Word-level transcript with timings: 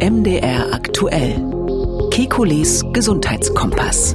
MDR 0.00 0.72
aktuell. 0.72 1.44
Kekules 2.12 2.84
Gesundheitskompass. 2.92 4.14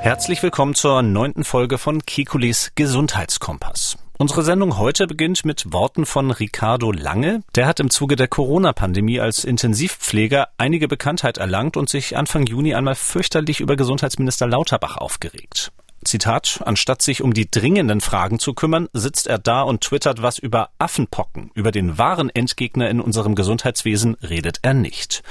Herzlich 0.00 0.42
willkommen 0.42 0.74
zur 0.74 1.02
neunten 1.02 1.44
Folge 1.44 1.76
von 1.76 2.06
Kekules 2.06 2.72
Gesundheitskompass. 2.74 3.98
Unsere 4.16 4.42
Sendung 4.42 4.78
heute 4.78 5.06
beginnt 5.06 5.44
mit 5.44 5.74
Worten 5.74 6.06
von 6.06 6.30
Ricardo 6.30 6.90
Lange. 6.90 7.42
Der 7.54 7.66
hat 7.66 7.80
im 7.80 7.90
Zuge 7.90 8.16
der 8.16 8.28
Corona-Pandemie 8.28 9.20
als 9.20 9.44
Intensivpfleger 9.44 10.48
einige 10.56 10.88
Bekanntheit 10.88 11.36
erlangt 11.36 11.76
und 11.76 11.90
sich 11.90 12.16
Anfang 12.16 12.46
Juni 12.46 12.74
einmal 12.74 12.94
fürchterlich 12.94 13.60
über 13.60 13.76
Gesundheitsminister 13.76 14.46
Lauterbach 14.46 14.96
aufgeregt. 14.96 15.70
Zitat, 16.08 16.60
anstatt 16.64 17.02
sich 17.02 17.22
um 17.22 17.32
die 17.32 17.50
dringenden 17.50 18.00
Fragen 18.00 18.38
zu 18.38 18.54
kümmern, 18.54 18.88
sitzt 18.92 19.26
er 19.26 19.38
da 19.38 19.62
und 19.62 19.82
twittert 19.82 20.22
was 20.22 20.38
über 20.38 20.70
Affenpocken. 20.78 21.50
Über 21.54 21.70
den 21.70 21.98
wahren 21.98 22.30
Endgegner 22.30 22.88
in 22.88 23.00
unserem 23.00 23.34
Gesundheitswesen 23.34 24.16
redet 24.22 24.58
er 24.62 24.74
nicht. 24.74 25.22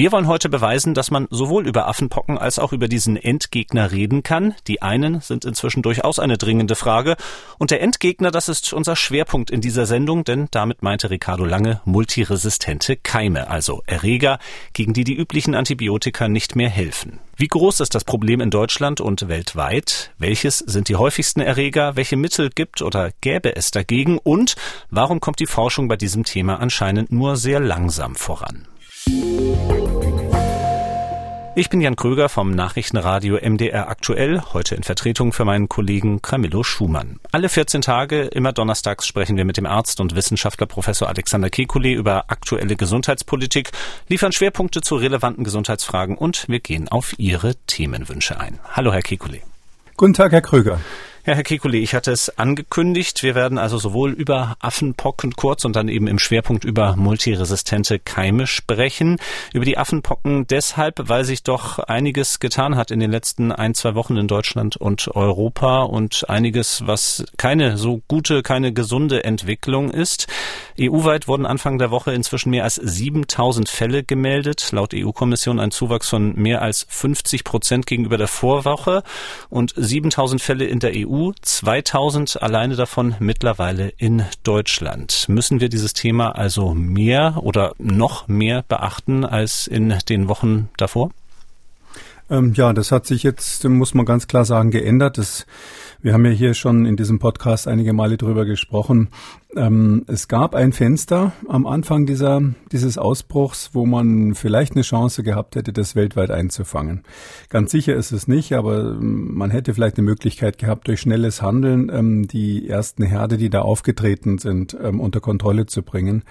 Wir 0.00 0.12
wollen 0.12 0.28
heute 0.28 0.48
beweisen, 0.48 0.94
dass 0.94 1.10
man 1.10 1.28
sowohl 1.28 1.68
über 1.68 1.86
Affenpocken 1.86 2.38
als 2.38 2.58
auch 2.58 2.72
über 2.72 2.88
diesen 2.88 3.18
Endgegner 3.18 3.92
reden 3.92 4.22
kann. 4.22 4.54
Die 4.66 4.80
einen 4.80 5.20
sind 5.20 5.44
inzwischen 5.44 5.82
durchaus 5.82 6.18
eine 6.18 6.38
dringende 6.38 6.74
Frage. 6.74 7.16
Und 7.58 7.70
der 7.70 7.82
Endgegner, 7.82 8.30
das 8.30 8.48
ist 8.48 8.72
unser 8.72 8.96
Schwerpunkt 8.96 9.50
in 9.50 9.60
dieser 9.60 9.84
Sendung, 9.84 10.24
denn 10.24 10.48
damit 10.52 10.82
meinte 10.82 11.10
Ricardo 11.10 11.44
Lange 11.44 11.82
multiresistente 11.84 12.96
Keime, 12.96 13.50
also 13.50 13.82
Erreger, 13.84 14.38
gegen 14.72 14.94
die 14.94 15.04
die 15.04 15.14
üblichen 15.14 15.54
Antibiotika 15.54 16.28
nicht 16.28 16.56
mehr 16.56 16.70
helfen. 16.70 17.18
Wie 17.36 17.48
groß 17.48 17.80
ist 17.80 17.94
das 17.94 18.04
Problem 18.04 18.40
in 18.40 18.48
Deutschland 18.48 19.02
und 19.02 19.28
weltweit? 19.28 20.12
Welches 20.16 20.60
sind 20.60 20.88
die 20.88 20.96
häufigsten 20.96 21.42
Erreger? 21.42 21.96
Welche 21.96 22.16
Mittel 22.16 22.48
gibt 22.48 22.80
oder 22.80 23.10
gäbe 23.20 23.54
es 23.54 23.70
dagegen? 23.70 24.16
Und 24.16 24.56
warum 24.88 25.20
kommt 25.20 25.40
die 25.40 25.46
Forschung 25.46 25.88
bei 25.88 25.96
diesem 25.96 26.24
Thema 26.24 26.58
anscheinend 26.58 27.12
nur 27.12 27.36
sehr 27.36 27.60
langsam 27.60 28.16
voran? 28.16 28.66
Ich 31.56 31.68
bin 31.68 31.80
Jan 31.80 31.96
Kröger 31.96 32.28
vom 32.28 32.52
Nachrichtenradio 32.52 33.36
MDR 33.36 33.88
aktuell, 33.88 34.40
heute 34.52 34.76
in 34.76 34.84
Vertretung 34.84 35.32
für 35.32 35.44
meinen 35.44 35.68
Kollegen 35.68 36.22
Camillo 36.22 36.62
Schumann. 36.62 37.18
Alle 37.32 37.48
14 37.48 37.82
Tage, 37.82 38.22
immer 38.22 38.52
donnerstags, 38.52 39.04
sprechen 39.04 39.36
wir 39.36 39.44
mit 39.44 39.56
dem 39.56 39.66
Arzt 39.66 40.00
und 40.00 40.14
Wissenschaftler 40.14 40.68
Professor 40.68 41.08
Alexander 41.08 41.48
Kekulé 41.48 41.94
über 41.94 42.26
aktuelle 42.28 42.76
Gesundheitspolitik, 42.76 43.72
liefern 44.08 44.30
Schwerpunkte 44.30 44.80
zu 44.80 44.94
relevanten 44.94 45.42
Gesundheitsfragen 45.42 46.16
und 46.16 46.48
wir 46.48 46.60
gehen 46.60 46.88
auf 46.88 47.18
Ihre 47.18 47.56
Themenwünsche 47.66 48.38
ein. 48.38 48.60
Hallo, 48.70 48.92
Herr 48.92 49.02
Kekulé. 49.02 49.40
Guten 49.96 50.14
Tag, 50.14 50.30
Herr 50.30 50.42
Kröger. 50.42 50.78
Ja, 51.26 51.34
Herr 51.34 51.44
Kekulé, 51.44 51.76
ich 51.82 51.94
hatte 51.94 52.12
es 52.12 52.38
angekündigt. 52.38 53.22
Wir 53.22 53.34
werden 53.34 53.58
also 53.58 53.76
sowohl 53.76 54.12
über 54.12 54.56
Affenpocken 54.58 55.36
kurz 55.36 55.66
und 55.66 55.76
dann 55.76 55.88
eben 55.88 56.06
im 56.06 56.18
Schwerpunkt 56.18 56.64
über 56.64 56.96
multiresistente 56.96 57.98
Keime 57.98 58.46
sprechen. 58.46 59.18
Über 59.52 59.66
die 59.66 59.76
Affenpocken 59.76 60.46
deshalb, 60.46 61.10
weil 61.10 61.24
sich 61.24 61.42
doch 61.42 61.78
einiges 61.78 62.40
getan 62.40 62.74
hat 62.74 62.90
in 62.90 63.00
den 63.00 63.10
letzten 63.10 63.52
ein, 63.52 63.74
zwei 63.74 63.94
Wochen 63.94 64.16
in 64.16 64.28
Deutschland 64.28 64.78
und 64.78 65.14
Europa 65.14 65.82
und 65.82 66.30
einiges, 66.30 66.86
was 66.86 67.26
keine 67.36 67.76
so 67.76 68.00
gute, 68.08 68.42
keine 68.42 68.72
gesunde 68.72 69.22
Entwicklung 69.22 69.90
ist. 69.90 70.26
EU-weit 70.80 71.28
wurden 71.28 71.44
Anfang 71.44 71.76
der 71.76 71.90
Woche 71.90 72.14
inzwischen 72.14 72.48
mehr 72.48 72.64
als 72.64 72.76
7000 72.76 73.68
Fälle 73.68 74.04
gemeldet. 74.04 74.70
Laut 74.72 74.94
EU-Kommission 74.94 75.60
ein 75.60 75.70
Zuwachs 75.70 76.08
von 76.08 76.34
mehr 76.36 76.62
als 76.62 76.86
50 76.88 77.44
Prozent 77.44 77.84
gegenüber 77.84 78.16
der 78.16 78.28
Vorwoche 78.28 79.02
und 79.50 79.74
7000 79.76 80.40
Fälle 80.40 80.64
in 80.64 80.78
der 80.78 80.92
EU 80.94 81.09
EU, 81.10 81.32
2000 81.42 82.40
alleine 82.40 82.76
davon 82.76 83.16
mittlerweile 83.18 83.88
in 83.96 84.24
Deutschland. 84.44 85.28
Müssen 85.28 85.60
wir 85.60 85.68
dieses 85.68 85.92
Thema 85.92 86.36
also 86.36 86.72
mehr 86.74 87.38
oder 87.42 87.74
noch 87.78 88.28
mehr 88.28 88.62
beachten 88.62 89.24
als 89.24 89.66
in 89.66 89.94
den 90.08 90.28
Wochen 90.28 90.68
davor? 90.76 91.10
Ähm, 92.30 92.52
ja, 92.54 92.72
das 92.72 92.92
hat 92.92 93.06
sich 93.06 93.24
jetzt, 93.24 93.64
muss 93.64 93.92
man 93.92 94.06
ganz 94.06 94.28
klar 94.28 94.44
sagen, 94.44 94.70
geändert. 94.70 95.18
Das, 95.18 95.46
wir 96.00 96.12
haben 96.12 96.24
ja 96.24 96.30
hier 96.30 96.54
schon 96.54 96.86
in 96.86 96.96
diesem 96.96 97.18
Podcast 97.18 97.66
einige 97.66 97.92
Male 97.92 98.16
drüber 98.16 98.44
gesprochen, 98.44 99.08
ähm, 99.56 100.04
es 100.06 100.28
gab 100.28 100.54
ein 100.54 100.72
Fenster 100.72 101.32
am 101.48 101.66
Anfang 101.66 102.06
dieser, 102.06 102.40
dieses 102.70 102.98
Ausbruchs, 102.98 103.70
wo 103.72 103.84
man 103.84 104.34
vielleicht 104.34 104.72
eine 104.72 104.82
Chance 104.82 105.22
gehabt 105.22 105.56
hätte, 105.56 105.72
das 105.72 105.96
weltweit 105.96 106.30
einzufangen. 106.30 107.02
Ganz 107.48 107.70
sicher 107.72 107.94
ist 107.94 108.12
es 108.12 108.28
nicht, 108.28 108.52
aber 108.52 108.92
ähm, 108.92 109.34
man 109.34 109.50
hätte 109.50 109.74
vielleicht 109.74 109.98
eine 109.98 110.06
Möglichkeit 110.06 110.58
gehabt, 110.58 110.86
durch 110.86 111.00
schnelles 111.00 111.42
Handeln 111.42 111.90
ähm, 111.92 112.28
die 112.28 112.68
ersten 112.68 113.02
Herde, 113.02 113.38
die 113.38 113.50
da 113.50 113.62
aufgetreten 113.62 114.38
sind, 114.38 114.76
ähm, 114.80 115.00
unter 115.00 115.20
Kontrolle 115.20 115.66
zu 115.66 115.82
bringen. 115.82 116.22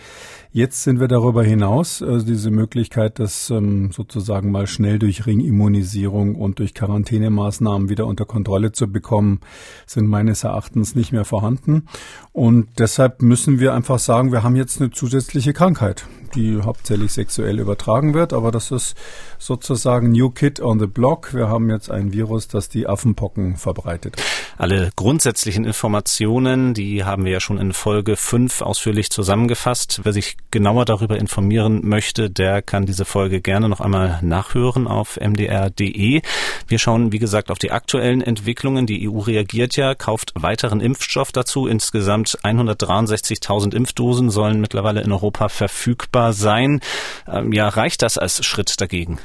Jetzt 0.52 0.84
sind 0.84 1.00
wir 1.00 1.08
darüber 1.08 1.44
hinaus, 1.44 2.02
also 2.02 2.26
diese 2.26 2.52
Möglichkeit, 2.52 3.20
das 3.20 3.50
ähm, 3.50 3.92
sozusagen 3.92 4.52
mal 4.52 4.68
schnell 4.68 4.98
durch 4.98 5.26
Ringimmunisierung 5.26 6.36
und 6.36 6.60
durch 6.60 6.74
Quarantänemaßnahmen 6.74 7.90
wieder 7.90 8.06
unter 8.06 8.26
Kontrolle 8.26 8.72
zu 8.72 8.92
bekommen, 8.92 9.42
sind 9.86 10.08
meines 10.08 10.44
Erachtens 10.44 10.96
nicht 10.96 11.12
mehr 11.12 11.26
vorhanden. 11.26 11.84
Und 12.32 12.68
deshalb 12.80 13.09
deshalb 13.10 13.22
müssen 13.22 13.60
wir 13.60 13.74
einfach 13.74 14.00
sagen, 14.00 14.32
wir 14.32 14.44
haben 14.44 14.56
jetzt 14.56 14.80
eine 14.80 14.92
zusätzliche 14.92 15.54
Krankheit 15.54 16.06
die 16.36 16.62
hauptsächlich 16.62 17.12
sexuell 17.12 17.60
übertragen 17.60 18.14
wird. 18.14 18.34
Aber 18.34 18.52
das 18.52 18.72
ist 18.72 18.96
sozusagen 19.38 20.12
New 20.12 20.30
Kid 20.30 20.60
on 20.60 20.80
the 20.80 20.88
Block. 20.88 21.34
Wir 21.34 21.50
haben 21.50 21.70
jetzt 21.70 21.90
ein 21.90 22.14
Virus, 22.14 22.48
das 22.48 22.70
die 22.70 22.88
Affenpocken 22.88 23.56
verbreitet. 23.56 24.22
Alle 24.58 24.92
grundsätzlichen 24.96 25.64
Informationen, 25.64 26.74
die 26.74 27.06
haben 27.06 27.24
wir 27.24 27.32
ja 27.32 27.40
schon 27.40 27.58
in 27.58 27.72
Folge 27.72 28.18
5 28.18 28.62
ausführlich 28.62 29.10
zusammengefasst. 29.10 30.02
Wer 30.04 30.12
sich 30.12 30.36
genauer 30.52 30.84
darüber 30.86 31.18
informieren 31.18 31.88
möchte, 31.88 32.30
der 32.30 32.62
kann 32.62 32.86
diese 32.86 33.06
Folge 33.06 33.40
gerne 33.40 33.70
noch 33.70 33.80
einmal 33.80 34.20
nachhören 34.22 34.88
auf 34.88 35.18
mdr.de. 35.18 36.22
Wir 36.68 36.80
schauen, 36.80 37.14
wie 37.14 37.20
gesagt, 37.20 37.52
auf 37.52 37.58
die 37.58 37.72
aktuellen 37.72 38.22
Entwicklungen. 38.22 38.86
Die 38.86 39.10
EU 39.10 39.20
reagiert 39.20 39.78
ja, 39.78 39.96
kauft 39.96 40.34
weiteren 40.36 40.82
Impfstoff 40.82 41.32
dazu. 41.32 41.66
Insgesamt 41.66 42.38
163.000 42.44 43.74
Impfdosen 43.74 44.30
sollen 44.30 44.60
mittlerweile 44.60 45.02
in 45.02 45.12
Europa 45.12 45.48
verfügbar 45.48 46.19
verfügbar 46.20 46.34
sein. 46.34 46.82
Ähm, 47.28 47.54
ja, 47.54 47.70
reicht 47.70 48.02
das 48.02 48.18
als 48.18 48.44
Schritt 48.46 48.80
dagegen? 48.82 49.20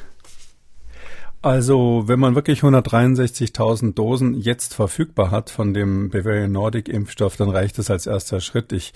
Also, 1.43 2.05
wenn 2.07 2.21
man 2.21 2.35
wirklich 2.35 2.61
163.000 2.61 3.93
Dosen 3.93 4.33
jetzt 4.33 4.73
verfügbar 4.73 5.31
hat 5.31 5.51
von 5.51 5.75
dem 5.75 6.09
Bavarian 6.09 6.51
Nordic 6.51 6.89
Impfstoff, 6.89 7.37
dann 7.37 7.51
reicht 7.51 7.77
das 7.77 7.91
als 7.91 8.07
erster 8.07 8.41
Schritt. 8.41 8.73
Ich 8.73 8.95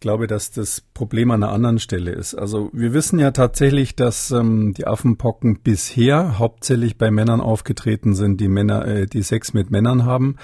glaube, 0.00 0.26
dass 0.26 0.50
das 0.50 0.80
Problem 0.80 1.30
an 1.30 1.42
einer 1.42 1.52
anderen 1.52 1.78
Stelle 1.78 2.12
ist. 2.12 2.34
Also, 2.34 2.70
wir 2.72 2.94
wissen 2.94 3.18
ja 3.18 3.32
tatsächlich, 3.32 3.96
dass 3.96 4.30
ähm, 4.30 4.72
die 4.72 4.86
Affenpocken 4.86 5.60
bisher 5.60 6.38
hauptsächlich 6.38 6.96
bei 6.96 7.10
Männern 7.10 7.42
aufgetreten 7.42 8.14
sind, 8.14 8.40
die 8.40 8.48
Männer, 8.48 8.86
äh, 8.86 9.06
die 9.06 9.22
Sex 9.22 9.52
mit 9.52 9.70
Männern 9.70 10.06
haben. 10.06 10.36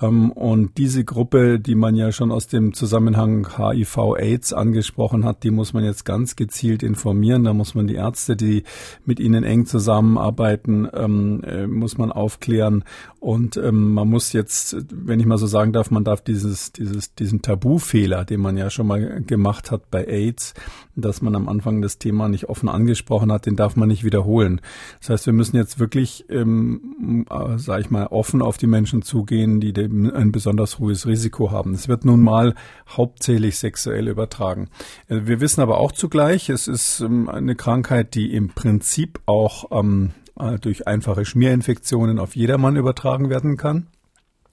Ähm, 0.00 0.32
und 0.32 0.78
diese 0.78 1.04
Gruppe, 1.04 1.60
die 1.60 1.74
man 1.74 1.96
ja 1.96 2.12
schon 2.12 2.30
aus 2.30 2.46
dem 2.46 2.74
Zusammenhang 2.74 3.48
HIV-AIDS 3.56 4.52
angesprochen 4.52 5.24
hat, 5.24 5.44
die 5.44 5.50
muss 5.50 5.72
man 5.72 5.84
jetzt 5.84 6.04
ganz 6.04 6.36
gezielt 6.36 6.82
informieren. 6.82 7.44
Da 7.44 7.52
muss 7.52 7.74
man 7.74 7.86
die 7.86 7.94
Ärzte, 7.94 8.36
die 8.36 8.64
mit 9.04 9.20
ihnen 9.20 9.44
eng 9.44 9.66
zusammenarbeiten, 9.66 10.88
ähm, 10.92 11.42
äh, 11.44 11.66
muss 11.66 11.98
man 11.98 12.12
aufklären. 12.12 12.84
Und 13.18 13.56
ähm, 13.58 13.92
man 13.92 14.08
muss 14.08 14.32
jetzt, 14.32 14.76
wenn 14.90 15.20
ich 15.20 15.26
mal 15.26 15.38
so 15.38 15.46
sagen 15.46 15.72
darf, 15.72 15.90
man 15.90 16.04
darf 16.04 16.22
dieses, 16.22 16.72
dieses, 16.72 17.14
diesen 17.14 17.42
Tabufehler, 17.42 18.24
den 18.24 18.40
man 18.40 18.56
ja 18.56 18.70
schon 18.70 18.86
mal 18.86 19.22
gemacht 19.22 19.70
hat 19.70 19.90
bei 19.90 20.06
AIDS, 20.06 20.54
dass 20.96 21.22
man 21.22 21.34
am 21.34 21.48
Anfang 21.48 21.82
das 21.82 21.98
Thema 21.98 22.28
nicht 22.28 22.48
offen 22.48 22.68
angesprochen 22.68 23.30
hat, 23.32 23.46
den 23.46 23.56
darf 23.56 23.76
man 23.76 23.88
nicht 23.88 24.04
wiederholen. 24.04 24.60
Das 25.00 25.10
heißt, 25.10 25.26
wir 25.26 25.32
müssen 25.32 25.56
jetzt 25.56 25.78
wirklich, 25.78 26.24
ähm, 26.28 27.26
äh, 27.30 27.58
sage 27.58 27.82
ich 27.82 27.90
mal, 27.90 28.06
offen 28.06 28.42
auf 28.42 28.56
die 28.56 28.66
Menschen 28.66 29.02
zugehen, 29.02 29.60
die 29.60 29.72
ein 29.90 30.32
besonders 30.32 30.78
hohes 30.78 31.06
Risiko 31.06 31.50
haben. 31.50 31.74
Es 31.74 31.88
wird 31.88 32.04
nun 32.04 32.20
mal 32.20 32.54
hauptsächlich 32.88 33.58
sexuell 33.58 34.08
übertragen. 34.08 34.68
Äh, 35.08 35.22
wir 35.24 35.40
wissen 35.40 35.60
aber 35.60 35.78
auch 35.78 35.92
zugleich, 35.92 36.48
es 36.48 36.68
ist 36.68 37.00
ähm, 37.00 37.28
eine 37.28 37.56
Krankheit, 37.56 38.14
die 38.14 38.32
im 38.34 38.50
Prinzip 38.50 39.20
auch 39.26 39.70
ähm, 39.70 40.12
äh, 40.38 40.58
durch 40.58 40.86
einfache 40.86 41.24
Schmierinfektionen 41.24 42.18
auf 42.18 42.36
jedermann 42.36 42.76
übertragen 42.76 43.30
werden 43.30 43.56
kann. 43.56 43.88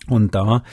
Und 0.09 0.35
da 0.35 0.63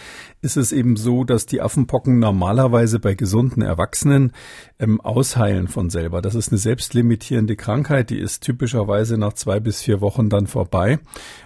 ist 0.45 0.57
es 0.57 0.71
eben 0.71 0.97
so, 0.97 1.25
dass 1.25 1.47
die 1.47 1.61
Affenpocken 1.61 2.19
normalerweise 2.19 3.01
bei 3.01 3.15
gesunden 3.15 3.63
Erwachsenen 3.63 4.33
ähm, 4.79 5.01
ausheilen 5.01 5.69
von 5.69 5.91
selber. 5.91 6.23
Das 6.23 6.35
ist 6.35 6.53
eine 6.53 6.59
selbstlimitierende 6.59 7.57
Krankheit, 7.57 8.11
die 8.11 8.19
ist 8.19 8.43
typischerweise 8.43 9.19
nach 9.19 9.33
zwei 9.33 9.59
bis 9.59 9.83
vier 9.83 10.01
Wochen 10.01 10.29
dann 10.29 10.47
vorbei. 10.47 10.99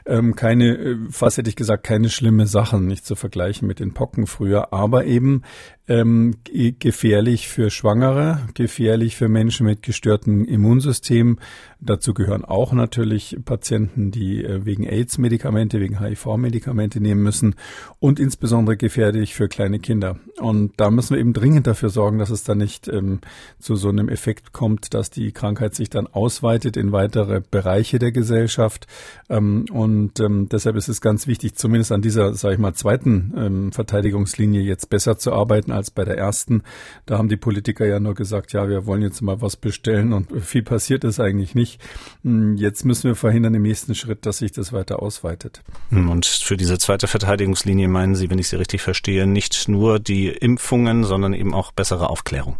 Ähm, 0.04 0.34
keine, 0.34 0.76
äh, 0.76 0.96
fast 1.10 1.38
hätte 1.38 1.48
ich 1.48 1.56
gesagt, 1.56 1.84
keine 1.84 2.10
schlimme 2.10 2.46
Sachen, 2.46 2.86
nicht 2.86 3.06
zu 3.06 3.14
vergleichen 3.14 3.68
mit 3.68 3.80
den 3.80 3.94
Pocken 3.94 4.26
früher, 4.26 4.72
aber 4.72 5.06
eben 5.06 5.42
ähm, 5.88 6.34
gefährlich 6.78 7.48
für 7.48 7.70
Schwangere, 7.70 8.40
gefährlich 8.54 9.16
für 9.16 9.28
Menschen 9.28 9.64
mit 9.64 9.82
gestörtem 9.82 10.44
Immunsystem. 10.44 11.38
Dazu 11.80 12.12
gehören 12.12 12.44
auch 12.44 12.72
natürlich 12.72 13.38
Patienten, 13.44 14.10
die 14.10 14.44
äh, 14.44 14.66
wegen 14.66 14.84
AIDS-Medikamente, 14.84 15.80
wegen 15.80 15.98
HIV-Medikamente 15.98 17.00
nehmen 17.00 17.22
müssen 17.22 17.54
und 18.00 18.20
insbesondere 18.20 18.76
gefährlich 18.88 19.34
für 19.34 19.48
kleine 19.48 19.80
Kinder. 19.80 20.16
Und 20.38 20.72
da 20.78 20.90
müssen 20.90 21.14
wir 21.14 21.20
eben 21.20 21.34
dringend 21.34 21.66
dafür 21.66 21.90
sorgen, 21.90 22.18
dass 22.18 22.30
es 22.30 22.42
dann 22.42 22.56
nicht 22.56 22.88
ähm, 22.88 23.20
zu 23.58 23.76
so 23.76 23.90
einem 23.90 24.08
Effekt 24.08 24.54
kommt, 24.54 24.94
dass 24.94 25.10
die 25.10 25.32
Krankheit 25.32 25.74
sich 25.74 25.90
dann 25.90 26.06
ausweitet 26.06 26.78
in 26.78 26.90
weitere 26.90 27.42
Bereiche 27.50 27.98
der 27.98 28.12
Gesellschaft. 28.12 28.86
Ähm, 29.28 29.66
und 29.70 30.20
ähm, 30.20 30.48
deshalb 30.48 30.76
ist 30.76 30.88
es 30.88 31.02
ganz 31.02 31.26
wichtig, 31.26 31.56
zumindest 31.56 31.92
an 31.92 32.00
dieser, 32.00 32.32
sage 32.32 32.54
ich 32.54 32.60
mal, 32.60 32.72
zweiten 32.72 33.34
ähm, 33.36 33.72
Verteidigungslinie 33.72 34.62
jetzt 34.62 34.88
besser 34.88 35.18
zu 35.18 35.34
arbeiten 35.34 35.70
als 35.70 35.90
bei 35.90 36.06
der 36.06 36.16
ersten. 36.16 36.62
Da 37.04 37.18
haben 37.18 37.28
die 37.28 37.36
Politiker 37.36 37.84
ja 37.84 38.00
nur 38.00 38.14
gesagt, 38.14 38.54
ja, 38.54 38.70
wir 38.70 38.86
wollen 38.86 39.02
jetzt 39.02 39.20
mal 39.20 39.42
was 39.42 39.56
bestellen 39.56 40.14
und 40.14 40.28
viel 40.40 40.62
passiert 40.62 41.04
ist 41.04 41.20
eigentlich 41.20 41.54
nicht. 41.54 41.78
Hm, 42.22 42.56
jetzt 42.56 42.86
müssen 42.86 43.04
wir 43.04 43.16
verhindern 43.16 43.52
im 43.54 43.62
nächsten 43.62 43.94
Schritt, 43.94 44.24
dass 44.24 44.38
sich 44.38 44.52
das 44.52 44.72
weiter 44.72 45.02
ausweitet. 45.02 45.62
Hm, 45.90 46.08
und 46.08 46.24
für 46.24 46.56
diese 46.56 46.78
zweite 46.78 47.06
Verteidigungslinie 47.06 47.88
meinen 47.88 48.14
Sie, 48.14 48.30
wenn 48.30 48.38
ich 48.38 48.48
Sie 48.48 48.56
richtig 48.56 48.67
verstehe, 48.76 49.26
nicht 49.26 49.68
nur 49.68 49.98
die 49.98 50.28
Impfungen, 50.28 51.04
sondern 51.04 51.32
eben 51.32 51.54
auch 51.54 51.72
bessere 51.72 52.10
Aufklärung? 52.10 52.58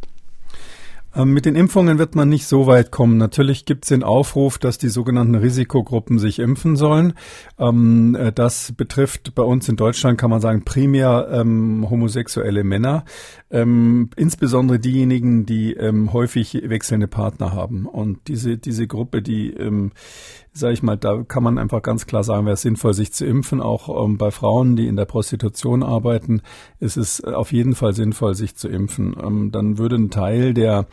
Ähm, 1.15 1.33
mit 1.33 1.47
den 1.47 1.57
Impfungen 1.57 1.99
wird 1.99 2.15
man 2.15 2.29
nicht 2.29 2.47
so 2.47 2.67
weit 2.67 2.91
kommen. 2.91 3.17
Natürlich 3.17 3.65
gibt 3.65 3.85
es 3.85 3.89
den 3.89 4.03
Aufruf, 4.03 4.59
dass 4.59 4.79
die 4.79 4.89
sogenannten 4.89 5.35
Risikogruppen 5.35 6.19
sich 6.19 6.39
impfen 6.39 6.77
sollen. 6.77 7.15
Ähm, 7.59 8.15
äh, 8.15 8.33
das 8.33 8.73
betrifft 8.77 9.35
bei 9.35 9.43
uns 9.43 9.69
in 9.69 9.77
Deutschland, 9.77 10.19
kann 10.19 10.31
man 10.31 10.41
sagen, 10.41 10.65
primär 10.65 11.29
ähm, 11.33 11.89
homosexuelle 11.91 12.65
Männer, 12.65 13.05
insbesondere 13.51 14.79
diejenigen, 14.79 15.47
die 15.47 15.75
häufig 16.13 16.65
wechselnde 16.67 17.09
Partner 17.09 17.55
haben. 17.55 17.87
Und 17.87 18.29
diese, 18.29 18.59
diese 18.59 18.87
Gruppe, 18.87 19.23
die 19.23 19.55
sage 20.53 20.75
ich 20.75 20.83
mal, 20.83 20.97
da 20.97 21.23
kann 21.23 21.43
man 21.43 21.59
einfach 21.59 21.83
ganz 21.83 22.07
klar 22.07 22.25
sagen, 22.25 22.47
wäre 22.47 22.55
es 22.55 22.63
sinnvoll, 22.63 22.95
sich 22.95 23.13
zu 23.13 23.27
impfen. 23.27 23.61
Auch 23.61 24.05
ähm, 24.05 24.19
bei 24.19 24.31
Frauen, 24.31 24.77
die 24.77 24.87
in 24.87 24.97
der 24.97 25.05
Prostitution 25.05 25.83
arbeiten, 25.83 26.43
ist 26.81 26.97
es 26.97 27.23
auf 27.23 27.53
jeden 27.53 27.75
Fall 27.75 27.95
sinnvoll, 27.95 28.35
sich 28.35 28.57
zu 28.57 28.69
impfen. 28.69 29.17
Ähm, 29.23 29.51
dann 29.53 29.79
würde 29.79 29.97
ein 29.97 30.11
Teil 30.11 30.55
der 30.55 30.87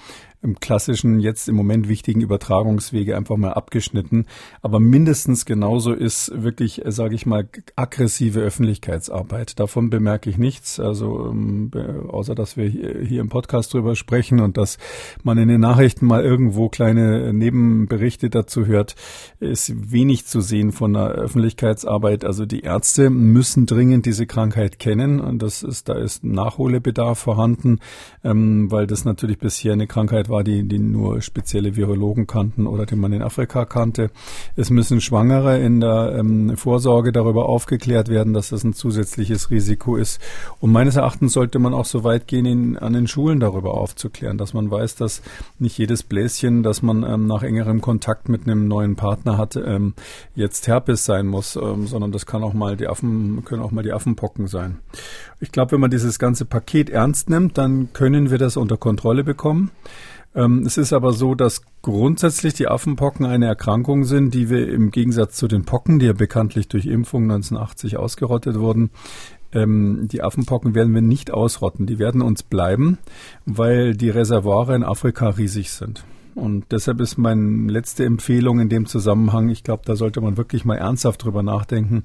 im 0.46 0.60
klassischen, 0.60 1.20
jetzt 1.20 1.50
im 1.50 1.56
Moment 1.56 1.90
wichtigen 1.90 2.22
Übertragungswege 2.22 3.18
einfach 3.18 3.36
mal 3.36 3.54
abgeschnitten. 3.54 4.26
Aber 4.62 4.80
mindestens 4.80 5.46
genauso 5.46 5.92
ist 5.92 6.32
wirklich, 6.34 6.82
sage 6.86 7.16
ich 7.16 7.26
mal, 7.26 7.50
aggressive 7.76 8.40
Öffentlichkeitsarbeit. 8.40 9.60
Davon 9.60 9.90
bemerke 9.90 10.30
ich 10.30 10.38
nichts. 10.38 10.80
Also 10.80 11.30
ähm, 11.30 11.72
außer 12.08 12.36
dass 12.36 12.56
wir 12.56 12.70
hier 12.70 13.22
im 13.22 13.30
Podcast 13.30 13.74
drüber 13.74 13.96
sprechen 13.96 14.40
und 14.40 14.58
dass 14.58 14.78
man 15.24 15.38
in 15.38 15.48
den 15.48 15.62
Nachrichten 15.62 16.06
mal 16.06 16.24
irgendwo 16.24 16.70
kleine 16.70 17.34
Nebenberichte 17.34 18.30
dazu 18.30 18.66
hört, 18.66 18.96
ist 19.40 19.92
wenig 19.92 20.26
zu 20.26 20.42
sehen 20.42 20.72
von 20.72 20.94
der 20.94 21.08
Öffentlichkeitsarbeit. 21.08 22.24
Also 22.24 22.46
die 22.46 22.62
Ärzte 22.62 23.10
müssen 23.10 23.66
dringend 23.66 24.06
diese 24.06 24.28
Krankheit 24.28 24.80
kennen 24.80 25.20
und 25.20 25.42
das 25.42 25.64
ist, 25.64 25.90
da 25.90 25.96
ist 25.96 26.24
Nachholbedarf 26.24 27.18
vorhanden, 27.18 27.80
ähm, 28.24 28.72
weil 28.72 28.86
das 28.88 29.06
natürlich 29.06 29.40
bisher 29.40 29.74
eine 29.74 29.88
Krankheit 29.88 30.30
war, 30.30 30.35
war, 30.36 30.44
die, 30.44 30.64
die 30.64 30.80
nur 30.80 31.22
spezielle 31.22 31.76
Virologen 31.76 32.28
kannten 32.28 32.68
oder 32.68 32.86
die 32.86 32.96
man 32.96 33.14
in 33.14 33.22
Afrika 33.22 33.66
kannte. 33.66 34.12
Es 34.56 34.70
müssen 34.70 35.00
Schwangere 35.00 35.60
in 35.60 35.80
der 35.80 36.16
ähm, 36.20 36.58
Vorsorge 36.58 37.12
darüber 37.12 37.48
aufgeklärt 37.48 38.10
werden, 38.10 38.34
dass 38.34 38.50
das 38.50 38.64
ein 38.64 38.74
zusätzliches 38.74 39.50
Risiko 39.50 39.96
ist. 39.96 40.20
Und 40.60 40.72
meines 40.72 40.98
Erachtens 40.98 41.34
sollte 41.34 41.60
man 41.60 41.74
auch 41.74 41.86
so 41.86 42.04
weit 42.04 42.28
gehen, 42.28 42.46
in, 42.46 42.78
an 42.78 42.94
den 42.94 43.08
Schulen 43.08 43.40
darüber 43.40 43.76
aufzuklären, 43.76 44.38
dass 44.38 44.54
man 44.54 44.70
weiß, 44.70 44.96
dass 44.96 45.22
nicht 45.58 45.78
jedes 45.78 46.04
Bläschen, 46.04 46.64
das 46.64 46.82
man 46.82 47.04
ähm, 47.04 47.28
nach 47.28 47.44
engerem 47.44 47.80
Kontakt 47.80 48.28
mit 48.28 48.44
einem 48.46 48.68
neuen 48.68 48.96
Partner 48.96 49.38
hat, 49.38 49.56
ähm, 49.56 49.94
jetzt 50.36 50.68
Herpes 50.68 51.06
sein 51.06 51.28
muss, 51.28 51.56
ähm, 51.56 51.88
sondern 51.88 52.12
das 52.12 52.26
kann 52.26 52.44
auch 52.44 52.54
mal 52.54 52.76
die 52.76 52.88
Affen, 52.88 53.44
können 53.46 53.62
auch 53.62 53.72
mal 53.72 53.84
die 53.84 53.94
Affenpocken 53.94 54.48
sein. 54.48 54.80
Ich 55.40 55.52
glaube, 55.52 55.74
wenn 55.74 55.80
man 55.80 55.92
dieses 55.92 56.20
ganze 56.20 56.44
Paket 56.44 56.90
ernst 56.90 57.30
nimmt, 57.30 57.58
dann 57.58 57.94
können 57.94 58.32
wir 58.32 58.38
das 58.38 58.58
unter 58.58 58.78
Kontrolle 58.78 59.24
bekommen. 59.24 59.72
Ähm, 60.36 60.64
es 60.66 60.78
ist 60.78 60.92
aber 60.92 61.14
so, 61.14 61.34
dass 61.34 61.62
grundsätzlich 61.82 62.54
die 62.54 62.68
Affenpocken 62.68 63.26
eine 63.26 63.46
Erkrankung 63.46 64.04
sind, 64.04 64.34
die 64.34 64.50
wir 64.50 64.68
im 64.68 64.92
Gegensatz 64.92 65.38
zu 65.38 65.48
den 65.48 65.64
Pocken, 65.64 66.00
die 66.00 66.08
ja 66.08 66.14
bekanntlich 66.14 66.68
durch 66.68 66.86
Impfung 66.86 67.24
1980 67.24 67.98
ausgerottet 67.98 68.60
wurden, 68.60 68.90
ähm, 69.54 70.08
die 70.12 70.22
Affenpocken 70.22 70.76
werden 70.76 70.94
wir 70.94 71.02
nicht 71.02 71.32
ausrotten. 71.32 71.86
Die 71.86 72.00
werden 72.00 72.22
uns 72.22 72.44
bleiben, 72.44 72.98
weil 73.46 73.96
die 73.96 74.10
Reservoire 74.10 74.76
in 74.76 74.84
Afrika 74.84 75.30
riesig 75.30 75.72
sind. 75.72 76.04
Und 76.36 76.66
deshalb 76.72 77.00
ist 77.00 77.18
meine 77.18 77.72
letzte 77.72 78.04
Empfehlung 78.04 78.60
in 78.60 78.68
dem 78.68 78.88
Zusammenhang, 78.88 79.48
ich 79.48 79.64
glaube, 79.64 79.84
da 79.86 79.96
sollte 79.96 80.20
man 80.20 80.36
wirklich 80.36 80.66
mal 80.66 80.76
ernsthaft 80.76 81.24
drüber 81.24 81.44
nachdenken, 81.44 82.04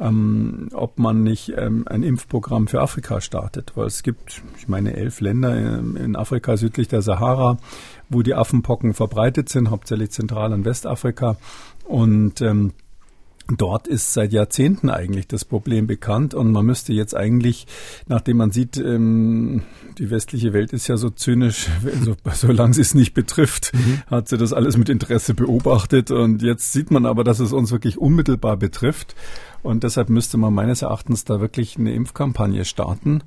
ähm, 0.00 0.68
ob 0.72 0.98
man 0.98 1.22
nicht 1.22 1.52
ähm, 1.56 1.84
ein 1.86 2.02
Impfprogramm 2.02 2.68
für 2.68 2.80
Afrika 2.80 3.20
startet. 3.20 3.72
Weil 3.74 3.86
es 3.86 4.02
gibt, 4.02 4.42
ich 4.56 4.68
meine, 4.68 4.96
elf 4.96 5.20
Länder 5.20 5.56
in, 5.56 5.96
in 5.96 6.16
Afrika 6.16 6.56
südlich 6.56 6.88
der 6.88 7.02
Sahara, 7.02 7.58
wo 8.08 8.22
die 8.22 8.34
Affenpocken 8.34 8.94
verbreitet 8.94 9.48
sind, 9.48 9.70
hauptsächlich 9.70 10.10
Zentral- 10.10 10.52
und 10.52 10.64
Westafrika. 10.64 11.36
Und 11.84 12.40
ähm, 12.40 12.72
Dort 13.56 13.88
ist 13.88 14.12
seit 14.12 14.34
Jahrzehnten 14.34 14.90
eigentlich 14.90 15.26
das 15.26 15.46
Problem 15.46 15.86
bekannt 15.86 16.34
und 16.34 16.52
man 16.52 16.66
müsste 16.66 16.92
jetzt 16.92 17.16
eigentlich, 17.16 17.66
nachdem 18.06 18.36
man 18.36 18.50
sieht, 18.50 18.76
ähm, 18.76 19.62
die 19.96 20.10
westliche 20.10 20.52
Welt 20.52 20.74
ist 20.74 20.86
ja 20.86 20.98
so 20.98 21.08
zynisch, 21.08 21.68
so, 22.04 22.14
solange 22.34 22.74
sie 22.74 22.82
es 22.82 22.94
nicht 22.94 23.14
betrifft, 23.14 23.72
mhm. 23.72 24.02
hat 24.06 24.28
sie 24.28 24.36
das 24.36 24.52
alles 24.52 24.76
mit 24.76 24.90
Interesse 24.90 25.32
beobachtet 25.32 26.10
und 26.10 26.42
jetzt 26.42 26.72
sieht 26.74 26.90
man 26.90 27.06
aber, 27.06 27.24
dass 27.24 27.40
es 27.40 27.54
uns 27.54 27.70
wirklich 27.72 27.96
unmittelbar 27.96 28.58
betrifft 28.58 29.14
und 29.62 29.82
deshalb 29.82 30.10
müsste 30.10 30.36
man 30.36 30.52
meines 30.52 30.82
Erachtens 30.82 31.24
da 31.24 31.40
wirklich 31.40 31.78
eine 31.78 31.94
Impfkampagne 31.94 32.66
starten 32.66 33.22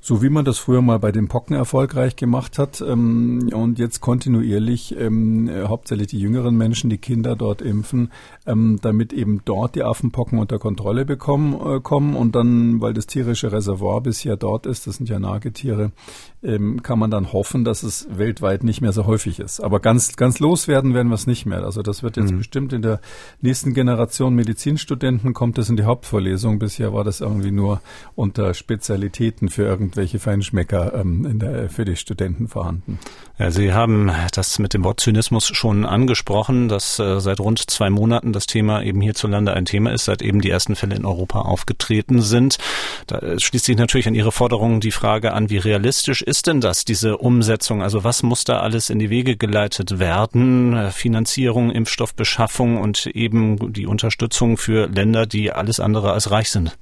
so 0.00 0.22
wie 0.22 0.30
man 0.30 0.44
das 0.44 0.58
früher 0.58 0.82
mal 0.82 0.98
bei 0.98 1.12
den 1.12 1.28
Pocken 1.28 1.54
erfolgreich 1.54 2.16
gemacht 2.16 2.58
hat 2.58 2.80
ähm, 2.80 3.50
und 3.52 3.78
jetzt 3.78 4.00
kontinuierlich 4.00 4.96
ähm, 4.98 5.50
hauptsächlich 5.68 6.08
die 6.08 6.18
jüngeren 6.18 6.56
Menschen, 6.56 6.90
die 6.90 6.98
Kinder 6.98 7.36
dort 7.36 7.62
impfen, 7.62 8.10
ähm, 8.46 8.78
damit 8.80 9.12
eben 9.12 9.42
dort 9.44 9.74
die 9.74 9.82
Affenpocken 9.82 10.38
unter 10.38 10.58
Kontrolle 10.58 11.04
bekommen 11.04 11.54
äh, 11.54 11.80
kommen 11.80 12.16
und 12.16 12.34
dann, 12.34 12.80
weil 12.80 12.94
das 12.94 13.06
tierische 13.06 13.52
Reservoir 13.52 14.00
bisher 14.00 14.36
dort 14.36 14.66
ist, 14.66 14.86
das 14.86 14.96
sind 14.96 15.08
ja 15.08 15.18
Nagetiere, 15.18 15.92
ähm, 16.42 16.82
kann 16.82 16.98
man 16.98 17.10
dann 17.10 17.32
hoffen, 17.32 17.64
dass 17.64 17.82
es 17.82 18.08
weltweit 18.10 18.64
nicht 18.64 18.80
mehr 18.80 18.92
so 18.92 19.06
häufig 19.06 19.40
ist. 19.40 19.60
Aber 19.60 19.80
ganz 19.80 20.16
ganz 20.16 20.38
loswerden 20.38 20.94
werden 20.94 21.08
wir 21.08 21.14
es 21.14 21.26
nicht 21.26 21.46
mehr. 21.46 21.64
Also 21.64 21.82
das 21.82 22.02
wird 22.02 22.16
jetzt 22.16 22.32
mhm. 22.32 22.38
bestimmt 22.38 22.72
in 22.72 22.82
der 22.82 23.00
nächsten 23.40 23.74
Generation 23.74 24.34
Medizinstudenten 24.34 25.34
kommt 25.34 25.58
das 25.58 25.68
in 25.68 25.76
die 25.76 25.84
Hauptvorlesung. 25.84 26.58
Bisher 26.58 26.92
war 26.92 27.04
das 27.04 27.20
irgendwie 27.20 27.50
nur 27.50 27.80
unter 28.14 28.54
Spezialitäten 28.54 29.48
für 29.48 29.62
irgendwelche 29.62 30.18
Feinschmecker 30.18 30.94
ähm, 30.94 31.38
der, 31.38 31.68
für 31.68 31.84
die 31.84 31.96
Studenten 31.96 32.48
vorhanden. 32.48 32.98
Ja, 33.40 33.50
Sie 33.50 33.72
haben 33.72 34.12
das 34.34 34.58
mit 34.58 34.74
dem 34.74 34.84
Wort 34.84 35.00
Zynismus 35.00 35.46
schon 35.46 35.86
angesprochen, 35.86 36.68
dass 36.68 36.98
äh, 36.98 37.20
seit 37.20 37.40
rund 37.40 37.70
zwei 37.70 37.88
Monaten 37.88 38.34
das 38.34 38.44
Thema 38.44 38.82
eben 38.82 39.00
hierzulande 39.00 39.54
ein 39.54 39.64
Thema 39.64 39.94
ist, 39.94 40.04
seit 40.04 40.20
eben 40.20 40.42
die 40.42 40.50
ersten 40.50 40.76
Fälle 40.76 40.94
in 40.94 41.06
Europa 41.06 41.40
aufgetreten 41.40 42.20
sind. 42.20 42.58
Da 43.06 43.20
äh, 43.20 43.40
schließt 43.40 43.64
sich 43.64 43.78
natürlich 43.78 44.06
an 44.06 44.14
Ihre 44.14 44.30
Forderungen 44.30 44.80
die 44.80 44.90
Frage 44.90 45.32
an, 45.32 45.48
wie 45.48 45.56
realistisch 45.56 46.20
ist 46.20 46.48
denn 46.48 46.60
das, 46.60 46.84
diese 46.84 47.16
Umsetzung? 47.16 47.82
Also 47.82 48.04
was 48.04 48.22
muss 48.22 48.44
da 48.44 48.60
alles 48.60 48.90
in 48.90 48.98
die 48.98 49.08
Wege 49.08 49.38
geleitet 49.38 49.98
werden? 49.98 50.76
Äh, 50.76 50.90
Finanzierung, 50.90 51.70
Impfstoffbeschaffung 51.70 52.76
und 52.76 53.06
eben 53.06 53.72
die 53.72 53.86
Unterstützung 53.86 54.58
für 54.58 54.86
Länder, 54.86 55.24
die 55.24 55.50
alles 55.50 55.80
andere 55.80 56.12
als 56.12 56.30
reich 56.30 56.50
sind. 56.50 56.76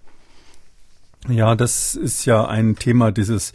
Ja, 1.29 1.55
das 1.55 1.95
ist 1.95 2.25
ja 2.25 2.49
ein 2.49 2.75
Thema 2.75 3.13
dieses 3.13 3.53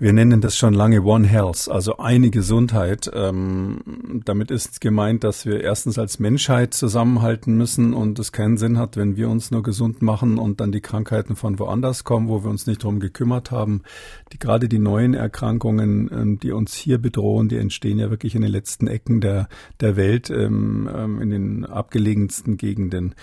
wir 0.00 0.14
nennen 0.14 0.40
das 0.40 0.56
schon 0.56 0.72
lange 0.72 1.02
One 1.02 1.26
Health, 1.26 1.68
also 1.70 1.98
eine 1.98 2.30
Gesundheit. 2.30 3.10
Ähm, 3.12 4.22
damit 4.24 4.50
ist 4.50 4.80
gemeint, 4.80 5.24
dass 5.24 5.44
wir 5.44 5.60
erstens 5.60 5.98
als 5.98 6.18
Menschheit 6.18 6.72
zusammenhalten 6.72 7.54
müssen 7.54 7.92
und 7.92 8.18
es 8.18 8.32
keinen 8.32 8.56
Sinn 8.56 8.78
hat, 8.78 8.96
wenn 8.96 9.18
wir 9.18 9.28
uns 9.28 9.50
nur 9.50 9.62
gesund 9.62 10.00
machen 10.00 10.38
und 10.38 10.60
dann 10.62 10.72
die 10.72 10.80
Krankheiten 10.80 11.36
von 11.36 11.58
woanders 11.58 12.04
kommen, 12.04 12.28
wo 12.28 12.42
wir 12.42 12.48
uns 12.48 12.66
nicht 12.66 12.82
drum 12.82 12.98
gekümmert 12.98 13.50
haben. 13.50 13.82
Die, 14.32 14.38
gerade 14.38 14.70
die 14.70 14.78
neuen 14.78 15.12
Erkrankungen, 15.12 16.08
ähm, 16.10 16.40
die 16.40 16.52
uns 16.52 16.72
hier 16.72 16.96
bedrohen, 16.96 17.50
die 17.50 17.58
entstehen 17.58 17.98
ja 17.98 18.08
wirklich 18.08 18.34
in 18.34 18.40
den 18.40 18.50
letzten 18.50 18.86
Ecken 18.86 19.20
der, 19.20 19.50
der 19.80 19.96
Welt, 19.96 20.30
ähm, 20.30 20.88
ähm 20.90 21.20
in 21.20 21.28
den 21.28 21.64
abgelegensten 21.66 22.56
Gegenden. 22.56 23.14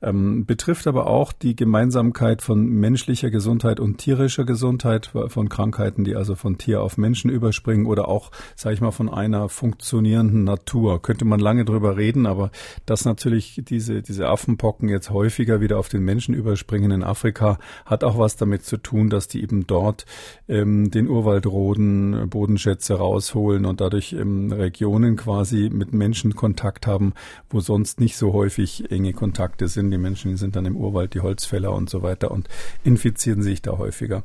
Ähm, 0.00 0.46
betrifft 0.46 0.86
aber 0.86 1.08
auch 1.08 1.34
die 1.34 1.54
Gemeinsamkeit 1.54 2.40
von 2.40 2.64
menschlicher 2.64 3.28
Gesundheit 3.28 3.80
und 3.80 3.98
tierischer 3.98 4.46
Gesundheit, 4.46 5.10
von 5.26 5.50
Krankheiten, 5.50 6.04
die 6.04 6.21
also 6.22 6.36
von 6.36 6.56
Tier 6.56 6.82
auf 6.82 6.98
Menschen 6.98 7.30
überspringen 7.30 7.84
oder 7.84 8.06
auch, 8.06 8.30
sage 8.54 8.76
ich 8.76 8.80
mal, 8.80 8.92
von 8.92 9.08
einer 9.08 9.48
funktionierenden 9.48 10.44
Natur. 10.44 11.02
Könnte 11.02 11.24
man 11.24 11.40
lange 11.40 11.64
drüber 11.64 11.96
reden, 11.96 12.26
aber 12.26 12.52
dass 12.86 13.04
natürlich 13.04 13.60
diese, 13.66 14.02
diese 14.02 14.28
Affenpocken 14.28 14.88
jetzt 14.88 15.10
häufiger 15.10 15.60
wieder 15.60 15.80
auf 15.80 15.88
den 15.88 16.04
Menschen 16.04 16.32
überspringen 16.32 16.92
in 16.92 17.02
Afrika, 17.02 17.58
hat 17.84 18.04
auch 18.04 18.18
was 18.18 18.36
damit 18.36 18.64
zu 18.64 18.76
tun, 18.76 19.10
dass 19.10 19.26
die 19.26 19.42
eben 19.42 19.66
dort 19.66 20.06
ähm, 20.48 20.92
den 20.92 21.08
Urwald 21.08 21.44
roden, 21.44 22.28
Bodenschätze 22.30 22.94
rausholen 22.94 23.66
und 23.66 23.80
dadurch 23.80 24.12
ähm, 24.12 24.52
Regionen 24.52 25.16
quasi 25.16 25.70
mit 25.72 25.92
Menschen 25.92 26.36
Kontakt 26.36 26.86
haben, 26.86 27.14
wo 27.50 27.58
sonst 27.58 27.98
nicht 27.98 28.16
so 28.16 28.32
häufig 28.32 28.92
enge 28.92 29.12
Kontakte 29.12 29.66
sind. 29.66 29.90
Die 29.90 29.98
Menschen 29.98 30.36
sind 30.36 30.54
dann 30.54 30.66
im 30.66 30.76
Urwald, 30.76 31.14
die 31.14 31.20
Holzfäller 31.20 31.72
und 31.72 31.90
so 31.90 32.02
weiter 32.02 32.30
und 32.30 32.48
infizieren 32.84 33.42
sich 33.42 33.60
da 33.60 33.76
häufiger. 33.76 34.22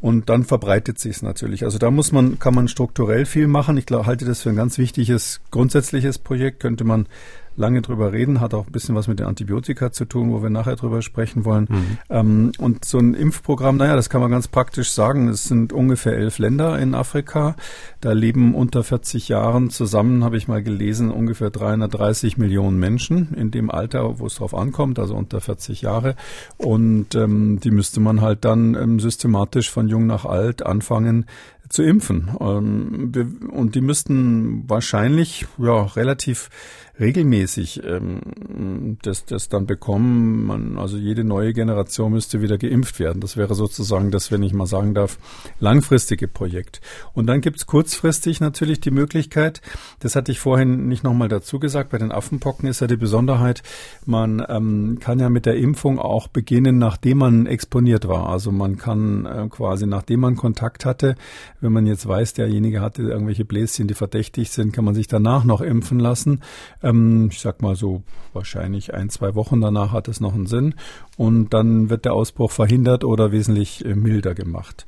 Und 0.00 0.30
dann 0.30 0.44
verbreitet 0.44 0.98
sich 0.98 1.16
es 1.16 1.22
natürlich. 1.22 1.33
Also 1.64 1.78
da 1.78 1.90
muss 1.90 2.12
man, 2.12 2.38
kann 2.38 2.54
man 2.54 2.68
strukturell 2.68 3.26
viel 3.26 3.46
machen. 3.46 3.76
Ich 3.76 3.86
halte 3.90 4.24
das 4.24 4.42
für 4.42 4.50
ein 4.50 4.56
ganz 4.56 4.78
wichtiges 4.78 5.40
grundsätzliches 5.50 6.18
Projekt. 6.18 6.60
Könnte 6.60 6.84
man 6.84 7.06
lange 7.56 7.82
drüber 7.82 8.12
reden, 8.12 8.40
hat 8.40 8.54
auch 8.54 8.66
ein 8.66 8.72
bisschen 8.72 8.94
was 8.94 9.08
mit 9.08 9.20
den 9.20 9.26
Antibiotika 9.26 9.92
zu 9.92 10.04
tun, 10.04 10.32
wo 10.32 10.42
wir 10.42 10.50
nachher 10.50 10.76
drüber 10.76 11.02
sprechen 11.02 11.44
wollen. 11.44 11.68
Mhm. 11.70 11.98
Ähm, 12.10 12.52
und 12.58 12.84
so 12.84 12.98
ein 12.98 13.14
Impfprogramm, 13.14 13.76
naja, 13.76 13.96
das 13.96 14.10
kann 14.10 14.20
man 14.20 14.30
ganz 14.30 14.48
praktisch 14.48 14.90
sagen. 14.90 15.28
Es 15.28 15.44
sind 15.44 15.72
ungefähr 15.72 16.14
elf 16.14 16.38
Länder 16.38 16.78
in 16.78 16.94
Afrika. 16.94 17.56
Da 18.00 18.12
leben 18.12 18.54
unter 18.54 18.82
40 18.82 19.28
Jahren 19.28 19.70
zusammen, 19.70 20.24
habe 20.24 20.36
ich 20.36 20.48
mal 20.48 20.62
gelesen, 20.62 21.10
ungefähr 21.10 21.50
330 21.50 22.38
Millionen 22.38 22.78
Menschen 22.78 23.34
in 23.34 23.50
dem 23.50 23.70
Alter, 23.70 24.18
wo 24.18 24.26
es 24.26 24.36
drauf 24.36 24.54
ankommt, 24.54 24.98
also 24.98 25.14
unter 25.14 25.40
40 25.40 25.82
Jahre. 25.82 26.16
Und 26.56 27.14
ähm, 27.14 27.60
die 27.60 27.70
müsste 27.70 28.00
man 28.00 28.20
halt 28.20 28.44
dann 28.44 28.74
ähm, 28.74 29.00
systematisch 29.00 29.70
von 29.70 29.88
jung 29.88 30.06
nach 30.06 30.24
alt 30.24 30.64
anfangen, 30.64 31.26
zu 31.68 31.82
impfen. 31.82 32.30
Ähm, 32.40 33.40
und 33.50 33.74
die 33.74 33.80
müssten 33.80 34.68
wahrscheinlich 34.68 35.46
ja 35.58 35.82
relativ 35.82 36.50
regelmäßig 36.98 37.82
ähm, 37.84 38.98
das, 39.02 39.24
das 39.24 39.48
dann 39.48 39.66
bekommen. 39.66 40.44
Man, 40.44 40.78
also 40.78 40.96
jede 40.96 41.24
neue 41.24 41.52
Generation 41.52 42.12
müsste 42.12 42.40
wieder 42.40 42.58
geimpft 42.58 43.00
werden. 43.00 43.20
Das 43.20 43.36
wäre 43.36 43.54
sozusagen 43.54 44.10
das, 44.10 44.30
wenn 44.30 44.42
ich 44.42 44.52
mal 44.52 44.66
sagen 44.66 44.94
darf, 44.94 45.18
langfristige 45.58 46.28
Projekt. 46.28 46.80
Und 47.12 47.26
dann 47.26 47.40
gibt's 47.40 47.66
kurzfristig 47.66 48.40
natürlich 48.40 48.80
die 48.80 48.90
Möglichkeit, 48.90 49.60
das 50.00 50.14
hatte 50.16 50.32
ich 50.32 50.38
vorhin 50.38 50.86
nicht 50.88 51.04
nochmal 51.04 51.28
dazu 51.28 51.58
gesagt, 51.58 51.90
bei 51.90 51.98
den 51.98 52.12
Affenpocken 52.12 52.68
ist 52.68 52.80
ja 52.80 52.86
die 52.86 52.96
Besonderheit, 52.96 53.62
man 54.06 54.44
ähm, 54.48 54.98
kann 55.00 55.18
ja 55.18 55.28
mit 55.28 55.46
der 55.46 55.56
Impfung 55.56 55.98
auch 55.98 56.28
beginnen, 56.28 56.78
nachdem 56.78 57.18
man 57.18 57.46
exponiert 57.46 58.06
war. 58.06 58.28
Also 58.28 58.52
man 58.52 58.76
kann 58.76 59.26
äh, 59.26 59.48
quasi, 59.48 59.86
nachdem 59.86 60.20
man 60.20 60.36
Kontakt 60.36 60.84
hatte, 60.84 61.16
wenn 61.60 61.72
man 61.72 61.86
jetzt 61.86 62.06
weiß, 62.06 62.34
derjenige 62.34 62.80
hatte 62.80 63.02
irgendwelche 63.02 63.44
Bläschen, 63.44 63.88
die 63.88 63.94
verdächtig 63.94 64.50
sind, 64.50 64.72
kann 64.72 64.84
man 64.84 64.94
sich 64.94 65.08
danach 65.08 65.44
noch 65.44 65.60
impfen 65.60 65.98
lassen. 65.98 66.40
Ähm, 66.84 67.30
ich 67.32 67.40
sag 67.40 67.62
mal 67.62 67.74
so, 67.74 68.02
wahrscheinlich 68.34 68.92
ein, 68.92 69.08
zwei 69.08 69.34
Wochen 69.34 69.60
danach 69.60 69.92
hat 69.92 70.06
es 70.06 70.20
noch 70.20 70.34
einen 70.34 70.46
Sinn. 70.46 70.74
Und 71.16 71.54
dann 71.54 71.90
wird 71.90 72.04
der 72.04 72.14
Ausbruch 72.14 72.50
verhindert 72.50 73.04
oder 73.04 73.30
wesentlich 73.30 73.84
äh, 73.84 73.94
milder 73.94 74.34
gemacht. 74.34 74.84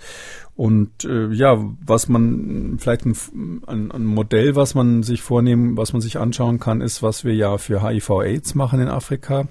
Und 0.56 1.04
äh, 1.04 1.28
ja, 1.33 1.62
was 1.85 2.09
man 2.09 2.78
vielleicht 2.78 3.04
ein, 3.04 3.14
ein, 3.66 3.92
ein, 3.92 4.06
Modell, 4.06 4.56
was 4.56 4.75
man 4.75 5.02
sich 5.02 5.21
vornehmen, 5.21 5.76
was 5.76 5.92
man 5.92 6.00
sich 6.00 6.18
anschauen 6.18 6.59
kann, 6.59 6.80
ist, 6.80 7.02
was 7.02 7.26
wir 7.26 7.35
ja 7.35 7.59
für 7.59 7.87
HIV/AIDS 7.87 8.54
machen 8.54 8.80
in 8.80 8.88
Afrika. 8.88 9.49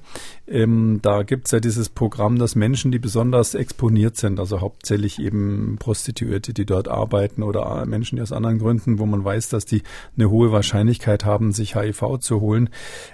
Ähm, 0.47 0.99
da 1.03 1.21
gibt's 1.21 1.51
ja 1.51 1.59
dieses 1.59 1.89
Programm, 1.89 2.39
dass 2.39 2.55
Menschen, 2.55 2.91
die 2.91 2.97
besonders 2.97 3.53
exponiert 3.53 4.17
sind, 4.17 4.39
also 4.39 4.61
hauptsächlich 4.61 5.19
eben 5.19 5.77
Prostituierte, 5.77 6.53
die 6.55 6.65
dort 6.65 6.87
arbeiten 6.87 7.43
oder 7.43 7.85
Menschen, 7.85 8.15
die 8.15 8.23
aus 8.23 8.31
anderen 8.31 8.57
Gründen, 8.57 8.97
wo 8.97 9.05
man 9.05 9.23
weiß, 9.23 9.49
dass 9.49 9.65
die 9.65 9.83
eine 10.17 10.31
hohe 10.31 10.51
Wahrscheinlichkeit 10.51 11.23
haben, 11.23 11.51
sich 11.51 11.75
HIV 11.75 12.17
zu 12.19 12.41
holen, 12.41 12.69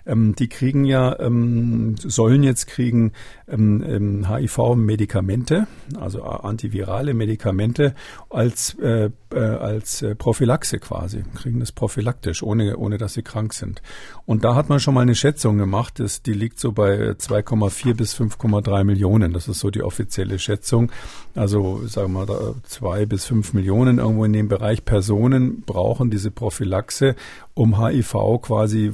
ähm, 0.05 0.33
die 0.33 0.47
kriegen 0.47 0.85
ja, 0.85 1.19
ähm, 1.19 1.95
sollen 1.97 2.43
jetzt 2.43 2.67
kriegen 2.67 3.11
ähm, 3.51 4.27
HIV-Medikamente, 4.29 5.67
ähm, 5.93 5.97
also 5.99 6.23
antivirale 6.23 7.13
Medikamente 7.13 7.93
als, 8.29 8.75
äh, 8.75 9.09
äh, 9.33 9.39
als 9.39 10.01
äh, 10.01 10.15
Prophylaxe 10.15 10.79
quasi, 10.79 11.23
kriegen 11.35 11.59
das 11.59 11.71
prophylaktisch, 11.71 12.43
ohne, 12.43 12.77
ohne 12.77 12.97
dass 12.97 13.13
sie 13.13 13.23
krank 13.23 13.53
sind. 13.53 13.81
Und 14.25 14.43
da 14.43 14.55
hat 14.55 14.69
man 14.69 14.79
schon 14.79 14.93
mal 14.93 15.01
eine 15.01 15.15
Schätzung 15.15 15.57
gemacht, 15.57 15.99
das, 15.99 16.21
die 16.21 16.33
liegt 16.33 16.59
so 16.59 16.71
bei 16.71 17.11
2,4 17.11 17.93
bis 17.93 18.15
5,3 18.15 18.83
Millionen. 18.83 19.33
Das 19.33 19.47
ist 19.47 19.59
so 19.59 19.69
die 19.69 19.83
offizielle 19.83 20.39
Schätzung. 20.39 20.91
Also 21.35 21.85
sagen 21.87 22.13
wir 22.13 22.25
mal 22.25 22.55
zwei 22.63 23.05
bis 23.05 23.25
fünf 23.25 23.53
Millionen 23.53 23.99
irgendwo 23.99 24.25
in 24.25 24.33
dem 24.33 24.47
Bereich 24.47 24.85
Personen 24.85 25.61
brauchen 25.61 26.09
diese 26.09 26.31
Prophylaxe, 26.31 27.15
um 27.61 27.79
HIV 27.79 28.41
quasi 28.41 28.91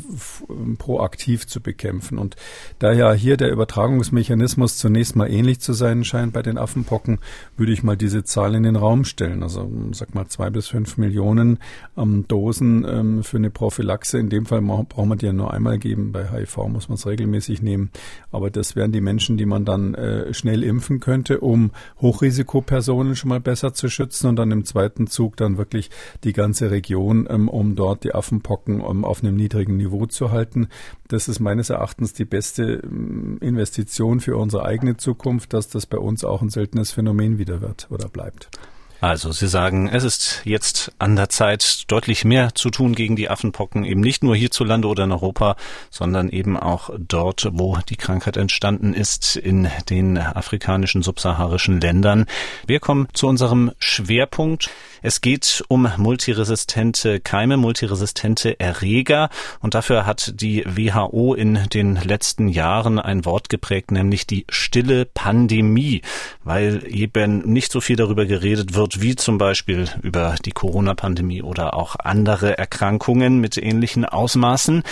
proaktiv 0.77 1.47
zu 1.47 1.62
bekämpfen. 1.62 2.17
Und 2.17 2.36
da 2.79 2.91
ja 2.91 3.13
hier 3.13 3.38
der 3.38 3.50
Übertragungsmechanismus 3.50 4.77
zunächst 4.77 5.15
mal 5.15 5.31
ähnlich 5.31 5.62
zu 5.62 5.71
sein 5.71 6.03
scheint 6.03 6.33
bei 6.33 6.41
den 6.41 6.57
Affenpocken, 6.57 7.19
würde 7.55 7.71
ich 7.71 7.81
mal 7.81 7.95
diese 7.95 8.25
Zahl 8.25 8.55
in 8.55 8.63
den 8.63 8.75
Raum 8.75 9.05
stellen. 9.05 9.41
Also 9.41 9.71
sag 9.93 10.13
mal 10.13 10.27
zwei 10.27 10.50
bis 10.50 10.67
fünf 10.67 10.97
Millionen 10.97 11.59
ähm, 11.97 12.25
Dosen 12.27 12.86
ähm, 12.86 13.24
für 13.24 13.38
eine 13.38 13.51
Prophylaxe. 13.51 14.19
In 14.19 14.29
dem 14.29 14.45
Fall 14.45 14.62
braucht 14.62 15.07
man 15.07 15.17
die 15.17 15.27
ja 15.27 15.33
nur 15.33 15.53
einmal 15.53 15.77
geben. 15.77 16.12
Bei 16.12 16.29
HIV 16.29 16.67
muss 16.67 16.89
man 16.89 16.95
es 16.95 17.07
regelmäßig 17.07 17.62
nehmen. 17.62 17.89
Aber 18.31 18.50
das 18.51 18.75
wären 18.75 18.91
die 18.91 19.00
Menschen, 19.00 19.38
die 19.38 19.45
man 19.45 19.63
dann 19.63 19.93
äh, 19.95 20.33
schnell 20.33 20.62
impfen 20.62 21.00
könnte, 21.00 21.39
um 21.39 21.71
Hochrisikopersonen 22.01 23.15
schon 23.15 23.29
mal 23.29 23.39
besser 23.39 23.74
zu 23.74 23.88
schützen 23.88 24.27
und 24.27 24.36
dann 24.36 24.51
im 24.51 24.65
zweiten 24.65 25.07
Zug 25.07 25.38
dann 25.38 25.57
wirklich 25.57 25.89
die 26.25 26.33
ganze 26.33 26.69
Region, 26.69 27.27
ähm, 27.29 27.47
um 27.47 27.75
dort 27.75 28.03
die 28.03 28.13
Affenpocken 28.13 28.56
Pocken 28.57 28.81
um, 28.81 29.05
auf 29.05 29.23
einem 29.23 29.35
niedrigen 29.35 29.77
Niveau 29.77 30.07
zu 30.07 30.31
halten. 30.31 30.67
Das 31.07 31.27
ist 31.27 31.39
meines 31.39 31.69
Erachtens 31.69 32.13
die 32.13 32.25
beste 32.25 32.77
mm, 32.87 33.37
Investition 33.41 34.19
für 34.19 34.35
unsere 34.37 34.65
eigene 34.65 34.97
Zukunft, 34.97 35.53
dass 35.53 35.67
das 35.67 35.85
bei 35.85 35.97
uns 35.97 36.23
auch 36.23 36.41
ein 36.41 36.49
seltenes 36.49 36.91
Phänomen 36.91 37.37
wieder 37.37 37.61
wird 37.61 37.87
oder 37.91 38.09
bleibt. 38.09 38.49
Also 38.99 39.31
Sie 39.31 39.47
sagen, 39.47 39.87
es 39.89 40.03
ist 40.03 40.41
jetzt 40.43 40.91
an 40.97 41.15
der 41.15 41.29
Zeit, 41.29 41.83
deutlich 41.87 42.25
mehr 42.25 42.55
zu 42.55 42.71
tun 42.71 42.95
gegen 42.95 43.15
die 43.15 43.29
Affenpocken, 43.29 43.83
eben 43.85 44.01
nicht 44.01 44.23
nur 44.23 44.35
hierzulande 44.35 44.87
oder 44.87 45.03
in 45.03 45.11
Europa, 45.11 45.55
sondern 45.91 46.29
eben 46.29 46.57
auch 46.57 46.89
dort, 46.97 47.47
wo 47.51 47.77
die 47.87 47.95
Krankheit 47.95 48.37
entstanden 48.37 48.95
ist, 48.95 49.35
in 49.35 49.69
den 49.91 50.17
afrikanischen 50.17 51.03
subsaharischen 51.03 51.79
Ländern. 51.79 52.25
Wir 52.65 52.79
kommen 52.79 53.07
zu 53.13 53.27
unserem 53.27 53.71
Schwerpunkt. 53.77 54.71
Es 55.03 55.21
geht 55.21 55.63
um 55.67 55.87
multiresistente 55.97 57.19
Keime, 57.19 57.57
multiresistente 57.57 58.59
Erreger 58.59 59.29
und 59.59 59.75
dafür 59.75 60.07
hat 60.07 60.41
die 60.41 60.63
WHO 60.65 61.35
in 61.35 61.59
den 61.71 61.97
letzten 61.97 62.47
Jahren 62.47 62.97
ein 62.97 63.25
Wort 63.25 63.49
geprägt, 63.49 63.91
nämlich 63.91 64.25
die 64.25 64.45
stille 64.49 65.05
Pandemie, 65.05 66.01
weil 66.43 66.83
eben 66.87 67.47
nicht 67.51 67.71
so 67.71 67.79
viel 67.79 67.95
darüber 67.95 68.25
geredet 68.25 68.73
wird, 68.73 68.87
wie 69.01 69.15
zum 69.15 69.38
Beispiel 69.38 69.88
über 70.01 70.36
die 70.44 70.51
Corona-Pandemie 70.51 71.41
oder 71.41 71.74
auch 71.74 71.96
andere 71.98 72.58
Erkrankungen 72.58 73.39
mit 73.39 73.58
ähnlichen 73.58 74.06
Ausmaßen. 74.06 74.84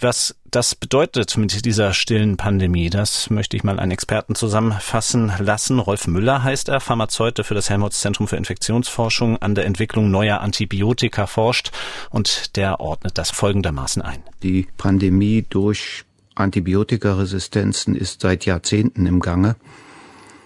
Was 0.00 0.36
das 0.50 0.74
bedeutet 0.74 1.36
mit 1.36 1.64
dieser 1.64 1.92
stillen 1.92 2.36
Pandemie, 2.36 2.90
das 2.90 3.30
möchte 3.30 3.56
ich 3.56 3.62
mal 3.62 3.78
einen 3.78 3.92
Experten 3.92 4.34
zusammenfassen 4.34 5.32
lassen. 5.38 5.78
Rolf 5.78 6.06
Müller 6.06 6.42
heißt 6.42 6.68
er, 6.68 6.80
Pharmazeut, 6.80 7.38
der 7.38 7.44
für 7.44 7.54
das 7.54 7.70
Helmholtz 7.70 8.00
Zentrum 8.00 8.26
für 8.26 8.36
Infektionsforschung 8.36 9.40
an 9.40 9.54
der 9.54 9.66
Entwicklung 9.66 10.10
neuer 10.10 10.40
Antibiotika 10.40 11.26
forscht 11.26 11.70
und 12.10 12.56
der 12.56 12.80
ordnet 12.80 13.16
das 13.16 13.30
folgendermaßen 13.30 14.02
ein. 14.02 14.22
Die 14.42 14.66
Pandemie 14.76 15.46
durch 15.48 16.04
Antibiotikaresistenzen 16.34 17.94
ist 17.94 18.22
seit 18.22 18.44
Jahrzehnten 18.44 19.06
im 19.06 19.20
Gange, 19.20 19.56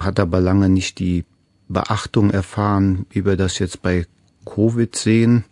hat 0.00 0.20
aber 0.20 0.40
lange 0.40 0.68
nicht 0.68 0.98
die 0.98 1.24
Beachtung 1.68 2.30
erfahren, 2.30 3.06
wie 3.10 3.24
wir 3.24 3.36
das 3.36 3.58
jetzt 3.58 3.82
bei 3.82 4.06
Covid 4.44 4.94
sehen. 4.94 5.44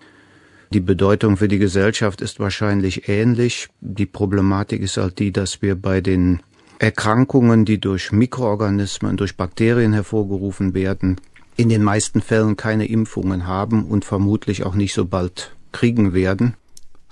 Die 0.72 0.80
Bedeutung 0.80 1.36
für 1.36 1.48
die 1.48 1.58
Gesellschaft 1.58 2.20
ist 2.20 2.40
wahrscheinlich 2.40 3.08
ähnlich. 3.08 3.68
Die 3.80 4.06
Problematik 4.06 4.80
ist 4.80 4.96
halt 4.96 5.18
die, 5.18 5.32
dass 5.32 5.60
wir 5.60 5.74
bei 5.74 6.00
den 6.00 6.40
Erkrankungen, 6.78 7.64
die 7.64 7.78
durch 7.78 8.10
Mikroorganismen, 8.10 9.16
durch 9.16 9.36
Bakterien 9.36 9.92
hervorgerufen 9.92 10.74
werden, 10.74 11.20
in 11.56 11.68
den 11.68 11.82
meisten 11.82 12.20
Fällen 12.20 12.56
keine 12.56 12.86
Impfungen 12.86 13.46
haben 13.46 13.84
und 13.84 14.04
vermutlich 14.04 14.64
auch 14.64 14.74
nicht 14.74 14.94
so 14.94 15.04
bald 15.04 15.54
kriegen 15.72 16.14
werden. 16.14 16.54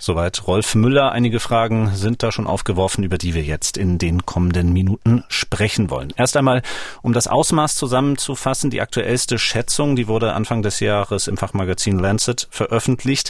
Soweit 0.03 0.47
Rolf 0.47 0.73
Müller. 0.73 1.11
Einige 1.11 1.39
Fragen 1.39 1.91
sind 1.93 2.23
da 2.23 2.31
schon 2.31 2.47
aufgeworfen, 2.47 3.03
über 3.03 3.19
die 3.19 3.35
wir 3.35 3.43
jetzt 3.43 3.77
in 3.77 3.99
den 3.99 4.25
kommenden 4.25 4.73
Minuten 4.73 5.23
sprechen 5.27 5.91
wollen. 5.91 6.11
Erst 6.17 6.35
einmal, 6.35 6.63
um 7.03 7.13
das 7.13 7.27
Ausmaß 7.27 7.75
zusammenzufassen, 7.75 8.71
die 8.71 8.81
aktuellste 8.81 9.37
Schätzung, 9.37 9.95
die 9.95 10.07
wurde 10.07 10.33
Anfang 10.33 10.63
des 10.63 10.79
Jahres 10.79 11.27
im 11.27 11.37
Fachmagazin 11.37 11.99
Lancet 11.99 12.47
veröffentlicht 12.49 13.29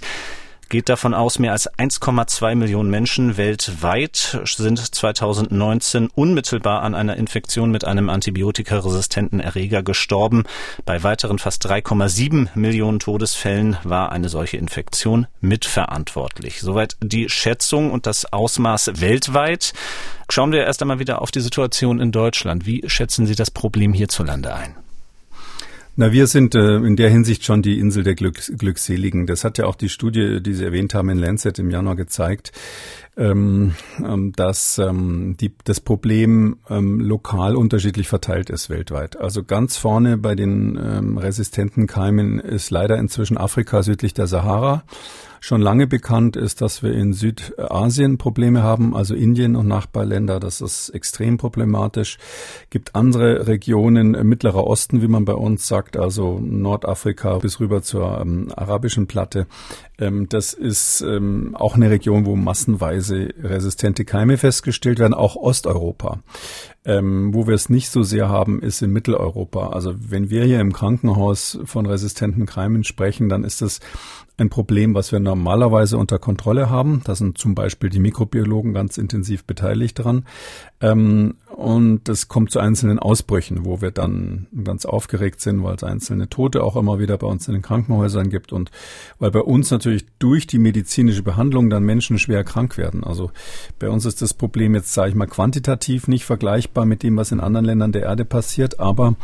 geht 0.71 0.87
davon 0.87 1.13
aus, 1.13 1.37
mehr 1.37 1.51
als 1.51 1.69
1,2 1.69 2.55
Millionen 2.55 2.89
Menschen 2.89 3.35
weltweit 3.35 4.39
sind 4.45 4.79
2019 4.79 6.07
unmittelbar 6.15 6.81
an 6.81 6.95
einer 6.95 7.17
Infektion 7.17 7.71
mit 7.71 7.83
einem 7.83 8.09
antibiotikaresistenten 8.09 9.41
Erreger 9.41 9.83
gestorben. 9.83 10.45
Bei 10.85 11.03
weiteren 11.03 11.39
fast 11.39 11.67
3,7 11.67 12.47
Millionen 12.55 12.99
Todesfällen 12.99 13.77
war 13.83 14.13
eine 14.13 14.29
solche 14.29 14.57
Infektion 14.57 15.27
mitverantwortlich. 15.41 16.61
Soweit 16.61 16.95
die 17.03 17.27
Schätzung 17.27 17.91
und 17.91 18.07
das 18.07 18.31
Ausmaß 18.31 19.01
weltweit. 19.01 19.73
Schauen 20.29 20.53
wir 20.53 20.63
erst 20.63 20.81
einmal 20.81 20.99
wieder 20.99 21.21
auf 21.21 21.31
die 21.31 21.41
Situation 21.41 21.99
in 21.99 22.13
Deutschland. 22.13 22.65
Wie 22.65 22.81
schätzen 22.87 23.25
Sie 23.25 23.35
das 23.35 23.51
Problem 23.51 23.91
hierzulande 23.91 24.53
ein? 24.53 24.80
Na, 26.01 26.12
wir 26.12 26.25
sind 26.25 26.55
äh, 26.55 26.77
in 26.77 26.96
der 26.96 27.12
Hinsicht 27.12 27.46
schon 27.46 27.62
die 27.62 27.77
Insel 27.77 28.01
der 28.01 28.15
Glücks 28.15 28.51
Glückseligen. 28.58 29.27
Das 29.27 29.43
hat 29.43 29.60
ja 29.60 29.65
auch 29.65 29.75
die 29.75 29.88
Studie, 29.88 30.41
die 30.41 30.55
Sie 30.55 30.65
erwähnt 30.65 30.96
haben, 30.96 31.10
in 31.10 31.20
Lancet 31.20 31.60
im 31.60 31.70
Januar 31.70 31.96
gezeigt, 31.96 32.51
ähm, 33.21 33.75
ähm, 34.03 34.33
dass 34.35 34.79
ähm, 34.79 35.35
die, 35.39 35.53
das 35.63 35.79
Problem 35.79 36.57
ähm, 36.69 36.99
lokal 36.99 37.55
unterschiedlich 37.55 38.07
verteilt 38.07 38.49
ist 38.49 38.69
weltweit. 38.69 39.15
Also 39.15 39.43
ganz 39.43 39.77
vorne 39.77 40.17
bei 40.17 40.33
den 40.33 40.79
ähm, 40.81 41.17
resistenten 41.19 41.85
Keimen 41.85 42.39
ist 42.39 42.71
leider 42.71 42.97
inzwischen 42.97 43.37
Afrika 43.37 43.83
südlich 43.83 44.15
der 44.15 44.25
Sahara 44.25 44.83
schon 45.43 45.59
lange 45.59 45.87
bekannt 45.87 46.35
ist, 46.35 46.61
dass 46.61 46.83
wir 46.83 46.93
in 46.93 47.13
Südasien 47.13 48.19
Probleme 48.19 48.61
haben, 48.61 48.95
also 48.95 49.15
Indien 49.15 49.55
und 49.55 49.67
Nachbarländer. 49.67 50.39
Das 50.39 50.61
ist 50.61 50.89
extrem 50.89 51.37
problematisch. 51.37 52.19
Gibt 52.69 52.95
andere 52.95 53.47
Regionen, 53.47 54.13
äh, 54.13 54.23
Mittlerer 54.23 54.65
Osten, 54.65 55.01
wie 55.01 55.07
man 55.07 55.25
bei 55.25 55.33
uns 55.33 55.67
sagt, 55.67 55.97
also 55.97 56.39
Nordafrika 56.39 57.39
bis 57.39 57.59
rüber 57.59 57.81
zur 57.81 58.21
ähm, 58.21 58.53
arabischen 58.55 59.07
Platte. 59.07 59.47
Ähm, 60.01 60.27
das 60.27 60.53
ist 60.53 61.01
ähm, 61.01 61.55
auch 61.55 61.75
eine 61.75 61.91
Region, 61.91 62.25
wo 62.25 62.36
massenweise 62.36 63.29
resistente 63.41 64.03
Keime 64.03 64.38
festgestellt 64.38 65.00
werden, 65.00 65.13
auch 65.13 65.36
Osteuropa. 65.36 66.20
Ähm, 66.84 67.31
wo 67.36 67.46
wir 67.46 67.53
es 67.53 67.70
nicht 67.70 67.89
so 67.91 68.01
sehr 68.01 68.27
haben, 68.27 68.60
ist 68.60 68.81
in 68.81 68.91
Mitteleuropa. 68.91 69.70
Also 69.70 69.93
wenn 70.00 70.31
wir 70.31 70.43
hier 70.43 70.60
im 70.60 70.74
Krankenhaus 70.74 71.60
von 71.65 71.86
resistenten 71.86 72.48
Keimen 72.48 72.84
sprechen, 72.84 73.29
dann 73.29 73.43
ist 73.43 73.62
das 73.62 73.79
ein 74.38 74.50
Problem, 74.50 74.96
was 74.96 75.12
wir 75.12 75.20
normalerweise 75.20 75.98
unter 75.98 76.17
Kontrolle 76.17 76.72
haben. 76.72 77.01
Da 77.03 77.13
sind 77.13 77.38
zum 77.38 77.53
Beispiel 77.53 77.91
die 77.91 78.00
Mikrobiologen 78.00 78.74
ganz 78.74 78.98
intensiv 78.98 79.43
beteiligt 79.43 80.00
dran. 80.00 80.25
Und 81.55 82.08
es 82.08 82.27
kommt 82.27 82.51
zu 82.51 82.60
einzelnen 82.60 82.98
Ausbrüchen, 82.98 83.65
wo 83.65 83.81
wir 83.81 83.91
dann 83.91 84.48
ganz 84.63 84.86
aufgeregt 84.86 85.41
sind, 85.41 85.63
weil 85.63 85.75
es 85.75 85.84
einzelne 85.84 86.29
Tote 86.29 86.63
auch 86.63 86.75
immer 86.75 87.00
wieder 87.00 87.17
bei 87.17 87.27
uns 87.27 87.48
in 87.48 87.53
den 87.53 87.62
Krankenhäusern 87.62 88.29
gibt 88.29 88.53
und 88.53 88.72
weil 89.20 89.31
bei 89.31 89.41
uns 89.41 89.70
natürlich 89.70 90.05
durch 90.20 90.48
die 90.48 90.60
medizinische 90.60 91.24
Behandlung 91.24 91.70
dann 91.70 91.84
Menschen 91.84 92.20
schwer 92.20 92.43
krank 92.43 92.77
werden. 92.77 93.03
Also 93.03 93.31
bei 93.79 93.89
uns 93.89 94.05
ist 94.05 94.22
das 94.22 94.34
Problem 94.34 94.75
jetzt, 94.75 94.93
sage 94.93 95.10
ich 95.10 95.15
mal, 95.15 95.27
quantitativ 95.27 96.08
nicht 96.08 96.25
vergleichbar 96.25 96.86
mit 96.86 97.03
dem, 97.03 97.17
was 97.17 97.31
in 97.31 97.39
anderen 97.39 97.65
Ländern 97.65 97.91
der 97.91 98.03
Erde 98.03 98.25
passiert, 98.25 98.79
aber 98.79 99.15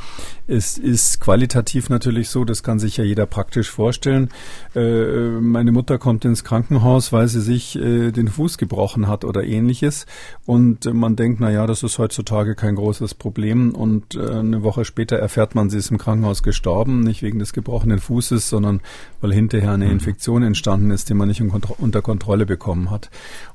es 0.48 0.77
ist 0.77 1.19
qualitativ 1.19 1.89
natürlich 1.89 2.29
so, 2.29 2.46
das 2.46 2.63
kann 2.63 2.79
sich 2.79 2.98
ja 2.98 3.03
jeder 3.03 3.25
praktisch 3.25 3.69
vorstellen. 3.69 4.29
Äh, 4.75 5.39
meine 5.39 5.72
Mutter 5.72 5.98
kommt 5.98 6.25
ins 6.25 6.43
Krankenhaus, 6.43 7.13
weil 7.13 7.27
sie 7.27 7.41
sich 7.41 7.77
äh, 7.77 8.12
den 8.12 8.27
Fuß 8.27 8.57
gebrochen 8.57 9.07
hat 9.07 9.24
oder 9.24 9.43
ähnliches 9.43 10.05
und 10.46 10.91
man 10.93 11.15
denkt, 11.15 11.39
na 11.39 11.51
ja, 11.51 11.67
das 11.67 11.84
ist 11.84 12.00
heutzutage 12.17 12.55
kein 12.55 12.75
großes 12.75 13.13
Problem. 13.13 13.75
Und 13.75 14.15
äh, 14.15 14.39
eine 14.39 14.63
Woche 14.63 14.86
später 14.86 15.17
erfährt 15.17 15.53
man, 15.55 15.69
sie 15.69 15.77
ist 15.77 15.91
im 15.91 15.97
Krankenhaus 15.97 16.41
gestorben, 16.41 17.01
nicht 17.01 17.21
wegen 17.21 17.39
des 17.39 17.53
gebrochenen 17.53 18.00
Fußes, 18.00 18.50
sondern 18.50 18.81
weil 19.21 19.33
hinterher 19.33 19.71
eine 19.71 19.86
mhm. 19.86 19.91
Infektion 19.91 20.43
entstanden 20.43 20.91
ist, 20.91 21.09
die 21.09 21.13
man 21.13 21.27
nicht 21.27 21.41
unter 21.41 22.01
Kontrolle 22.01 22.45
bekommen 22.45 22.89
hat. 22.89 23.09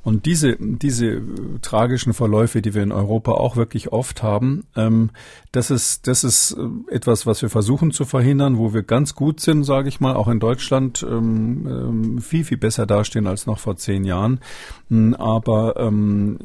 Und 0.04 0.26
diese, 0.26 0.56
diese 0.58 1.22
tragischen 1.62 2.12
Verläufe, 2.12 2.60
die 2.60 2.74
wir 2.74 2.82
in 2.82 2.90
Europa 2.90 3.32
auch 3.32 3.56
wirklich 3.56 3.92
oft 3.92 4.22
haben, 4.22 4.64
ähm, 4.74 5.10
das 5.52 5.70
ist, 5.70 6.08
das 6.08 6.24
ist 6.24 6.56
äh, 6.58 6.94
etwas, 6.94 7.26
was 7.26 7.42
wir 7.42 7.50
versuchen 7.50 7.92
zu 7.92 8.04
verhindern, 8.04 8.58
wo 8.58 8.74
wir 8.74 8.82
ganz 8.82 9.14
gut 9.14 9.38
sind, 9.38 9.64
sage 9.64 9.88
ich 9.88 10.00
mal, 10.00 10.16
auch 10.16 10.28
in 10.28 10.40
Deutschland 10.40 11.06
ähm, 11.08 11.66
ähm, 11.66 12.18
viel, 12.20 12.42
viel 12.42 12.56
besser 12.56 12.86
dastehen 12.86 13.26
als 13.26 13.46
noch 13.46 13.58
vor 13.58 13.76
zehn 13.76 14.04
Jahren. 14.04 14.40
Hm, 14.88 15.14
aber 15.14 15.76
ähm, 15.76 16.38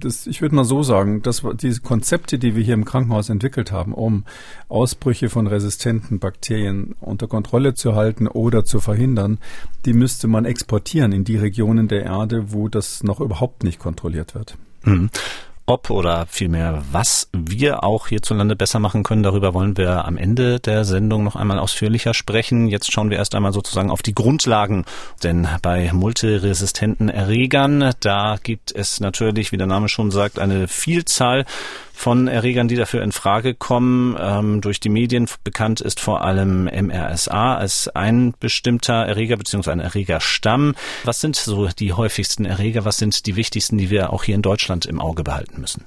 das, 0.00 0.26
ich 0.26 0.42
würde 0.42 0.54
mal 0.54 0.64
so 0.64 0.82
sagen, 0.82 1.22
dass 1.22 1.42
diese 1.54 1.80
Konzepte, 1.80 2.38
die 2.38 2.56
wir 2.56 2.62
hier 2.62 2.74
im 2.74 2.84
Krankenhaus 2.84 3.30
entwickelt 3.30 3.72
haben, 3.72 3.94
um 3.94 4.24
Ausbrüche 4.68 5.30
von 5.30 5.46
resistenten 5.46 6.18
Bakterien 6.18 6.94
unter 7.00 7.26
Kontrolle 7.26 7.74
zu 7.74 7.94
halten 7.94 8.26
oder 8.26 8.64
zu 8.64 8.80
verhindern, 8.80 9.38
die 9.84 9.94
müsste 9.94 10.28
man 10.28 10.44
exportieren 10.44 11.12
in 11.12 11.24
die 11.24 11.36
Regionen 11.36 11.88
der 11.88 12.04
Erde, 12.04 12.52
wo 12.52 12.68
das 12.68 12.97
noch 13.02 13.20
überhaupt 13.20 13.64
nicht 13.64 13.78
kontrolliert 13.78 14.34
wird. 14.34 14.56
Mhm 14.82 15.10
ob 15.68 15.90
oder 15.90 16.26
vielmehr 16.26 16.82
was 16.92 17.28
wir 17.32 17.84
auch 17.84 18.08
hierzulande 18.08 18.56
besser 18.56 18.78
machen 18.78 19.02
können, 19.02 19.22
darüber 19.22 19.52
wollen 19.52 19.76
wir 19.76 20.06
am 20.06 20.16
Ende 20.16 20.60
der 20.60 20.84
Sendung 20.84 21.24
noch 21.24 21.36
einmal 21.36 21.58
ausführlicher 21.58 22.14
sprechen. 22.14 22.68
Jetzt 22.68 22.90
schauen 22.90 23.10
wir 23.10 23.18
erst 23.18 23.34
einmal 23.34 23.52
sozusagen 23.52 23.90
auf 23.90 24.00
die 24.00 24.14
Grundlagen, 24.14 24.86
denn 25.22 25.46
bei 25.60 25.90
multiresistenten 25.92 27.10
Erregern, 27.10 27.92
da 28.00 28.36
gibt 28.42 28.74
es 28.74 29.00
natürlich, 29.00 29.52
wie 29.52 29.58
der 29.58 29.66
Name 29.66 29.88
schon 29.88 30.10
sagt, 30.10 30.38
eine 30.38 30.68
Vielzahl 30.68 31.44
von 31.98 32.28
Erregern, 32.28 32.68
die 32.68 32.76
dafür 32.76 33.02
in 33.02 33.10
Frage 33.10 33.54
kommen. 33.54 34.16
Ähm, 34.20 34.60
durch 34.60 34.78
die 34.78 34.88
Medien 34.88 35.28
bekannt 35.42 35.80
ist 35.80 35.98
vor 35.98 36.22
allem 36.22 36.64
MRSA 36.66 37.56
als 37.56 37.88
ein 37.88 38.34
bestimmter 38.38 39.04
Erreger 39.04 39.36
bzw. 39.36 39.72
ein 39.72 39.80
Erregerstamm. 39.80 40.76
Was 41.02 41.20
sind 41.20 41.34
so 41.34 41.66
die 41.66 41.92
häufigsten 41.92 42.44
Erreger? 42.44 42.84
Was 42.84 42.98
sind 42.98 43.26
die 43.26 43.34
wichtigsten, 43.34 43.78
die 43.78 43.90
wir 43.90 44.12
auch 44.12 44.22
hier 44.22 44.36
in 44.36 44.42
Deutschland 44.42 44.86
im 44.86 45.00
Auge 45.00 45.24
behalten 45.24 45.60
müssen? 45.60 45.84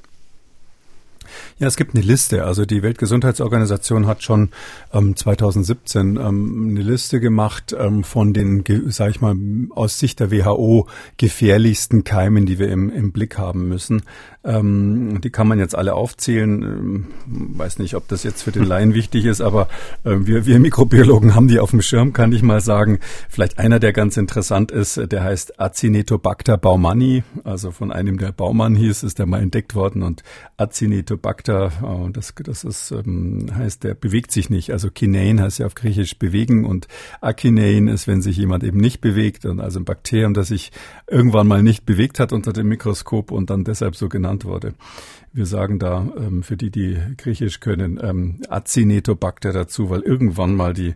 Ja, 1.59 1.67
es 1.67 1.75
gibt 1.75 1.95
eine 1.95 2.03
Liste. 2.03 2.45
Also 2.45 2.65
die 2.65 2.83
Weltgesundheitsorganisation 2.83 4.07
hat 4.07 4.23
schon 4.23 4.49
ähm, 4.93 5.15
2017 5.15 6.17
ähm, 6.17 6.67
eine 6.71 6.81
Liste 6.81 7.19
gemacht 7.19 7.75
ähm, 7.77 8.03
von 8.03 8.33
den, 8.33 8.63
sage 8.89 9.11
ich 9.11 9.21
mal, 9.21 9.35
aus 9.71 9.99
Sicht 9.99 10.19
der 10.19 10.31
WHO 10.31 10.87
gefährlichsten 11.17 12.03
Keimen, 12.03 12.45
die 12.45 12.59
wir 12.59 12.69
im, 12.69 12.89
im 12.89 13.11
Blick 13.11 13.37
haben 13.37 13.67
müssen. 13.67 14.03
Ähm, 14.43 15.21
die 15.21 15.29
kann 15.29 15.47
man 15.47 15.59
jetzt 15.59 15.75
alle 15.75 15.93
aufzählen. 15.93 16.63
Ähm, 16.63 17.07
weiß 17.27 17.77
nicht, 17.77 17.95
ob 17.95 18.07
das 18.07 18.23
jetzt 18.23 18.41
für 18.41 18.51
den 18.51 18.63
Laien 18.63 18.95
wichtig 18.95 19.25
ist, 19.25 19.41
aber 19.41 19.67
äh, 20.03 20.15
wir, 20.21 20.45
wir 20.45 20.59
Mikrobiologen 20.59 21.35
haben 21.35 21.47
die 21.47 21.59
auf 21.59 21.71
dem 21.71 21.81
Schirm, 21.81 22.11
kann 22.13 22.31
ich 22.31 22.41
mal 22.41 22.59
sagen. 22.61 22.99
Vielleicht 23.29 23.59
einer, 23.59 23.79
der 23.79 23.93
ganz 23.93 24.17
interessant 24.17 24.71
ist, 24.71 24.99
der 25.11 25.23
heißt 25.23 25.59
Acinetobacter 25.59 26.57
baumannii. 26.57 27.23
Also 27.43 27.71
von 27.71 27.91
einem, 27.91 28.17
der 28.17 28.31
Baumann 28.31 28.75
hieß, 28.75 29.03
ist 29.03 29.19
der 29.19 29.27
mal 29.27 29.41
entdeckt 29.41 29.75
worden 29.75 30.01
und 30.01 30.23
Acinetobacter, 30.57 31.20
äh, 31.23 32.11
das, 32.11 32.33
das 32.43 32.63
ist, 32.63 32.91
ähm, 32.91 33.47
heißt, 33.53 33.83
der 33.83 33.93
bewegt 33.93 34.31
sich 34.31 34.49
nicht. 34.49 34.71
Also 34.71 34.89
Kinein 34.89 35.41
heißt 35.41 35.59
ja 35.59 35.65
auf 35.65 35.75
Griechisch 35.75 36.17
bewegen 36.17 36.65
und 36.65 36.87
Akinein 37.21 37.87
ist, 37.87 38.07
wenn 38.07 38.21
sich 38.21 38.37
jemand 38.37 38.63
eben 38.63 38.79
nicht 38.79 39.01
bewegt 39.01 39.45
und 39.45 39.59
also 39.59 39.79
ein 39.79 39.85
Bakterium, 39.85 40.33
das 40.33 40.49
sich 40.49 40.71
irgendwann 41.07 41.47
mal 41.47 41.63
nicht 41.63 41.85
bewegt 41.85 42.19
hat 42.19 42.33
unter 42.33 42.53
dem 42.53 42.67
Mikroskop 42.67 43.31
und 43.31 43.49
dann 43.49 43.63
deshalb 43.63 43.95
so 43.95 44.09
genannt 44.09 44.45
wurde. 44.45 44.73
Wir 45.33 45.45
sagen 45.45 45.79
da 45.79 46.05
ähm, 46.17 46.43
für 46.43 46.57
die, 46.57 46.71
die 46.71 46.97
Griechisch 47.15 47.61
können, 47.61 47.97
ähm, 48.03 48.41
Acinetobacter 48.49 49.53
dazu, 49.53 49.89
weil 49.89 50.01
irgendwann 50.01 50.55
mal 50.55 50.73
die 50.73 50.95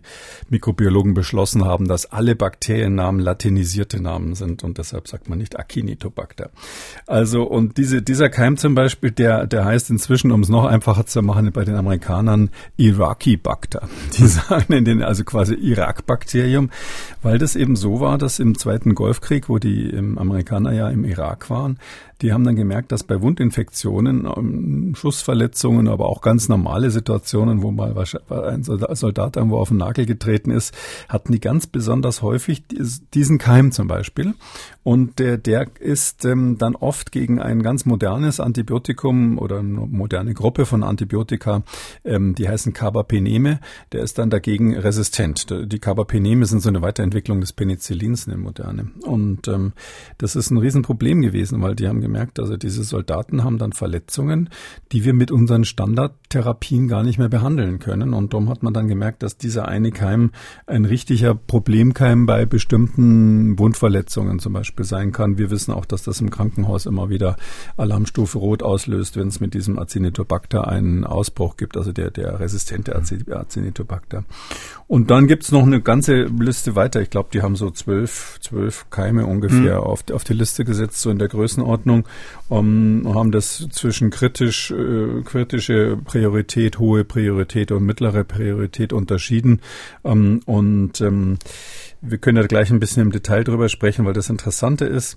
Mikrobiologen 0.50 1.14
beschlossen 1.14 1.64
haben, 1.64 1.88
dass 1.88 2.04
alle 2.12 2.36
Bakteriennamen 2.36 3.18
latinisierte 3.18 3.98
Namen 4.02 4.34
sind 4.34 4.62
und 4.62 4.76
deshalb 4.76 5.08
sagt 5.08 5.30
man 5.30 5.38
nicht 5.38 5.58
Acinetobacter. 5.58 6.50
Also 7.06 7.44
und 7.44 7.78
diese, 7.78 8.02
dieser 8.02 8.28
Keim 8.28 8.58
zum 8.58 8.74
Beispiel, 8.74 9.10
der, 9.10 9.46
der 9.46 9.64
heißt 9.64 9.88
inzwischen, 9.88 10.30
um 10.30 10.42
es 10.42 10.50
noch 10.50 10.66
einfacher 10.66 11.06
zu 11.06 11.22
machen, 11.22 11.50
bei 11.52 11.64
den 11.64 11.76
Amerikanern 11.76 12.50
Iraqi-Bacter. 12.76 13.88
Die 14.18 14.26
sagen 14.26 14.84
den 14.84 15.02
also 15.02 15.24
quasi 15.24 15.54
Irak-Bakterium, 15.54 16.70
weil 17.22 17.38
das 17.38 17.56
eben 17.56 17.74
so 17.74 18.00
war, 18.00 18.18
dass 18.18 18.38
im 18.38 18.58
Zweiten 18.58 18.94
Golfkrieg, 18.94 19.48
wo 19.48 19.58
die 19.58 19.96
Amerikaner 19.96 20.72
ja 20.72 20.90
im 20.90 21.04
Irak 21.04 21.48
waren, 21.48 21.78
die 22.22 22.32
haben 22.32 22.44
dann 22.44 22.56
gemerkt, 22.56 22.92
dass 22.92 23.04
bei 23.04 23.20
Wundinfektionen, 23.20 24.26
ähm, 24.36 24.94
Schussverletzungen, 24.94 25.88
aber 25.88 26.06
auch 26.06 26.22
ganz 26.22 26.48
normale 26.48 26.90
Situationen, 26.90 27.62
wo 27.62 27.70
mal 27.70 27.94
ein 28.30 28.62
Soldat 28.62 29.36
irgendwo 29.36 29.58
auf 29.58 29.68
den 29.68 29.78
Nagel 29.78 30.06
getreten 30.06 30.50
ist, 30.50 30.74
hatten 31.08 31.32
die 31.32 31.40
ganz 31.40 31.66
besonders 31.66 32.22
häufig 32.22 32.62
diesen 33.12 33.38
Keim 33.38 33.72
zum 33.72 33.86
Beispiel. 33.88 34.34
Und 34.86 35.18
der, 35.18 35.36
der 35.36 35.66
ist 35.80 36.24
ähm, 36.24 36.58
dann 36.58 36.76
oft 36.76 37.10
gegen 37.10 37.40
ein 37.40 37.64
ganz 37.64 37.86
modernes 37.86 38.38
Antibiotikum 38.38 39.36
oder 39.36 39.58
ein 39.58 39.72
moderne 39.72 40.32
Gruppe 40.32 40.64
von 40.64 40.84
Antibiotika, 40.84 41.64
ähm, 42.04 42.36
die 42.36 42.48
heißen 42.48 42.72
Carbapeneme. 42.72 43.58
Der 43.90 44.04
ist 44.04 44.16
dann 44.16 44.30
dagegen 44.30 44.78
resistent. 44.78 45.48
Die 45.50 45.80
Carbapeneme 45.80 46.46
sind 46.46 46.62
so 46.62 46.68
eine 46.68 46.82
Weiterentwicklung 46.82 47.40
des 47.40 47.52
Penicillins, 47.52 48.28
eine 48.28 48.36
moderne. 48.36 48.92
Und 49.02 49.48
ähm, 49.48 49.72
das 50.18 50.36
ist 50.36 50.52
ein 50.52 50.58
Riesenproblem 50.58 51.20
gewesen, 51.20 51.60
weil 51.62 51.74
die 51.74 51.88
haben 51.88 52.00
gemerkt, 52.00 52.38
also 52.38 52.56
diese 52.56 52.84
Soldaten 52.84 53.42
haben 53.42 53.58
dann 53.58 53.72
Verletzungen, 53.72 54.50
die 54.92 55.04
wir 55.04 55.14
mit 55.14 55.32
unseren 55.32 55.64
Standardtherapien 55.64 56.86
gar 56.86 57.02
nicht 57.02 57.18
mehr 57.18 57.28
behandeln 57.28 57.80
können. 57.80 58.14
Und 58.14 58.34
darum 58.34 58.48
hat 58.48 58.62
man 58.62 58.72
dann 58.72 58.86
gemerkt, 58.86 59.24
dass 59.24 59.36
dieser 59.36 59.66
eine 59.66 59.90
Keim 59.90 60.30
ein 60.68 60.84
richtiger 60.84 61.34
Problemkeim 61.34 62.24
bei 62.24 62.46
bestimmten 62.46 63.58
Wundverletzungen 63.58 64.38
zum 64.38 64.52
Beispiel 64.52 64.75
sein 64.84 65.12
kann. 65.12 65.38
Wir 65.38 65.50
wissen 65.50 65.72
auch, 65.72 65.84
dass 65.84 66.02
das 66.02 66.20
im 66.20 66.30
Krankenhaus 66.30 66.86
immer 66.86 67.10
wieder 67.10 67.36
Alarmstufe 67.76 68.38
Rot 68.38 68.62
auslöst, 68.62 69.16
wenn 69.16 69.28
es 69.28 69.40
mit 69.40 69.54
diesem 69.54 69.78
Acinetobacter 69.78 70.68
einen 70.68 71.04
Ausbruch 71.04 71.56
gibt, 71.56 71.76
also 71.76 71.92
der, 71.92 72.10
der 72.10 72.40
resistente 72.40 72.94
Acinetobacter. 72.94 74.24
Und 74.88 75.10
dann 75.10 75.26
gibt's 75.26 75.50
noch 75.50 75.64
eine 75.64 75.80
ganze 75.80 76.24
Liste 76.24 76.76
weiter. 76.76 77.00
Ich 77.00 77.10
glaube, 77.10 77.30
die 77.32 77.42
haben 77.42 77.56
so 77.56 77.70
zwölf, 77.70 78.38
zwölf 78.40 78.86
Keime 78.90 79.26
ungefähr 79.26 79.80
mhm. 79.80 79.86
auf, 79.86 80.04
auf 80.12 80.22
die 80.22 80.34
Liste 80.34 80.64
gesetzt, 80.64 81.00
so 81.00 81.10
in 81.10 81.18
der 81.18 81.28
Größenordnung, 81.28 82.06
um, 82.48 83.12
haben 83.12 83.32
das 83.32 83.66
zwischen 83.70 84.10
kritisch, 84.10 84.70
äh, 84.70 85.22
kritische 85.24 85.98
Priorität, 86.04 86.78
hohe 86.78 87.04
Priorität 87.04 87.72
und 87.72 87.84
mittlere 87.84 88.22
Priorität 88.22 88.92
unterschieden. 88.92 89.60
Ähm, 90.04 90.40
und 90.46 91.00
ähm, 91.00 91.38
wir 92.00 92.18
können 92.18 92.38
ja 92.38 92.46
gleich 92.46 92.70
ein 92.70 92.80
bisschen 92.80 93.02
im 93.02 93.12
Detail 93.12 93.44
drüber 93.44 93.68
sprechen, 93.68 94.04
weil 94.04 94.12
das 94.12 94.30
Interessante 94.30 94.84
ist, 94.84 95.16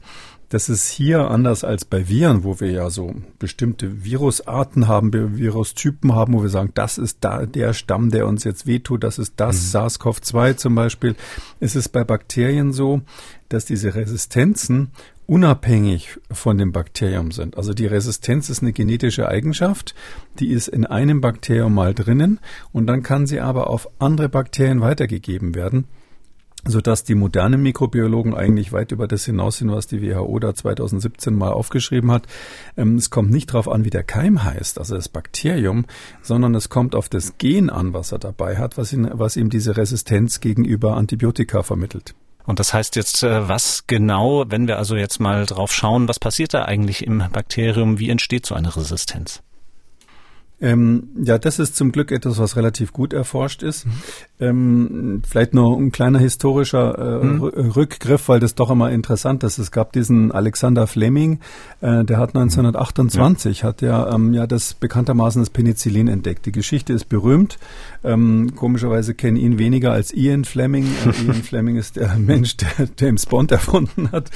dass 0.50 0.68
es 0.68 0.90
hier 0.90 1.30
anders 1.30 1.64
als 1.64 1.86
bei 1.86 2.10
Viren, 2.10 2.44
wo 2.44 2.60
wir 2.60 2.72
ja 2.72 2.90
so 2.90 3.14
bestimmte 3.38 4.04
Virusarten 4.04 4.88
haben, 4.88 5.38
Virustypen 5.38 6.16
haben, 6.16 6.34
wo 6.34 6.42
wir 6.42 6.50
sagen, 6.50 6.72
das 6.74 6.98
ist 6.98 7.20
da 7.22 7.46
der 7.46 7.74
Stamm, 7.74 8.10
der 8.10 8.26
uns 8.26 8.44
jetzt 8.44 8.66
wehtut, 8.66 9.04
das 9.04 9.20
ist 9.20 9.34
das 9.38 9.56
mhm. 9.56 9.78
SARS-CoV-2 9.78 10.56
zum 10.56 10.76
Beispiel, 10.76 11.16
ist 11.60 11.76
es 11.76 11.88
bei 11.88 12.04
Bakterien 12.04 12.74
so, 12.74 13.02
dass 13.48 13.66
diese 13.66 13.94
Resistenzen 13.94 14.90
unabhängig 15.28 16.18
von 16.32 16.58
dem 16.58 16.72
Bakterium 16.72 17.32
sind. 17.32 17.56
Also 17.56 17.76
die 17.76 17.86
Resistenz 17.86 18.50
ist 18.50 18.64
eine 18.64 18.74
genetische 18.74 19.28
Eigenschaft, 19.28 19.94
die 20.40 20.50
ist 20.50 20.68
in 20.68 20.88
einem 20.88 21.22
Bakterium 21.22 21.76
mal 21.76 21.94
drinnen 21.94 22.40
und 22.72 22.88
dann 22.88 23.04
kann 23.04 23.28
sie 23.28 23.40
aber 23.40 23.70
auf 23.70 23.88
andere 24.00 24.30
Bakterien 24.30 24.82
weitergegeben 24.82 25.54
werden 25.54 25.86
so 26.66 26.82
dass 26.82 27.04
die 27.04 27.16
modernen 27.16 27.62
Mikrobiologen 27.62 28.36
eigentlich 28.36 28.74
weit 28.74 28.92
über 28.92 29.08
das 29.08 29.26
hinaus 29.26 29.58
sind, 29.58 29.72
was 29.72 29.88
die 29.88 30.02
WHO 30.02 30.40
da 30.40 30.54
2017 30.54 31.34
mal 31.34 31.52
aufgeschrieben 31.52 32.12
hat. 32.12 32.28
Ähm, 32.78 32.96
es 32.96 33.10
kommt 33.10 33.32
nicht 33.32 33.50
darauf 33.50 33.70
an, 33.70 33.86
wie 33.86 33.90
der 33.90 34.04
Keim 34.04 34.44
heißt, 34.44 34.78
also 34.78 34.96
das 34.96 35.10
Bakterium, 35.10 35.86
sondern 36.22 36.56
es 36.56 36.70
kommt 36.70 36.96
auf 36.96 37.10
das 37.10 37.38
Gen 37.38 37.70
an, 37.70 37.94
was 37.94 38.12
er 38.12 38.20
dabei 38.20 38.58
hat, 38.58 38.78
was, 38.78 38.92
ihn, 38.94 39.10
was 39.12 39.38
ihm 39.38 39.50
diese 39.50 39.78
Resistenz 39.78 40.42
gegenüber 40.42 40.98
Antibiotika 40.98 41.64
vermittelt. 41.64 42.14
Und 42.46 42.60
das 42.60 42.74
heißt 42.74 42.96
jetzt, 42.96 43.24
äh, 43.24 43.48
was 43.48 43.86
genau, 43.88 44.46
wenn 44.50 44.68
wir 44.68 44.78
also 44.78 44.96
jetzt 44.96 45.20
mal 45.20 45.46
drauf 45.46 45.72
schauen, 45.72 46.08
was 46.08 46.20
passiert 46.20 46.54
da 46.54 46.66
eigentlich 46.66 47.06
im 47.06 47.24
Bakterium, 47.32 48.00
wie 48.00 48.10
entsteht 48.10 48.46
so 48.46 48.56
eine 48.56 48.76
Resistenz? 48.76 49.44
Ähm, 50.62 51.10
ja, 51.24 51.38
das 51.38 51.60
ist 51.60 51.76
zum 51.76 51.92
Glück 51.92 52.12
etwas, 52.12 52.38
was 52.38 52.56
relativ 52.56 52.92
gut 52.92 53.14
erforscht 53.14 53.64
ist. 53.64 53.86
Mhm. 53.86 53.92
Ähm, 54.42 55.22
vielleicht 55.28 55.54
nur 55.54 55.78
ein 55.78 55.92
kleiner 55.92 56.20
historischer 56.20 57.22
äh, 57.22 57.26
mhm. 57.26 57.44
Rückgriff, 57.44 58.30
weil 58.30 58.40
das 58.40 58.56
doch 58.56 58.70
immer 58.70 58.92
interessant 58.92 59.44
ist. 59.44 59.58
Es 59.58 59.72
gab 59.72 59.94
diesen 59.94 60.32
Alexander 60.32 60.88
Fleming, 60.88 61.40
äh, 61.82 62.04
der 62.04 62.18
hat 62.18 62.36
1928 62.36 63.62
ja. 63.62 63.68
hat 63.68 63.82
ja, 63.82 64.14
ähm, 64.14 64.34
ja 64.34 64.48
das 64.48 64.74
bekanntermaßen 64.74 65.42
das 65.42 65.50
Penicillin 65.50 66.08
entdeckt. 66.08 66.46
Die 66.46 66.52
Geschichte 66.52 66.94
ist 66.94 67.10
berühmt. 67.10 67.58
Ähm, 68.04 68.54
komischerweise 68.56 69.14
kennen 69.14 69.38
ihn 69.38 69.60
weniger 69.60 69.92
als 69.92 70.14
Ian 70.14 70.46
Fleming. 70.46 70.86
Äh, 70.86 71.24
Ian 71.26 71.44
Fleming 71.44 71.76
ist 71.78 71.96
der 71.96 72.16
Mensch, 72.16 72.58
der 72.58 72.90
James 72.98 73.26
Bond 73.26 73.52
erfunden 73.52 74.12
hat. 74.12 74.30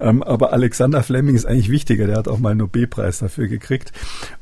Ähm, 0.00 0.22
aber 0.22 0.52
Alexander 0.52 1.02
Fleming 1.02 1.34
ist 1.34 1.46
eigentlich 1.46 1.70
wichtiger. 1.70 2.06
Der 2.06 2.16
hat 2.16 2.28
auch 2.28 2.38
mal 2.38 2.50
einen 2.50 2.60
Nobelpreis 2.60 3.18
dafür 3.18 3.46
gekriegt. 3.46 3.92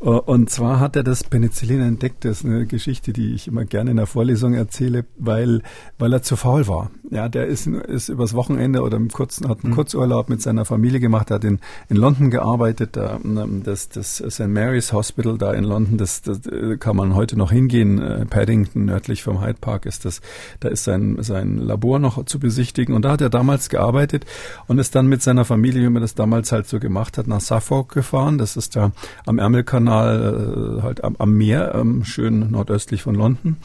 Uh, 0.01 0.19
und 0.19 0.51
zwar 0.51 0.81
hat 0.81 0.97
er 0.97 1.03
das 1.03 1.24
Penicillin 1.31 1.81
entdeckt. 1.81 2.25
Das 2.25 2.39
ist 2.39 2.45
eine 2.45 2.67
Geschichte, 2.67 3.13
die 3.13 3.35
ich 3.35 3.49
immer 3.49 3.65
gerne 3.65 3.91
in 3.91 3.97
der 3.97 4.07
Vorlesung 4.07 4.55
erzähle, 4.55 5.05
weil, 5.17 5.63
weil 5.99 6.13
er 6.13 6.23
zu 6.23 6.37
faul 6.37 6.67
war. 6.67 6.91
Ja, 7.15 7.29
der 7.29 7.47
ist, 7.47 7.67
ist 7.67 8.09
übers 8.11 8.35
Wochenende 8.35 8.83
oder 8.83 8.97
im 8.97 9.09
kurzen, 9.09 9.49
hat 9.49 9.63
einen 9.63 9.73
mhm. 9.73 9.77
Kurzurlaub 9.77 10.29
mit 10.29 10.43
seiner 10.43 10.65
Familie 10.65 11.01
gemacht, 11.01 11.31
hat 11.31 11.45
in, 11.45 11.61
in 11.89 11.97
London 11.97 12.31
gearbeitet, 12.31 12.97
da, 12.97 13.19
das, 13.23 13.89
das 13.89 14.17
St. 14.17 14.49
Mary's 14.49 14.93
Hospital 14.93 15.39
da 15.39 15.53
in 15.53 15.65
London, 15.65 15.97
das, 15.97 16.23
das 16.23 16.41
kann 16.81 16.97
man 16.97 17.15
heute 17.15 17.39
noch 17.39 17.51
hingehen. 17.51 18.03
Äh, 18.03 18.27
Paddington, 18.27 18.85
nördlich 18.85 19.23
vom 19.23 19.41
Hyde 19.41 19.59
Park 19.61 19.87
ist 19.87 20.05
das, 20.05 20.21
da 20.61 20.69
ist 20.69 20.85
sein, 20.85 21.17
sein 21.21 21.59
Labor 21.59 21.99
noch 21.99 22.25
zu 22.27 22.39
besichtigen. 22.39 22.95
Und 22.95 23.05
da 23.05 23.13
hat 23.13 23.21
er 23.21 23.31
damals 23.31 23.69
gearbeitet 23.69 24.27
und 24.67 24.79
ist 24.79 24.95
dann 24.95 25.07
mit 25.07 25.23
seiner 25.23 25.45
Familie, 25.45 25.83
wie 25.83 25.91
man 25.91 26.03
das 26.03 26.15
damals 26.15 26.53
halt 26.53 26.67
so 26.67 26.81
gemacht 26.81 27.17
hat, 27.17 27.27
nach 27.27 27.41
Suffolk 27.41 27.91
gefahren. 27.91 28.39
Das 28.39 28.57
ist 28.57 28.77
da 28.77 28.93
am 29.25 29.39
Ärmelkanal, 29.39 30.79
äh, 30.79 30.83
halt 30.83 31.03
am 31.03 31.15
am, 31.19 31.35
Meer, 31.35 31.75
ähm, 31.75 32.05
schön 32.05 32.51
nordöstlich 32.51 33.03
von 33.03 33.15
London 33.15 33.57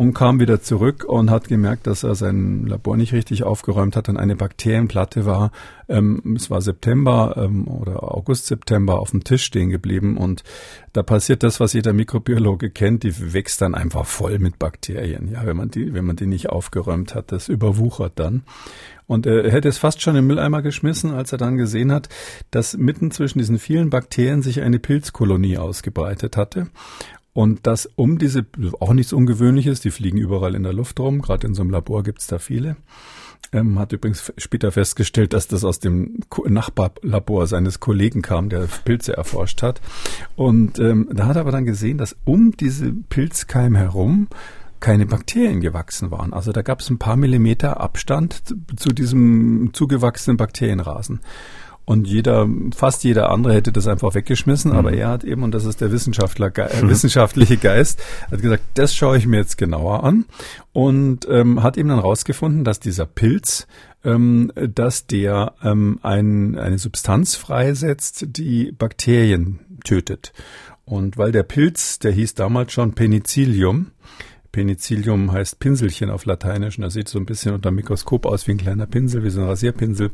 und 0.00 0.14
kam 0.14 0.40
wieder 0.40 0.62
zurück 0.62 1.04
und 1.04 1.28
hat 1.28 1.48
gemerkt, 1.48 1.86
dass 1.86 2.04
er 2.04 2.14
sein 2.14 2.64
Labor 2.66 2.96
nicht 2.96 3.12
richtig 3.12 3.42
aufgeräumt 3.42 3.96
hat 3.96 4.08
und 4.08 4.16
eine 4.16 4.34
Bakterienplatte 4.34 5.26
war, 5.26 5.52
ähm, 5.90 6.22
es 6.36 6.48
war 6.48 6.62
September 6.62 7.34
ähm, 7.36 7.68
oder 7.68 8.02
August, 8.02 8.46
September 8.46 8.98
auf 8.98 9.10
dem 9.10 9.24
Tisch 9.24 9.44
stehen 9.44 9.68
geblieben 9.68 10.16
und 10.16 10.42
da 10.94 11.02
passiert 11.02 11.42
das, 11.42 11.60
was 11.60 11.74
jeder 11.74 11.92
Mikrobiologe 11.92 12.70
kennt, 12.70 13.02
die 13.02 13.34
wächst 13.34 13.60
dann 13.60 13.74
einfach 13.74 14.06
voll 14.06 14.38
mit 14.38 14.58
Bakterien, 14.58 15.30
ja, 15.30 15.44
wenn 15.44 15.58
man 15.58 15.70
die, 15.70 15.92
wenn 15.92 16.06
man 16.06 16.16
die 16.16 16.26
nicht 16.26 16.48
aufgeräumt 16.48 17.14
hat, 17.14 17.30
das 17.30 17.50
überwuchert 17.50 18.14
dann. 18.14 18.44
Und 19.06 19.26
er 19.26 19.50
hätte 19.50 19.68
es 19.68 19.76
fast 19.76 20.00
schon 20.00 20.14
im 20.14 20.28
Mülleimer 20.28 20.62
geschmissen, 20.62 21.12
als 21.12 21.32
er 21.32 21.38
dann 21.38 21.56
gesehen 21.56 21.90
hat, 21.90 22.08
dass 22.52 22.76
mitten 22.76 23.10
zwischen 23.10 23.40
diesen 23.40 23.58
vielen 23.58 23.90
Bakterien 23.90 24.40
sich 24.40 24.62
eine 24.62 24.78
Pilzkolonie 24.78 25.58
ausgebreitet 25.58 26.36
hatte. 26.36 26.68
Und 27.32 27.66
das 27.66 27.86
um 27.96 28.18
diese, 28.18 28.44
auch 28.80 28.92
nichts 28.92 29.12
Ungewöhnliches, 29.12 29.80
die 29.80 29.90
fliegen 29.90 30.18
überall 30.18 30.54
in 30.54 30.64
der 30.64 30.72
Luft 30.72 30.98
rum, 30.98 31.22
gerade 31.22 31.46
in 31.46 31.54
so 31.54 31.62
einem 31.62 31.70
Labor 31.70 32.02
gibt's 32.02 32.26
da 32.26 32.38
viele. 32.38 32.76
Ähm, 33.52 33.78
hat 33.78 33.92
übrigens 33.92 34.32
später 34.36 34.70
festgestellt, 34.70 35.32
dass 35.32 35.48
das 35.48 35.64
aus 35.64 35.78
dem 35.80 36.20
Nachbarlabor 36.44 37.46
seines 37.46 37.80
Kollegen 37.80 38.22
kam, 38.22 38.48
der 38.48 38.68
Pilze 38.84 39.16
erforscht 39.16 39.62
hat. 39.62 39.80
Und 40.36 40.78
ähm, 40.78 41.08
da 41.12 41.26
hat 41.26 41.36
er 41.36 41.42
aber 41.42 41.52
dann 41.52 41.64
gesehen, 41.64 41.98
dass 41.98 42.16
um 42.24 42.52
diese 42.52 42.92
Pilzkeim 42.92 43.74
herum 43.74 44.28
keine 44.80 45.06
Bakterien 45.06 45.60
gewachsen 45.60 46.10
waren. 46.10 46.32
Also 46.32 46.52
da 46.52 46.62
gab 46.62 46.80
es 46.80 46.90
ein 46.90 46.98
paar 46.98 47.16
Millimeter 47.16 47.80
Abstand 47.80 48.42
zu 48.76 48.88
diesem 48.90 49.70
zugewachsenen 49.72 50.36
Bakterienrasen. 50.36 51.20
Und 51.90 52.06
jeder, 52.06 52.48
fast 52.72 53.02
jeder 53.02 53.32
andere 53.32 53.52
hätte 53.52 53.72
das 53.72 53.88
einfach 53.88 54.14
weggeschmissen, 54.14 54.70
mhm. 54.70 54.76
aber 54.76 54.92
er 54.92 55.08
hat 55.08 55.24
eben, 55.24 55.42
und 55.42 55.52
das 55.52 55.64
ist 55.64 55.80
der 55.80 55.90
Wissenschaftler, 55.90 56.56
äh, 56.56 56.88
wissenschaftliche 56.88 57.56
Geist, 57.56 58.00
hat 58.30 58.40
gesagt, 58.40 58.62
das 58.74 58.94
schaue 58.94 59.18
ich 59.18 59.26
mir 59.26 59.38
jetzt 59.38 59.58
genauer 59.58 60.04
an 60.04 60.24
und 60.72 61.26
ähm, 61.28 61.64
hat 61.64 61.76
eben 61.76 61.88
dann 61.88 61.98
rausgefunden, 61.98 62.62
dass 62.62 62.78
dieser 62.78 63.06
Pilz, 63.06 63.66
ähm, 64.04 64.52
dass 64.54 65.08
der 65.08 65.54
ähm, 65.64 65.98
ein, 66.02 66.56
eine 66.56 66.78
Substanz 66.78 67.34
freisetzt, 67.34 68.24
die 68.36 68.70
Bakterien 68.70 69.58
tötet. 69.82 70.32
Und 70.84 71.18
weil 71.18 71.32
der 71.32 71.42
Pilz, 71.42 71.98
der 71.98 72.12
hieß 72.12 72.36
damals 72.36 72.72
schon 72.72 72.92
Penicillium, 72.92 73.90
Penicillium 74.52 75.32
heißt 75.32 75.58
Pinselchen 75.58 76.10
auf 76.10 76.24
Lateinisch 76.24 76.78
und 76.78 76.82
das 76.82 76.92
sieht 76.92 77.08
so 77.08 77.18
ein 77.18 77.26
bisschen 77.26 77.52
unter 77.52 77.70
dem 77.70 77.74
Mikroskop 77.74 78.26
aus 78.26 78.46
wie 78.46 78.52
ein 78.52 78.58
kleiner 78.58 78.86
Pinsel, 78.86 79.24
wie 79.24 79.30
so 79.30 79.40
ein 79.40 79.48
Rasierpinsel. 79.48 80.12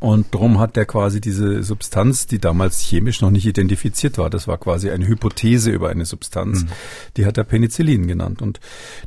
Und 0.00 0.32
darum 0.32 0.60
hat 0.60 0.76
er 0.76 0.84
quasi 0.84 1.20
diese 1.20 1.64
Substanz, 1.64 2.26
die 2.28 2.38
damals 2.38 2.78
chemisch 2.78 3.20
noch 3.20 3.30
nicht 3.30 3.46
identifiziert 3.46 4.16
war, 4.16 4.30
das 4.30 4.46
war 4.46 4.56
quasi 4.56 4.90
eine 4.90 5.08
Hypothese 5.08 5.72
über 5.72 5.88
eine 5.88 6.04
Substanz, 6.04 6.62
mhm. 6.62 6.68
die 7.16 7.26
hat 7.26 7.36
er 7.36 7.42
Penicillin 7.42 8.06
genannt. 8.06 8.40
Und 8.40 8.60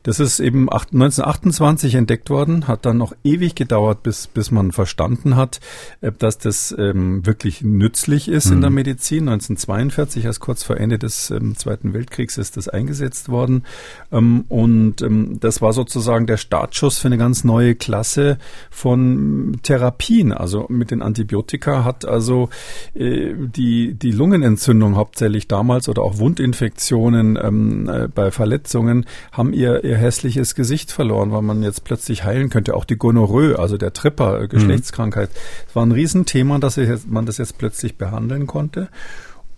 das 0.04 0.20
ist 0.20 0.42
eben 0.42 0.70
1928 0.70 1.96
entdeckt 1.96 2.30
worden, 2.30 2.68
hat 2.68 2.86
dann 2.86 2.98
noch 2.98 3.14
ewig 3.24 3.56
gedauert, 3.56 4.04
bis, 4.04 4.28
bis 4.28 4.52
man 4.52 4.74
verstanden 4.74 5.38
hat, 5.38 5.62
äh, 6.02 6.12
dass 6.12 6.38
das 6.38 6.76
ähm, 6.78 7.26
wirklich 7.26 7.62
nützlich 7.62 8.28
ist 8.28 8.48
mhm. 8.48 8.54
in 8.54 8.62
der 8.62 8.70
mhm. 8.70 8.76
Medizin. 8.76 9.30
1942, 9.30 10.26
erst 10.26 10.42
kurz 10.42 10.64
vor 10.64 10.76
Ende 10.76 11.00
des 11.00 11.32
ähm, 11.32 11.56
Zweiten 11.56 11.94
Weltkriegs, 11.94 12.38
ist 12.38 12.58
das 12.58 12.68
eingesetzt 12.68 13.30
worden. 13.30 13.64
Ähm, 14.12 14.44
und 14.50 15.02
ähm, 15.02 15.40
das 15.40 15.62
war 15.62 15.72
sozusagen 15.72 16.28
der 16.28 16.38
Startschuss 16.38 16.98
für 16.98 17.08
eine 17.08 17.18
ganz 17.18 17.46
neue 17.46 17.76
Klasse 17.76 18.38
von 18.70 19.60
Therapien. 19.64 20.34
Also 20.34 20.66
mit 20.82 20.90
den 20.90 21.04
Antibiotika 21.04 21.86
hat 21.86 22.06
also 22.06 22.50
äh, 22.96 23.36
die, 23.36 23.94
die 23.94 24.12
Lungenentzündung 24.12 24.96
hauptsächlich 24.96 25.48
damals 25.48 25.88
oder 25.88 26.02
auch 26.02 26.18
Wundinfektionen 26.18 27.38
ähm, 27.40 27.88
äh, 27.88 28.08
bei 28.08 28.32
Verletzungen 28.32 29.06
haben 29.32 29.54
ihr, 29.54 29.84
ihr 29.84 29.96
hässliches 29.96 30.56
Gesicht 30.56 30.92
verloren, 30.92 31.32
weil 31.32 31.44
man 31.44 31.62
jetzt 31.62 31.84
plötzlich 31.84 32.24
heilen 32.24 32.50
könnte. 32.50 32.74
Auch 32.74 32.86
die 32.86 32.98
Gonorrhoe, 32.98 33.60
also 33.60 33.78
der 33.78 33.94
Tripper, 33.94 34.42
äh, 34.42 34.48
Geschlechtskrankheit, 34.48 35.30
mhm. 35.30 35.76
war 35.76 35.86
ein 35.86 35.92
Riesenthema, 35.92 36.58
dass 36.58 36.80
man 37.06 37.28
das 37.28 37.38
jetzt 37.38 37.60
plötzlich 37.60 37.98
behandeln 37.98 38.48
konnte. 38.48 38.90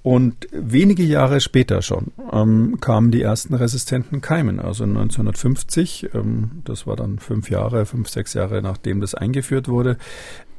Und 0.04 0.50
wenige 0.52 1.02
Jahre 1.02 1.40
später 1.40 1.82
schon 1.82 2.12
ähm, 2.34 2.78
kamen 2.82 3.10
die 3.10 3.22
ersten 3.22 3.54
resistenten 3.54 4.20
Keimen. 4.20 4.60
Also 4.60 4.84
1950, 4.84 6.10
ähm, 6.14 6.52
das 6.66 6.86
war 6.86 6.98
dann 6.98 7.20
fünf 7.20 7.50
Jahre, 7.50 7.86
fünf, 7.86 8.10
sechs 8.10 8.34
Jahre 8.34 8.62
nachdem 8.62 9.00
das 9.00 9.16
eingeführt 9.16 9.70
wurde, 9.70 9.98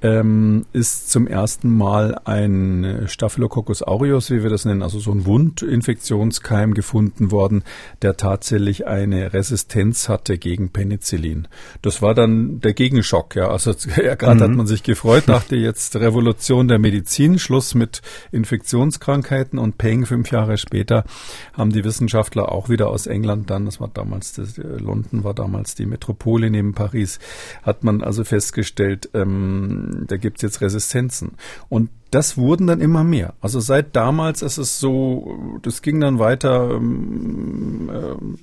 ähm, 0.05 0.67
ist 0.75 1.11
zum 1.11 1.27
ersten 1.27 1.75
Mal 1.75 2.21
ein 2.27 3.05
Staphylococcus 3.07 3.83
aureus, 3.83 4.31
wie 4.31 4.43
wir 4.43 4.51
das 4.51 4.67
nennen, 4.67 4.83
also 4.83 4.99
so 4.99 5.11
ein 5.13 5.25
Wundinfektionskeim 5.25 6.75
gefunden 6.75 7.31
worden, 7.31 7.65
der 8.03 8.19
tatsächlich 8.19 8.87
eine 8.87 9.33
Resistenz 9.33 10.11
hatte 10.11 10.37
gegen 10.37 10.69
Penicillin. 10.69 11.49
Das 11.81 12.03
war 12.03 12.15
dann 12.15 12.61
der 12.61 12.75
Gegenschock, 12.75 13.35
ja. 13.35 13.49
Also 13.49 13.73
gerade 13.97 14.35
mhm. 14.35 14.43
hat 14.43 14.51
man 14.51 14.67
sich 14.67 14.83
gefreut, 14.83 15.25
dachte 15.27 15.57
jetzt 15.57 15.97
Revolution 15.97 16.69
der 16.69 16.79
Medizin, 16.79 17.39
Schluss 17.39 17.75
mit 17.75 18.03
Infektionskrankheiten 18.31 19.59
und 19.59 19.79
Peng 19.79 20.05
fünf 20.05 20.31
Jahre 20.31 20.59
später 20.59 21.05
haben 21.55 21.73
die 21.73 21.83
Wissenschaftler 21.83 22.53
auch 22.53 22.69
wieder 22.69 22.91
aus 22.91 23.07
England 23.07 23.49
dann, 23.49 23.65
das 23.65 23.81
war 23.81 23.89
damals, 23.89 24.35
das, 24.35 24.59
London 24.59 25.25
war 25.25 25.33
damals 25.33 25.75
die 25.75 25.87
Metropole 25.87 26.51
neben 26.51 26.75
Paris, 26.75 27.21
hat 27.63 27.85
man 27.85 28.03
also 28.03 28.23
festgestellt, 28.23 29.09
ähm, 29.15 29.94
da 30.07 30.17
gibt's 30.17 30.43
jetzt 30.43 30.61
Resistenzen. 30.61 31.33
Und 31.69 31.91
das 32.15 32.37
wurden 32.37 32.69
dann 32.69 32.81
immer 32.81 33.03
mehr. 33.03 33.35
Also 33.41 33.59
seit 33.59 33.97
damals 33.97 34.43
ist 34.43 34.57
es 34.57 34.79
so, 34.79 35.59
das 35.63 35.83
ging 35.83 35.99
dann 35.99 36.21
weiter. 36.21 36.71
Ähm, 36.71 37.91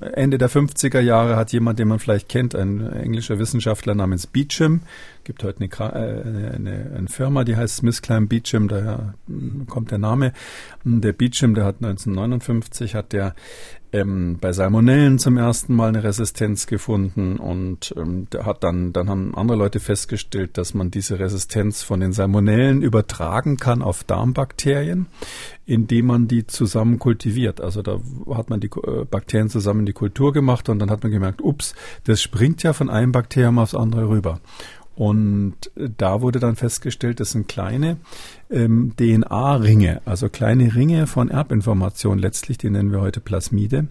äh, 0.02 0.06
Ende 0.08 0.38
der 0.38 0.50
50er 0.50 1.00
Jahre 1.00 1.38
hat 1.38 1.54
jemand, 1.54 1.80
den 1.80 1.88
man 1.88 2.00
vielleicht 2.00 2.28
kennt, 2.28 2.54
ein 2.54 2.86
englischer 2.92 3.40
Wissenschaftler 3.40 3.96
namens 3.96 4.28
Beecham, 4.28 4.82
gibt 5.24 5.46
heute 5.46 5.62
eine, 5.62 5.70
äh, 5.70 6.56
eine, 6.56 6.92
eine 6.98 7.08
Firma, 7.08 7.46
die 7.46 7.56
heißt 7.56 7.78
Smith 7.78 8.02
Climb 8.02 8.28
Beecham, 8.28 8.68
daher 8.68 9.14
kommt 9.68 9.92
der 9.92 10.00
Name. 10.00 10.34
Der 10.84 11.14
Beecham, 11.14 11.56
der 11.56 11.64
hat 11.64 11.76
1959 11.78 12.94
hat 12.96 13.14
der 13.14 13.36
ähm, 13.94 14.38
bei 14.40 14.54
Salmonellen 14.54 15.20
zum 15.20 15.38
ersten 15.38 15.76
Mal 15.76 15.90
eine 15.90 16.04
Resistenz 16.04 16.66
gefunden 16.66 17.38
und 17.38 17.94
ähm, 17.98 18.28
hat 18.44 18.64
dann, 18.64 18.94
dann 18.94 19.10
haben 19.10 19.36
andere 19.36 19.58
Leute 19.58 19.80
festgestellt, 19.80 20.58
dass 20.58 20.74
man 20.74 20.92
diese 20.92 21.20
Resistenz 21.20 21.84
von 21.84 22.00
den 22.00 22.14
Salmonellen 22.14 22.82
übertragen 22.82 23.58
kann 23.58 23.82
auf 23.82 24.04
Darmbakterien, 24.04 25.08
indem 25.66 26.06
man 26.08 26.28
die 26.28 26.48
zusammen 26.48 27.00
kultiviert. 27.00 27.60
Also 27.60 27.82
da 27.82 28.00
hat 28.34 28.50
man 28.50 28.60
die 28.60 28.70
äh, 28.86 29.06
Bakterien 29.06 29.50
zusammen 29.50 29.82
in 29.82 29.86
die 29.88 29.94
Kultur 29.94 30.32
gemacht 30.32 30.70
und 30.70 30.80
dann 30.80 30.90
hat 30.90 31.04
man 31.04 31.12
gemerkt, 31.12 31.42
ups, 31.42 31.76
das 32.06 32.22
springt 32.22 32.64
ja 32.64 32.74
von 32.74 32.90
einem 32.90 33.12
Bakterium 33.12 33.60
aufs 33.60 33.76
andere 33.76 34.08
rüber. 34.08 34.40
Und 34.96 35.72
da 35.76 36.22
wurde 36.22 36.40
dann 36.40 36.56
festgestellt, 36.56 37.20
das 37.20 37.32
sind 37.32 37.48
kleine 37.48 37.98
ähm, 38.50 38.94
DNA-Ringe, 38.98 40.02
also 40.06 40.30
kleine 40.30 40.76
Ringe 40.76 41.08
von 41.08 41.30
Erbinformation 41.30 42.20
letztlich, 42.20 42.58
die 42.58 42.70
nennen 42.70 42.92
wir 42.92 43.02
heute 43.02 43.22
Plasmide. 43.22 43.88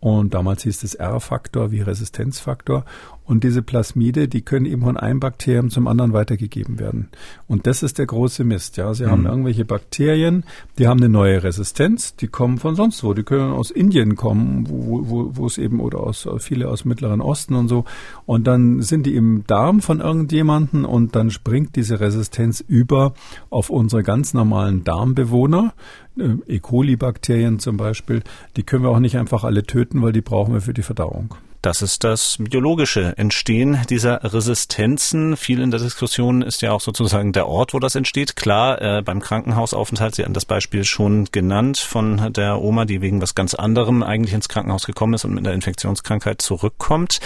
Und 0.00 0.32
damals 0.32 0.62
hieß 0.62 0.82
es 0.82 0.94
R-Faktor 0.94 1.72
wie 1.72 1.82
Resistenzfaktor. 1.82 2.86
Und 3.30 3.44
diese 3.44 3.62
Plasmide, 3.62 4.26
die 4.26 4.42
können 4.42 4.66
eben 4.66 4.82
von 4.82 4.96
einem 4.96 5.20
Bakterium 5.20 5.70
zum 5.70 5.86
anderen 5.86 6.12
weitergegeben 6.12 6.80
werden. 6.80 7.10
Und 7.46 7.68
das 7.68 7.84
ist 7.84 7.98
der 7.98 8.06
große 8.06 8.42
Mist. 8.42 8.76
Ja, 8.76 8.92
Sie 8.92 9.04
mhm. 9.04 9.10
haben 9.12 9.26
irgendwelche 9.26 9.64
Bakterien, 9.64 10.42
die 10.80 10.88
haben 10.88 10.98
eine 10.98 11.08
neue 11.08 11.40
Resistenz, 11.44 12.16
die 12.16 12.26
kommen 12.26 12.58
von 12.58 12.74
sonst 12.74 13.04
wo. 13.04 13.14
Die 13.14 13.22
können 13.22 13.52
aus 13.52 13.70
Indien 13.70 14.16
kommen, 14.16 14.68
wo, 14.68 15.08
wo, 15.08 15.30
wo 15.34 15.46
es 15.46 15.58
eben 15.58 15.78
oder 15.78 16.00
aus 16.00 16.28
viele 16.38 16.66
aus 16.66 16.84
Mittleren 16.84 17.20
Osten 17.20 17.54
und 17.54 17.68
so. 17.68 17.84
Und 18.26 18.48
dann 18.48 18.82
sind 18.82 19.06
die 19.06 19.14
im 19.14 19.44
Darm 19.46 19.80
von 19.80 20.00
irgendjemanden 20.00 20.84
und 20.84 21.14
dann 21.14 21.30
springt 21.30 21.76
diese 21.76 22.00
Resistenz 22.00 22.58
über 22.66 23.14
auf 23.48 23.70
unsere 23.70 24.02
ganz 24.02 24.34
normalen 24.34 24.82
Darmbewohner. 24.82 25.72
Äh, 26.18 26.30
E. 26.48 26.58
coli-Bakterien 26.58 27.60
zum 27.60 27.76
Beispiel, 27.76 28.24
die 28.56 28.64
können 28.64 28.82
wir 28.82 28.90
auch 28.90 28.98
nicht 28.98 29.18
einfach 29.18 29.44
alle 29.44 29.62
töten, 29.62 30.02
weil 30.02 30.10
die 30.10 30.20
brauchen 30.20 30.52
wir 30.52 30.62
für 30.62 30.74
die 30.74 30.82
Verdauung. 30.82 31.36
Das 31.62 31.82
ist 31.82 32.04
das 32.04 32.38
biologische 32.38 33.18
Entstehen 33.18 33.82
dieser 33.90 34.24
Resistenzen. 34.24 35.36
Viel 35.36 35.60
in 35.60 35.70
der 35.70 35.78
Diskussion 35.78 36.40
ist 36.40 36.62
ja 36.62 36.72
auch 36.72 36.80
sozusagen 36.80 37.32
der 37.34 37.48
Ort, 37.48 37.74
wo 37.74 37.78
das 37.78 37.94
entsteht. 37.96 38.34
Klar, 38.34 38.80
äh, 38.80 39.02
beim 39.02 39.20
Krankenhausaufenthalt, 39.20 40.14
Sie 40.14 40.22
hatten 40.22 40.32
das 40.32 40.46
Beispiel 40.46 40.84
schon 40.84 41.26
genannt 41.32 41.76
von 41.76 42.32
der 42.32 42.62
Oma, 42.62 42.86
die 42.86 43.02
wegen 43.02 43.20
was 43.20 43.34
ganz 43.34 43.52
anderem 43.52 44.02
eigentlich 44.02 44.32
ins 44.32 44.48
Krankenhaus 44.48 44.86
gekommen 44.86 45.12
ist 45.12 45.26
und 45.26 45.34
mit 45.34 45.46
einer 45.46 45.54
Infektionskrankheit 45.54 46.40
zurückkommt. 46.40 47.20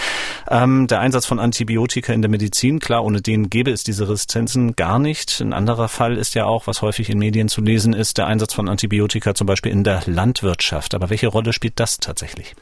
Ähm, 0.49 0.87
der 0.87 0.99
Einsatz 0.99 1.25
von 1.25 1.39
Antibiotika 1.39 2.11
in 2.11 2.21
der 2.21 2.29
Medizin, 2.29 2.79
klar, 2.79 3.05
ohne 3.05 3.21
den 3.21 3.49
gäbe 3.49 3.71
es 3.71 3.85
diese 3.85 4.09
Resistenzen 4.09 4.75
gar 4.75 4.99
nicht. 4.99 5.39
Ein 5.39 5.53
anderer 5.53 5.87
Fall 5.87 6.17
ist 6.17 6.35
ja 6.35 6.43
auch, 6.43 6.67
was 6.67 6.81
häufig 6.81 7.09
in 7.09 7.19
Medien 7.19 7.47
zu 7.47 7.61
lesen 7.61 7.93
ist, 7.93 8.17
der 8.17 8.27
Einsatz 8.27 8.53
von 8.53 8.67
Antibiotika 8.67 9.33
zum 9.33 9.47
Beispiel 9.47 9.71
in 9.71 9.85
der 9.85 10.01
Landwirtschaft. 10.05 10.93
Aber 10.93 11.09
welche 11.09 11.27
Rolle 11.27 11.53
spielt 11.53 11.79
das 11.79 11.99
tatsächlich? 11.99 12.53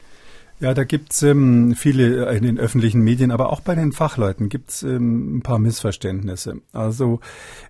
Ja, 0.64 0.72
da 0.72 0.84
gibt's 0.84 1.22
ähm, 1.22 1.74
viele 1.76 2.24
äh, 2.24 2.38
in 2.38 2.42
den 2.42 2.58
öffentlichen 2.58 3.02
Medien, 3.02 3.30
aber 3.30 3.52
auch 3.52 3.60
bei 3.60 3.74
den 3.74 3.92
Fachleuten 3.92 4.48
gibt's 4.48 4.82
ähm, 4.82 5.36
ein 5.36 5.42
paar 5.42 5.58
Missverständnisse. 5.58 6.62
Also 6.72 7.20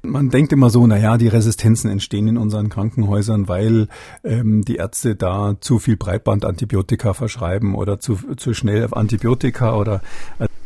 man 0.03 0.31
denkt 0.31 0.53
immer 0.53 0.71
so, 0.71 0.87
na 0.87 0.97
ja, 0.97 1.19
die 1.19 1.27
Resistenzen 1.27 1.91
entstehen 1.91 2.29
in 2.29 2.39
unseren 2.39 2.69
Krankenhäusern, 2.69 3.49
weil 3.49 3.89
ähm, 4.23 4.65
die 4.65 4.77
Ärzte 4.77 5.17
da 5.17 5.57
zu 5.59 5.81
viel 5.81 5.97
Breitbandantibiotika 5.97 7.15
verschreiben 7.15 7.75
oder 7.75 7.99
zu, 7.99 8.15
zu 8.37 8.55
schnell 8.55 8.87
Antibiotika 8.93 9.75
oder 9.75 10.01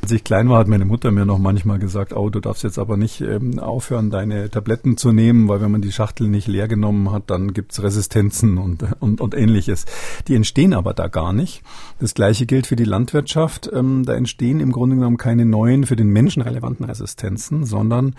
als 0.09 0.17
ich 0.17 0.25
klein 0.25 0.49
war, 0.49 0.59
hat 0.59 0.69
meine 0.69 0.87
Mutter 0.87 1.11
mir 1.11 1.27
noch 1.27 1.37
manchmal 1.37 1.79
gesagt, 1.79 2.17
oh, 2.17 2.31
du 2.31 2.41
darfst 2.41 2.63
jetzt 2.63 2.79
aber 2.79 2.97
nicht 2.97 3.21
ähm, 3.21 3.59
aufhören, 3.59 4.09
deine 4.09 4.49
Tabletten 4.49 4.97
zu 4.97 5.13
nehmen, 5.13 5.49
weil 5.49 5.61
wenn 5.61 5.71
man 5.71 5.83
die 5.83 5.93
Schachtel 5.93 6.29
nicht 6.29 6.49
leer 6.49 6.67
genommen 6.67 7.13
hat, 7.13 7.25
dann 7.27 7.53
gibt's 7.53 7.83
Resistenzen 7.83 8.57
und, 8.57 8.87
und, 9.01 9.21
und 9.21 9.35
ähnliches. 9.35 9.85
Die 10.27 10.35
entstehen 10.35 10.73
aber 10.73 10.95
da 10.95 11.09
gar 11.09 11.35
nicht. 11.35 11.63
Das 12.01 12.15
gleiche 12.15 12.47
gilt 12.47 12.67
für 12.67 12.77
die 12.77 12.85
Landwirtschaft. 12.85 13.69
Ähm, 13.71 14.07
da 14.07 14.15
entstehen 14.15 14.61
im 14.61 14.73
Grunde 14.73 14.97
genommen 14.97 15.19
keine 15.19 15.45
neuen 15.45 15.85
für 15.85 15.97
den 15.97 16.09
Menschen 16.09 16.41
relevanten 16.41 16.87
Resistenzen, 16.87 17.67
sondern 17.67 18.15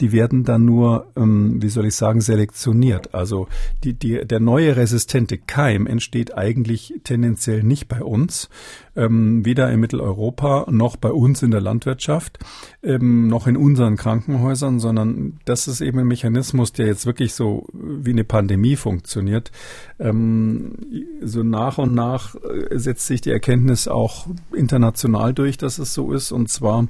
die 0.00 0.12
werden 0.12 0.44
dann 0.44 0.64
nur, 0.64 1.06
ähm, 1.16 1.62
wie 1.62 1.68
soll 1.68 1.86
ich 1.86 1.94
sagen, 1.94 2.20
selektioniert. 2.20 3.14
Also 3.14 3.48
die, 3.84 3.94
die, 3.94 4.26
der 4.26 4.40
neue 4.40 4.76
resistente 4.76 5.38
Keim 5.38 5.86
entsteht 5.86 6.36
eigentlich 6.36 6.94
tendenziell 7.04 7.62
nicht 7.62 7.88
bei 7.88 8.02
uns, 8.02 8.48
ähm, 8.96 9.44
weder 9.44 9.70
in 9.70 9.80
Mitteleuropa 9.80 10.66
noch 10.70 10.96
bei 10.96 11.10
uns 11.10 11.42
in 11.42 11.50
der 11.50 11.60
Landwirtschaft, 11.60 12.38
ähm, 12.82 13.28
noch 13.28 13.46
in 13.46 13.56
unseren 13.56 13.96
Krankenhäusern, 13.96 14.80
sondern 14.80 15.38
das 15.44 15.68
ist 15.68 15.80
eben 15.80 15.98
ein 15.98 16.06
Mechanismus, 16.06 16.72
der 16.72 16.86
jetzt 16.86 17.06
wirklich 17.06 17.34
so 17.34 17.66
wie 17.72 18.10
eine 18.10 18.24
Pandemie 18.24 18.76
funktioniert. 18.76 19.52
Ähm, 19.98 20.72
so 21.22 21.42
nach 21.42 21.78
und 21.78 21.94
nach 21.94 22.34
äh, 22.34 22.78
setzt 22.78 23.06
sich 23.06 23.20
die 23.20 23.30
Erkenntnis 23.30 23.86
auch 23.86 24.26
international 24.52 25.34
durch, 25.34 25.58
dass 25.58 25.78
es 25.78 25.94
so 25.94 26.12
ist. 26.12 26.32
Und 26.32 26.48
zwar, 26.48 26.86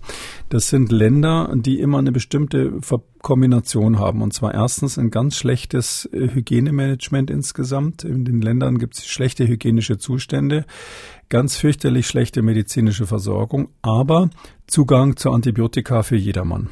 das 0.49 0.69
sind 0.69 0.93
Länder, 0.93 1.53
die 1.55 1.81
immer 1.81 1.99
eine 1.99 2.13
bestimmte 2.13 2.81
Ver 2.81 3.00
Kombination 3.23 3.99
haben. 3.99 4.23
Und 4.23 4.33
zwar 4.33 4.55
erstens 4.55 4.99
ein 4.99 5.11
ganz 5.11 5.37
schlechtes 5.37 6.09
äh, 6.13 6.29
Hygienemanagement 6.33 7.31
insgesamt. 7.31 8.05
In 8.05 8.25
den 8.25 8.41
Ländern 8.41 8.79
gibt 8.79 8.99
es 8.99 9.07
schlechte 9.07 9.47
hygienische 9.47 9.99
Zustände, 9.99 10.65
ganz 11.29 11.57
fürchterlich 11.57 12.07
schlechte 12.07 12.43
medizinische 12.43 13.07
Versorgung, 13.07 13.69
aber 13.83 14.31
Zugang 14.67 15.17
zu 15.17 15.31
Antibiotika 15.31 16.03
für 16.03 16.17
jedermann. 16.17 16.71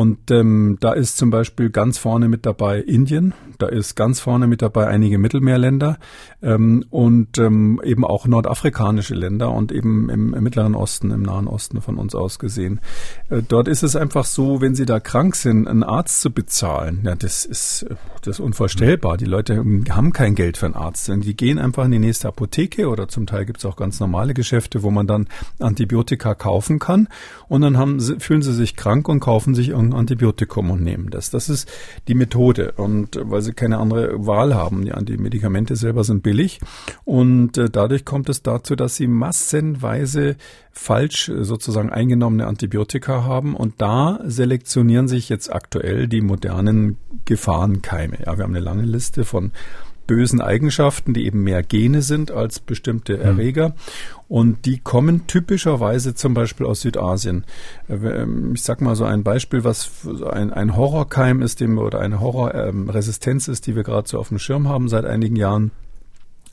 Und 0.00 0.30
ähm, 0.30 0.78
da 0.80 0.92
ist 0.92 1.18
zum 1.18 1.28
Beispiel 1.28 1.68
ganz 1.68 1.98
vorne 1.98 2.30
mit 2.30 2.46
dabei 2.46 2.80
Indien, 2.80 3.34
da 3.58 3.66
ist 3.66 3.96
ganz 3.96 4.18
vorne 4.18 4.46
mit 4.46 4.62
dabei 4.62 4.86
einige 4.86 5.18
Mittelmeerländer 5.18 5.98
ähm, 6.42 6.86
und 6.88 7.36
ähm, 7.36 7.82
eben 7.84 8.06
auch 8.06 8.26
nordafrikanische 8.26 9.14
Länder 9.14 9.50
und 9.50 9.72
eben 9.72 10.08
im, 10.08 10.32
im, 10.32 10.42
Mittleren 10.42 10.74
Osten, 10.74 11.10
im 11.10 11.20
Nahen 11.20 11.46
Osten 11.46 11.82
von 11.82 11.98
uns 11.98 12.14
aus 12.14 12.38
gesehen. 12.38 12.80
Äh, 13.28 13.42
dort 13.46 13.68
ist 13.68 13.82
es 13.82 13.94
einfach 13.94 14.24
so, 14.24 14.62
wenn 14.62 14.74
sie 14.74 14.86
da 14.86 15.00
krank 15.00 15.36
sind, 15.36 15.68
einen 15.68 15.82
Arzt 15.82 16.22
zu 16.22 16.30
bezahlen, 16.30 17.02
ja, 17.04 17.14
das 17.14 17.44
ist, 17.44 17.84
das 18.22 18.36
ist 18.36 18.40
unvorstellbar. 18.40 19.18
Die 19.18 19.26
Leute 19.26 19.58
haben 19.90 20.12
kein 20.14 20.34
Geld 20.34 20.56
für 20.56 20.64
einen 20.64 20.76
Arzt. 20.76 21.12
Die 21.14 21.36
gehen 21.36 21.58
einfach 21.58 21.84
in 21.84 21.90
die 21.90 21.98
nächste 21.98 22.28
Apotheke 22.28 22.88
oder 22.88 23.08
zum 23.08 23.26
Teil 23.26 23.44
gibt 23.44 23.58
es 23.58 23.66
auch 23.66 23.76
ganz 23.76 24.00
normale 24.00 24.32
Geschäfte, 24.32 24.82
wo 24.82 24.90
man 24.90 25.06
dann 25.06 25.28
Antibiotika 25.58 26.34
kaufen 26.34 26.78
kann 26.78 27.08
und 27.48 27.60
dann 27.60 27.76
haben, 27.76 28.00
fühlen 28.00 28.40
sie 28.40 28.54
sich 28.54 28.76
krank 28.76 29.06
und 29.10 29.20
kaufen 29.20 29.54
sich 29.54 29.74
Antibiotikum 29.92 30.70
und 30.70 30.82
nehmen 30.82 31.10
das. 31.10 31.30
Das 31.30 31.48
ist 31.48 31.70
die 32.08 32.14
Methode. 32.14 32.72
Und 32.76 33.18
weil 33.20 33.42
sie 33.42 33.52
keine 33.52 33.78
andere 33.78 34.26
Wahl 34.26 34.54
haben, 34.54 34.84
die 35.06 35.16
Medikamente 35.16 35.76
selber 35.76 36.04
sind 36.04 36.22
billig. 36.22 36.60
Und 37.04 37.52
dadurch 37.72 38.04
kommt 38.04 38.28
es 38.28 38.42
dazu, 38.42 38.76
dass 38.76 38.96
sie 38.96 39.06
massenweise 39.06 40.36
falsch 40.72 41.30
sozusagen 41.40 41.90
eingenommene 41.90 42.46
Antibiotika 42.46 43.24
haben. 43.24 43.56
Und 43.56 43.74
da 43.78 44.20
selektionieren 44.24 45.08
sich 45.08 45.28
jetzt 45.28 45.52
aktuell 45.52 46.08
die 46.08 46.20
modernen 46.20 46.96
Gefahrenkeime. 47.24 48.18
Ja, 48.26 48.36
wir 48.36 48.44
haben 48.44 48.54
eine 48.54 48.64
lange 48.64 48.84
Liste 48.84 49.24
von 49.24 49.52
bösen 50.10 50.40
Eigenschaften, 50.40 51.14
die 51.14 51.24
eben 51.24 51.44
mehr 51.44 51.62
Gene 51.62 52.02
sind 52.02 52.32
als 52.32 52.58
bestimmte 52.58 53.16
mhm. 53.16 53.22
Erreger. 53.22 53.74
Und 54.26 54.66
die 54.66 54.78
kommen 54.80 55.28
typischerweise 55.28 56.16
zum 56.16 56.34
Beispiel 56.34 56.66
aus 56.66 56.80
Südasien. 56.80 57.44
Äh, 57.88 57.94
ähm, 57.94 58.54
ich 58.56 58.62
sag 58.62 58.80
mal 58.80 58.96
so 58.96 59.04
ein 59.04 59.22
Beispiel, 59.22 59.62
was 59.62 59.88
ein, 60.28 60.52
ein 60.52 60.74
Horrorkeim 60.74 61.42
ist, 61.42 61.60
dem, 61.60 61.78
oder 61.78 62.00
eine 62.00 62.18
Horrorresistenz 62.18 63.46
ist, 63.46 63.68
die 63.68 63.76
wir 63.76 63.84
gerade 63.84 64.08
so 64.08 64.18
auf 64.18 64.30
dem 64.30 64.40
Schirm 64.40 64.68
haben 64.68 64.88
seit 64.88 65.04
einigen 65.04 65.36
Jahren. 65.36 65.70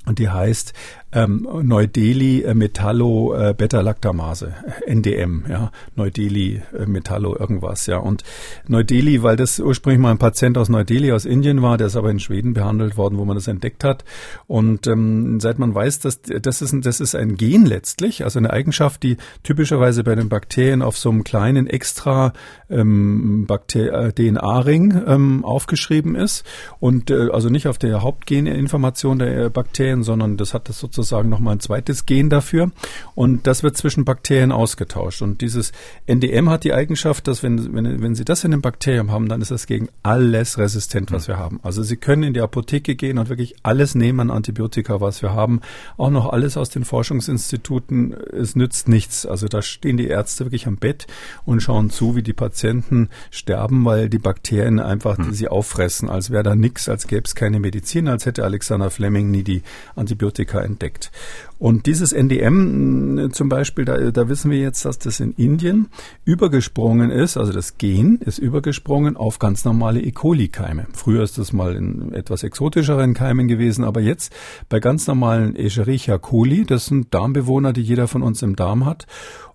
Und 0.06 0.20
die 0.20 0.30
heißt 0.30 0.74
ähm, 1.14 1.48
Neu-Delhi 1.64 2.44
äh, 2.44 2.54
Metallo 2.54 3.34
äh, 3.34 3.54
Beta-Lactamase, 3.54 4.54
NDM, 4.86 5.46
ja, 5.50 5.72
Neu-Delhi 5.96 6.62
äh, 6.78 6.86
Metallo 6.86 7.36
irgendwas, 7.38 7.86
ja. 7.86 7.98
Und 7.98 8.24
Neu-Delhi, 8.68 9.24
weil 9.24 9.38
das 9.38 9.60
ursprünglich 9.60 10.02
mal 10.02 10.12
ein 10.12 10.18
Patient 10.18 10.58
aus 10.58 10.68
Neu-Delhi 10.68 11.14
aus 11.14 11.24
Indien 11.24 11.62
war, 11.62 11.78
der 11.78 11.88
ist 11.88 11.96
aber 11.96 12.12
in 12.12 12.20
Schweden 12.20 12.54
behandelt 12.54 12.98
worden, 12.98 13.18
wo 13.18 13.24
man 13.24 13.36
das 13.36 13.48
entdeckt 13.48 13.86
hat. 13.86 14.04
Und 14.48 14.86
ähm, 14.88 15.40
seit 15.40 15.60
man 15.60 15.74
weiß, 15.74 16.00
dass 16.00 16.22
das 16.22 16.62
ist, 16.62 16.74
ein, 16.74 16.82
das 16.82 17.00
ist 17.00 17.16
ein 17.16 17.38
Gen 17.38 17.66
letztlich, 17.66 18.26
also 18.26 18.40
eine 18.40 18.52
Eigenschaft, 18.52 19.02
die 19.02 19.16
typischerweise 19.44 20.04
bei 20.04 20.16
den 20.16 20.28
Bakterien 20.28 20.82
auf 20.82 20.98
so 20.98 21.10
einem 21.10 21.24
kleinen 21.24 21.68
extra 21.68 22.34
ähm, 22.70 23.48
äh, 23.50 24.12
DNA-Ring 24.12 25.04
ähm, 25.08 25.46
aufgeschrieben 25.46 26.16
ist 26.16 26.46
und 26.82 27.12
äh, 27.12 27.30
also 27.32 27.48
nicht 27.48 27.70
auf 27.70 27.78
der 27.78 28.02
Hauptgeninformation 28.02 29.20
der 29.20 29.46
äh, 29.46 29.50
Bakterien, 29.50 30.04
sondern 30.04 30.36
das 30.36 30.54
hat 30.54 30.68
das 30.68 30.80
sozusagen 30.80 30.97
sozusagen 30.98 31.30
nochmal 31.30 31.56
ein 31.56 31.60
zweites 31.62 32.06
Gen 32.06 32.30
dafür 32.30 32.72
und 33.16 33.48
das 33.48 33.64
wird 33.64 33.78
zwischen 33.78 34.04
Bakterien 34.04 34.52
ausgetauscht. 34.52 35.22
Und 35.22 35.42
dieses 35.42 35.72
NDM 36.06 36.50
hat 36.50 36.64
die 36.64 36.74
Eigenschaft, 36.74 37.28
dass 37.28 37.44
wenn, 37.44 37.74
wenn, 37.74 38.02
wenn 38.02 38.16
Sie 38.16 38.26
das 38.26 38.44
in 38.44 38.52
einem 38.52 38.62
Bakterium 38.62 39.12
haben, 39.12 39.30
dann 39.30 39.42
ist 39.42 39.52
das 39.52 39.68
gegen 39.68 39.88
alles 40.04 40.58
resistent, 40.58 41.12
was 41.12 41.28
wir 41.28 41.38
haben. 41.38 41.60
Also 41.64 41.84
Sie 41.84 41.98
können 41.98 42.24
in 42.24 42.34
die 42.34 42.42
Apotheke 42.42 42.96
gehen 42.96 43.18
und 43.18 43.30
wirklich 43.30 43.56
alles 43.64 43.96
nehmen 43.96 44.20
an 44.20 44.32
Antibiotika, 44.32 45.00
was 45.00 45.22
wir 45.22 45.34
haben. 45.34 45.62
Auch 45.98 46.10
noch 46.10 46.32
alles 46.32 46.58
aus 46.58 46.70
den 46.70 46.84
Forschungsinstituten. 46.84 48.14
Es 48.14 48.56
nützt 48.56 48.88
nichts. 48.88 49.26
Also 49.26 49.48
da 49.48 49.62
stehen 49.62 49.98
die 49.98 50.08
Ärzte 50.08 50.46
wirklich 50.46 50.68
am 50.68 50.78
Bett 50.78 51.08
und 51.46 51.62
schauen 51.62 51.90
zu, 51.90 52.16
wie 52.16 52.24
die 52.24 52.34
Patienten 52.34 53.10
sterben, 53.32 53.86
weil 53.86 54.10
die 54.10 54.20
Bakterien 54.20 54.80
einfach 54.80 55.18
hm. 55.18 55.34
sie 55.34 55.48
auffressen, 55.48 56.10
als 56.10 56.32
wäre 56.32 56.44
da 56.44 56.56
nichts, 56.56 56.90
als 56.90 57.08
gäbe 57.08 57.24
es 57.26 57.36
keine 57.36 57.60
Medizin, 57.60 58.08
als 58.08 58.26
hätte 58.26 58.44
Alexander 58.44 58.90
Fleming 58.90 59.32
nie 59.32 59.44
die 59.44 59.62
Antibiotika 59.96 60.60
entdeckt 60.62 60.87
entdeckt. 60.88 61.12
Und 61.60 61.88
dieses 61.88 62.14
NDM 62.14 63.18
äh, 63.18 63.30
zum 63.30 63.50
Beispiel, 63.50 63.84
da, 63.84 64.12
da 64.12 64.30
wissen 64.30 64.52
wir 64.52 64.60
jetzt, 64.60 64.86
dass 64.86 65.00
das 65.00 65.20
in 65.20 65.34
Indien 65.34 65.88
übergesprungen 66.24 67.10
ist, 67.10 67.36
also 67.36 67.52
das 67.52 67.80
Gen 67.80 68.20
ist 68.24 68.38
übergesprungen 68.38 69.18
auf 69.18 69.40
ganz 69.40 69.66
normale 69.66 70.00
E. 70.00 70.12
coli-Keime. 70.12 70.86
Früher 70.94 71.24
ist 71.24 71.40
das 71.40 71.54
mal 71.54 71.76
in 71.76 72.14
etwas 72.14 72.44
exotischeren 72.44 73.16
Keimen 73.16 73.48
gewesen, 73.48 73.84
aber 73.84 74.02
jetzt 74.02 74.32
bei 74.70 74.80
ganz 74.80 75.08
normalen 75.08 75.56
Escherichia 75.56 76.20
coli, 76.20 76.64
das 76.64 76.86
sind 76.86 77.12
Darmbewohner, 77.12 77.74
die 77.74 77.82
jeder 77.82 78.08
von 78.08 78.22
uns 78.22 78.44
im 78.44 78.56
Darm 78.56 78.86
hat. 78.86 79.08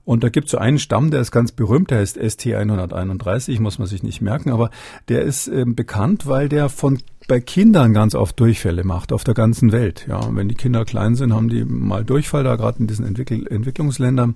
Und 0.05 0.25
da 0.25 0.29
gibt 0.29 0.47
es 0.47 0.53
so 0.53 0.59
einen 0.59 0.79
Stamm, 0.79 1.11
der 1.11 1.21
ist 1.21 1.31
ganz 1.31 1.53
berühmt, 1.53 1.91
der 1.91 1.99
heißt 1.99 2.19
ST131, 2.19 3.61
muss 3.61 3.79
man 3.79 3.87
sich 3.87 4.03
nicht 4.03 4.21
merken, 4.21 4.51
aber 4.51 4.71
der 5.09 5.23
ist 5.23 5.47
äh, 5.47 5.65
bekannt, 5.65 6.27
weil 6.27 6.49
der 6.49 6.69
von 6.69 6.99
bei 7.29 7.41
Kindern 7.41 7.93
ganz 7.93 8.15
oft 8.17 8.39
Durchfälle 8.41 8.85
macht, 8.85 9.13
auf 9.13 9.23
der 9.23 9.35
ganzen 9.35 9.71
Welt. 9.71 10.07
Ja, 10.09 10.21
wenn 10.35 10.49
die 10.49 10.57
Kinder 10.57 10.85
klein 10.85 11.15
sind, 11.15 11.33
haben 11.33 11.49
die 11.49 11.65
mal 11.65 12.05
Durchfall 12.05 12.43
da, 12.43 12.57
gerade 12.57 12.81
in 12.81 12.89
diesen 12.89 13.07
Entwickel 13.07 13.47
Entwicklungsländern. 13.47 14.35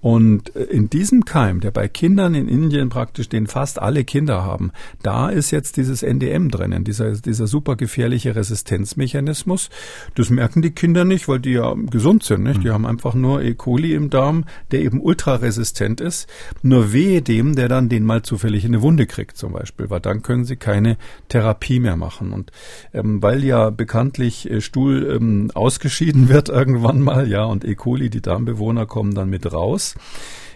Und 0.00 0.54
äh, 0.54 0.64
in 0.64 0.90
diesem 0.90 1.24
Keim, 1.24 1.60
der 1.60 1.70
bei 1.70 1.88
Kindern 1.88 2.34
in 2.34 2.48
Indien 2.48 2.88
praktisch, 2.90 3.28
den 3.28 3.46
fast 3.46 3.80
alle 3.80 4.04
Kinder 4.04 4.44
haben, 4.44 4.72
da 5.02 5.28
ist 5.28 5.50
jetzt 5.50 5.76
dieses 5.76 6.02
NDM 6.02 6.50
drinnen, 6.50 6.84
dieser, 6.84 7.12
dieser 7.12 7.46
super 7.46 7.76
gefährliche 7.76 8.36
Resistenzmechanismus. 8.36 9.70
Das 10.14 10.30
merken 10.30 10.62
die 10.62 10.70
Kinder 10.70 11.04
nicht, 11.04 11.28
weil 11.28 11.40
die 11.40 11.52
ja 11.52 11.74
gesund 11.90 12.22
sind. 12.22 12.42
Nicht? 12.42 12.62
Die 12.62 12.68
mhm. 12.68 12.72
haben 12.72 12.86
einfach 12.86 13.14
nur 13.14 13.42
E. 13.42 13.54
coli 13.54 13.94
im 13.94 14.10
Darm, 14.10 14.44
der 14.70 14.80
eben 14.80 15.00
ultraresistent 15.00 16.00
ist. 16.00 16.28
Nur 16.62 16.92
wehe 16.92 17.22
dem, 17.22 17.56
der 17.56 17.68
dann 17.68 17.88
den 17.88 18.04
mal 18.04 18.22
zufällig 18.22 18.64
in 18.64 18.74
eine 18.74 18.82
Wunde 18.82 19.06
kriegt 19.06 19.36
zum 19.36 19.52
Beispiel, 19.52 19.90
weil 19.90 20.00
dann 20.00 20.22
können 20.22 20.44
sie 20.44 20.56
keine 20.56 20.98
Therapie 21.28 21.80
mehr 21.80 21.96
machen. 21.96 22.32
Und 22.32 22.52
ähm, 22.92 23.22
weil 23.22 23.44
ja 23.44 23.70
bekanntlich 23.70 24.50
äh, 24.50 24.60
Stuhl 24.60 25.16
ähm, 25.16 25.50
ausgeschieden 25.54 26.28
wird 26.28 26.48
irgendwann 26.48 27.00
mal, 27.00 27.28
ja, 27.28 27.44
und 27.44 27.64
E. 27.64 27.74
coli, 27.74 28.10
die 28.10 28.22
Darmbewohner 28.22 28.86
kommen 28.86 29.14
dann 29.14 29.30
mit 29.30 29.52
raus, 29.52 29.85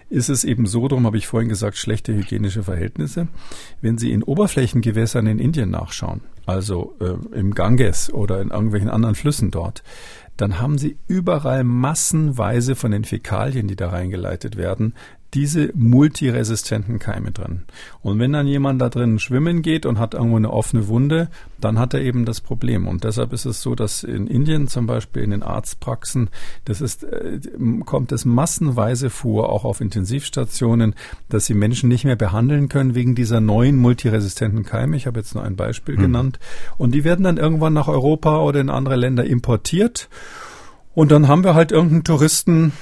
ist 0.09 0.29
es 0.29 0.43
eben 0.43 0.65
so, 0.65 0.87
darum 0.89 1.05
habe 1.05 1.17
ich 1.17 1.25
vorhin 1.25 1.47
gesagt, 1.47 1.77
schlechte 1.77 2.13
hygienische 2.13 2.63
Verhältnisse. 2.63 3.29
Wenn 3.79 3.97
Sie 3.97 4.11
in 4.11 4.23
Oberflächengewässern 4.23 5.25
in 5.25 5.39
Indien 5.39 5.69
nachschauen, 5.69 6.21
also 6.45 6.95
äh, 6.99 7.37
im 7.37 7.53
Ganges 7.53 8.13
oder 8.13 8.41
in 8.41 8.49
irgendwelchen 8.49 8.89
anderen 8.89 9.15
Flüssen 9.15 9.51
dort, 9.51 9.83
dann 10.35 10.59
haben 10.59 10.77
Sie 10.77 10.97
überall 11.07 11.63
massenweise 11.63 12.75
von 12.75 12.91
den 12.91 13.05
Fäkalien, 13.05 13.67
die 13.67 13.77
da 13.77 13.89
reingeleitet 13.89 14.57
werden, 14.57 14.95
diese 15.33 15.71
multiresistenten 15.73 16.99
Keime 16.99 17.31
drin. 17.31 17.63
Und 18.01 18.19
wenn 18.19 18.33
dann 18.33 18.47
jemand 18.47 18.81
da 18.81 18.89
drin 18.89 19.17
schwimmen 19.19 19.61
geht 19.61 19.85
und 19.85 19.97
hat 19.97 20.13
irgendwo 20.13 20.35
eine 20.35 20.51
offene 20.51 20.87
Wunde, 20.87 21.29
dann 21.59 21.79
hat 21.79 21.93
er 21.93 22.01
eben 22.01 22.25
das 22.25 22.41
Problem. 22.41 22.87
Und 22.87 23.03
deshalb 23.03 23.31
ist 23.31 23.45
es 23.45 23.61
so, 23.61 23.73
dass 23.75 24.03
in 24.03 24.27
Indien 24.27 24.67
zum 24.67 24.87
Beispiel 24.87 25.23
in 25.23 25.29
den 25.29 25.43
Arztpraxen, 25.43 26.29
das 26.65 26.81
ist, 26.81 27.03
äh, 27.03 27.39
kommt 27.85 28.11
es 28.11 28.25
massenweise 28.25 29.09
vor, 29.09 29.49
auch 29.49 29.63
auf 29.63 29.79
Intensivstationen, 29.79 30.95
dass 31.29 31.45
sie 31.45 31.53
Menschen 31.53 31.87
nicht 31.87 32.03
mehr 32.03 32.17
behandeln 32.17 32.67
können 32.67 32.93
wegen 32.93 33.15
dieser 33.15 33.39
neuen 33.39 33.77
multiresistenten 33.77 34.63
Keime. 34.63 34.97
Ich 34.97 35.07
habe 35.07 35.19
jetzt 35.19 35.33
nur 35.33 35.43
ein 35.43 35.55
Beispiel 35.55 35.95
hm. 35.95 36.01
genannt. 36.01 36.39
Und 36.77 36.93
die 36.93 37.03
werden 37.05 37.23
dann 37.23 37.37
irgendwann 37.37 37.73
nach 37.73 37.87
Europa 37.87 38.39
oder 38.39 38.59
in 38.59 38.69
andere 38.69 38.97
Länder 38.97 39.23
importiert. 39.23 40.09
Und 40.93 41.11
dann 41.11 41.27
haben 41.29 41.43
wir 41.45 41.55
halt 41.55 41.71
irgendeinen 41.71 42.03
Touristen, 42.03 42.73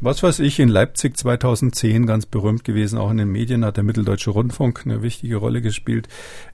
was 0.00 0.22
weiß 0.22 0.40
ich, 0.40 0.58
in 0.60 0.68
Leipzig 0.68 1.16
2010 1.16 2.06
ganz 2.06 2.26
berühmt 2.26 2.64
gewesen, 2.64 2.98
auch 2.98 3.10
in 3.10 3.16
den 3.16 3.30
Medien 3.30 3.64
hat 3.64 3.76
der 3.76 3.84
Mitteldeutsche 3.84 4.30
Rundfunk 4.30 4.82
eine 4.84 5.02
wichtige 5.02 5.36
Rolle 5.36 5.62
gespielt. 5.62 6.08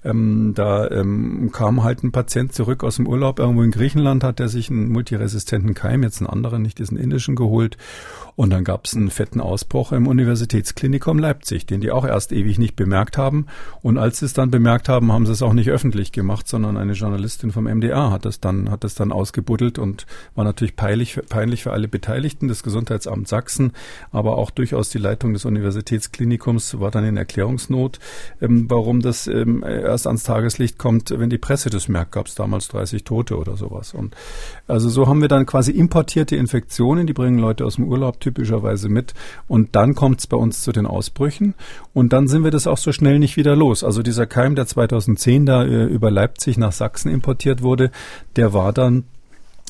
Ähm, 0.04 0.52
da 0.54 0.88
ähm, 0.90 1.50
kam 1.52 1.82
halt 1.82 2.04
ein 2.04 2.12
Patient 2.12 2.52
zurück 2.52 2.84
aus 2.84 2.96
dem 2.96 3.06
Urlaub 3.06 3.38
irgendwo 3.38 3.62
in 3.62 3.70
Griechenland, 3.70 4.24
hat 4.24 4.40
er 4.40 4.48
sich 4.48 4.70
einen 4.70 4.90
multiresistenten 4.90 5.74
Keim, 5.74 6.02
jetzt 6.02 6.20
einen 6.20 6.30
anderen, 6.30 6.62
nicht 6.62 6.78
diesen 6.78 6.96
indischen, 6.96 7.34
geholt. 7.34 7.76
Und 8.36 8.50
dann 8.50 8.64
gab 8.64 8.86
es 8.86 8.94
einen 8.94 9.10
fetten 9.10 9.40
Ausbruch 9.40 9.92
im 9.92 10.06
Universitätsklinikum 10.06 11.18
Leipzig, 11.18 11.66
den 11.66 11.80
die 11.80 11.90
auch 11.90 12.04
erst 12.04 12.32
ewig 12.32 12.58
nicht 12.58 12.76
bemerkt 12.76 13.18
haben. 13.18 13.46
Und 13.82 13.98
als 13.98 14.20
sie 14.20 14.26
es 14.26 14.32
dann 14.32 14.50
bemerkt 14.50 14.88
haben, 14.88 15.12
haben 15.12 15.26
sie 15.26 15.32
es 15.32 15.42
auch 15.42 15.52
nicht 15.52 15.70
öffentlich 15.70 16.12
gemacht, 16.12 16.46
sondern 16.46 16.76
eine 16.76 16.92
Journalistin 16.92 17.50
vom 17.50 17.64
MDA 17.64 18.10
hat 18.10 18.24
das 18.24 18.40
dann, 18.40 18.70
hat 18.70 18.84
das 18.84 18.94
dann 18.94 19.12
ausgebuddelt 19.12 19.78
und 19.78 20.06
war 20.34 20.44
natürlich 20.44 20.76
peinlich, 20.76 21.20
peinlich 21.28 21.64
für 21.64 21.72
alle 21.72 21.88
Beteiligten 21.88 22.48
des 22.48 22.62
Gesundheitsamts 22.62 23.32
Sachsen, 23.32 23.72
aber 24.10 24.36
auch 24.36 24.50
durchaus 24.50 24.90
die 24.90 24.98
Leitung 24.98 25.32
des 25.32 25.46
Universitätsklinikums 25.46 26.78
war 26.78 26.90
dann 26.90 27.04
in 27.04 27.16
Erklärungsnot, 27.16 27.98
ähm, 28.42 28.66
warum 28.68 29.00
das 29.00 29.26
ähm, 29.26 29.64
erst 29.64 30.06
ans 30.06 30.22
Tageslicht 30.22 30.76
kommt, 30.76 31.10
wenn 31.10 31.30
die 31.30 31.38
Presse 31.38 31.70
das 31.70 31.88
merkt. 31.88 32.12
Gab 32.12 32.26
es 32.26 32.34
damals 32.34 32.68
30 32.68 33.04
Tote 33.04 33.38
oder 33.38 33.56
sowas. 33.56 33.94
Und 33.94 34.14
also 34.68 34.90
so 34.90 35.06
haben 35.06 35.22
wir 35.22 35.28
dann 35.28 35.46
quasi 35.46 35.72
importierte 35.72 36.36
Infektionen, 36.36 37.06
die 37.06 37.14
bringen 37.14 37.38
Leute 37.38 37.64
aus 37.64 37.76
dem 37.76 37.88
Urlaub 37.88 38.20
typischerweise 38.22 38.88
mit. 38.88 39.14
Und 39.48 39.76
dann 39.76 39.94
kommt 39.94 40.20
es 40.20 40.26
bei 40.26 40.36
uns 40.36 40.62
zu 40.62 40.72
den 40.72 40.86
Ausbrüchen. 40.86 41.54
Und 41.92 42.12
dann 42.12 42.28
sind 42.28 42.44
wir 42.44 42.50
das 42.50 42.66
auch 42.66 42.78
so 42.78 42.92
schnell 42.92 43.18
nicht 43.18 43.36
wieder 43.36 43.54
los. 43.54 43.84
Also 43.84 44.02
dieser 44.02 44.26
Keim, 44.26 44.54
der 44.54 44.66
2010 44.66 45.46
da 45.46 45.64
äh, 45.64 45.84
über 45.84 46.10
Leipzig 46.10 46.56
nach 46.56 46.72
Sachsen 46.72 47.10
importiert 47.10 47.62
wurde, 47.62 47.90
der 48.36 48.54
war 48.54 48.72
dann 48.72 49.04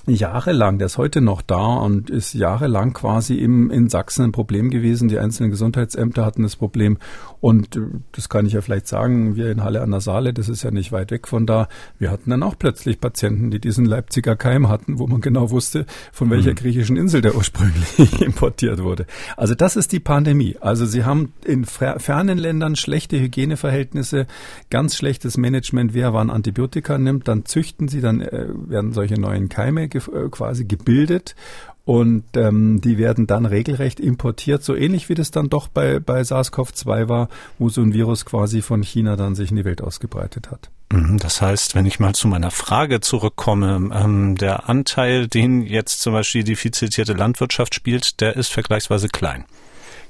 jahrelang, 0.07 0.79
der 0.79 0.87
ist 0.87 0.99
heute 0.99 1.21
noch 1.21 1.43
da 1.43 1.77
und 1.77 2.11
ist 2.11 2.35
jahrelang 2.35 2.93
quasi 2.93 3.35
im, 3.35 3.71
in 3.71 3.89
Sachsen 3.89 4.25
ein 4.25 4.33
Problem 4.33 4.71
gewesen. 4.71 5.09
Die 5.09 5.19
einzelnen 5.19 5.51
Gesundheitsämter 5.51 6.25
hatten 6.25 6.43
das 6.43 6.57
Problem 6.57 6.99
und 7.41 7.77
äh, 7.77 7.81
das 8.13 8.29
kann 8.29 8.47
ich 8.47 8.55
ja 8.55 8.61
vielleicht 8.61 8.89
sagen, 8.89 9.37
wir 9.37 9.51
in 9.51 9.63
Halle 9.63 9.83
an 9.83 9.91
der 9.91 10.01
Saale, 10.01 10.33
das 10.33 10.49
ist 10.49 10.63
ja 10.63 10.71
nicht 10.71 10.93
weit 10.93 11.11
weg 11.11 11.29
von 11.29 11.47
da, 11.47 11.69
wir 11.99 12.11
hatten 12.11 12.31
dann 12.31 12.43
auch 12.43 12.57
plötzlich 12.59 13.01
Patienten, 13.01 13.51
die 13.51 13.61
diesen 13.61 13.85
Leipziger 13.85 14.37
Keim 14.37 14.69
hatten, 14.69 14.99
wo 14.99 15.07
man 15.07 15.21
genau 15.21 15.51
wusste, 15.51 15.87
von 16.13 16.31
welcher 16.31 16.51
mhm. 16.51 16.57
griechischen 16.57 16.97
Insel 16.97 17.21
der 17.21 17.37
ursprünglich 17.37 18.21
importiert 18.21 18.83
wurde. 18.83 19.07
Also 19.37 19.55
das 19.55 19.77
ist 19.77 19.93
die 19.93 20.01
Pandemie. 20.01 20.57
Also 20.61 20.85
sie 20.85 21.05
haben 21.05 21.33
in 21.45 21.65
fernen 21.65 22.39
Ländern 22.39 22.77
schlechte 22.77 23.21
Hygieneverhältnisse, 23.21 24.27
ganz 24.71 24.97
schlechtes 24.97 25.37
Management, 25.37 25.95
wer 25.95 26.13
wann 26.13 26.31
Antibiotika 26.31 26.99
nimmt, 26.99 27.29
dann 27.29 27.45
züchten 27.45 27.89
sie, 27.89 28.01
dann 28.01 28.21
äh, 28.21 28.47
werden 28.69 28.93
solche 28.93 29.21
neuen 29.21 29.49
Keime 29.49 29.89
ge 29.93 30.03
äh, 30.13 30.29
quasi 30.29 30.65
gebildet 30.65 31.37
und 31.85 32.25
ähm, 32.37 32.81
die 32.81 32.97
werden 32.97 33.27
dann 33.27 33.45
regelrecht 33.45 33.99
importiert, 33.99 34.63
so 34.63 34.75
ähnlich 34.75 35.09
wie 35.09 35.15
das 35.15 35.31
dann 35.33 35.49
doch 35.49 35.69
bei, 35.69 35.99
bei 35.99 36.21
SARS-CoV-2 36.21 37.09
war, 37.09 37.29
wo 37.59 37.69
so 37.69 37.83
ein 37.83 37.93
Virus 37.93 38.25
quasi 38.25 38.63
von 38.63 38.83
China 38.83 39.17
dann 39.17 39.35
sich 39.35 39.51
in 39.51 39.57
die 39.57 39.65
Welt 39.65 39.83
ausgebreitet 39.83 40.51
hat. 40.51 40.71
Mhm, 40.93 41.19
das 41.19 41.43
heißt, 41.43 41.75
wenn 41.75 41.87
ich 41.87 41.99
mal 41.99 42.15
zu 42.15 42.29
meiner 42.29 42.53
Frage 42.53 43.01
zurückkomme, 43.01 43.91
ähm, 43.93 44.37
der 44.37 44.69
Anteil, 44.69 45.27
den 45.27 45.63
jetzt 45.63 46.03
zum 46.03 46.13
Beispiel 46.13 46.45
die 46.45 46.57
zitierte 46.57 47.15
Landwirtschaft 47.15 47.75
spielt, 47.75 48.21
der 48.21 48.37
ist 48.37 48.53
vergleichsweise 48.53 49.09
klein. 49.09 49.45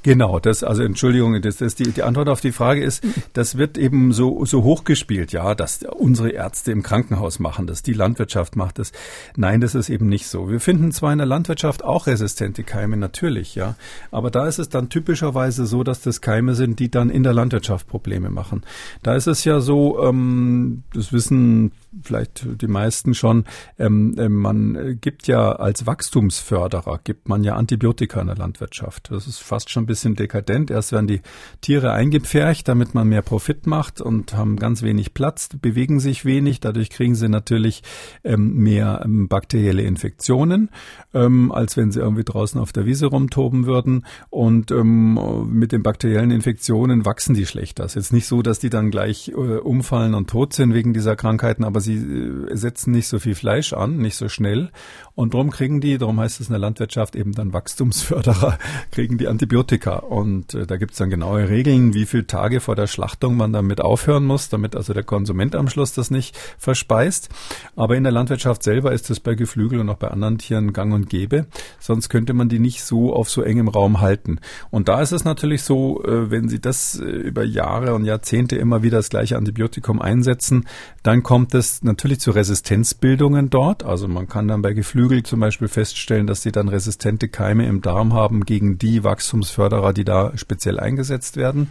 Genau, 0.03 0.41
das, 0.41 0.65
also 0.65 0.83
Entschuldigung, 0.83 1.41
das, 1.43 1.59
das 1.59 1.77
die, 1.77 1.85
die 1.85 2.03
Antwort 2.03 2.29
auf 2.29 2.41
die 2.41 2.51
Frage 2.51 2.83
ist, 2.83 3.05
das 3.35 3.57
wird 3.57 3.79
eben 3.79 4.13
so, 4.13 4.45
so 4.45 4.65
hochgespielt, 4.65 5.33
ja, 5.33 5.55
dass 5.55 5.85
unsere 5.85 6.31
Ärzte 6.31 6.73
im 6.73 6.83
Krankenhaus 6.83 7.39
machen 7.39 7.69
das, 7.69 7.83
die 7.83 7.93
Landwirtschaft 7.93 8.57
macht 8.57 8.81
das. 8.81 8.91
Nein, 9.37 9.61
das 9.61 9.77
ist 9.77 9.91
eben 9.91 10.09
nicht 10.09 10.27
so. 10.27 10.51
Wir 10.51 10.59
finden 10.59 10.91
zwar 10.91 11.13
in 11.13 11.19
der 11.19 11.27
Landwirtschaft 11.27 11.85
auch 11.85 12.09
resistente 12.09 12.65
Keime, 12.65 12.97
natürlich, 12.97 13.55
ja, 13.55 13.77
aber 14.11 14.31
da 14.33 14.49
ist 14.49 14.59
es 14.59 14.69
dann 14.69 14.89
typischerweise 14.89 15.67
so, 15.67 15.85
dass 15.85 16.01
das 16.01 16.21
Keime 16.21 16.57
sind, 16.57 16.81
die 16.81 16.91
dann 16.91 17.09
in 17.09 17.23
der 17.23 17.33
Landwirtschaft 17.33 17.87
Probleme 17.87 18.31
machen. 18.31 18.63
Da 19.05 19.15
ist 19.15 19.29
es 19.29 19.45
ja 19.45 19.61
so, 19.61 20.03
ähm, 20.03 20.83
das 20.93 21.13
wissen 21.13 21.71
vielleicht 22.03 22.47
die 22.61 22.67
meisten 22.67 23.15
schon, 23.15 23.45
ähm, 23.79 24.15
äh, 24.19 24.29
man 24.29 24.99
gibt 25.01 25.27
ja 25.27 25.53
als 25.53 25.87
Wachstumsförderer, 25.87 27.01
gibt 27.05 27.29
man 27.29 27.45
ja 27.45 27.57
Antibiotika 27.57 28.21
in 28.21 28.29
der 28.29 28.37
Landwirtschaft. 28.37 29.11
Das 29.11 29.27
ist 29.27 29.39
fast 29.39 29.71
schon 29.71 29.85
ein 29.85 29.87
bisschen 29.87 30.15
dekadent. 30.15 30.71
Erst 30.71 30.93
werden 30.93 31.07
die 31.07 31.21
Tiere 31.61 31.93
eingepfercht, 31.93 32.69
damit 32.69 32.95
man 32.95 33.09
mehr 33.09 33.23
Profit 33.23 33.67
macht 33.67 34.01
und 34.01 34.35
haben 34.35 34.57
ganz 34.57 34.83
wenig 34.83 35.15
Platz, 35.15 35.49
bewegen 35.61 36.01
sich 36.01 36.25
wenig. 36.25 36.61
Dadurch 36.61 36.91
kriegen 36.91 37.15
sie 37.15 37.29
natürlich 37.29 37.83
ähm, 38.25 38.55
mehr 38.55 39.03
ähm, 39.05 39.29
bakterielle 39.29 39.83
Infektionen, 39.83 40.71
ähm, 41.15 41.53
als 41.53 41.77
wenn 41.77 41.93
sie 41.93 42.01
irgendwie 42.01 42.25
draußen 42.25 42.61
auf 42.61 42.73
der 42.73 42.87
Wiese 42.87 43.07
rumtoben 43.07 43.67
würden. 43.67 44.07
Und 44.31 44.71
ähm, 44.71 45.49
mit 45.51 45.73
den 45.73 45.83
bakteriellen 45.83 46.31
Infektionen 46.31 47.05
wachsen 47.05 47.35
die 47.35 47.47
schlechter. 47.47 47.85
Es 47.85 47.97
ist 47.97 48.05
jetzt 48.05 48.13
nicht 48.13 48.27
so, 48.27 48.43
dass 48.43 48.59
die 48.59 48.71
dann 48.71 48.91
gleich 48.91 49.29
äh, 49.29 49.33
umfallen 49.35 50.15
und 50.15 50.31
tot 50.31 50.53
sind 50.53 50.75
wegen 50.75 50.93
dieser 50.93 51.17
Krankheiten, 51.17 51.65
aber 51.65 51.81
sie 51.83 51.97
äh, 51.97 52.57
setzen 52.57 52.93
nicht 52.93 53.09
so 53.09 53.19
viel 53.19 53.35
Fleisch 53.35 53.73
an, 53.73 53.99
nicht 53.99 54.17
so 54.17 54.29
schnell. 54.29 54.71
Und 55.15 55.35
darum 55.35 55.51
kriegen 55.51 55.81
die, 55.81 55.99
darum 55.99 56.19
heißt 56.19 56.41
es 56.41 56.49
in 56.49 56.53
der 56.53 56.61
Landwirtschaft 56.61 57.17
eben 57.17 57.33
dann 57.33 57.53
Wachstumsförderer, 57.53 58.59
kriegen 58.91 59.19
die 59.19 59.29
Antibiotika. 59.29 59.97
Und 59.97 60.55
äh, 60.55 60.67
da 60.67 60.77
gibt 60.79 60.93
es 60.93 60.99
dann 60.99 61.11
genaue 61.11 61.49
Regeln, 61.49 61.93
wie 61.93 62.07
viele 62.07 62.27
Tage 62.27 62.61
vor 62.61 62.77
der 62.77 62.87
Schlachtung 62.87 63.37
man 63.37 63.53
damit 63.53 63.81
aufhören 63.81 64.25
muss, 64.25 64.49
damit 64.49 64.75
also 64.75 64.95
der 64.95 65.03
Konsument 65.03 65.55
am 65.55 65.69
Schluss 65.69 65.93
das 65.93 66.11
nicht 66.11 66.39
verspeist. 66.59 67.29
Aber 67.77 67.97
in 67.97 68.05
der 68.05 68.13
Landwirtschaft 68.13 68.63
selber 68.63 68.93
ist 68.93 69.11
das 69.11 69.21
bei 69.21 69.35
Geflügel 69.35 69.81
und 69.81 69.91
auch 69.91 69.97
bei 69.97 70.09
anderen 70.09 70.39
Tieren 70.39 70.73
gang 70.73 70.95
und 70.95 71.11
gäbe. 71.11 71.47
Sonst 71.79 72.09
könnte 72.09 72.33
man 72.33 72.49
die 72.49 72.59
nicht 72.59 72.85
so 72.85 73.13
auf 73.15 73.29
so 73.29 73.43
engem 73.43 73.69
Raum 73.69 74.01
halten. 74.01 74.39
Und 74.71 74.89
da 74.89 75.01
ist 75.03 75.13
es 75.13 75.25
natürlich 75.25 75.63
so, 75.63 76.03
äh, 76.05 76.31
wenn 76.31 76.49
Sie 76.49 76.61
das 76.61 76.99
äh, 76.99 77.05
über 77.05 77.45
Jahre 77.45 77.95
und 77.95 78.05
Jahrzehnte 78.05 78.57
immer 78.57 78.83
wieder 78.83 78.99
das 78.99 79.11
gleiche 79.11 79.37
Antibiotikum 79.37 80.01
einsetzen, 80.01 80.67
dann 81.03 81.23
kommt 81.23 81.55
es 81.55 81.72
natürlich 81.81 82.21
zu 82.21 82.31
Resistenzbildungen 82.33 83.51
dort. 83.51 83.83
Also 83.85 84.09
man 84.09 84.29
kann 84.29 84.49
dann 84.49 84.63
bei 84.63 84.73
Geflügel 84.73 85.23
zum 85.23 85.41
Beispiel 85.41 85.69
feststellen, 85.69 86.27
dass 86.27 86.43
sie 86.43 86.53
dann 86.53 86.69
resistente 86.69 87.29
Keime 87.29 87.67
im 87.67 87.81
Darm 87.81 88.13
haben 88.13 88.45
gegen 88.45 88.79
die 88.79 89.05
Wachstumsförderer, 89.05 89.93
die 89.93 90.05
da 90.05 90.33
speziell 90.37 90.79
eingesetzt 90.79 91.37
werden. 91.37 91.71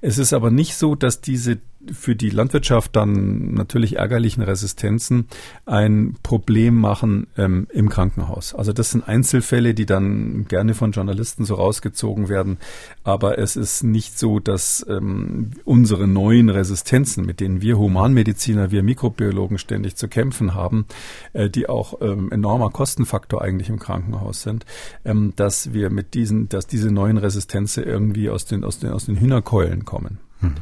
Es 0.00 0.18
ist 0.18 0.32
aber 0.32 0.50
nicht 0.50 0.76
so, 0.76 0.94
dass 0.94 1.20
diese 1.20 1.58
für 1.90 2.14
die 2.14 2.30
Landwirtschaft 2.30 2.94
dann 2.94 3.54
natürlich 3.54 3.96
ärgerlichen 3.96 4.42
Resistenzen 4.42 5.26
ein 5.64 6.16
Problem 6.22 6.74
machen 6.76 7.26
ähm, 7.38 7.66
im 7.72 7.88
Krankenhaus. 7.88 8.54
Also 8.54 8.72
das 8.72 8.90
sind 8.90 9.08
Einzelfälle, 9.08 9.72
die 9.72 9.86
dann 9.86 10.46
gerne 10.46 10.74
von 10.74 10.92
Journalisten 10.92 11.44
so 11.44 11.54
rausgezogen 11.54 12.28
werden. 12.28 12.58
Aber 13.02 13.38
es 13.38 13.56
ist 13.56 13.82
nicht 13.82 14.18
so, 14.18 14.40
dass 14.40 14.84
ähm, 14.88 15.52
unsere 15.64 16.06
neuen 16.06 16.50
Resistenzen, 16.50 17.24
mit 17.24 17.40
denen 17.40 17.62
wir 17.62 17.78
Humanmediziner, 17.78 18.70
wir 18.70 18.82
Mikrobiologen 18.82 19.58
ständig 19.58 19.96
zu 19.96 20.08
kämpfen 20.08 20.54
haben, 20.54 20.84
äh, 21.32 21.48
die 21.48 21.68
auch 21.68 22.00
ähm, 22.02 22.30
enormer 22.30 22.70
Kostenfaktor 22.70 23.40
eigentlich 23.40 23.70
im 23.70 23.78
Krankenhaus 23.78 24.42
sind, 24.42 24.66
ähm, 25.04 25.32
dass 25.36 25.72
wir 25.72 25.88
mit 25.90 26.12
diesen, 26.12 26.48
dass 26.50 26.66
diese 26.66 26.90
neuen 26.90 27.16
Resistenzen 27.16 27.84
irgendwie 27.84 28.28
aus 28.28 28.44
den, 28.44 28.64
aus 28.64 28.78
den, 28.78 28.90
aus 28.90 29.06
den 29.06 29.18
Hühnerkeulen 29.18 29.86
kommen. 29.86 30.18
Hm. 30.40 30.54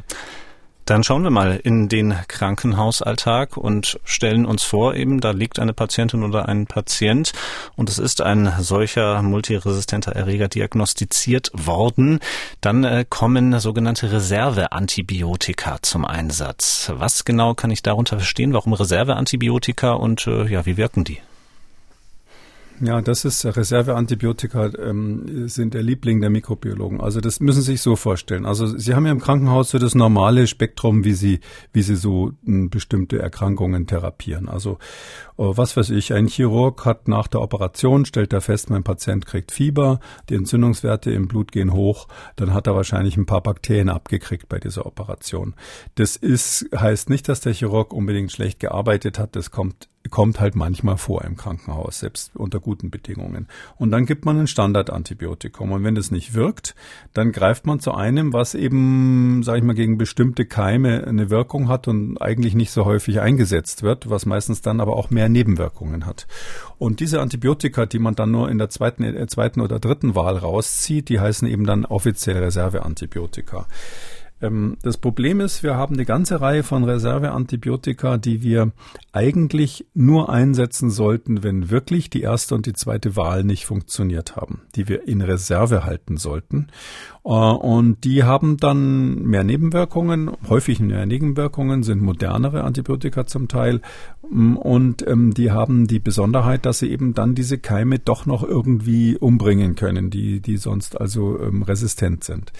Dann 0.89 1.03
schauen 1.03 1.21
wir 1.21 1.29
mal 1.29 1.59
in 1.63 1.87
den 1.87 2.15
Krankenhausalltag 2.27 3.57
und 3.57 3.99
stellen 4.05 4.47
uns 4.47 4.63
vor, 4.63 4.95
eben 4.95 5.19
da 5.19 5.29
liegt 5.29 5.59
eine 5.59 5.71
Patientin 5.71 6.23
oder 6.23 6.49
ein 6.49 6.65
Patient 6.65 7.31
und 7.75 7.89
es 7.89 7.99
ist 7.99 8.21
ein 8.21 8.51
solcher 8.57 9.21
multiresistenter 9.21 10.13
Erreger 10.13 10.47
diagnostiziert 10.47 11.51
worden. 11.53 12.19
Dann 12.61 12.83
äh, 12.85 13.05
kommen 13.07 13.59
sogenannte 13.59 14.11
Reserveantibiotika 14.11 15.77
zum 15.83 16.05
Einsatz. 16.05 16.91
Was 16.95 17.23
genau 17.23 17.53
kann 17.53 17.69
ich 17.69 17.83
darunter 17.83 18.17
verstehen? 18.17 18.53
Warum 18.53 18.73
Reserveantibiotika 18.73 19.91
und 19.91 20.25
äh, 20.25 20.47
ja, 20.47 20.65
wie 20.65 20.77
wirken 20.77 21.03
die? 21.03 21.19
Ja, 22.81 23.01
das 23.01 23.25
ist 23.25 23.45
Reserveantibiotika 23.45 24.71
ähm, 24.77 25.49
sind 25.49 25.73
der 25.73 25.83
Liebling 25.83 26.21
der 26.21 26.29
Mikrobiologen. 26.29 27.01
Also 27.01 27.19
das 27.19 27.41
müssen 27.41 27.61
Sie 27.61 27.73
sich 27.73 27.81
so 27.81 27.97
vorstellen. 27.97 28.45
Also 28.45 28.67
Sie 28.67 28.95
haben 28.95 29.05
ja 29.05 29.11
im 29.11 29.19
Krankenhaus 29.19 29.71
so 29.71 29.79
das 29.79 29.95
normale 29.95 30.47
Spektrum, 30.47 31.03
wie 31.03 31.11
Sie 31.11 31.41
wie 31.73 31.81
Sie 31.81 31.97
so 31.97 32.31
m, 32.45 32.69
bestimmte 32.69 33.19
Erkrankungen 33.19 33.85
therapieren. 33.85 34.47
Also 34.47 34.77
äh, 35.37 35.43
was 35.43 35.75
weiß 35.75 35.89
ich, 35.89 36.13
ein 36.13 36.27
Chirurg 36.27 36.85
hat 36.85 37.09
nach 37.09 37.27
der 37.27 37.41
Operation 37.41 38.05
stellt 38.05 38.31
er 38.31 38.41
fest, 38.41 38.69
mein 38.69 38.83
Patient 38.83 39.25
kriegt 39.25 39.51
Fieber, 39.51 39.99
die 40.29 40.35
Entzündungswerte 40.35 41.11
im 41.11 41.27
Blut 41.27 41.51
gehen 41.51 41.73
hoch, 41.73 42.07
dann 42.37 42.53
hat 42.53 42.67
er 42.67 42.75
wahrscheinlich 42.75 43.17
ein 43.17 43.25
paar 43.25 43.41
Bakterien 43.41 43.89
abgekriegt 43.89 44.47
bei 44.47 44.59
dieser 44.59 44.85
Operation. 44.85 45.53
Das 45.95 46.15
ist 46.15 46.69
heißt 46.73 47.09
nicht, 47.09 47.27
dass 47.27 47.41
der 47.41 47.53
Chirurg 47.53 47.91
unbedingt 47.91 48.31
schlecht 48.31 48.61
gearbeitet 48.61 49.19
hat. 49.19 49.35
Das 49.35 49.51
kommt 49.51 49.89
kommt 50.09 50.39
halt 50.39 50.55
manchmal 50.55 50.97
vor 50.97 51.23
im 51.23 51.35
Krankenhaus, 51.35 51.99
selbst 51.99 52.35
unter 52.35 52.59
guten 52.59 52.89
Bedingungen. 52.89 53.47
Und 53.77 53.91
dann 53.91 54.05
gibt 54.05 54.25
man 54.25 54.39
ein 54.39 54.47
Standardantibiotikum. 54.47 55.71
Und 55.71 55.83
wenn 55.83 55.95
das 55.95 56.11
nicht 56.11 56.33
wirkt, 56.33 56.75
dann 57.13 57.31
greift 57.31 57.65
man 57.65 57.79
zu 57.79 57.93
einem, 57.93 58.33
was 58.33 58.55
eben, 58.55 59.43
sage 59.43 59.59
ich 59.59 59.63
mal, 59.63 59.75
gegen 59.75 59.97
bestimmte 59.97 60.45
Keime 60.45 61.05
eine 61.05 61.29
Wirkung 61.29 61.67
hat 61.67 61.87
und 61.87 62.21
eigentlich 62.21 62.55
nicht 62.55 62.71
so 62.71 62.85
häufig 62.85 63.21
eingesetzt 63.21 63.83
wird, 63.83 64.09
was 64.09 64.25
meistens 64.25 64.61
dann 64.61 64.81
aber 64.81 64.95
auch 64.95 65.09
mehr 65.09 65.29
Nebenwirkungen 65.29 66.05
hat. 66.05 66.27
Und 66.77 66.99
diese 66.99 67.21
Antibiotika, 67.21 67.85
die 67.85 67.99
man 67.99 68.15
dann 68.15 68.31
nur 68.31 68.49
in 68.49 68.57
der 68.57 68.69
zweiten, 68.69 69.03
äh, 69.03 69.27
zweiten 69.27 69.61
oder 69.61 69.79
dritten 69.79 70.15
Wahl 70.15 70.37
rauszieht, 70.37 71.09
die 71.09 71.19
heißen 71.19 71.47
eben 71.47 71.65
dann 71.65 71.85
offiziell 71.85 72.37
Reserveantibiotika. 72.37 73.67
Ähm, 74.41 74.77
das 74.81 74.97
Problem 74.97 75.39
ist, 75.39 75.63
wir 75.63 75.75
haben 75.75 75.95
eine 75.95 76.05
ganze 76.05 76.41
Reihe 76.41 76.63
von 76.63 76.83
Reserveantibiotika, 76.83 78.17
die 78.17 78.41
wir 78.41 78.71
eigentlich 79.11 79.85
nur 79.93 80.29
einsetzen 80.29 80.89
sollten, 80.89 81.43
wenn 81.43 81.69
wirklich 81.69 82.09
die 82.09 82.21
erste 82.21 82.55
und 82.55 82.65
die 82.65 82.73
zweite 82.73 83.15
Wahl 83.15 83.43
nicht 83.43 83.65
funktioniert 83.65 84.35
haben, 84.35 84.61
die 84.75 84.87
wir 84.87 85.07
in 85.07 85.21
Reserve 85.21 85.83
halten 85.83 86.17
sollten. 86.17 86.67
Äh, 87.25 87.29
und 87.29 88.03
die 88.03 88.23
haben 88.23 88.57
dann 88.57 89.23
mehr 89.23 89.43
Nebenwirkungen, 89.43 90.31
häufig 90.47 90.79
mehr 90.79 91.05
Nebenwirkungen, 91.05 91.83
sind 91.83 92.01
modernere 92.01 92.63
Antibiotika 92.63 93.25
zum 93.25 93.47
Teil. 93.47 93.81
Mm, 94.29 94.55
und 94.55 95.05
ähm, 95.07 95.33
die 95.33 95.51
haben 95.51 95.87
die 95.87 95.99
Besonderheit, 95.99 96.65
dass 96.65 96.79
sie 96.79 96.89
eben 96.89 97.13
dann 97.13 97.35
diese 97.35 97.57
Keime 97.57 97.99
doch 97.99 98.25
noch 98.25 98.43
irgendwie 98.43 99.17
umbringen 99.17 99.75
können, 99.75 100.09
die, 100.09 100.39
die 100.39 100.57
sonst 100.57 100.99
also 100.99 101.39
ähm, 101.39 101.63
resistent 101.63 102.23
sind. 102.23 102.51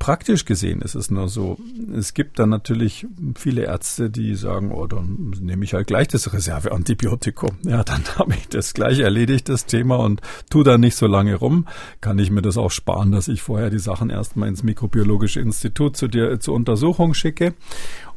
Praktisch 0.00 0.46
gesehen 0.46 0.82
ist 0.82 0.96
es 0.96 1.12
nur 1.12 1.28
so. 1.28 1.58
Es 1.96 2.12
gibt 2.12 2.40
dann 2.40 2.48
natürlich 2.48 3.06
viele 3.36 3.62
Ärzte, 3.62 4.10
die 4.10 4.34
sagen, 4.34 4.72
oh, 4.72 4.88
dann 4.88 5.32
nehme 5.40 5.64
ich 5.64 5.74
halt 5.74 5.86
gleich 5.86 6.08
das 6.08 6.32
Reserveantibiotikum. 6.32 7.50
Ja, 7.62 7.84
dann 7.84 8.02
habe 8.18 8.34
ich 8.34 8.48
das 8.48 8.74
gleich 8.74 8.98
erledigt, 8.98 9.48
das 9.48 9.66
Thema, 9.66 9.96
und 9.96 10.22
tu 10.50 10.64
da 10.64 10.76
nicht 10.76 10.96
so 10.96 11.06
lange 11.06 11.36
rum. 11.36 11.68
Kann 12.00 12.18
ich 12.18 12.32
mir 12.32 12.42
das 12.42 12.56
auch 12.56 12.72
sparen, 12.72 13.12
dass 13.12 13.28
ich 13.28 13.42
vorher 13.42 13.70
die 13.70 13.78
Sachen 13.78 14.10
erstmal 14.10 14.48
ins 14.48 14.64
Mikrobiologische 14.64 15.40
Institut 15.40 15.96
zu 15.96 16.08
dir 16.08 16.40
zur 16.40 16.54
Untersuchung 16.54 17.14
schicke. 17.14 17.54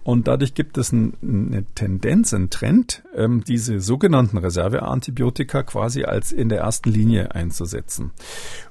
Und 0.07 0.29
dadurch 0.29 0.53
gibt 0.53 0.77
es 0.77 0.93
ein, 0.93 1.17
eine 1.21 1.65
Tendenz, 1.75 2.33
einen 2.33 2.49
Trend, 2.49 3.03
ähm, 3.13 3.43
diese 3.45 3.81
sogenannten 3.81 4.37
Reserveantibiotika 4.37 5.63
quasi 5.63 6.05
als 6.05 6.31
in 6.31 6.47
der 6.47 6.59
ersten 6.59 6.89
Linie 6.89 7.35
einzusetzen. 7.35 8.11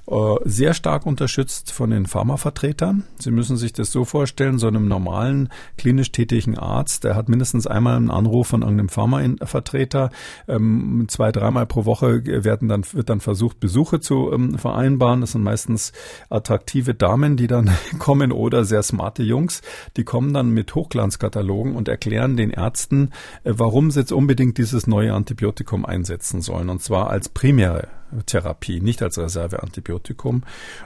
Äh, 0.09 0.35
sehr 0.45 0.73
stark 0.73 1.05
unterstützt 1.05 1.71
von 1.71 1.91
den 1.91 2.07
Pharmavertretern. 2.07 3.03
Sie 3.19 3.29
müssen 3.29 3.55
sich 3.55 3.71
das 3.71 3.91
so 3.91 4.03
vorstellen, 4.03 4.57
so 4.57 4.65
einem 4.65 4.87
normalen 4.87 5.49
klinisch 5.77 6.11
tätigen 6.11 6.57
Arzt, 6.57 7.03
der 7.03 7.13
hat 7.13 7.29
mindestens 7.29 7.67
einmal 7.67 7.97
einen 7.97 8.09
Anruf 8.09 8.47
von 8.47 8.63
irgendeinem 8.63 8.89
Pharmavertreter. 8.89 10.09
Ähm, 10.47 11.05
zwei, 11.07 11.31
dreimal 11.31 11.67
pro 11.67 11.85
Woche 11.85 12.25
werden 12.25 12.67
dann, 12.67 12.83
wird 12.93 13.09
dann 13.09 13.19
versucht, 13.19 13.59
Besuche 13.59 13.99
zu 13.99 14.31
ähm, 14.33 14.57
vereinbaren. 14.57 15.21
Das 15.21 15.33
sind 15.33 15.43
meistens 15.43 15.91
attraktive 16.31 16.95
Damen, 16.95 17.37
die 17.37 17.45
dann 17.47 17.69
kommen 17.99 18.31
oder 18.31 18.65
sehr 18.65 18.81
smarte 18.81 19.21
Jungs. 19.21 19.61
Die 19.97 20.03
kommen 20.03 20.33
dann 20.33 20.49
mit 20.49 20.73
Hochglanz 20.73 21.19
Katalogen 21.27 21.75
und 21.75 21.89
erklären 21.89 22.37
den 22.37 22.51
Ärzten, 22.51 23.09
äh, 23.43 23.51
warum 23.55 23.91
sie 23.91 23.99
jetzt 23.99 24.13
unbedingt 24.13 24.57
dieses 24.57 24.87
neue 24.87 25.13
Antibiotikum 25.13 25.85
einsetzen 25.85 26.41
sollen. 26.41 26.69
Und 26.69 26.81
zwar 26.81 27.09
als 27.09 27.27
primäre 27.27 27.89
Therapie, 28.25 28.79
nicht 28.79 29.01
als 29.01 29.17
Reserveantibiotikum. 29.17 30.43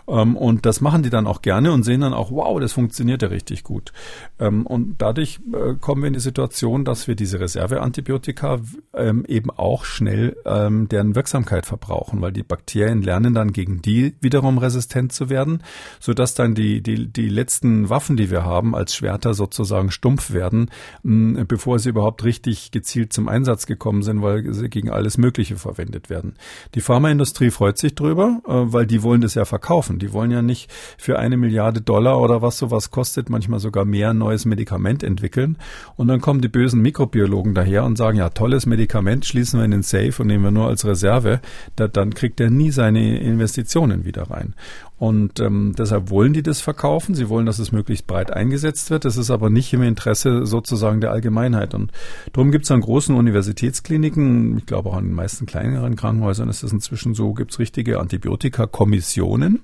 Ähm, 0.08 0.38
und 0.38 0.66
das 0.66 0.82
machen 0.82 1.04
die 1.04 1.10
dann 1.10 1.28
auch 1.28 1.42
gerne 1.42 1.72
und 1.72 1.84
sehen 1.84 2.02
dann 2.02 2.14
auch, 2.14 2.32
wow, 2.32 2.60
das 2.60 2.74
funktioniert 2.74 3.22
ja 3.22 3.30
richtig 3.30 3.64
gut. 3.64 3.94
Ähm, 4.40 4.66
und 4.66 5.02
dadurch 5.02 5.40
äh, 5.54 5.76
kommen 5.76 6.04
wir 6.04 6.08
in 6.08 6.14
die 6.14 6.20
Situation, 6.20 6.86
dass 6.86 7.08
wir 7.08 7.16
diese 7.16 7.40
Reserveantibiotika 7.40 8.60
ähm, 8.94 9.26
eben 9.28 9.50
auch 9.52 9.86
schnell 9.86 10.36
deren 10.44 11.16
Wirksamkeit 11.16 11.66
verbrauchen, 11.66 12.22
weil 12.22 12.32
die 12.32 12.44
Bakterien 12.44 13.02
lernen 13.02 13.34
dann 13.34 13.54
gegen 13.54 13.82
die 13.82 14.16
wiederum 14.22 14.58
resistent 14.58 15.14
zu 15.14 15.30
werden, 15.30 15.64
sodass 16.00 16.34
dann 16.34 16.56
die, 16.56 16.82
die, 16.82 17.08
die 17.08 17.30
letzten 17.30 17.90
Waffen, 17.90 18.18
die 18.18 18.30
wir 18.30 18.44
haben, 18.44 18.76
als 18.76 18.96
Schwerter 18.96 19.34
sozusagen 19.34 19.92
stumpf 19.92 20.32
werden, 20.32 20.70
bevor 21.04 21.80
sie 21.80 21.90
überhaupt 21.90 22.24
richtig 22.24 22.72
gezielt 22.72 23.14
zum 23.14 23.28
Einsatz 23.28 23.66
gekommen 23.66 24.04
sind, 24.04 24.22
weil 24.22 24.54
sie 24.54 24.70
gegen 24.70 24.90
alles 24.90 25.18
Mögliche 25.18 25.56
verwendet 25.56 26.10
werden. 26.10 26.36
Die 26.76 26.82
Pharmaindustrie 27.12 27.52
freut 27.52 27.78
sich 27.78 27.94
drüber, 27.94 28.42
äh, 28.48 28.52
weil 28.52 28.86
die 28.86 29.04
wollen 29.04 29.20
das 29.20 29.36
ja 29.36 29.44
verkaufen. 29.44 30.00
Die 30.00 30.14
wollen 30.14 30.32
ja 30.32 30.42
nicht 30.42 30.72
für 30.98 31.20
eine 31.20 31.36
Milliarde 31.36 31.82
Dollar 31.82 32.22
oder 32.22 32.42
was 32.42 32.58
sowas 32.58 32.90
kostet, 32.90 33.30
manchmal 33.30 33.60
sogar 33.60 33.84
mehr 33.84 34.12
ein 34.12 34.18
neues 34.18 34.46
Medikament 34.46 35.04
entwickeln. 35.04 35.58
Und 35.98 36.08
dann 36.08 36.22
kommen 36.22 36.40
die 36.40 36.48
bösen 36.48 36.82
Mikrobiologen 36.82 37.54
daher 37.54 37.84
und 37.84 37.98
sagen, 37.98 38.18
ja, 38.18 38.30
tolles 38.30 38.66
Medikament, 38.66 39.26
schließen 39.26 39.60
wir 39.60 39.66
in 39.66 39.72
den 39.72 39.84
Safe 39.84 40.14
und 40.20 40.28
nehmen 40.28 40.46
wir 40.46 40.52
nur 40.52 40.68
als 40.68 40.86
Reserve. 40.86 41.42
Da, 41.76 41.90
dann 41.90 42.14
kriegt 42.14 42.40
er 42.40 42.50
nie 42.50 42.72
seine 42.72 43.20
Investitionen 43.20 44.06
wieder 44.06 44.32
rein. 44.32 44.56
Und 45.02 45.40
ähm, 45.40 45.74
deshalb 45.76 46.12
wollen 46.12 46.32
die 46.32 46.44
das 46.44 46.62
verkaufen. 46.62 47.16
Sie 47.16 47.28
wollen, 47.28 47.48
dass 47.48 47.58
es 47.58 47.72
möglichst 47.72 48.06
breit 48.06 48.32
eingesetzt 48.32 48.92
wird. 48.92 49.04
Das 49.04 49.18
ist 49.18 49.32
aber 49.32 49.50
nicht 49.50 49.74
im 49.74 49.82
Interesse 49.82 50.46
sozusagen 50.46 51.02
der 51.02 51.10
Allgemeinheit. 51.10 51.74
Und 51.74 51.92
darum 52.34 52.52
gibt 52.52 52.66
es 52.66 52.72
an 52.72 52.82
großen 52.82 53.16
Universitätskliniken, 53.16 54.60
ich 54.60 54.68
glaube 54.68 54.90
auch 54.90 54.98
an 54.98 55.06
den 55.06 55.16
meisten 55.16 55.48
kleineren 55.48 55.96
Krankenhäusern 55.96 56.50
ist 56.50 56.62
es 56.62 56.72
inzwischen 56.72 57.16
so, 57.16 57.34
gibt 57.34 57.52
es 57.52 57.58
richtige 57.58 58.00
Antibiotika-Kommissionen, 58.00 59.64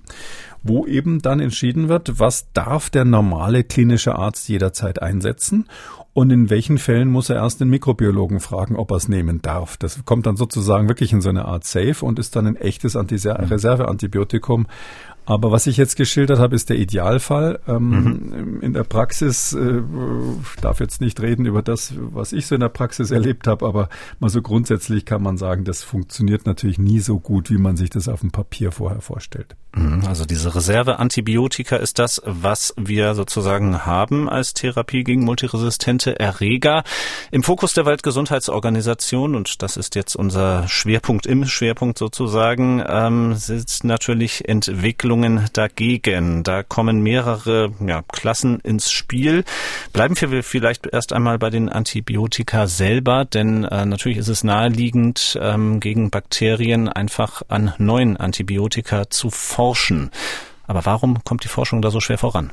wo 0.63 0.87
eben 0.87 1.21
dann 1.21 1.39
entschieden 1.39 1.87
wird, 1.87 2.19
was 2.19 2.51
darf 2.53 2.89
der 2.89 3.05
normale 3.05 3.63
klinische 3.63 4.15
Arzt 4.15 4.49
jederzeit 4.49 5.03
einsetzen 5.03 5.67
und 6.13 6.31
in 6.31 6.49
welchen 6.49 6.79
Fällen 6.79 7.09
muss 7.09 7.29
er 7.29 7.35
erst 7.35 7.61
den 7.61 7.69
Mikrobiologen 7.69 8.39
fragen, 8.39 8.75
ob 8.75 8.89
er 8.89 8.97
es 8.97 9.07
nehmen 9.07 9.43
darf. 9.43 9.77
Das 9.77 10.03
kommt 10.03 10.25
dann 10.25 10.35
sozusagen 10.35 10.87
wirklich 10.87 11.13
in 11.13 11.21
so 11.21 11.29
eine 11.29 11.45
Art 11.45 11.63
Safe 11.63 12.03
und 12.03 12.17
ist 12.17 12.35
dann 12.35 12.47
ein 12.47 12.55
echtes 12.55 12.95
Reserveantibiotikum, 12.95 14.65
aber 15.27 15.51
was 15.51 15.67
ich 15.67 15.75
jetzt 15.75 15.97
geschildert 15.97 16.39
habe, 16.39 16.55
ist 16.55 16.69
der 16.69 16.77
Idealfall. 16.77 17.59
Ähm, 17.67 17.89
mhm. 17.89 18.61
In 18.61 18.71
der 18.71 18.85
Praxis 18.85 19.51
äh, 19.51 19.81
darf 20.61 20.79
jetzt 20.79 21.01
nicht 21.01 21.21
reden 21.21 21.45
über 21.45 21.61
das, 21.61 21.93
was 21.97 22.31
ich 22.31 22.47
so 22.47 22.55
in 22.55 22.61
der 22.61 22.69
Praxis 22.69 23.11
erlebt 23.11 23.45
habe, 23.45 23.65
aber 23.65 23.89
mal 24.19 24.29
so 24.29 24.41
grundsätzlich 24.41 25.05
kann 25.05 25.21
man 25.21 25.37
sagen, 25.37 25.65
das 25.65 25.83
funktioniert 25.83 26.45
natürlich 26.45 26.79
nie 26.79 27.01
so 27.01 27.19
gut, 27.19 27.49
wie 27.49 27.57
man 27.57 27.75
sich 27.75 27.89
das 27.89 28.07
auf 28.07 28.21
dem 28.21 28.31
Papier 28.31 28.71
vorher 28.71 29.01
vorstellt. 29.01 29.57
Mhm. 29.75 30.03
Also 30.07 30.23
diese 30.23 30.55
Reserveantibiotika 30.55 31.75
ist 31.75 31.99
das, 31.99 32.21
was 32.25 32.73
wir 32.77 33.13
sozusagen 33.13 33.85
haben 33.85 34.29
als 34.29 34.53
Therapie 34.53 35.03
gegen 35.03 35.25
multiresistente 35.25 36.17
Erreger. 36.21 36.85
Im 37.31 37.43
Fokus 37.43 37.73
der 37.73 37.85
Weltgesundheitsorganisation, 37.85 39.35
und 39.35 39.61
das 39.61 39.75
ist 39.75 39.95
jetzt 39.95 40.15
unser 40.15 40.69
Schwerpunkt 40.69 41.25
im 41.25 41.43
Schwerpunkt 41.45 41.97
sozusagen, 41.97 42.81
ähm, 42.87 43.33
sitzt 43.33 43.83
natürlich 43.83 44.47
Entwicklung 44.47 45.16
Regelungen 45.17 45.49
dagegen. 45.53 46.43
Da 46.43 46.63
kommen 46.63 47.01
mehrere 47.01 47.71
ja, 47.85 48.03
Klassen 48.11 48.59
ins 48.59 48.91
Spiel. 48.91 49.43
Bleiben 49.93 50.15
wir 50.19 50.43
vielleicht 50.43 50.87
erst 50.87 51.13
einmal 51.13 51.39
bei 51.39 51.49
den 51.49 51.69
Antibiotika 51.69 52.67
selber, 52.67 53.25
denn 53.25 53.63
äh, 53.63 53.85
natürlich 53.85 54.17
ist 54.17 54.27
es 54.27 54.43
naheliegend, 54.43 55.37
ähm, 55.41 55.79
gegen 55.79 56.09
Bakterien 56.09 56.87
einfach 56.87 57.41
an 57.47 57.73
neuen 57.77 58.17
Antibiotika 58.17 59.09
zu 59.09 59.29
forschen. 59.29 60.11
Aber 60.67 60.85
warum 60.85 61.23
kommt 61.23 61.43
die 61.43 61.49
Forschung 61.49 61.81
da 61.81 61.91
so 61.91 61.99
schwer 61.99 62.17
voran? 62.17 62.51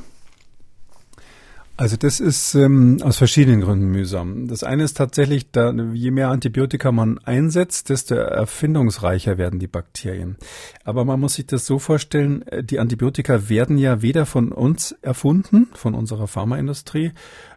Also 1.77 1.97
das 1.97 2.21
ist 2.21 2.55
ähm, 2.55 2.99
aus 3.03 3.17
verschiedenen 3.17 3.61
Gründen 3.61 3.87
mühsam. 3.87 4.47
Das 4.47 4.63
eine 4.63 4.85
ist 4.85 4.97
tatsächlich, 4.97 5.51
da, 5.51 5.73
je 5.93 6.13
mehr 6.13 6.29
Antibiotika 6.29 6.93
man 6.93 7.19
einsetzt, 7.19 7.89
desto 7.89 8.15
erfindungsreicher 8.15 9.39
werden 9.39 9.59
die 9.59 9.67
Bakterien. 9.67 10.37
Aber 10.85 11.05
man 11.05 11.19
muss 11.19 11.35
sich 11.35 11.47
das 11.47 11.67
so 11.67 11.81
vorstellen, 11.81 12.47
äh, 12.47 12.63
die 12.63 12.79
Antibiotika 12.79 13.49
werden 13.49 13.77
ja 13.77 14.03
weder 14.03 14.25
von 14.25 14.53
uns 14.53 14.93
erfunden, 15.03 15.67
von 15.75 15.95
unserer 15.95 16.29
Pharmaindustrie, 16.29 17.11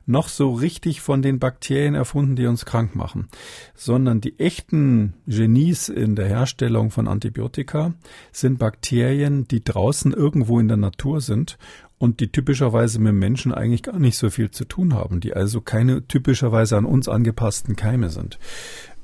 noch 0.07 0.30
so 0.30 0.53
richtig 0.53 1.01
von 1.01 1.22
den 1.22 1.38
Bakterien 1.38 1.93
erfunden, 1.93 2.36
die 2.38 2.47
uns 2.47 2.65
krank 2.65 2.95
machen, 2.95 3.28
sondern 3.76 4.22
die 4.22 4.39
echten 4.39 5.13
Genies 5.28 5.89
in 5.89 6.15
der 6.15 6.28
Herstellung 6.28 6.91
von 6.91 7.07
Antibiotika 7.07 7.93
sind 8.32 8.57
Bakterien, 8.57 9.47
die 9.49 9.63
draußen 9.63 10.13
irgendwo 10.13 10.59
in 10.59 10.70
der 10.70 10.78
Natur 10.78 11.20
sind 11.20 11.57
und 12.00 12.20
die 12.20 12.32
typischerweise 12.32 13.00
mit 13.00 13.14
Menschen 13.14 13.54
eigentlich 13.54 13.84
gar 13.84 14.00
nicht 14.00 14.18
so 14.18 14.30
viel 14.30 14.52
zu 14.52 14.66
tun 14.66 14.93
haben, 14.93 15.20
die 15.20 15.34
also 15.34 15.62
keine 15.62 16.06
typischerweise 16.08 16.78
an 16.78 16.86
uns 16.86 17.08
angepassten 17.08 17.76
Keime 17.76 18.10
sind. 18.10 18.38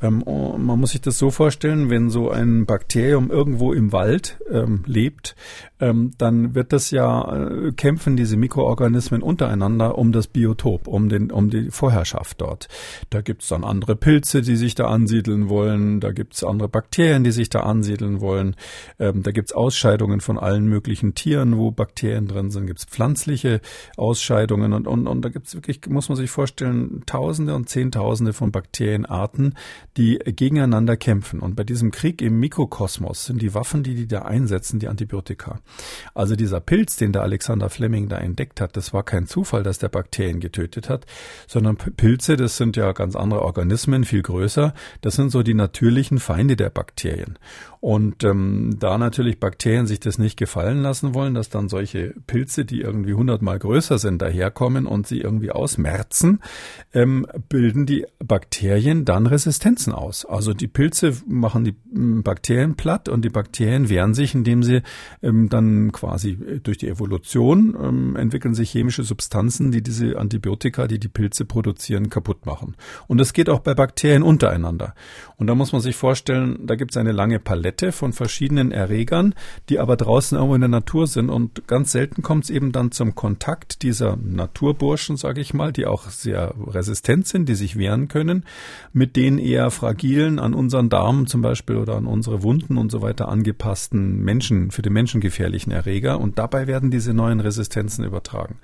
Ähm, 0.04 0.24
man 0.26 0.80
muss 0.80 0.92
sich 0.92 1.02
das 1.02 1.18
so 1.18 1.32
vorstellen, 1.32 1.90
wenn 1.90 2.10
so 2.10 2.30
ein 2.30 2.66
Bakterium 2.66 3.32
irgendwo 3.32 3.72
im 3.74 3.92
Wald 3.92 4.38
ähm, 4.52 4.84
lebt, 4.86 5.36
ähm, 5.80 6.12
dann 6.18 6.56
wird 6.56 6.74
das 6.74 6.92
ja 6.92 7.36
äh, 7.36 7.72
kämpfen 7.72 8.18
diese 8.18 8.38
Mikroorganismen 8.38 9.22
untereinander 9.22 9.98
um 9.98 10.12
das 10.12 10.28
Biotop, 10.28 10.88
um 10.88 11.10
den, 11.10 11.32
um 11.32 11.50
die 11.50 11.72
Vorherrschaft 11.72 12.42
dort. 12.42 12.68
Da 13.10 13.22
gibt's 13.22 13.48
dann 13.48 13.64
andere 13.64 13.96
Pilze, 13.96 14.42
die 14.42 14.58
sich 14.58 14.76
da 14.76 14.88
ansiedeln 14.88 15.50
wollen, 15.50 16.02
da 16.02 16.12
gibt's 16.12 16.44
andere 16.44 16.68
Bakterien, 16.68 17.24
die 17.24 17.32
sich 17.32 17.50
da 17.50 17.62
ansiedeln 17.62 18.20
wollen, 18.20 18.56
ähm, 19.00 19.24
da 19.24 19.32
gibt's 19.32 19.54
Ausscheidungen 19.54 20.20
von 20.20 20.38
allen 20.38 20.68
möglichen 20.68 21.16
Tieren, 21.16 21.58
wo 21.58 21.72
Bakterien 21.72 22.28
drin 22.28 22.52
sind, 22.52 22.68
gibt's 22.68 22.86
pflanzliche 22.86 23.62
Ausscheidungen 23.96 24.74
und, 24.74 24.86
und, 24.86 25.08
und 25.08 25.24
da 25.24 25.30
gibt's 25.30 25.56
wirklich, 25.56 25.80
muss 25.88 26.10
man 26.10 26.18
sich 26.18 26.30
vorstellen, 26.30 27.04
Tausende 27.06 27.56
und 27.56 27.70
Zehntausende 27.70 28.34
von 28.34 28.52
Bakterienarten, 28.52 29.56
die 29.98 30.18
gegeneinander 30.18 30.98
kämpfen. 30.98 31.40
Und 31.40 31.56
bei 31.56 31.64
diesem 31.64 31.92
Krieg 31.92 32.22
im 32.22 32.40
Mikrokosmos 32.40 33.26
sind 33.26 33.42
die 33.42 33.54
Waffen, 33.54 33.84
die 33.84 33.96
die 33.96 34.08
da 34.08 34.24
einsetzen, 34.24 34.80
die 34.80 34.88
Antibiotika. 34.88 35.60
Also 36.14 36.36
dieser 36.36 36.60
Pilz, 36.60 36.98
den 36.98 37.12
der 37.12 37.22
Alexander 37.22 37.70
Fleming 37.70 38.10
da 38.10 38.18
entdeckt 38.18 38.62
hat, 38.62 38.76
das 38.76 38.94
war 38.94 39.04
kein 39.04 39.28
Zufall, 39.28 39.64
dass 39.64 39.80
der 39.80 39.90
Bakterien 39.90 40.40
getötet 40.40 40.90
hat, 40.90 41.06
sondern 41.48 41.78
Pilze, 41.78 42.38
das 42.38 42.58
sind 42.58 42.76
ja 42.76 42.92
ganz 42.92 43.16
andere 43.16 43.44
Organismen, 43.44 44.04
viel 44.04 44.22
größer. 44.22 44.74
Das 45.02 45.16
sind 45.16 45.30
so 45.30 45.44
die 45.44 45.54
natürlichen 45.54 46.20
Feinde 46.20 46.56
der 46.56 46.70
Bakterien. 46.70 47.38
Und 47.84 48.24
ähm, 48.24 48.78
da 48.80 48.98
natürlich 48.98 49.42
Bakterien 49.42 49.88
sich 49.88 50.00
das 50.00 50.18
nicht 50.18 50.38
gefallen 50.38 50.82
lassen 50.82 51.14
wollen, 51.14 51.34
dass 51.34 51.50
dann 51.50 51.68
solche 51.68 52.14
Pilze, 52.28 52.64
die 52.64 52.80
irgendwie 52.80 53.14
hundertmal 53.14 53.60
größer 53.60 54.00
sind, 54.00 54.22
daherkommen 54.22 54.86
und 54.86 55.06
sie 55.06 55.20
irgendwie 55.20 55.52
ausmerzen, 55.52 56.40
ähm, 56.94 57.28
bilden 57.50 57.86
die 57.86 58.06
Bakterien 58.20 59.04
dann 59.04 59.26
Resistenzen 59.84 59.94
aus. 59.94 60.26
Also 60.26 60.54
die 60.54 60.68
Pilze 60.68 61.14
machen 61.28 61.64
die 61.64 61.76
ähm, 61.96 62.24
Bakterien 62.24 62.76
platt 62.76 63.10
und 63.10 63.24
die 63.24 63.30
Bakterien 63.30 63.90
wehren 63.90 64.14
sich, 64.14 64.36
indem 64.36 64.64
sie 64.64 64.82
ähm, 65.22 65.50
dann 65.50 65.92
quasi 65.92 66.38
durch 66.64 66.78
die 66.78 66.88
Evolution 66.88 67.76
ähm, 67.82 68.16
entwickeln 68.16 68.54
sich 68.54 68.72
chemische 68.72 69.04
Substanzen, 69.04 69.72
die 69.72 69.82
diese 69.82 70.18
Antibiotika, 70.18 70.88
die 70.88 71.00
die 71.00 71.10
Pilze 71.10 71.46
produzieren, 71.46 72.10
kaputt 72.10 72.46
machen. 72.46 72.76
Und 73.08 73.18
das 73.18 73.34
geht 73.34 73.50
auch 73.50 73.60
bei 73.60 73.74
Bakterien 73.74 74.24
untereinander. 74.24 74.94
Und 75.38 75.48
da 75.48 75.56
muss 75.56 75.74
man 75.74 75.82
sich 75.82 75.96
vorstellen, 75.96 76.60
da 76.66 76.76
gibt 76.76 76.92
es 76.92 76.98
eine 76.98 77.12
lange 77.12 77.40
Palette 77.40 77.92
von 77.92 78.14
verschiedenen 78.14 78.72
Erregern, 78.72 79.34
die 79.70 79.80
aber 79.80 79.98
draußen 79.98 80.38
irgendwo 80.38 80.56
in 80.56 80.62
der 80.62 80.70
Natur 80.70 81.08
sind. 81.08 81.30
Und 81.30 81.68
ganz 81.68 81.92
selten 81.92 82.22
kommt 82.22 82.46
es 82.46 82.50
eben 82.50 82.72
dann 82.72 82.92
zum 82.92 83.16
Kontakt 83.16 83.82
dieser 83.82 84.16
Naturburschen, 84.16 85.18
sage 85.18 85.42
ich 85.42 85.54
mal, 85.54 85.72
die 85.72 85.86
auch 85.86 86.10
sehr 86.10 86.54
resistent 86.68 87.28
sind, 87.28 87.50
die 87.50 87.56
sich 87.56 87.78
wehren 87.78 88.08
können, 88.08 88.46
mit 88.94 89.16
den 89.16 89.38
eher 89.38 89.72
fragilen, 89.74 90.40
an 90.40 90.54
unseren 90.54 90.90
Darm 90.90 91.28
zum 91.28 91.42
Beispiel 91.42 91.78
oder 91.78 91.96
an 91.96 92.06
unsere 92.06 92.44
Wunden 92.44 92.78
und 92.78 92.92
so 92.92 93.02
weiter 93.02 93.28
angepassten 93.28 94.24
Menschen, 94.24 94.72
für 94.72 94.82
den 94.82 94.94
Menschen 94.94 95.22
gefährlichen 95.22 95.72
Erreger. 95.72 96.20
Und 96.20 96.40
dabei 96.40 96.68
werden 96.68 96.92
diese 96.92 97.14
neuen 97.14 97.40
Resistenzen 97.40 98.06
übertragen. 98.06 98.56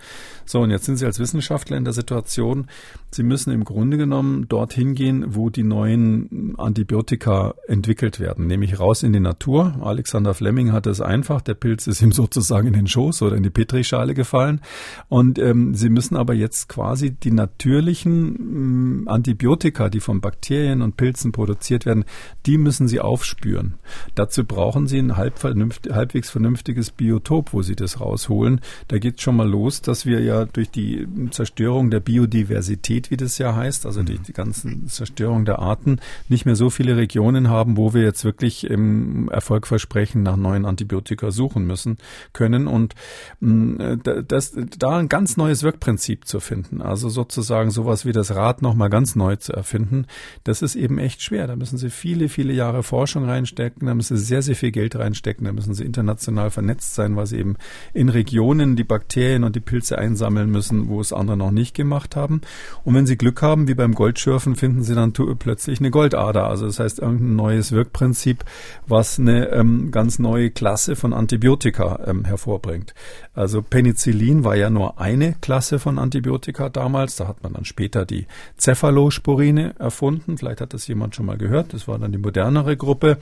So, 0.46 0.62
und 0.62 0.72
jetzt 0.72 0.86
sind 0.86 0.98
Sie 0.98 1.06
als 1.06 1.20
Wissenschaftler 1.20 1.78
in 1.78 1.84
der 1.84 1.94
Situation, 1.94 2.68
Sie 3.12 3.24
müssen 3.24 3.52
im 3.52 3.64
Grunde 3.64 3.98
genommen 3.98 4.48
dorthin 4.48 4.94
gehen, 4.94 5.36
wo 5.36 5.50
die 5.50 5.64
neuen 5.64 6.54
Antibiotika 6.58 7.56
entwickelt 7.68 8.20
werden, 8.20 8.48
nämlich 8.48 8.80
raus 8.80 9.04
in 9.04 9.14
die 9.14 9.20
Natur. 9.20 9.80
Alexander 9.82 10.34
Fleming 10.34 10.72
hatte 10.72 10.90
es 10.90 11.02
einfach. 11.02 11.42
Der 11.42 11.56
Pilz 11.56 11.88
ist 11.88 12.02
ihm 12.02 12.12
sozusagen 12.14 12.68
in 12.68 12.74
den 12.74 12.88
Schoß 12.88 13.24
oder 13.24 13.36
in 13.36 13.44
die 13.44 13.50
Petrischale 13.50 14.14
gefallen. 14.14 14.62
Und 15.08 15.40
ähm, 15.40 15.74
Sie 15.74 15.90
müssen 15.90 16.16
aber 16.16 16.34
jetzt 16.34 16.70
quasi 16.70 17.12
die 17.12 17.32
natürlichen 17.32 19.04
mh, 19.04 19.12
Antibiotika, 19.12 19.90
die 19.90 20.00
von 20.00 20.22
Bakterien 20.22 20.82
und 20.82 20.98
Pilzen 21.00 21.32
produziert 21.32 21.86
werden, 21.86 22.04
die 22.46 22.58
müssen 22.58 22.90
Sie 22.90 23.00
aufspüren. 23.00 23.76
Dazu 24.16 24.44
brauchen 24.44 24.86
Sie 24.86 25.00
ein 25.00 25.16
halb 25.16 25.40
vernünft, 25.40 25.90
halbwegs 25.90 26.30
vernünftiges 26.30 26.92
Biotop, 26.92 27.54
wo 27.54 27.62
Sie 27.62 27.78
das 27.78 28.02
rausholen. 28.02 28.60
Da 28.90 28.98
geht 28.98 29.22
schon 29.22 29.38
mal 29.38 29.48
los, 29.48 29.82
dass 29.82 30.06
wir 30.06 30.20
ja 30.20 30.44
durch 30.44 30.70
die 30.72 31.08
Zerstörung 31.32 31.90
der 31.90 32.02
Biodiversität, 32.02 33.12
wie 33.12 33.16
das 33.16 33.38
ja 33.38 33.56
heißt, 33.56 33.86
also 33.86 34.04
die, 34.04 34.20
die 34.20 34.34
ganzen 34.34 34.90
Zerstörung 34.90 35.46
der 35.46 35.60
Arten, 35.60 36.02
nicht 36.28 36.46
mehr 36.46 36.58
so 36.58 36.70
viele 36.70 36.98
Regionen 36.98 37.48
haben, 37.48 37.78
wo 37.78 37.94
wir 37.94 38.02
jetzt 38.02 38.26
wirklich 38.26 38.70
im 38.70 39.30
Erfolgversprechen 39.30 40.22
nach 40.22 40.36
neuen 40.36 40.66
Antibiotika 40.66 41.32
suchen 41.32 41.66
müssen 41.66 41.98
können 42.34 42.68
und 42.68 42.94
mh, 43.40 43.96
das, 44.28 44.54
da 44.78 44.98
ein 44.98 45.08
ganz 45.08 45.38
neues 45.38 45.64
Wirkprinzip 45.64 46.28
zu 46.28 46.42
finden, 46.42 46.82
also 46.82 47.08
sozusagen 47.08 47.72
sowas 47.72 48.06
wie 48.06 48.12
das 48.12 48.36
Rad 48.36 48.62
nochmal 48.62 48.90
ganz 48.90 49.16
neu 49.16 49.38
zu 49.38 49.54
erfinden, 49.54 50.08
das 50.44 50.62
ist 50.62 50.76
eben 50.76 50.89
echt 50.98 51.22
schwer. 51.22 51.48
Da 51.48 51.56
müssen 51.56 51.78
Sie 51.78 51.90
viele, 51.90 52.30
viele 52.30 52.54
Jahre 52.54 52.84
Forschung 52.84 53.26
reinstecken, 53.26 53.88
da 53.88 53.94
müssen 53.94 54.18
Sie 54.18 54.24
sehr, 54.24 54.42
sehr 54.42 54.56
viel 54.56 54.72
Geld 54.72 54.96
reinstecken, 54.96 55.46
da 55.46 55.52
müssen 55.52 55.74
Sie 55.74 55.84
international 55.84 56.50
vernetzt 56.50 56.96
sein, 56.96 57.16
weil 57.16 57.28
Sie 57.28 57.38
eben 57.38 57.56
in 57.94 58.10
Regionen 58.10 58.76
die 58.76 58.84
Bakterien 58.84 59.44
und 59.44 59.56
die 59.56 59.60
Pilze 59.60 59.98
einsammeln 59.98 60.50
müssen, 60.50 60.90
wo 60.90 61.00
es 61.02 61.14
andere 61.14 61.38
noch 61.38 61.52
nicht 61.52 61.76
gemacht 61.76 62.16
haben. 62.16 62.42
Und 62.84 62.96
wenn 62.96 63.06
Sie 63.06 63.18
Glück 63.18 63.42
haben, 63.42 63.68
wie 63.68 63.76
beim 63.76 63.94
Goldschürfen, 63.94 64.56
finden 64.56 64.84
Sie 64.84 64.96
dann 64.96 65.14
plötzlich 65.14 65.80
eine 65.80 65.92
Goldader. 65.92 66.48
Also 66.48 66.66
das 66.66 66.80
heißt 66.80 67.00
irgendein 67.00 67.36
neues 67.36 67.72
Wirkprinzip, 67.72 68.44
was 68.88 69.20
eine 69.20 69.50
ähm, 69.50 69.92
ganz 69.92 70.20
neue 70.20 70.50
Klasse 70.50 70.96
von 70.96 71.14
Antibiotika 71.14 72.00
ähm, 72.08 72.26
hervorbringt. 72.26 72.94
Also 73.40 73.62
Penicillin 73.62 74.44
war 74.44 74.58
ja 74.58 74.70
nur 74.70 75.00
eine 75.00 75.34
Klasse 75.40 75.80
von 75.80 75.98
Antibiotika 75.98 76.68
damals. 76.68 77.16
Da 77.16 77.30
hat 77.30 77.42
man 77.42 77.54
dann 77.54 77.64
später 77.64 78.06
die 78.06 78.28
Cephalosporine 78.60 79.76
erfunden. 79.80 80.38
Vielleicht 80.38 80.60
hat 80.60 80.74
das 80.74 80.86
jemand 80.88 81.16
schon 81.16 81.26
mal 81.26 81.38
gehört. 81.38 81.74
Das 81.74 81.88
war 81.88 81.98
dann 81.98 82.12
die 82.12 82.18
modernere 82.18 82.76
Gruppe. 82.76 83.18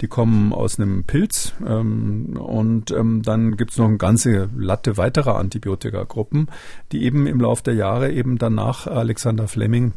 Die 0.00 0.08
kommen 0.08 0.52
aus 0.52 0.80
einem 0.80 1.04
Pilz. 1.04 1.52
Ähm, 1.64 2.36
und 2.40 2.90
ähm, 2.90 3.22
dann 3.22 3.56
gibt 3.56 3.70
es 3.70 3.78
noch 3.78 3.86
eine 3.86 3.98
ganze 3.98 4.50
Latte 4.56 4.96
weiterer 4.96 5.36
Antibiotika-Gruppen, 5.36 6.48
die 6.90 7.04
eben 7.04 7.28
im 7.28 7.40
Laufe 7.40 7.62
der 7.62 7.74
Jahre 7.74 8.10
eben 8.10 8.38
danach 8.38 8.88
Alexander 8.88 9.46
Fleming 9.46 9.92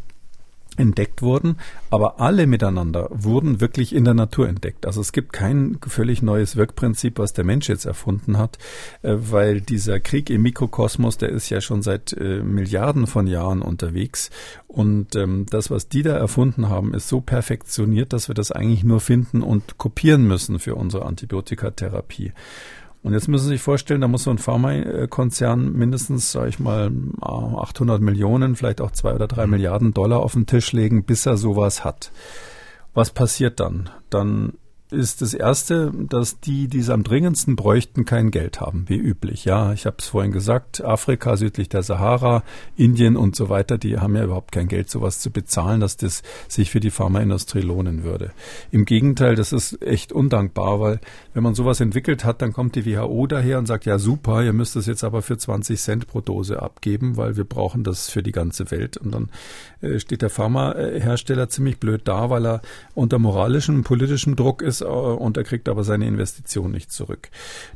entdeckt 0.77 1.21
wurden, 1.21 1.57
aber 1.89 2.19
alle 2.19 2.47
miteinander 2.47 3.07
wurden 3.11 3.61
wirklich 3.61 3.93
in 3.93 4.05
der 4.05 4.13
Natur 4.13 4.47
entdeckt. 4.47 4.85
Also 4.85 5.01
es 5.01 5.11
gibt 5.11 5.33
kein 5.33 5.77
völlig 5.85 6.21
neues 6.21 6.55
Wirkprinzip, 6.55 7.19
was 7.19 7.33
der 7.33 7.45
Mensch 7.45 7.69
jetzt 7.69 7.85
erfunden 7.85 8.37
hat, 8.37 8.57
äh, 9.01 9.15
weil 9.17 9.61
dieser 9.61 9.99
Krieg 9.99 10.29
im 10.29 10.41
Mikrokosmos, 10.41 11.17
der 11.17 11.29
ist 11.29 11.49
ja 11.49 11.61
schon 11.61 11.81
seit 11.81 12.13
äh, 12.13 12.41
Milliarden 12.41 13.07
von 13.07 13.27
Jahren 13.27 13.61
unterwegs 13.61 14.29
und 14.67 15.15
ähm, 15.15 15.45
das, 15.49 15.71
was 15.71 15.87
die 15.87 16.03
da 16.03 16.17
erfunden 16.17 16.69
haben, 16.69 16.93
ist 16.93 17.07
so 17.07 17.21
perfektioniert, 17.21 18.11
dass 18.11 18.27
wir 18.27 18.35
das 18.35 18.51
eigentlich 18.51 18.83
nur 18.83 18.99
finden 18.99 19.41
und 19.41 19.77
kopieren 19.77 20.27
müssen 20.27 20.59
für 20.59 20.75
unsere 20.75 21.05
Antibiotikatherapie. 21.05 22.33
Und 23.05 23.13
jetzt 23.13 23.27
müssen 23.27 23.43
Sie 23.43 23.49
sich 23.51 23.61
vorstellen, 23.61 24.01
da 24.01 24.07
muss 24.07 24.23
so 24.23 24.31
ein 24.31 24.39
Pharmakonzern 24.39 25.73
mindestens, 25.73 26.31
sage 26.31 26.49
ich 26.49 26.59
mal, 26.59 26.91
800 27.21 28.01
Millionen, 28.01 28.55
vielleicht 28.55 28.81
auch 28.81 28.89
zwei 28.89 29.13
oder 29.13 29.27
drei 29.27 29.45
mhm. 29.45 29.51
Milliarden 29.51 29.93
Dollar 29.93 30.21
auf 30.21 30.33
den 30.33 30.47
Tisch 30.47 30.71
legen, 30.71 31.03
bis 31.03 31.27
er 31.27 31.37
sowas 31.37 31.85
hat. 31.85 32.11
Was 32.95 33.11
passiert 33.11 33.59
dann? 33.59 33.91
Dann 34.09 34.53
ist 34.91 35.21
das 35.21 35.33
Erste, 35.33 35.91
dass 36.09 36.39
die, 36.39 36.67
die 36.67 36.79
es 36.79 36.89
am 36.89 37.03
dringendsten 37.03 37.55
bräuchten, 37.55 38.05
kein 38.05 38.29
Geld 38.29 38.61
haben, 38.61 38.85
wie 38.87 38.97
üblich. 38.97 39.43
Ja, 39.43 39.73
ich 39.73 39.87
habe 39.87 39.97
es 39.99 40.07
vorhin 40.07 40.31
gesagt, 40.31 40.83
Afrika 40.83 41.37
südlich 41.37 41.69
der 41.69 41.81
Sahara, 41.81 42.43
Indien 42.75 43.17
und 43.17 43.35
so 43.35 43.49
weiter, 43.49 43.77
die 43.77 43.97
haben 43.97 44.15
ja 44.15 44.23
überhaupt 44.23 44.51
kein 44.51 44.67
Geld, 44.67 44.89
sowas 44.89 45.19
zu 45.19 45.31
bezahlen, 45.31 45.81
dass 45.81 45.97
das 45.97 46.21
sich 46.47 46.69
für 46.69 46.79
die 46.79 46.91
Pharmaindustrie 46.91 47.61
lohnen 47.61 48.03
würde. 48.03 48.31
Im 48.71 48.85
Gegenteil, 48.85 49.35
das 49.35 49.53
ist 49.53 49.81
echt 49.81 50.11
undankbar, 50.11 50.79
weil 50.79 50.99
wenn 51.33 51.43
man 51.43 51.55
sowas 51.55 51.79
entwickelt 51.81 52.23
hat, 52.23 52.43
dann 52.43 52.53
kommt 52.53 52.75
die 52.75 52.85
WHO 52.85 53.25
daher 53.27 53.57
und 53.57 53.65
sagt, 53.65 53.85
ja 53.85 53.97
super, 53.97 54.43
ihr 54.43 54.53
müsst 54.53 54.75
es 54.75 54.85
jetzt 54.85 55.03
aber 55.03 55.23
für 55.23 55.37
20 55.37 55.79
Cent 55.79 56.07
pro 56.07 56.21
Dose 56.21 56.61
abgeben, 56.61 57.17
weil 57.17 57.37
wir 57.37 57.43
brauchen 57.43 57.83
das 57.83 58.09
für 58.09 58.21
die 58.21 58.31
ganze 58.31 58.69
Welt. 58.69 58.97
Und 58.97 59.13
dann 59.13 59.29
äh, 59.81 59.99
steht 59.99 60.21
der 60.21 60.29
Pharmahersteller 60.29 61.49
ziemlich 61.49 61.79
blöd 61.79 62.01
da, 62.05 62.29
weil 62.29 62.45
er 62.45 62.61
unter 62.93 63.17
moralischem 63.17 63.77
und 63.77 63.83
politischem 63.83 64.35
Druck 64.35 64.61
ist 64.61 64.74
äh, 64.81 64.85
und 64.85 65.37
er 65.37 65.43
kriegt 65.43 65.69
aber 65.69 65.83
seine 65.83 66.07
Investition 66.07 66.71
nicht 66.71 66.91
zurück. 66.91 67.29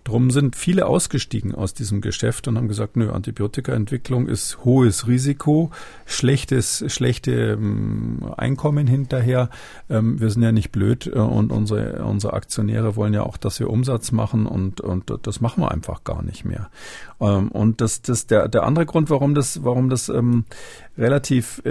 Drum 0.03 0.31
sind 0.31 0.55
viele 0.55 0.87
ausgestiegen 0.87 1.55
aus 1.55 1.73
diesem 1.73 2.01
Geschäft 2.01 2.47
und 2.47 2.57
haben 2.57 2.67
gesagt, 2.67 2.97
nö, 2.97 3.11
Antibiotikaentwicklung 3.11 4.27
ist 4.27 4.63
hohes 4.65 5.07
Risiko, 5.07 5.71
schlechtes, 6.05 6.83
schlechte 6.87 7.31
ähm, 7.31 8.33
Einkommen 8.37 8.87
hinterher. 8.87 9.49
Ähm, 9.89 10.19
wir 10.19 10.29
sind 10.29 10.43
ja 10.43 10.51
nicht 10.51 10.71
blöd 10.71 11.07
äh, 11.07 11.19
und 11.19 11.51
unsere, 11.51 12.03
unsere 12.03 12.33
Aktionäre 12.33 12.95
wollen 12.95 13.13
ja 13.13 13.23
auch, 13.23 13.37
dass 13.37 13.59
wir 13.59 13.69
Umsatz 13.69 14.11
machen 14.11 14.45
und, 14.45 14.81
und 14.81 15.11
das 15.23 15.41
machen 15.41 15.63
wir 15.63 15.71
einfach 15.71 16.03
gar 16.03 16.23
nicht 16.23 16.45
mehr. 16.45 16.69
Ähm, 17.19 17.49
und 17.49 17.81
das, 17.81 18.01
das, 18.01 18.27
der, 18.27 18.47
der 18.47 18.63
andere 18.63 18.85
Grund, 18.85 19.09
warum 19.09 19.35
das, 19.35 19.63
warum 19.63 19.89
das 19.89 20.09
ähm, 20.09 20.45
relativ 20.97 21.61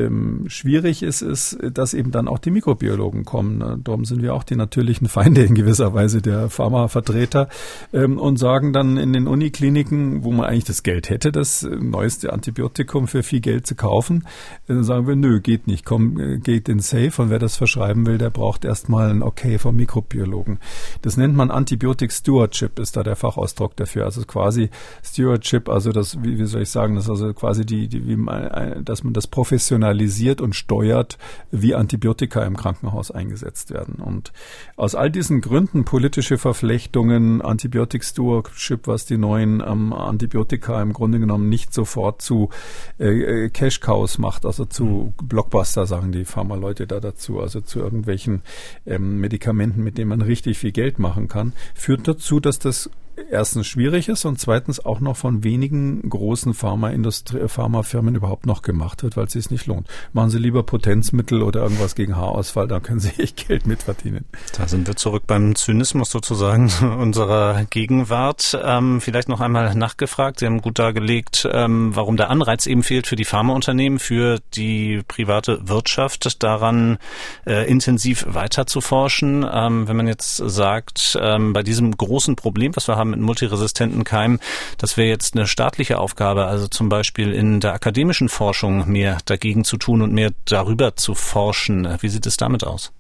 schwierig 0.47 1.03
ist, 1.03 1.21
ist, 1.21 1.59
dass 1.75 1.93
eben 1.93 2.13
dann 2.13 2.29
auch 2.29 2.39
die 2.39 2.51
Mikrobiologen 2.51 3.27
kommen. 3.27 3.83
Darum 3.85 4.07
sind 4.07 4.23
wir 4.23 4.35
auch 4.35 4.43
die 4.43 4.57
natürlichen 4.57 5.07
Feinde 5.19 5.43
in 5.43 5.57
gewisser 5.57 5.95
Weise 5.95 6.23
der 6.23 6.49
Pharmavertreter 6.49 7.49
ähm, 7.93 8.19
und 8.19 8.37
sagen 8.37 8.73
dann 8.73 8.97
in 8.97 9.13
den 9.13 9.27
Unikliniken, 9.27 10.23
wo 10.23 10.31
man 10.31 10.47
eigentlich 10.47 10.63
das 10.63 10.85
Geld 10.85 11.11
hätte, 11.11 11.33
das 11.33 11.65
neueste 11.65 12.33
Antibiotikum 12.33 13.09
für 13.09 13.25
viel 13.25 13.41
Geld 13.41 13.67
zu 13.67 13.75
kaufen, 13.75 14.29
äh, 14.69 14.81
sagen 14.83 15.09
wir, 15.09 15.17
nö, 15.17 15.41
geht 15.41 15.67
nicht, 15.67 15.85
komm, 15.85 16.21
äh, 16.21 16.39
geht 16.39 16.69
in 16.69 16.79
Safe 16.79 17.11
und 17.21 17.31
wer 17.31 17.41
das 17.41 17.57
verschreiben 17.57 18.07
will, 18.07 18.17
der 18.17 18.31
braucht 18.31 18.65
erstmal 18.65 19.11
ein 19.11 19.25
Okay 19.25 19.59
vom 19.59 19.75
Mikrobiologen. 19.75 20.61
Das 21.03 21.17
nennt 21.17 21.35
man 21.35 21.51
Antibiotic 21.51 22.13
Stewardship, 22.13 22.79
ist 22.79 22.97
da 22.97 23.03
der 23.03 23.17
Fachausdruck 23.17 23.75
dafür. 23.75 24.05
Also 24.05 24.23
quasi 24.23 24.71
Stewardship, 25.03 25.69
also 25.69 25.91
das, 25.91 26.23
wie, 26.23 26.39
wie 26.39 26.47
soll 26.47 26.63
ich 26.63 26.71
sagen, 26.71 26.95
das 26.95 27.11
also 27.11 27.35
quasi 27.35 27.67
die, 27.67 27.89
die 27.89 28.07
wie 28.07 28.15
man, 28.17 28.85
dass 28.85 29.03
man 29.03 29.15
das 29.15 29.27
professionalisiert 29.27 30.41
und 30.41 30.55
steuert, 30.55 31.19
wie 31.51 31.75
Antibiotika 31.75 32.45
im 32.45 32.57
Krankenhaus 32.57 33.11
eingesetzt 33.11 33.73
werden. 33.73 33.97
Und 33.97 34.33
aus 34.77 34.95
all 34.95 35.08
diesen 35.11 35.41
Gründen, 35.41 35.85
politische 35.85 36.39
Verflechtungen, 36.39 37.43
Antibiotic 37.43 38.05
Stewardship, 38.05 38.87
was 38.87 39.07
die 39.07 39.19
neuen 39.19 39.61
ähm, 39.61 39.93
Antibiotika 39.93 40.81
im 40.83 40.93
Grunde 40.93 41.19
genommen 41.19 41.49
nicht 41.49 41.73
sofort 41.75 42.23
zu 42.23 42.51
äh, 42.99 43.45
äh 43.45 43.51
Cash 43.51 43.81
Cows 43.81 44.19
macht, 44.19 44.45
also 44.45 44.65
zu 44.65 45.15
Blockbuster, 45.23 45.87
sagen 45.87 46.13
die 46.13 46.25
Pharmaleute 46.25 46.87
da 46.87 47.01
dazu, 47.01 47.41
also 47.41 47.61
zu 47.61 47.81
irgendwelchen 47.81 48.43
ähm, 48.87 49.21
Medikamenten, 49.21 49.83
mit 49.83 49.99
denen 49.99 50.11
man 50.11 50.23
richtig 50.23 50.59
viel 50.59 50.73
Geld 50.73 50.99
machen 50.99 51.29
kann, 51.29 51.53
führt 51.75 52.07
dazu, 52.07 52.41
dass 52.41 52.59
das 52.59 52.91
erstens 53.31 53.67
schwierig 53.67 54.09
ist 54.09 54.25
und 54.25 54.39
zweitens 54.39 54.85
auch 54.85 55.01
noch 55.01 55.17
von 55.17 55.45
wenigen 55.45 56.09
großen 56.09 56.55
Pharmaindustrie, 56.55 57.49
Pharmafirmen 57.49 58.15
überhaupt 58.15 58.47
noch 58.47 58.63
gemacht 58.63 59.03
wird, 59.03 59.17
weil 59.17 59.27
es 59.27 59.33
sich 59.33 59.51
nicht 59.51 59.67
lohnt. 59.67 59.87
Machen 60.13 60.31
Sie 60.31 60.39
lieber 60.39 60.63
Potenzmittel 60.63 61.43
oder 61.43 61.63
irgendwas 61.63 61.95
gegen 61.95 62.17
Haarausfall, 62.17 62.69
da 62.69 62.81
können 62.81 63.01
Sie 63.01 63.11
echt 63.19 63.49
Geld 63.49 63.67
mitverdienen. 63.67 64.25
Da 64.57 64.69
sind 64.69 64.87
wir 64.87 64.97
zurück 64.97 65.25
beim 65.27 65.55
Zynismus 65.55 66.11
sozusagen 66.11 66.71
unserer 67.01 67.65
Gegenwart. 67.71 68.59
Ähm, 68.63 69.01
vielleicht 69.01 69.29
noch 69.29 69.41
einmal 69.41 69.75
nachgefragt. 69.75 70.41
Sie 70.41 70.47
haben 70.47 70.61
gut 70.61 70.79
dargelegt, 70.79 71.49
ähm, 71.51 71.95
warum 71.95 72.17
der 72.17 72.31
Anreiz 72.31 72.67
eben 72.67 72.83
fehlt 72.83 73.07
für 73.07 73.17
die 73.17 73.25
Pharmaunternehmen, 73.25 73.99
für 73.99 74.39
die 74.55 75.03
private 75.07 75.69
Wirtschaft, 75.69 76.43
daran 76.43 76.99
äh, 77.47 77.69
intensiv 77.71 78.27
weiter 78.29 78.67
zu 78.67 78.81
forschen. 78.81 79.47
Ähm, 79.51 79.89
wenn 79.89 79.97
man 79.97 80.07
jetzt 80.07 80.37
sagt, 80.37 81.19
ähm, 81.21 81.53
bei 81.53 81.63
diesem 81.63 81.97
großen 81.97 82.37
Problem, 82.37 82.75
was 82.77 82.89
wir 82.89 82.97
haben, 82.97 83.08
mit 83.09 83.21
multiresistenten 83.21 84.05
Keimen. 84.05 84.41
Das 84.77 84.97
wäre 84.97 85.09
jetzt 85.09 85.35
eine 85.35 85.47
staatliche 85.47 85.99
Aufgabe, 85.99 86.47
also 86.47 86.69
zum 86.69 86.89
Beispiel 86.89 87.33
in 87.33 87.61
der 87.61 87.73
akademischen 87.73 88.29
Forschung 88.29 88.89
mehr 88.91 89.19
dagegen 89.25 89.65
zu 89.65 89.77
tun 89.77 90.03
und 90.03 90.13
mehr 90.13 90.33
darüber 90.45 90.97
zu 90.97 91.15
forschen. 91.15 91.89
Wie 92.01 92.09
sieht 92.09 92.27
es 92.27 92.37
damit 92.37 92.65
aus? 92.65 92.93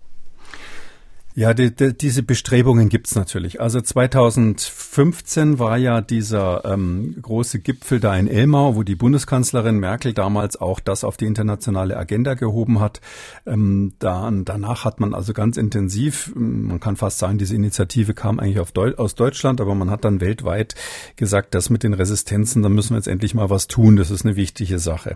Ja, 1.38 1.54
die, 1.54 1.72
die, 1.72 1.96
diese 1.96 2.24
Bestrebungen 2.24 2.88
gibt's 2.88 3.14
natürlich. 3.14 3.60
Also 3.60 3.80
2015 3.80 5.60
war 5.60 5.76
ja 5.76 6.00
dieser 6.00 6.64
ähm, 6.64 7.14
große 7.22 7.60
Gipfel 7.60 8.00
da 8.00 8.16
in 8.16 8.26
Elmau, 8.26 8.74
wo 8.74 8.82
die 8.82 8.96
Bundeskanzlerin 8.96 9.78
Merkel 9.78 10.14
damals 10.14 10.60
auch 10.60 10.80
das 10.80 11.04
auf 11.04 11.16
die 11.16 11.26
internationale 11.26 11.96
Agenda 11.96 12.34
gehoben 12.34 12.80
hat. 12.80 13.00
Ähm, 13.46 13.92
da, 14.00 14.28
danach 14.32 14.84
hat 14.84 14.98
man 14.98 15.14
also 15.14 15.32
ganz 15.32 15.56
intensiv, 15.58 16.32
man 16.34 16.80
kann 16.80 16.96
fast 16.96 17.20
sagen, 17.20 17.38
diese 17.38 17.54
Initiative 17.54 18.14
kam 18.14 18.40
eigentlich 18.40 18.72
Deu 18.72 18.94
aus 18.96 19.14
Deutschland, 19.14 19.60
aber 19.60 19.76
man 19.76 19.90
hat 19.90 20.04
dann 20.04 20.20
weltweit 20.20 20.74
gesagt, 21.14 21.54
das 21.54 21.70
mit 21.70 21.84
den 21.84 21.94
Resistenzen, 21.94 22.64
da 22.64 22.68
müssen 22.68 22.94
wir 22.94 22.96
jetzt 22.96 23.06
endlich 23.06 23.34
mal 23.34 23.48
was 23.48 23.68
tun. 23.68 23.94
Das 23.94 24.10
ist 24.10 24.24
eine 24.24 24.34
wichtige 24.34 24.80
Sache. 24.80 25.14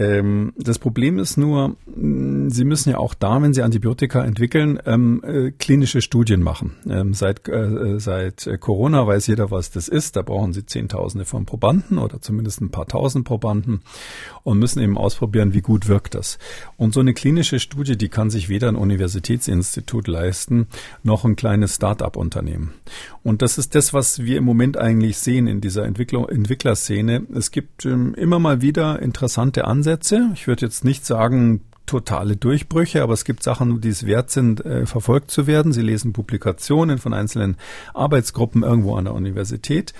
Ähm, 0.00 0.54
das 0.56 0.78
Problem 0.78 1.18
ist 1.18 1.36
nur, 1.36 1.76
Sie 1.86 2.64
müssen 2.64 2.88
ja 2.88 2.96
auch 2.96 3.12
da, 3.12 3.42
wenn 3.42 3.52
Sie 3.52 3.62
Antibiotika 3.62 4.24
entwickeln, 4.24 4.80
ähm, 4.86 5.22
äh, 5.22 5.50
klinische 5.50 6.00
Studien 6.00 6.40
machen. 6.42 6.76
Ähm, 6.88 7.12
seit, 7.12 7.46
äh, 7.48 8.00
seit 8.00 8.48
Corona 8.60 9.06
weiß 9.06 9.26
jeder, 9.26 9.50
was 9.50 9.70
das 9.70 9.88
ist. 9.88 10.16
Da 10.16 10.22
brauchen 10.22 10.54
Sie 10.54 10.64
Zehntausende 10.64 11.26
von 11.26 11.44
Probanden 11.44 11.98
oder 11.98 12.22
zumindest 12.22 12.62
ein 12.62 12.70
paar 12.70 12.86
Tausend 12.88 13.26
Probanden 13.26 13.82
und 14.42 14.58
müssen 14.58 14.80
eben 14.82 14.96
ausprobieren, 14.96 15.52
wie 15.52 15.60
gut 15.60 15.86
wirkt 15.86 16.14
das. 16.14 16.38
Und 16.78 16.94
so 16.94 17.00
eine 17.00 17.12
klinische 17.12 17.60
Studie, 17.60 17.98
die 17.98 18.08
kann 18.08 18.30
sich 18.30 18.48
weder 18.48 18.68
ein 18.68 18.76
Universitätsinstitut 18.76 20.08
leisten, 20.08 20.68
noch 21.02 21.26
ein 21.26 21.36
kleines 21.36 21.74
Start-up-Unternehmen. 21.74 22.72
Und 23.22 23.42
das 23.42 23.58
ist 23.58 23.74
das, 23.74 23.92
was 23.92 24.24
wir 24.24 24.38
im 24.38 24.44
Moment 24.44 24.78
eigentlich 24.78 25.18
sehen 25.18 25.46
in 25.46 25.60
dieser 25.60 25.84
Entwicklung, 25.84 26.26
Entwicklerszene. 26.26 27.26
Es 27.34 27.50
gibt 27.50 27.84
ähm, 27.84 28.14
immer 28.14 28.38
mal 28.38 28.62
wieder 28.62 29.02
interessante 29.02 29.66
Ansätze. 29.66 29.89
Ich 30.34 30.46
würde 30.46 30.66
jetzt 30.66 30.84
nicht 30.84 31.04
sagen, 31.04 31.62
totale 31.86 32.36
Durchbrüche, 32.36 33.02
aber 33.02 33.14
es 33.14 33.24
gibt 33.24 33.42
Sachen, 33.42 33.80
die 33.80 33.88
es 33.88 34.06
wert 34.06 34.30
sind, 34.30 34.64
äh, 34.64 34.86
verfolgt 34.86 35.30
zu 35.30 35.46
werden. 35.48 35.72
Sie 35.72 35.82
lesen 35.82 36.12
Publikationen 36.12 36.98
von 36.98 37.12
einzelnen 37.12 37.56
Arbeitsgruppen 37.94 38.62
irgendwo 38.62 38.94
an 38.94 39.06
der 39.06 39.14
Universität. 39.14 39.92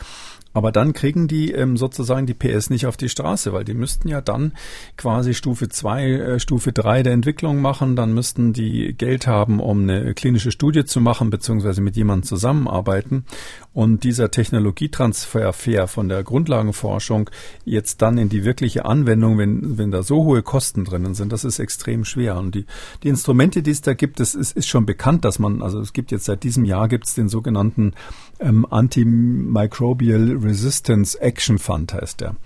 Aber 0.53 0.73
dann 0.73 0.93
kriegen 0.93 1.29
die 1.29 1.53
ähm, 1.53 1.77
sozusagen 1.77 2.27
die 2.27 2.35
PS 2.35 2.71
nicht 2.71 2.87
auf 2.87 2.97
die 2.97 3.09
Straße, 3.09 3.53
weil 3.53 3.65
die 3.65 3.75
müssten 3.75 4.09
ja 4.09 4.21
dann 4.21 4.53
quasi 4.97 5.35
Stufe 5.35 5.69
zwei, 5.69 6.11
äh, 6.11 6.41
Stufe 6.41 6.73
drei 6.73 7.03
der 7.03 7.13
Entwicklung 7.13 7.61
machen. 7.61 7.95
Dann 7.95 8.13
müssten 8.13 8.53
die 8.53 8.95
Geld 8.95 9.27
haben, 9.27 9.61
um 9.61 9.83
eine 9.83 10.15
klinische 10.15 10.51
Studie 10.51 10.85
zu 10.85 11.01
machen, 11.01 11.31
beziehungsweise 11.31 11.81
mit 11.81 11.97
jemandem 11.97 12.27
zusammenarbeiten. 12.27 13.25
Und 13.73 14.03
dieser 14.03 14.33
Technologietransfer 14.33 15.53
von 15.87 16.09
der 16.09 16.25
Grundlagenforschung 16.25 17.31
jetzt 17.65 18.03
dann 18.03 18.19
in 18.19 18.29
die 18.29 18.45
wirkliche 18.45 18.85
Anwendung, 18.85 19.39
wenn, 19.39 19.79
wenn 19.79 19.93
da 19.93 20.03
so 20.03 20.25
hohe 20.25 20.43
Kosten 20.43 20.85
drinnen 20.85 21.15
sind, 21.15 21.33
das 21.33 21.45
ist 21.45 21.61
extrem 21.61 22.05
schwer. 22.05 22.37
Und 22.37 22.57
die, 22.57 22.67
die 23.05 23.09
Instrumente, 23.09 23.63
die 23.63 23.71
es 23.71 23.83
da 23.83 23.95
gibt, 23.95 24.19
das 24.19 24.35
ist, 24.35 24.57
ist 24.57 24.69
schon 24.69 24.87
bekannt, 24.87 25.25
dass 25.25 25.39
man, 25.39 25.63
also 25.63 25.79
es 25.81 25.93
gibt 25.93 26.11
jetzt 26.11 26.25
seit 26.25 26.43
diesem 26.43 26.65
Jahr 26.65 26.89
gibt 26.89 27.07
es 27.07 27.15
den 27.15 27.29
sogenannten 27.29 27.93
ähm, 28.41 28.67
Antimicrobial 28.69 30.39
Resistance 30.43 31.21
Action 31.21 31.59
Fund 31.59 31.93
heißt 31.93 32.21
der. 32.21 32.37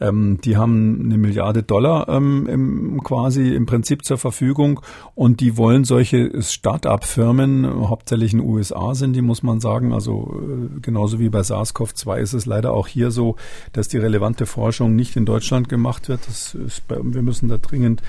Ähm, 0.00 0.38
die 0.44 0.56
haben 0.56 1.02
eine 1.04 1.18
Milliarde 1.18 1.62
Dollar 1.62 2.08
ähm, 2.08 2.46
im, 2.46 3.02
quasi 3.02 3.54
im 3.54 3.66
Prinzip 3.66 4.04
zur 4.04 4.18
Verfügung 4.18 4.80
und 5.14 5.40
die 5.40 5.56
wollen 5.56 5.84
solche 5.84 6.42
Start-up-Firmen, 6.42 7.88
hauptsächlich 7.88 8.32
in 8.32 8.38
den 8.40 8.48
USA 8.48 8.94
sind 8.94 9.14
die, 9.14 9.22
muss 9.22 9.42
man 9.42 9.60
sagen, 9.60 9.92
also 9.92 10.40
äh, 10.42 10.80
genauso 10.80 11.18
wie 11.18 11.28
bei 11.28 11.40
SARS-CoV-2 11.40 12.18
ist 12.18 12.32
es 12.32 12.46
leider 12.46 12.72
auch 12.72 12.86
hier 12.86 13.10
so, 13.10 13.36
dass 13.72 13.88
die 13.88 13.98
relevante 13.98 14.46
Forschung 14.46 14.94
nicht 14.94 15.16
in 15.16 15.26
Deutschland 15.26 15.68
gemacht 15.68 16.08
wird. 16.08 16.26
Das 16.26 16.54
ist 16.54 16.86
bei, 16.88 16.96
wir 17.02 17.22
müssen 17.22 17.48
da 17.48 17.58
dringend 17.58 18.02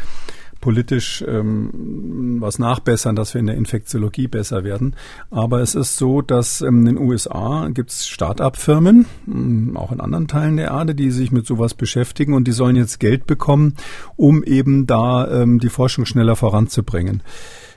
politisch 0.62 1.24
ähm, 1.28 2.38
was 2.40 2.60
nachbessern, 2.60 3.16
dass 3.16 3.34
wir 3.34 3.40
in 3.40 3.48
der 3.48 3.58
Infektiologie 3.58 4.28
besser 4.28 4.64
werden. 4.64 4.96
Aber 5.30 5.60
es 5.60 5.76
ist 5.76 5.98
so, 5.98 6.22
dass 6.22 6.62
ähm, 6.62 6.86
in 6.88 6.96
den 6.96 6.98
USA 6.98 7.68
gibt 7.74 7.90
es 7.90 8.08
Start-up-Firmen, 8.08 9.06
ähm, 9.28 9.76
auch 9.76 9.92
in 9.92 10.00
anderen 10.00 10.28
Teilen 10.28 10.58
der 10.58 10.68
Erde, 10.68 10.96
die 10.96 11.12
sich 11.12 11.32
mit 11.32 11.46
sowas 11.46 11.74
beschäftigen 11.74 12.34
und 12.34 12.48
die 12.48 12.54
sollen 12.54 12.76
jetzt 12.76 13.00
Geld 13.00 13.28
bekommen, 13.28 13.76
um 14.16 14.44
eben 14.44 14.88
da 14.88 15.28
ähm, 15.42 15.60
die 15.60 15.70
Forschung 15.70 16.06
schneller 16.06 16.36
voranzubringen. 16.36 17.24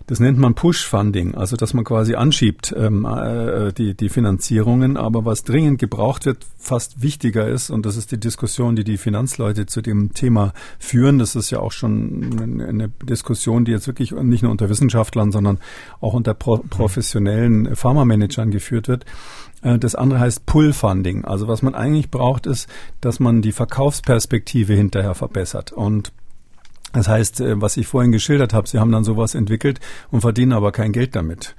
Das 0.06 0.20
nennt 0.20 0.38
man 0.38 0.54
Push-Funding, 0.54 1.34
also 1.34 1.56
dass 1.56 1.72
man 1.72 1.82
quasi 1.82 2.14
anschiebt 2.14 2.74
ähm, 2.76 3.06
äh, 3.06 3.72
die, 3.72 3.94
die 3.94 4.10
Finanzierungen. 4.10 4.98
Aber 4.98 5.24
was 5.24 5.44
dringend 5.44 5.78
gebraucht 5.78 6.26
wird, 6.26 6.44
fast 6.58 7.00
wichtiger 7.00 7.48
ist, 7.48 7.70
und 7.70 7.86
das 7.86 7.96
ist 7.96 8.12
die 8.12 8.20
Diskussion, 8.20 8.76
die 8.76 8.84
die 8.84 8.98
Finanzleute 8.98 9.64
zu 9.64 9.80
dem 9.80 10.12
Thema 10.12 10.52
führen. 10.78 11.18
Das 11.18 11.34
ist 11.34 11.50
ja 11.50 11.60
auch 11.60 11.72
schon 11.72 12.60
eine 12.60 12.90
Diskussion, 13.02 13.64
die 13.64 13.72
jetzt 13.72 13.86
wirklich 13.86 14.12
nicht 14.12 14.42
nur 14.42 14.52
unter 14.52 14.68
Wissenschaftlern, 14.68 15.32
sondern 15.32 15.58
auch 16.02 16.12
unter 16.12 16.34
pro 16.34 16.58
professionellen 16.58 17.74
Pharmamanagern 17.74 18.50
geführt 18.50 18.88
wird. 18.88 19.06
Äh, 19.62 19.78
das 19.78 19.94
andere 19.94 20.20
heißt 20.20 20.44
Pull-Funding. 20.44 21.24
Also 21.24 21.48
was 21.48 21.62
man 21.62 21.74
eigentlich 21.74 22.10
braucht, 22.10 22.44
ist, 22.46 22.68
dass 23.00 23.20
man 23.20 23.40
die 23.40 23.52
Verkaufsperspektive 23.52 24.74
hinterher 24.74 25.14
verbessert. 25.14 25.72
Und 25.72 26.12
das 26.94 27.08
heißt, 27.08 27.40
äh, 27.40 27.60
was 27.60 27.76
ich 27.76 27.86
vorhin 27.86 28.12
geschildert 28.12 28.54
habe, 28.54 28.68
sie 28.68 28.78
haben 28.78 28.92
dann 28.92 29.04
sowas 29.04 29.34
entwickelt 29.34 29.80
und 30.10 30.22
verdienen 30.22 30.52
aber 30.52 30.72
kein 30.72 30.92
Geld 30.92 31.14
damit. 31.14 31.54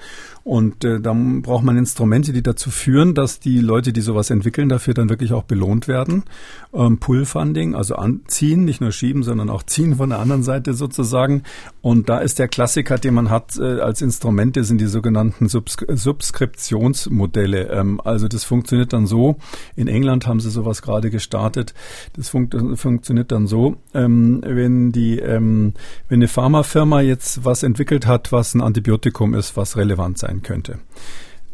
Und 0.45 0.85
äh, 0.85 1.01
dann 1.01 1.41
braucht 1.41 1.63
man 1.63 1.75
Instrumente, 1.75 2.31
die 2.31 2.43
dazu 2.43 2.69
führen, 2.69 3.15
dass 3.15 3.39
die 3.39 3.59
Leute, 3.59 3.91
die 3.91 4.01
sowas 4.01 4.29
entwickeln, 4.29 4.69
dafür 4.69 4.93
dann 4.93 5.09
wirklich 5.09 5.33
auch 5.33 5.41
belohnt 5.41 5.87
werden. 5.87 6.23
Ähm, 6.71 6.99
Pull-Funding, 6.99 7.73
also 7.73 7.95
anziehen, 7.95 8.63
nicht 8.63 8.79
nur 8.79 8.91
schieben, 8.91 9.23
sondern 9.23 9.49
auch 9.49 9.63
ziehen 9.63 9.95
von 9.95 10.11
der 10.11 10.19
anderen 10.19 10.43
Seite 10.43 10.75
sozusagen. 10.75 11.41
Und 11.81 12.09
da 12.09 12.19
ist 12.19 12.37
der 12.37 12.47
Klassiker, 12.47 12.99
den 12.99 13.15
man 13.15 13.31
hat 13.31 13.57
äh, 13.57 13.79
als 13.79 14.03
Instrumente, 14.03 14.63
sind 14.63 14.79
die 14.79 14.85
sogenannten 14.85 15.49
Subs 15.49 15.77
Subskriptionsmodelle. 15.89 17.69
Ähm, 17.69 17.99
also 18.03 18.27
das 18.27 18.43
funktioniert 18.43 18.93
dann 18.93 19.07
so. 19.07 19.37
In 19.75 19.87
England 19.87 20.27
haben 20.27 20.39
sie 20.39 20.51
sowas 20.51 20.83
gerade 20.83 21.09
gestartet. 21.09 21.73
Das 22.15 22.29
fun 22.29 22.51
funktioniert 22.75 23.31
dann 23.31 23.47
so, 23.47 23.77
ähm, 23.95 24.43
wenn 24.45 24.91
die, 24.91 25.17
ähm, 25.17 25.73
wenn 26.07 26.19
eine 26.19 26.27
Pharmafirma 26.27 27.01
jetzt 27.01 27.45
was 27.45 27.63
entwickelt 27.63 28.05
hat, 28.05 28.31
was 28.31 28.53
ein 28.53 28.61
Antibiotikum 28.61 29.33
ist, 29.33 29.57
was 29.57 29.75
relevant 29.75 30.19
sein 30.19 30.34
sein 30.35 30.41
könnte 30.41 30.79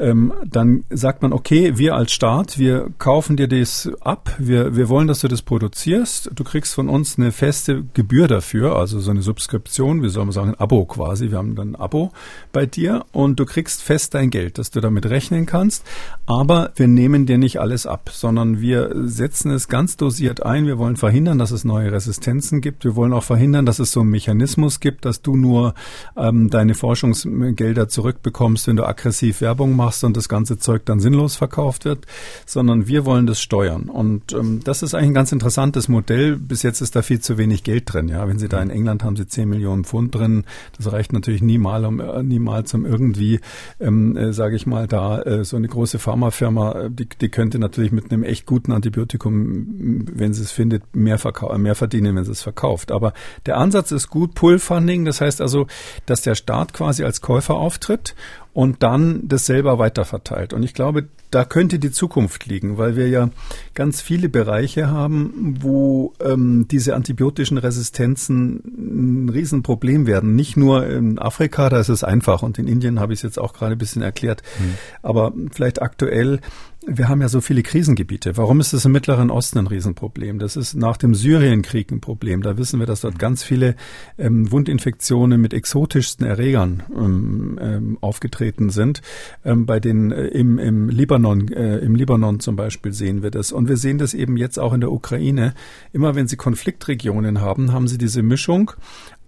ähm, 0.02 0.34
dann 0.46 0.84
sagt 0.90 1.22
man, 1.22 1.32
okay, 1.32 1.78
wir 1.78 1.96
als 1.96 2.12
Staat, 2.12 2.58
wir 2.58 2.90
kaufen 2.98 3.38
dir 3.38 3.48
das 3.48 3.90
ab, 4.02 4.36
wir, 4.40 4.76
wir 4.76 4.90
wollen, 4.90 5.08
dass 5.08 5.20
du 5.20 5.28
das 5.28 5.42
produzierst, 5.44 6.32
du 6.34 6.44
kriegst 6.44 6.74
von 6.74 6.90
uns 6.90 7.18
eine 7.18 7.32
feste 7.32 7.84
Gebühr 7.94 8.28
dafür, 8.28 8.76
also 8.76 9.00
so 9.00 9.12
eine 9.12 9.22
Subskription, 9.22 10.02
wie 10.02 10.10
soll 10.10 10.26
man 10.26 10.34
sagen, 10.34 10.50
ein 10.50 10.60
Abo 10.60 10.86
quasi, 10.86 11.30
wir 11.30 11.38
haben 11.38 11.56
dann 11.56 11.72
ein 11.72 11.76
Abo 11.76 12.12
bei 12.52 12.66
dir 12.66 13.06
und 13.12 13.40
du 13.40 13.46
kriegst 13.46 13.84
fest 13.84 14.16
dein 14.16 14.32
Geld, 14.32 14.58
dass 14.58 14.72
du 14.72 14.82
damit 14.82 15.06
rechnen 15.06 15.46
kannst, 15.46 15.86
aber 16.26 16.72
wir 16.76 16.88
nehmen 16.88 17.26
dir 17.26 17.38
nicht 17.38 17.60
alles 17.60 17.86
ab, 17.86 18.10
sondern 18.12 18.60
wir 18.60 18.92
setzen 18.96 19.52
es 19.52 19.68
ganz 19.68 19.98
dosiert 19.98 20.44
ein, 20.44 20.66
wir 20.66 20.80
wollen 20.80 20.98
verhindern, 20.98 21.38
dass 21.38 21.52
es 21.52 21.64
neue 21.64 21.92
Resistenzen 21.92 22.62
gibt, 22.62 22.84
wir 22.84 22.96
wollen 22.96 23.14
auch 23.14 23.24
verhindern, 23.24 23.66
dass 23.66 23.80
es 23.80 23.92
so 23.92 24.02
einen 24.02 24.10
Mechanismus 24.10 24.80
gibt, 24.80 25.06
dass 25.06 25.22
du 25.22 25.36
nur 25.36 25.76
ähm, 26.18 26.50
deine 26.50 26.74
Forschungsgelder 26.74 27.88
zurückbekommst, 27.88 28.68
wenn 28.68 28.76
du 28.76 28.86
aggressiv 28.86 29.42
Werbung 29.42 29.76
machst, 29.76 29.91
machst 29.92 30.04
und 30.06 30.16
das 30.16 30.30
ganze 30.30 30.58
Zeug 30.58 30.86
dann 30.86 31.02
sinnlos 31.02 31.36
verkauft 31.36 31.84
wird, 31.84 32.06
sondern 32.46 32.88
wir 32.88 33.06
wollen 33.06 33.28
das 33.28 33.42
steuern. 33.42 33.90
Und 33.90 34.32
ähm, 34.32 34.62
das 34.64 34.84
ist 34.84 34.94
eigentlich 34.94 35.10
ein 35.10 35.14
ganz 35.14 35.32
interessantes 35.34 35.90
Modell. 35.90 36.38
Bis 36.38 36.64
jetzt 36.64 36.80
ist 36.80 36.96
da 36.96 37.02
viel 37.02 37.20
zu 37.20 37.38
wenig 37.38 37.64
Geld 37.64 37.92
drin. 37.92 38.08
Ja, 38.08 38.26
wenn 38.28 38.40
Sie 38.40 38.48
da 38.48 38.62
in 38.62 38.70
England 38.70 39.04
haben 39.04 39.18
Sie 39.18 39.28
10 39.28 39.50
Millionen 39.50 39.84
Pfund 39.84 40.16
drin, 40.16 40.46
das 40.78 40.92
reicht 40.94 41.12
natürlich 41.12 41.42
niemals 41.42 41.86
um 41.86 42.00
äh, 42.00 42.24
niemals 42.24 42.74
um 42.74 42.86
irgendwie, 42.86 43.40
ähm, 43.80 44.16
äh, 44.16 44.32
sage 44.34 44.56
ich 44.56 44.66
mal, 44.66 44.88
da 44.88 45.22
äh, 45.22 45.44
so 45.44 45.58
eine 45.58 45.68
große 45.68 46.00
Pharmafirma, 46.00 46.72
äh, 46.84 46.90
die, 46.90 47.08
die 47.10 47.30
könnte 47.30 47.60
natürlich 47.60 47.92
mit 47.92 48.12
einem 48.12 48.24
echt 48.24 48.46
guten 48.46 48.72
Antibiotikum, 48.72 50.06
wenn 50.14 50.34
sie 50.34 50.44
es 50.44 50.52
findet, 50.52 50.96
mehr, 50.96 51.20
mehr 51.58 51.76
verdienen, 51.76 52.16
wenn 52.16 52.24
sie 52.24 52.32
es 52.32 52.42
verkauft. 52.42 52.92
Aber 52.92 53.14
der 53.46 53.58
Ansatz 53.58 53.92
ist 53.92 54.10
gut, 54.10 54.36
Pull-Funding, 54.36 55.04
das 55.04 55.20
heißt 55.20 55.42
also, 55.42 55.68
dass 56.06 56.22
der 56.22 56.36
Staat 56.36 56.74
quasi 56.74 57.04
als 57.04 57.20
Käufer 57.22 57.56
auftritt 57.56 58.16
und 58.54 58.84
dann 58.84 59.28
das 59.28 59.46
selber 59.46 59.80
weiterverteilt. 59.80 60.54
Und 60.54 60.64
ich 60.64 60.74
glaube, 60.74 61.08
da 61.30 61.46
könnte 61.46 61.80
die 61.80 61.92
Zukunft 61.92 62.46
liegen, 62.46 62.78
weil 62.78 62.98
wir 62.98 63.08
ja 63.08 63.30
ganz 63.74 64.02
viele 64.02 64.28
Bereiche 64.28 64.90
haben, 64.90 65.58
wo 65.62 66.14
ähm, 66.20 66.68
diese 66.70 66.96
antibiotischen 66.96 67.58
Resistenzen 67.58 69.26
ein 69.26 69.30
Riesenproblem 69.30 70.06
werden. 70.06 70.36
Nicht 70.36 70.58
nur 70.58 70.86
in 70.86 71.18
Afrika, 71.18 71.70
da 71.70 71.80
ist 71.80 71.90
es 71.90 72.04
einfach 72.04 72.44
und 72.44 72.60
in 72.60 72.68
Indien 72.68 73.00
habe 73.00 73.14
ich 73.14 73.20
es 73.20 73.24
jetzt 73.24 73.40
auch 73.40 73.54
gerade 73.54 73.74
ein 73.74 73.78
bisschen 73.78 74.02
erklärt, 74.02 74.44
mhm. 74.60 74.74
aber 75.02 75.32
vielleicht 75.52 75.82
aktuell 75.82 76.42
wir 76.88 77.10
haben 77.10 77.22
ja 77.22 77.30
so 77.30 77.42
viele 77.42 77.62
Krisengebiete. 77.62 78.38
Warum 78.38 78.60
ist 78.60 78.74
das 78.74 78.86
im 78.86 78.92
Mittleren 78.92 79.30
Osten 79.30 79.60
ein 79.60 79.68
Riesenproblem? 79.68 80.40
Das 80.40 80.56
ist 80.56 80.74
nach 80.74 80.98
dem 80.98 81.14
Syrienkrieg 81.14 81.92
ein 81.92 82.02
Problem. 82.02 82.42
Da 82.42 82.58
wissen 82.58 82.80
wir, 82.80 82.88
dass 82.88 83.02
dort 83.02 83.20
ganz 83.20 83.44
viele 83.44 83.76
ähm, 84.18 84.52
Wundinfektionen 84.52 85.40
mit 85.40 85.54
exotischsten 85.54 86.26
Erregern 86.26 86.84
ähm, 86.96 87.60
ähm, 87.62 87.98
aufgetreten 88.02 88.72
sind. 88.72 89.04
Ähm, 89.46 89.68
bei 89.68 89.80
den 89.80 90.12
äh, 90.12 90.28
im, 90.28 90.58
im 90.58 90.90
Libanon, 90.90 91.50
äh, 91.50 91.78
im 91.78 91.94
Libanon 91.94 92.40
zum 92.40 92.56
Beispiel 92.56 92.94
sehen 92.94 93.22
wir 93.22 93.30
das. 93.30 93.52
Und 93.52 93.70
wir 93.70 93.78
sehen 93.78 94.00
das 94.00 94.16
eben 94.16 94.36
jetzt 94.36 94.58
auch 94.58 94.74
in 94.74 94.82
der 94.82 94.92
Ukraine. 94.92 95.54
Immer 95.94 96.16
wenn 96.16 96.28
sie 96.28 96.36
Konfliktregionen 96.36 97.42
haben, 97.42 97.74
haben 97.74 97.88
sie 97.88 98.00
diese 98.00 98.24
Mischung 98.24 98.72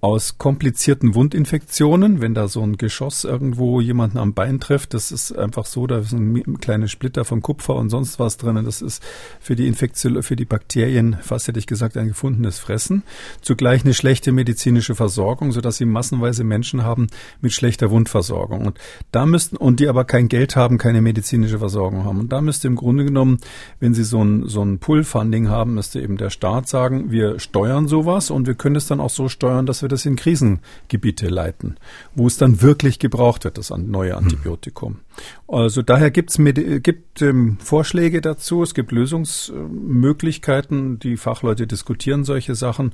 aus 0.03 0.37
komplizierten 0.37 1.15
Wundinfektionen, 1.15 2.19
wenn 2.19 2.33
da 2.33 2.49
so 2.49 2.61
ein 2.61 2.75
Geschoss 2.75 3.23
irgendwo 3.23 3.79
jemanden 3.79 4.17
am 4.17 4.33
Bein 4.33 4.59
trifft, 4.59 4.93
das 4.93 5.13
ist 5.13 5.31
einfach 5.31 5.65
so, 5.65 5.87
da 5.87 6.01
sind 6.01 6.59
kleine 6.59 6.89
Splitter 6.89 7.23
von 7.23 7.41
Kupfer 7.41 7.75
und 7.75 7.89
sonst 7.89 8.19
was 8.19 8.35
drin. 8.35 8.61
Das 8.65 8.81
ist 8.81 9.01
für 9.39 9.55
die 9.55 9.65
Infektion, 9.65 10.21
für 10.21 10.35
die 10.35 10.43
Bakterien, 10.43 11.15
fast 11.21 11.47
hätte 11.47 11.57
ich 11.57 11.67
gesagt, 11.67 11.95
ein 11.95 12.09
gefundenes 12.09 12.59
Fressen. 12.59 13.03
Zugleich 13.41 13.85
eine 13.85 13.93
schlechte 13.93 14.33
medizinische 14.33 14.93
Versorgung, 14.93 15.53
sodass 15.53 15.77
sie 15.77 15.85
massenweise 15.85 16.43
Menschen 16.43 16.83
haben 16.83 17.07
mit 17.39 17.53
schlechter 17.53 17.89
Wundversorgung. 17.89 18.65
Und 18.65 18.79
da 19.13 19.25
müssten, 19.25 19.55
und 19.55 19.79
die 19.79 19.87
aber 19.87 20.03
kein 20.03 20.27
Geld 20.27 20.57
haben, 20.57 20.79
keine 20.79 20.99
medizinische 20.99 21.59
Versorgung 21.59 22.03
haben. 22.03 22.19
Und 22.19 22.33
da 22.33 22.41
müsste 22.41 22.67
im 22.67 22.75
Grunde 22.75 23.05
genommen, 23.05 23.37
wenn 23.79 23.93
sie 23.93 24.03
so 24.03 24.21
ein, 24.21 24.49
so 24.49 24.65
ein 24.65 24.79
Pull-Funding 24.79 25.47
haben, 25.47 25.75
müsste 25.75 26.01
eben 26.01 26.17
der 26.17 26.29
Staat 26.29 26.67
sagen, 26.67 27.09
wir 27.09 27.39
steuern 27.39 27.87
sowas 27.87 28.31
und 28.31 28.47
wir 28.47 28.55
können 28.55 28.75
es 28.75 28.87
dann 28.87 28.99
auch 28.99 29.09
so 29.09 29.29
steuern, 29.29 29.65
dass 29.65 29.81
wir 29.81 29.92
das 29.93 30.05
in 30.05 30.15
Krisengebiete 30.15 31.27
leiten, 31.27 31.77
wo 32.15 32.27
es 32.27 32.37
dann 32.37 32.61
wirklich 32.61 32.99
gebraucht 32.99 33.45
wird, 33.45 33.57
das 33.57 33.69
neue 33.69 34.11
hm. 34.11 34.17
Antibiotikum. 34.17 34.99
Also 35.47 35.81
daher 35.81 36.11
gibt's 36.11 36.37
gibt 36.37 37.21
ähm, 37.21 37.57
Vorschläge 37.59 38.21
dazu, 38.21 38.63
es 38.63 38.73
gibt 38.73 38.91
Lösungsmöglichkeiten, 38.91 40.99
die 40.99 41.17
Fachleute 41.17 41.67
diskutieren 41.67 42.23
solche 42.23 42.55
Sachen 42.55 42.93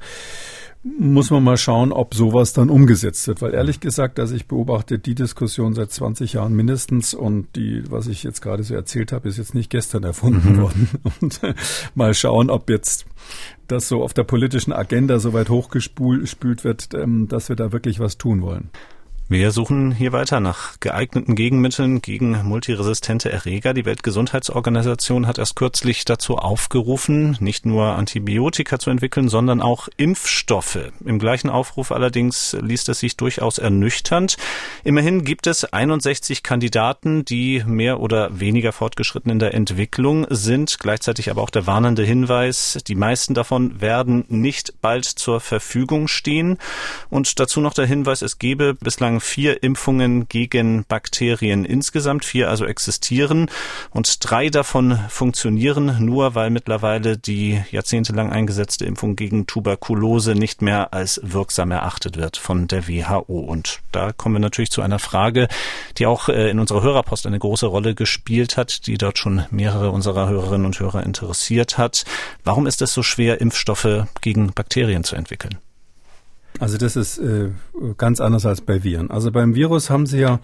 muss 0.81 1.29
man 1.29 1.43
mal 1.43 1.57
schauen, 1.57 1.91
ob 1.91 2.15
sowas 2.15 2.53
dann 2.53 2.69
umgesetzt 2.69 3.27
wird. 3.27 3.41
Weil 3.41 3.53
ehrlich 3.53 3.81
gesagt, 3.81 4.19
also 4.19 4.33
ich 4.33 4.47
beobachte 4.47 4.97
die 4.97 5.13
Diskussion 5.13 5.73
seit 5.73 5.91
20 5.91 6.33
Jahren 6.33 6.53
mindestens 6.53 7.13
und 7.13 7.53
die, 7.55 7.83
was 7.89 8.07
ich 8.07 8.23
jetzt 8.23 8.41
gerade 8.41 8.63
so 8.63 8.75
erzählt 8.75 9.11
habe, 9.11 9.27
ist 9.27 9.37
jetzt 9.37 9.53
nicht 9.53 9.69
gestern 9.69 10.03
erfunden 10.03 10.53
mhm. 10.53 10.61
worden. 10.61 10.89
Und 11.21 11.41
mal 11.95 12.13
schauen, 12.13 12.49
ob 12.49 12.69
jetzt 12.69 13.05
das 13.67 13.87
so 13.87 14.03
auf 14.03 14.13
der 14.13 14.23
politischen 14.23 14.73
Agenda 14.73 15.19
so 15.19 15.33
weit 15.33 15.49
hochgespült 15.49 16.63
wird, 16.63 16.89
ähm, 16.93 17.27
dass 17.27 17.49
wir 17.49 17.55
da 17.55 17.71
wirklich 17.71 17.99
was 17.99 18.17
tun 18.17 18.41
wollen. 18.41 18.69
Wir 19.31 19.51
suchen 19.51 19.91
hier 19.91 20.11
weiter 20.11 20.39
nach 20.39 20.79
geeigneten 20.79 21.35
Gegenmitteln 21.35 22.01
gegen 22.01 22.43
multiresistente 22.43 23.31
Erreger. 23.31 23.75
Die 23.75 23.85
Weltgesundheitsorganisation 23.85 25.27
hat 25.27 25.37
erst 25.37 25.55
kürzlich 25.55 26.03
dazu 26.03 26.37
aufgerufen, 26.37 27.37
nicht 27.39 27.63
nur 27.63 27.89
Antibiotika 27.89 28.79
zu 28.79 28.89
entwickeln, 28.89 29.29
sondern 29.29 29.61
auch 29.61 29.87
Impfstoffe. 29.97 30.79
Im 31.05 31.19
gleichen 31.19 31.51
Aufruf 31.51 31.91
allerdings 31.91 32.57
liest 32.59 32.89
es 32.89 33.01
sich 33.01 33.17
durchaus 33.17 33.59
ernüchternd. 33.59 34.37
Immerhin 34.83 35.23
gibt 35.23 35.45
es 35.45 35.63
61 35.63 36.41
Kandidaten, 36.41 37.23
die 37.23 37.63
mehr 37.67 37.99
oder 37.99 38.39
weniger 38.39 38.71
fortgeschritten 38.71 39.31
in 39.31 39.37
der 39.37 39.53
Entwicklung 39.53 40.25
sind. 40.31 40.79
Gleichzeitig 40.79 41.29
aber 41.29 41.43
auch 41.43 41.51
der 41.51 41.67
warnende 41.67 42.01
Hinweis, 42.03 42.79
die 42.87 42.95
meisten 42.95 43.35
davon 43.35 43.79
werden 43.79 44.25
nicht 44.27 44.81
bald 44.81 45.05
zur 45.05 45.39
Verfügung 45.39 46.07
stehen. 46.07 46.57
Und 47.11 47.39
dazu 47.39 47.61
noch 47.61 47.75
der 47.75 47.85
Hinweis, 47.85 48.23
es 48.23 48.39
gebe 48.39 48.73
bislang 48.73 49.18
vier 49.19 49.63
Impfungen 49.63 50.27
gegen 50.27 50.85
Bakterien 50.85 51.65
insgesamt, 51.65 52.25
vier 52.25 52.49
also 52.49 52.65
existieren 52.65 53.49
und 53.91 54.17
drei 54.21 54.49
davon 54.49 54.99
funktionieren 55.09 55.97
nur, 56.05 56.35
weil 56.35 56.49
mittlerweile 56.49 57.17
die 57.17 57.61
jahrzehntelang 57.71 58.31
eingesetzte 58.31 58.85
Impfung 58.85 59.15
gegen 59.15 59.47
Tuberkulose 59.47 60.33
nicht 60.33 60.61
mehr 60.61 60.93
als 60.93 61.19
wirksam 61.23 61.71
erachtet 61.71 62.17
wird 62.17 62.37
von 62.37 62.67
der 62.67 62.87
WHO. 62.87 63.39
Und 63.39 63.79
da 63.91 64.11
kommen 64.11 64.35
wir 64.35 64.39
natürlich 64.39 64.71
zu 64.71 64.81
einer 64.81 64.99
Frage, 64.99 65.47
die 65.97 66.05
auch 66.05 66.29
äh, 66.29 66.49
in 66.49 66.59
unserer 66.59 66.83
Hörerpost 66.83 67.27
eine 67.27 67.39
große 67.39 67.65
Rolle 67.65 67.95
gespielt 67.95 68.57
hat, 68.57 68.87
die 68.87 68.97
dort 68.97 69.17
schon 69.17 69.43
mehrere 69.51 69.91
unserer 69.91 70.27
Hörerinnen 70.29 70.65
und 70.65 70.79
Hörer 70.79 71.03
interessiert 71.03 71.77
hat. 71.77 72.05
Warum 72.43 72.67
ist 72.67 72.81
es 72.81 72.93
so 72.93 73.03
schwer, 73.03 73.41
Impfstoffe 73.41 74.05
gegen 74.21 74.53
Bakterien 74.53 75.03
zu 75.03 75.15
entwickeln? 75.15 75.57
Also 76.57 76.77
das 76.77 76.95
ist 76.95 77.19
äh, 77.19 77.49
ganz 77.97 78.19
anders 78.19 78.45
als 78.45 78.61
bei 78.61 78.83
Viren. 78.83 79.11
Also 79.11 79.31
beim 79.31 79.55
Virus 79.55 79.89
haben 79.89 80.05
sie 80.05 80.19
ja 80.19 80.39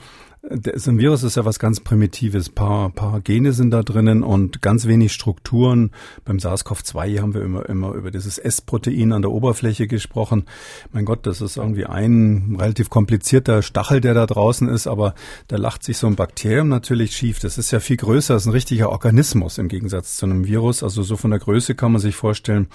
so 0.75 0.91
ein 0.91 0.99
Virus 0.99 1.23
ist 1.23 1.37
ja 1.37 1.45
was 1.45 1.57
ganz 1.59 1.79
Primitives. 1.79 2.49
Paar, 2.49 2.89
paar 2.91 3.19
Gene 3.21 3.51
sind 3.51 3.71
da 3.71 3.81
drinnen 3.81 4.21
und 4.21 4.61
ganz 4.61 4.85
wenig 4.85 5.11
Strukturen. 5.11 5.91
Beim 6.23 6.37
SARS-CoV-2 6.37 7.19
haben 7.19 7.33
wir 7.33 7.41
immer, 7.41 7.67
immer 7.67 7.93
über 7.93 8.11
dieses 8.11 8.37
S-Protein 8.37 9.11
an 9.11 9.23
der 9.23 9.31
Oberfläche 9.31 9.87
gesprochen. 9.87 10.45
Mein 10.91 11.05
Gott, 11.05 11.25
das 11.25 11.41
ist 11.41 11.57
irgendwie 11.57 11.85
ein 11.85 12.57
relativ 12.59 12.89
komplizierter 12.89 13.63
Stachel, 13.63 14.01
der 14.01 14.13
da 14.13 14.25
draußen 14.27 14.67
ist, 14.69 14.85
aber 14.87 15.15
da 15.47 15.57
lacht 15.57 15.83
sich 15.83 15.97
so 15.97 16.07
ein 16.07 16.15
Bakterium 16.15 16.67
natürlich 16.67 17.15
schief. 17.15 17.39
Das 17.39 17.57
ist 17.57 17.71
ja 17.71 17.79
viel 17.79 17.97
größer, 17.97 18.35
das 18.35 18.43
ist 18.43 18.47
ein 18.47 18.53
richtiger 18.53 18.89
Organismus 18.89 19.57
im 19.57 19.67
Gegensatz 19.67 20.17
zu 20.17 20.27
einem 20.27 20.45
Virus. 20.45 20.83
Also 20.83 21.01
so 21.01 21.17
von 21.17 21.31
der 21.31 21.39
Größe 21.39 21.73
kann 21.73 21.91
man 21.91 22.01
sich 22.01 22.15
vorstellen, 22.15 22.67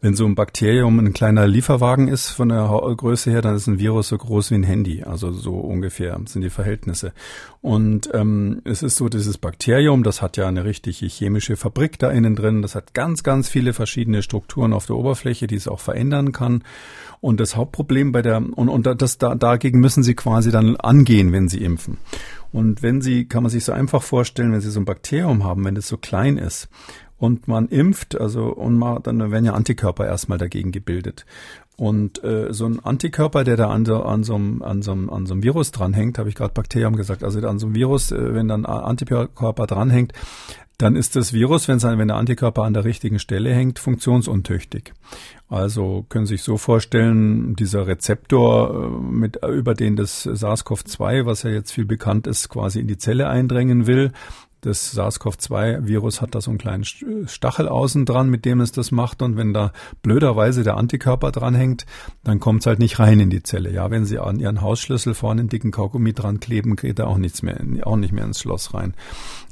wenn 0.00 0.14
so 0.14 0.26
ein 0.26 0.34
Bakterium 0.34 0.98
ein 0.98 1.12
kleiner 1.12 1.46
Lieferwagen 1.46 2.08
ist 2.08 2.30
von 2.30 2.48
der 2.48 2.68
Größe 2.96 3.30
her, 3.30 3.42
dann 3.42 3.54
ist 3.54 3.68
ein 3.68 3.78
Virus 3.78 4.08
so 4.08 4.18
groß 4.18 4.50
wie 4.50 4.56
ein 4.56 4.64
Handy. 4.64 5.04
Also 5.04 5.30
so 5.30 5.54
ungefähr 5.54 6.18
sind 6.26 6.42
die 6.42 6.50
Verhältnisse. 6.50 7.11
Und 7.60 8.10
ähm, 8.12 8.60
es 8.64 8.82
ist 8.82 8.96
so, 8.96 9.08
dieses 9.08 9.38
Bakterium, 9.38 10.02
das 10.02 10.20
hat 10.20 10.36
ja 10.36 10.48
eine 10.48 10.64
richtige 10.64 11.06
chemische 11.06 11.56
Fabrik 11.56 11.98
da 11.98 12.10
innen 12.10 12.34
drin. 12.34 12.60
Das 12.60 12.74
hat 12.74 12.92
ganz, 12.92 13.22
ganz 13.22 13.48
viele 13.48 13.72
verschiedene 13.72 14.22
Strukturen 14.22 14.72
auf 14.72 14.86
der 14.86 14.96
Oberfläche, 14.96 15.46
die 15.46 15.54
es 15.54 15.68
auch 15.68 15.80
verändern 15.80 16.32
kann. 16.32 16.64
Und 17.20 17.38
das 17.38 17.54
Hauptproblem 17.54 18.10
bei 18.10 18.20
der, 18.20 18.38
und, 18.38 18.68
und 18.68 18.86
das, 19.00 19.18
da, 19.18 19.36
dagegen 19.36 19.78
müssen 19.78 20.02
Sie 20.02 20.14
quasi 20.14 20.50
dann 20.50 20.74
angehen, 20.76 21.32
wenn 21.32 21.48
Sie 21.48 21.62
impfen. 21.62 21.98
Und 22.50 22.82
wenn 22.82 23.00
Sie, 23.00 23.26
kann 23.26 23.44
man 23.44 23.50
sich 23.50 23.64
so 23.64 23.72
einfach 23.72 24.02
vorstellen, 24.02 24.52
wenn 24.52 24.60
Sie 24.60 24.70
so 24.70 24.80
ein 24.80 24.84
Bakterium 24.84 25.44
haben, 25.44 25.64
wenn 25.64 25.76
es 25.76 25.86
so 25.86 25.96
klein 25.96 26.38
ist, 26.38 26.68
und 27.22 27.46
man 27.46 27.68
impft, 27.68 28.20
also 28.20 28.46
und 28.46 28.76
man, 28.76 29.00
dann 29.04 29.30
werden 29.30 29.44
ja 29.44 29.52
Antikörper 29.52 30.04
erstmal 30.04 30.38
dagegen 30.38 30.72
gebildet. 30.72 31.24
Und 31.76 32.22
äh, 32.22 32.52
so 32.52 32.66
ein 32.66 32.80
Antikörper, 32.80 33.44
der 33.44 33.56
da 33.56 33.70
an 33.70 33.84
so, 33.84 34.02
an 34.02 34.24
so, 34.24 34.34
einem, 34.34 34.62
an 34.62 34.82
so, 34.82 34.92
an 34.92 35.26
so 35.26 35.34
einem 35.34 35.42
Virus 35.42 35.72
dranhängt, 35.72 36.18
habe 36.18 36.28
ich 36.28 36.34
gerade 36.34 36.52
Bakterium 36.52 36.96
gesagt, 36.96 37.24
also 37.24 37.40
an 37.46 37.58
so 37.58 37.66
einem 37.66 37.74
Virus, 37.74 38.12
äh, 38.12 38.34
wenn 38.34 38.48
dann 38.48 38.66
Antikörper 38.66 39.66
dranhängt, 39.66 40.12
dann 40.78 40.96
ist 40.96 41.16
das 41.16 41.32
Virus, 41.32 41.68
wenn, 41.68 41.80
wenn 41.80 42.08
der 42.08 42.16
Antikörper 42.16 42.64
an 42.64 42.74
der 42.74 42.84
richtigen 42.84 43.18
Stelle 43.18 43.54
hängt, 43.54 43.78
funktionsuntüchtig. 43.78 44.92
Also 45.48 46.04
können 46.08 46.26
Sie 46.26 46.34
sich 46.34 46.42
so 46.42 46.56
vorstellen, 46.56 47.54
dieser 47.56 47.86
Rezeptor, 47.86 48.84
äh, 48.84 48.88
mit, 48.88 49.38
über 49.44 49.74
den 49.74 49.96
das 49.96 50.26
SARS-CoV-2, 50.26 51.24
was 51.24 51.42
ja 51.44 51.50
jetzt 51.50 51.72
viel 51.72 51.84
bekannt 51.84 52.26
ist, 52.26 52.48
quasi 52.48 52.80
in 52.80 52.86
die 52.86 52.98
Zelle 52.98 53.28
eindringen 53.28 53.86
will, 53.86 54.12
das 54.62 54.96
SARS-CoV-2-Virus 54.96 56.20
hat 56.20 56.36
da 56.36 56.40
so 56.40 56.50
einen 56.50 56.58
kleinen 56.58 56.84
Stachel 56.84 57.68
außen 57.68 58.06
dran, 58.06 58.30
mit 58.30 58.44
dem 58.44 58.60
es 58.60 58.70
das 58.70 58.92
macht. 58.92 59.20
Und 59.20 59.36
wenn 59.36 59.52
da 59.52 59.72
blöderweise 60.02 60.62
der 60.62 60.76
Antikörper 60.76 61.32
dranhängt, 61.32 61.84
dann 62.22 62.38
kommt 62.38 62.60
es 62.60 62.66
halt 62.66 62.78
nicht 62.78 63.00
rein 63.00 63.18
in 63.18 63.28
die 63.28 63.42
Zelle. 63.42 63.72
Ja, 63.72 63.90
wenn 63.90 64.04
Sie 64.04 64.18
an 64.18 64.38
Ihren 64.38 64.60
Hausschlüssel 64.60 65.14
vorne 65.14 65.40
einen 65.40 65.48
dicken 65.48 65.72
Kaugummi 65.72 66.12
dran 66.12 66.38
kleben, 66.38 66.76
geht 66.76 67.00
da 67.00 67.06
auch 67.06 67.18
nichts 67.18 67.42
mehr, 67.42 67.58
auch 67.82 67.96
nicht 67.96 68.12
mehr 68.12 68.24
ins 68.24 68.40
Schloss 68.40 68.72
rein. 68.72 68.94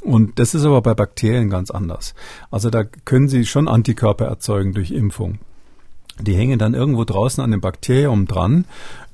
Und 0.02 0.38
das 0.38 0.54
ist 0.54 0.64
aber 0.64 0.80
bei 0.80 0.94
Bakterien 0.94 1.50
ganz 1.50 1.72
anders. 1.72 2.14
Also 2.52 2.70
da 2.70 2.84
können 2.84 3.28
Sie 3.28 3.44
schon 3.46 3.66
Antikörper 3.66 4.26
erzeugen 4.26 4.74
durch 4.74 4.92
Impfung. 4.92 5.40
Die 6.22 6.34
hängen 6.34 6.58
dann 6.58 6.74
irgendwo 6.74 7.04
draußen 7.04 7.42
an 7.42 7.50
dem 7.50 7.60
Bakterium 7.60 8.26
dran. 8.26 8.64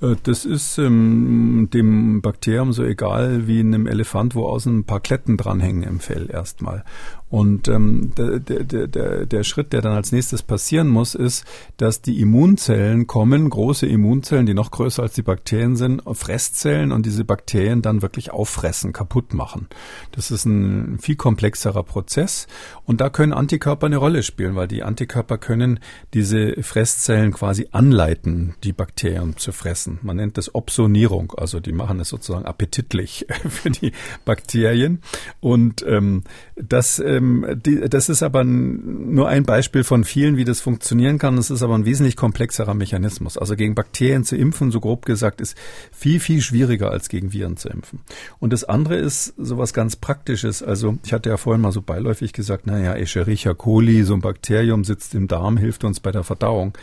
Äh, 0.00 0.16
das 0.22 0.44
ist 0.44 0.78
ähm, 0.78 1.68
dem 1.72 2.20
Bakterium 2.20 2.72
so 2.72 2.84
egal 2.84 3.46
wie 3.46 3.60
einem 3.60 3.86
Elefant, 3.86 4.34
wo 4.34 4.46
außen 4.46 4.78
ein 4.78 4.84
paar 4.84 5.00
Kletten 5.00 5.36
dranhängen 5.36 5.82
im 5.82 6.00
Fell 6.00 6.28
erstmal. 6.30 6.84
Und 7.28 7.66
ähm, 7.66 8.12
der, 8.16 8.38
der, 8.38 8.86
der, 8.86 9.26
der 9.26 9.44
Schritt, 9.44 9.72
der 9.72 9.82
dann 9.82 9.92
als 9.92 10.12
nächstes 10.12 10.42
passieren 10.42 10.86
muss, 10.88 11.16
ist, 11.16 11.44
dass 11.76 12.00
die 12.00 12.20
Immunzellen 12.20 13.08
kommen, 13.08 13.50
große 13.50 13.86
Immunzellen, 13.86 14.46
die 14.46 14.54
noch 14.54 14.70
größer 14.70 15.02
als 15.02 15.14
die 15.14 15.22
Bakterien 15.22 15.76
sind, 15.76 16.02
Fresszellen 16.12 16.92
und 16.92 17.04
diese 17.04 17.24
Bakterien 17.24 17.82
dann 17.82 18.00
wirklich 18.00 18.30
auffressen, 18.30 18.92
kaputt 18.92 19.34
machen. 19.34 19.66
Das 20.12 20.30
ist 20.30 20.44
ein 20.44 20.98
viel 21.00 21.16
komplexerer 21.16 21.82
Prozess 21.82 22.46
und 22.84 23.00
da 23.00 23.10
können 23.10 23.32
Antikörper 23.32 23.86
eine 23.86 23.96
Rolle 23.96 24.22
spielen, 24.22 24.54
weil 24.54 24.68
die 24.68 24.84
Antikörper 24.84 25.36
können 25.36 25.80
diese 26.14 26.62
Fresszellen 26.62 27.32
quasi 27.32 27.68
anleiten, 27.72 28.54
die 28.62 28.72
Bakterien 28.72 29.36
zu 29.36 29.50
fressen. 29.50 29.98
Man 30.02 30.16
nennt 30.16 30.38
das 30.38 30.54
Opsonierung, 30.54 31.32
also 31.36 31.58
die 31.58 31.72
machen 31.72 31.98
es 31.98 32.08
sozusagen 32.08 32.46
appetitlich 32.46 33.26
für 33.48 33.70
die 33.70 33.90
Bakterien 34.24 35.00
und 35.40 35.84
ähm, 35.88 36.22
das 36.54 37.00
äh, 37.00 37.15
ähm, 37.16 37.60
die, 37.64 37.80
das 37.88 38.08
ist 38.08 38.22
aber 38.22 38.44
nur 38.44 39.28
ein 39.28 39.44
Beispiel 39.44 39.84
von 39.84 40.04
vielen, 40.04 40.36
wie 40.36 40.44
das 40.44 40.60
funktionieren 40.60 41.18
kann. 41.18 41.38
Es 41.38 41.50
ist 41.50 41.62
aber 41.62 41.74
ein 41.74 41.84
wesentlich 41.84 42.16
komplexerer 42.16 42.74
Mechanismus. 42.74 43.38
Also 43.38 43.56
gegen 43.56 43.74
Bakterien 43.74 44.24
zu 44.24 44.36
impfen, 44.36 44.70
so 44.70 44.80
grob 44.80 45.04
gesagt, 45.06 45.40
ist 45.40 45.56
viel, 45.92 46.20
viel 46.20 46.40
schwieriger 46.40 46.90
als 46.90 47.08
gegen 47.08 47.32
Viren 47.32 47.56
zu 47.56 47.68
impfen. 47.68 48.00
Und 48.38 48.52
das 48.52 48.64
andere 48.64 48.96
ist 48.96 49.34
sowas 49.36 49.72
ganz 49.72 49.96
Praktisches. 49.96 50.62
Also 50.62 50.98
ich 51.04 51.12
hatte 51.12 51.30
ja 51.30 51.36
vorhin 51.36 51.62
mal 51.62 51.72
so 51.72 51.82
beiläufig 51.82 52.32
gesagt, 52.32 52.66
naja, 52.66 52.94
Escherichia 52.94 53.54
coli, 53.54 54.02
so 54.04 54.14
ein 54.14 54.20
Bakterium 54.20 54.84
sitzt 54.84 55.14
im 55.14 55.28
Darm, 55.28 55.56
hilft 55.56 55.84
uns 55.84 56.00
bei 56.00 56.12
der 56.12 56.24
Verdauung. 56.24 56.76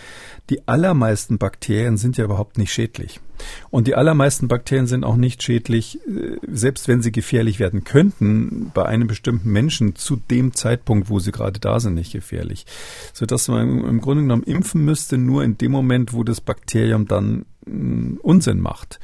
Die 0.50 0.68
allermeisten 0.68 1.38
Bakterien 1.38 1.98
sind 1.98 2.18
ja 2.18 2.26
überhaupt 2.26 2.58
nicht 2.58 2.74
schädlich. 2.74 3.22
Und 3.70 3.88
die 3.88 3.96
allermeisten 3.96 4.48
Bakterien 4.48 4.88
sind 4.88 5.04
auch 5.04 5.16
nicht 5.16 5.42
schädlich, 5.42 6.00
äh, 6.08 6.38
selbst 6.48 6.88
wenn 6.88 7.02
sie 7.02 7.12
gefährlich 7.12 7.60
werden 7.60 7.84
könnten, 7.84 8.72
bei 8.74 8.86
einem 8.86 9.08
bestimmten 9.08 9.52
Menschen 9.52 9.96
zu 9.96 10.18
dem 10.18 10.54
Zeitpunkt, 10.54 11.10
wo 11.10 11.20
sie 11.20 11.32
gerade 11.32 11.60
da 11.60 11.80
sind, 11.80 11.96
nicht 11.96 12.12
gefährlich. 12.12 12.66
Sodass 13.14 13.48
man 13.48 13.86
im 13.86 14.02
Grunde 14.02 14.24
genommen 14.24 14.44
impfen 14.44 14.84
müsste, 14.84 15.18
nur 15.18 15.44
in 15.44 15.58
dem 15.58 15.72
Moment, 15.72 16.14
wo 16.14 16.24
das 16.24 16.42
Bakterium 16.42 17.08
dann 17.08 17.46
Unsinn 17.66 18.60
macht. 18.60 19.00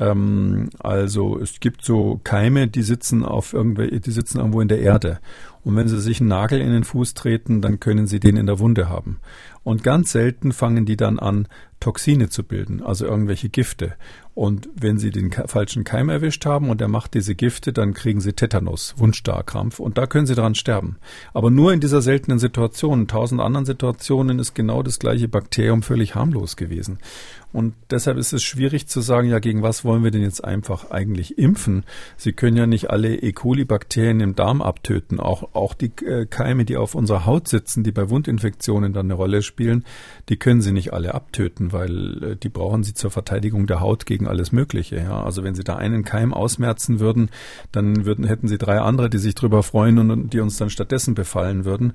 Ähm, 0.00 0.70
also 0.78 1.38
es 1.38 1.60
gibt 1.60 1.84
so 1.84 2.20
Keime, 2.24 2.66
die 2.66 2.82
sitzen 2.82 3.24
auf 3.24 3.52
irgendwelche, 3.52 4.00
die 4.00 4.10
sitzen 4.10 4.38
irgendwo 4.38 4.60
in 4.60 4.68
der 4.68 4.80
Erde. 4.80 5.20
Und 5.62 5.76
wenn 5.76 5.88
sie 5.88 6.00
sich 6.00 6.20
einen 6.20 6.30
Nagel 6.30 6.60
in 6.60 6.72
den 6.72 6.84
Fuß 6.84 7.14
treten, 7.14 7.60
dann 7.60 7.80
können 7.80 8.06
sie 8.06 8.18
den 8.18 8.36
in 8.36 8.46
der 8.46 8.58
Wunde 8.58 8.88
haben. 8.88 9.18
Und 9.62 9.82
ganz 9.82 10.12
selten 10.12 10.52
fangen 10.52 10.86
die 10.86 10.96
dann 10.96 11.18
an, 11.18 11.46
Toxine 11.80 12.28
zu 12.28 12.44
bilden, 12.44 12.82
also 12.82 13.06
irgendwelche 13.06 13.48
Gifte. 13.48 13.94
Und 14.34 14.68
wenn 14.74 14.98
Sie 14.98 15.10
den 15.10 15.32
falschen 15.32 15.84
Keim 15.84 16.08
erwischt 16.08 16.46
haben 16.46 16.70
und 16.70 16.80
er 16.80 16.88
macht 16.88 17.14
diese 17.14 17.34
Gifte, 17.34 17.72
dann 17.72 17.94
kriegen 17.94 18.20
Sie 18.20 18.32
Tetanus, 18.32 18.94
Wundstarkrampf 18.96 19.80
und 19.80 19.98
da 19.98 20.06
können 20.06 20.26
Sie 20.26 20.34
daran 20.34 20.54
sterben. 20.54 20.96
Aber 21.34 21.50
nur 21.50 21.72
in 21.72 21.80
dieser 21.80 22.00
seltenen 22.00 22.38
Situation. 22.38 23.00
In 23.00 23.08
tausend 23.08 23.40
anderen 23.40 23.66
Situationen 23.66 24.38
ist 24.38 24.54
genau 24.54 24.82
das 24.82 24.98
gleiche 24.98 25.28
Bakterium 25.28 25.82
völlig 25.82 26.14
harmlos 26.14 26.56
gewesen. 26.56 26.98
Und 27.52 27.74
deshalb 27.90 28.16
ist 28.16 28.32
es 28.32 28.44
schwierig 28.44 28.86
zu 28.86 29.00
sagen, 29.00 29.28
ja, 29.28 29.40
gegen 29.40 29.62
was 29.62 29.84
wollen 29.84 30.04
wir 30.04 30.12
denn 30.12 30.22
jetzt 30.22 30.44
einfach 30.44 30.90
eigentlich 30.92 31.36
impfen? 31.36 31.84
Sie 32.16 32.32
können 32.32 32.56
ja 32.56 32.66
nicht 32.66 32.90
alle 32.90 33.16
E. 33.16 33.32
coli-Bakterien 33.32 34.20
im 34.20 34.36
Darm 34.36 34.62
abtöten. 34.62 35.18
Auch, 35.18 35.54
auch 35.54 35.74
die 35.74 35.90
äh, 36.04 36.26
Keime, 36.26 36.64
die 36.64 36.76
auf 36.76 36.94
unserer 36.94 37.26
Haut 37.26 37.48
sitzen, 37.48 37.82
die 37.82 37.90
bei 37.90 38.08
Wundinfektionen 38.08 38.92
dann 38.92 39.06
eine 39.06 39.14
Rolle 39.14 39.42
spielen, 39.42 39.84
die 40.28 40.36
können 40.36 40.62
Sie 40.62 40.70
nicht 40.70 40.92
alle 40.92 41.12
abtöten, 41.12 41.72
weil 41.72 42.22
äh, 42.22 42.36
die 42.36 42.50
brauchen 42.50 42.84
Sie 42.84 42.94
zur 42.94 43.10
Verteidigung 43.10 43.66
der 43.66 43.80
Haut 43.80 44.06
gegen 44.06 44.19
alles 44.28 44.52
Mögliche. 44.52 44.96
Ja? 44.96 45.22
Also 45.22 45.44
wenn 45.44 45.54
Sie 45.54 45.64
da 45.64 45.76
einen 45.76 46.04
Keim 46.04 46.32
ausmerzen 46.32 47.00
würden, 47.00 47.30
dann 47.72 48.04
würden, 48.04 48.24
hätten 48.24 48.48
Sie 48.48 48.58
drei 48.58 48.80
andere, 48.80 49.10
die 49.10 49.18
sich 49.18 49.34
drüber 49.34 49.62
freuen 49.62 49.98
und 49.98 50.30
die 50.30 50.40
uns 50.40 50.56
dann 50.56 50.70
stattdessen 50.70 51.14
befallen 51.14 51.64
würden. 51.64 51.92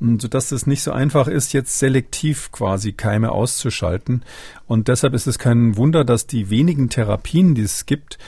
Sodass 0.00 0.52
es 0.52 0.66
nicht 0.66 0.82
so 0.82 0.92
einfach 0.92 1.28
ist, 1.28 1.52
jetzt 1.52 1.78
selektiv 1.78 2.52
quasi 2.52 2.92
Keime 2.92 3.32
auszuschalten. 3.32 4.22
Und 4.66 4.88
deshalb 4.88 5.14
ist 5.14 5.26
es 5.26 5.38
kein 5.38 5.76
Wunder, 5.76 6.04
dass 6.04 6.26
die 6.26 6.50
wenigen 6.50 6.88
Therapien, 6.88 7.54
die 7.54 7.62
es 7.62 7.86
gibt, 7.86 8.18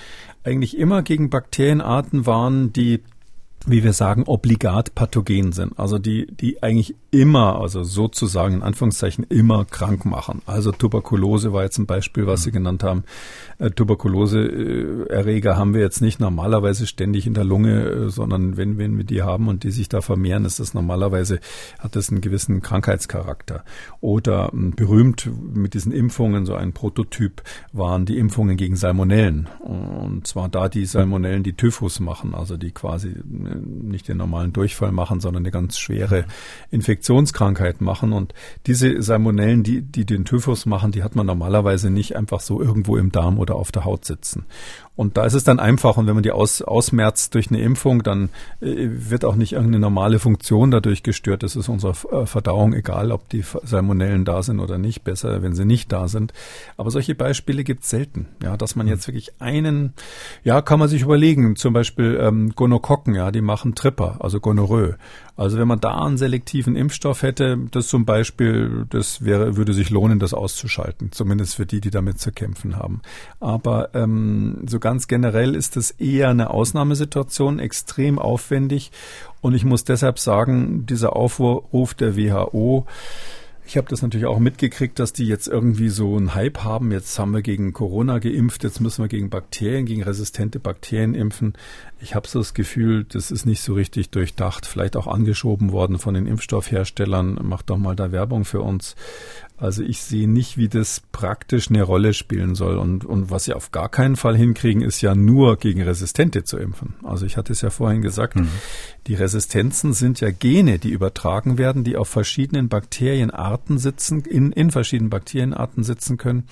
eigentlich 0.45 0.79
immer 0.79 1.03
gegen 1.03 1.31
Bakterienarten 1.31 2.27
waren, 2.27 2.73
die 2.73 3.03
wie 3.67 3.85
wir 3.85 3.93
sagen, 3.93 4.25
obligat 4.27 4.95
pathogen 4.95 5.53
sind. 5.53 5.79
Also 5.79 5.99
die, 5.99 6.27
die 6.27 6.63
eigentlich 6.63 6.95
immer, 7.11 7.61
also 7.61 7.83
sozusagen 7.83 8.55
in 8.55 8.63
Anführungszeichen 8.63 9.25
immer 9.29 9.65
krank 9.65 10.05
machen. 10.05 10.41
Also 10.47 10.73
Tuberkulose 10.73 11.53
war 11.53 11.65
jetzt 11.65 11.79
ein 11.79 11.87
Beispiel, 11.87 12.27
was 12.27 12.43
Sie 12.43 12.53
genannt 12.53 12.83
haben. 12.83 13.05
Äh, 13.59 13.71
Tuberkuloseerreger 13.71 15.57
haben 15.57 15.75
wir 15.75 15.83
jetzt 15.83 16.01
nicht 16.01 16.21
normalerweise 16.21 16.87
ständig 16.87 17.27
in 17.27 17.35
der 17.35 17.45
Lunge, 17.45 17.85
äh, 17.85 18.09
sondern 18.09 18.57
wenn, 18.57 18.79
wenn 18.79 18.97
wir 18.97 19.05
die 19.05 19.23
haben 19.23 19.49
und 19.49 19.63
die 19.65 19.73
sich 19.73 19.89
da 19.89 20.01
vermehren, 20.01 20.45
ist 20.45 20.61
das 20.61 20.73
normalerweise, 20.73 21.41
hat 21.79 21.97
das 21.97 22.11
einen 22.11 22.23
gewissen 22.23 22.63
Krankheitscharakter. 22.63 23.65
Oder 24.01 24.51
ähm, 24.55 24.71
berühmt 24.75 25.29
mit 25.53 25.75
diesen 25.75 25.93
Impfungen, 25.93 26.47
so 26.47 26.55
ein 26.55 26.73
Prototyp 26.73 27.43
waren 27.73 28.07
die 28.07 28.19
Impfungen 28.19 28.57
gegen 28.57 28.77
Salmonellen. 28.77 29.49
Und 29.61 30.27
zwar 30.27 30.49
da 30.49 30.69
die 30.69 30.87
Salmonellen, 30.87 31.43
die 31.43 31.55
Typhus 31.55 32.01
machen, 32.01 32.35
also 32.35 32.57
die 32.57 32.71
quasi 32.71 33.09
äh, 33.11 33.50
nicht 33.55 34.09
den 34.09 34.17
normalen 34.17 34.53
Durchfall 34.53 34.93
machen, 34.93 35.21
sondern 35.21 35.43
eine 35.43 35.51
ganz 35.51 35.79
schwere 35.79 36.25
Infektion 36.71 37.01
Infektionskrankheit 37.01 37.81
machen. 37.81 38.13
Und 38.13 38.35
diese 38.67 39.03
Salmonellen, 39.03 39.63
die, 39.63 39.83
die 39.83 40.05
den 40.05 40.25
Typhus 40.25 40.67
machen, 40.67 40.93
die 40.93 41.03
hat 41.03 41.17
man 41.17 41.27
normalerweise 41.27 41.91
nicht 41.91 42.17
einfach 42.17 42.41
so 42.41 42.61
irgendwo 42.61 42.97
im 42.97 43.13
Darm 43.13 43.39
oder 43.39 43.57
auf 43.57 43.73
der 43.73 43.85
Haut 43.85 44.05
sitzen. 44.05 44.45
Und 45.01 45.17
da 45.17 45.25
ist 45.25 45.33
es 45.33 45.45
dann 45.45 45.61
einfach, 45.61 45.97
und 45.97 46.07
wenn 46.07 46.13
man 46.13 46.23
die 46.23 46.31
aus, 46.31 46.61
ausmerzt 46.61 47.35
durch 47.35 47.49
eine 47.49 47.63
Impfung, 47.63 48.03
dann 48.03 48.29
äh, 48.61 48.87
wird 48.91 49.25
auch 49.25 49.35
nicht 49.35 49.55
irgendeine 49.55 49.79
normale 49.79 50.19
Funktion 50.19 50.71
dadurch 50.71 51.03
gestört. 51.03 51.43
Das 51.43 51.57
ist 51.57 51.71
unserer 51.71 51.95
äh, 52.13 52.27
Verdauung 52.27 52.75
egal, 52.75 53.11
ob 53.11 53.27
die 53.31 53.43
Salmonellen 53.63 54.27
da 54.27 54.43
sind 54.43 54.61
oder 54.61 54.77
nicht. 54.77 55.03
Besser, 55.03 55.41
wenn 55.41 55.55
sie 55.55 55.65
nicht 55.65 55.91
da 55.91 56.07
sind. 56.07 56.35
Aber 56.77 56.91
solche 56.91 57.15
Beispiele 57.15 57.65
gibt 57.65 57.85
es 57.85 57.89
selten. 57.89 58.27
Ja, 58.43 58.59
dass 58.59 58.77
man 58.77 58.89
jetzt 58.89 59.09
wirklich 59.09 59.33
einen, 59.41 59.95
ja, 60.45 60.61
kann 60.61 60.79
man 60.79 60.89
sich 60.89 61.01
überlegen. 61.01 61.57
Zum 61.57 61.73
Beispiel 61.73 62.19
ähm, 62.21 62.53
Gonokokken, 62.55 63.15
ja, 63.15 63.31
die 63.31 63.41
machen 63.41 63.75
Tripper, 63.75 64.19
also 64.21 64.39
Gonorrhoe. 64.39 64.99
Also 65.41 65.57
wenn 65.57 65.68
man 65.68 65.80
da 65.80 66.05
einen 66.05 66.18
selektiven 66.18 66.76
Impfstoff 66.76 67.22
hätte, 67.22 67.57
das 67.70 67.88
zum 67.88 68.05
Beispiel, 68.05 68.84
das 68.91 69.24
wäre, 69.24 69.57
würde 69.57 69.72
sich 69.72 69.88
lohnen, 69.88 70.18
das 70.18 70.34
auszuschalten. 70.34 71.12
Zumindest 71.12 71.55
für 71.55 71.64
die, 71.64 71.80
die 71.80 71.88
damit 71.88 72.20
zu 72.20 72.30
kämpfen 72.30 72.76
haben. 72.76 73.01
Aber 73.41 73.95
ähm, 73.95 74.59
sogar 74.66 74.91
ganz 74.91 75.09
generell 75.09 75.55
ist 75.55 75.76
es 75.76 75.93
eher 75.93 76.28
eine 76.28 76.51
Ausnahmesituation, 76.51 77.59
extrem 77.59 78.18
aufwendig. 78.18 78.91
Und 79.41 79.55
ich 79.55 79.64
muss 79.64 79.84
deshalb 79.84 80.18
sagen, 80.18 80.84
dieser 80.84 81.16
Aufruf 81.16 81.95
der 81.95 82.18
WHO, 82.18 82.84
ich 83.71 83.77
habe 83.77 83.87
das 83.87 84.03
natürlich 84.03 84.27
auch 84.27 84.41
mitgekriegt, 84.41 84.99
dass 84.99 85.12
die 85.12 85.29
jetzt 85.29 85.47
irgendwie 85.47 85.91
so 85.91 86.16
einen 86.16 86.35
Hype 86.35 86.64
haben. 86.64 86.91
Jetzt 86.91 87.16
haben 87.21 87.31
wir 87.31 87.41
gegen 87.41 87.73
Corona 87.73 88.18
geimpft, 88.18 88.64
jetzt 88.64 88.81
müssen 88.81 89.05
wir 89.05 89.09
gegen 89.09 89.31
Bakterien, 89.31 89.87
gegen 89.87 90.03
resistente 90.03 90.59
Bakterien 90.59 91.14
impfen. 91.14 91.53
Ich 92.01 92.16
habe 92.16 92.27
so 92.27 92.41
das 92.41 92.53
Gefühl, 92.53 93.05
das 93.05 93.31
ist 93.31 93.47
nicht 93.47 93.62
so 93.62 93.75
richtig 93.75 94.11
durchdacht, 94.11 94.66
vielleicht 94.66 94.97
auch 94.97 95.07
angeschoben 95.07 95.71
worden 95.71 96.01
von 96.01 96.14
den 96.14 96.27
Impfstoffherstellern. 96.27 97.39
Macht 97.43 97.71
doch 97.71 97.79
mal 97.79 97.95
da 97.95 98.11
Werbung 98.11 98.45
für 98.45 98.61
uns. 98.61 98.97
Also 99.61 99.83
ich 99.83 100.01
sehe 100.01 100.27
nicht, 100.27 100.57
wie 100.57 100.69
das 100.69 101.03
praktisch 101.13 101.69
eine 101.69 101.83
Rolle 101.83 102.15
spielen 102.15 102.55
soll. 102.55 102.79
Und, 102.79 103.05
und 103.05 103.31
was 103.31 103.45
sie 103.45 103.53
auf 103.53 103.73
gar 103.73 103.91
keinen 103.91 104.17
Fall 104.17 104.35
hinkriegen, 104.35 104.81
ist 104.81 105.03
ja 105.03 105.15
nur 105.15 105.59
gegen 105.59 105.83
Resistente 105.83 106.45
zu 106.45 106.57
impfen. 106.57 106.95
Also 107.05 107.27
ich 107.27 107.37
hatte 107.37 107.53
es 107.53 107.61
ja 107.61 107.69
vorhin 107.69 108.01
gesagt, 108.01 108.37
mhm. 108.37 108.49
die 109.07 109.15
Resistenzen 109.15 109.93
sind 109.93 110.21
ja 110.21 110.31
Gene, 110.31 110.79
die 110.79 110.89
übertragen 110.89 111.59
werden, 111.59 111.85
die 111.85 111.99
auf 111.99 112.09
verschiedenen 112.09 112.71
Bakterienarten 112.71 113.77
sitzen, 113.77 114.23
in, 114.23 114.51
in 114.51 114.71
verschiedenen 114.71 115.11
Bakterienarten 115.11 115.85
sitzen 115.85 116.17
können. 116.17 116.45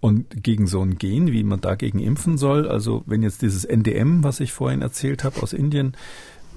Und 0.00 0.42
gegen 0.42 0.66
so 0.66 0.82
ein 0.82 0.98
Gen, 0.98 1.32
wie 1.32 1.44
man 1.44 1.60
dagegen 1.60 2.00
impfen 2.00 2.36
soll, 2.36 2.68
also 2.68 3.02
wenn 3.06 3.22
jetzt 3.22 3.40
dieses 3.40 3.64
NDM, 3.64 4.24
was 4.24 4.40
ich 4.40 4.52
vorhin 4.52 4.82
erzählt 4.82 5.24
habe 5.24 5.40
aus 5.42 5.52
Indien, 5.52 5.96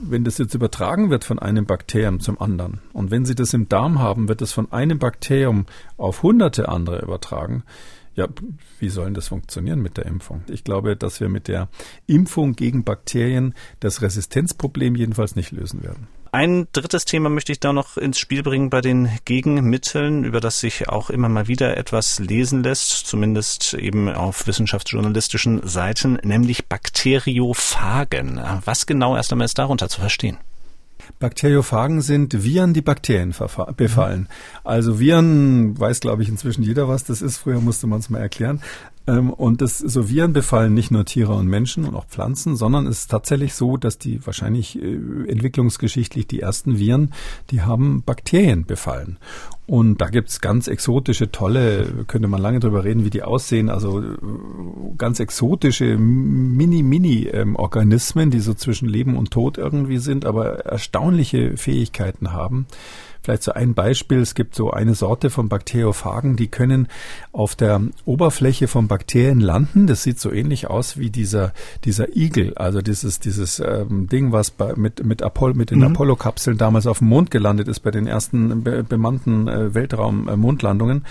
wenn 0.02 0.24
das 0.24 0.38
jetzt 0.38 0.54
übertragen 0.54 1.10
wird 1.10 1.24
von 1.24 1.40
einem 1.40 1.66
Bakterium 1.66 2.20
zum 2.20 2.40
anderen 2.40 2.80
und 2.94 3.12
wenn 3.12 3.26
Sie 3.26 3.36
das 3.36 3.54
im 3.54 3.70
Darm 3.70 4.00
haben, 4.00 4.28
wird 4.28 4.42
es 4.42 4.52
von 4.52 4.72
einem 4.72 5.00
Bakterium 5.00 5.66
auf 5.98 6.24
hunderte 6.24 6.70
andere 6.70 7.02
übertragen. 7.02 7.64
Ja, 8.16 8.28
wie 8.80 8.90
soll 8.90 9.12
das 9.12 9.28
funktionieren 9.28 9.82
mit 9.82 9.98
der 9.98 10.06
Impfung? 10.06 10.44
Ich 10.48 10.64
glaube, 10.64 10.96
dass 10.96 11.20
wir 11.20 11.28
mit 11.28 11.50
der 11.50 11.68
Impfung 12.08 12.54
gegen 12.54 12.86
Bakterien 12.86 13.54
das 13.82 14.02
Resistenzproblem 14.02 14.96
jedenfalls 14.96 15.36
nicht 15.36 15.52
lösen 15.52 15.84
werden. 15.84 16.08
Ein 16.36 16.68
drittes 16.74 17.06
Thema 17.06 17.30
möchte 17.30 17.54
ich 17.54 17.62
da 17.62 17.72
noch 17.72 17.96
ins 17.96 18.20
Spiel 18.20 18.44
bringen 18.44 18.70
bei 18.70 18.82
den 18.82 19.08
Gegenmitteln, 19.24 20.26
über 20.26 20.42
das 20.42 20.60
sich 20.60 20.90
auch 20.90 21.10
immer 21.10 21.30
mal 21.30 21.48
wieder 21.48 21.78
etwas 21.78 22.20
lesen 22.20 22.62
lässt, 22.62 23.08
zumindest 23.08 23.74
eben 23.74 24.10
auf 24.10 24.46
wissenschaftsjournalistischen 24.46 25.66
Seiten, 25.66 26.20
nämlich 26.24 26.66
Bakteriophagen. 26.66 28.42
Was 28.66 28.86
genau 28.86 29.16
erst 29.16 29.32
einmal 29.32 29.46
ist 29.46 29.58
darunter 29.58 29.88
zu 29.88 30.02
verstehen? 30.02 30.36
Bakteriophagen 31.20 32.02
sind 32.02 32.44
Viren, 32.44 32.74
die 32.74 32.82
Bakterien 32.82 33.34
befallen. 33.78 34.28
Also 34.66 35.00
Viren, 35.00 35.80
weiß 35.80 36.02
glaube 36.02 36.24
ich 36.24 36.28
inzwischen 36.28 36.64
jeder, 36.64 36.90
was 36.90 37.06
das 37.06 37.22
ist. 37.22 37.38
Früher 37.38 37.62
musste 37.62 37.88
man 37.88 38.00
es 38.00 38.10
mal 38.10 38.20
erklären. 38.20 38.62
Ähm, 39.08 39.32
und 39.32 39.62
das, 39.62 39.80
so 39.80 40.10
Viren 40.10 40.34
befallen 40.34 40.74
nicht 40.74 40.92
nur 40.92 41.06
Tiere 41.06 41.34
und 41.34 41.48
Menschen 41.48 41.86
und 41.86 41.96
auch 41.96 42.06
Pflanzen, 42.06 42.56
sondern 42.56 42.88
es 42.88 43.02
ist 43.02 43.12
tatsächlich 43.12 43.54
so, 43.54 43.76
dass 43.78 43.98
die 43.98 44.26
wahrscheinlich 44.26 44.82
äh, 44.82 44.96
entwicklungsgeschichtlich 45.28 46.28
die 46.28 46.42
ersten 46.42 46.80
Viren, 46.80 47.14
die 47.52 47.62
haben 47.62 48.04
Bakterien 48.04 48.66
befallen. 48.66 49.18
Und 49.68 50.00
da 50.00 50.10
gibt's 50.10 50.42
ganz 50.42 50.68
exotische, 50.68 51.32
tolle, 51.32 52.06
könnte 52.08 52.28
man 52.28 52.40
lange 52.40 52.60
drüber 52.60 52.84
reden, 52.84 53.04
wie 53.04 53.10
die 53.10 53.24
aussehen, 53.24 53.70
also 53.70 54.00
äh, 54.02 54.16
ganz 54.98 55.20
exotische 55.20 55.98
Mini-Mini-Organismen, 55.98 58.26
ähm, 58.26 58.32
die 58.32 58.42
so 58.42 58.54
zwischen 58.54 58.88
Leben 58.88 59.18
und 59.18 59.32
Tod 59.32 59.58
irgendwie 59.58 59.98
sind, 59.98 60.24
aber 60.26 60.66
erstaunliche 60.66 61.58
Fähigkeiten 61.58 62.32
haben. 62.32 62.68
Vielleicht 63.26 63.42
so 63.42 63.54
ein 63.54 63.74
Beispiel. 63.74 64.20
Es 64.20 64.36
gibt 64.36 64.54
so 64.54 64.70
eine 64.70 64.94
Sorte 64.94 65.32
von 65.32 65.50
Bakteriophagen, 65.50 66.36
die 66.36 66.46
können 66.46 66.88
auf 67.32 67.56
der 67.56 67.82
Oberfläche 68.06 68.68
von 68.68 68.88
Bakterien 68.88 69.40
landen. 69.40 69.88
Das 69.88 70.04
sieht 70.04 70.20
so 70.20 70.32
ähnlich 70.32 70.68
aus 70.68 71.00
wie 71.00 71.10
dieser, 71.10 71.52
dieser 71.86 72.16
Igel, 72.16 72.54
also 72.54 72.84
dieses, 72.84 73.20
dieses 73.20 73.60
ähm, 73.60 74.08
Ding, 74.10 74.32
was 74.32 74.52
bei, 74.52 74.76
mit, 74.76 75.04
mit, 75.04 75.24
Apollo, 75.24 75.56
mit 75.56 75.72
den 75.72 75.80
mhm. 75.80 75.86
Apollo-Kapseln 75.86 76.60
damals 76.60 76.86
auf 76.86 77.00
dem 77.00 77.08
Mond 77.08 77.32
gelandet 77.32 77.68
ist, 77.68 77.80
bei 77.80 77.90
den 77.90 78.06
ersten 78.06 78.64
be 78.64 78.84
bemannten 78.84 79.48
äh, 79.48 79.74
Weltraum-Mondlandungen. 79.74 81.04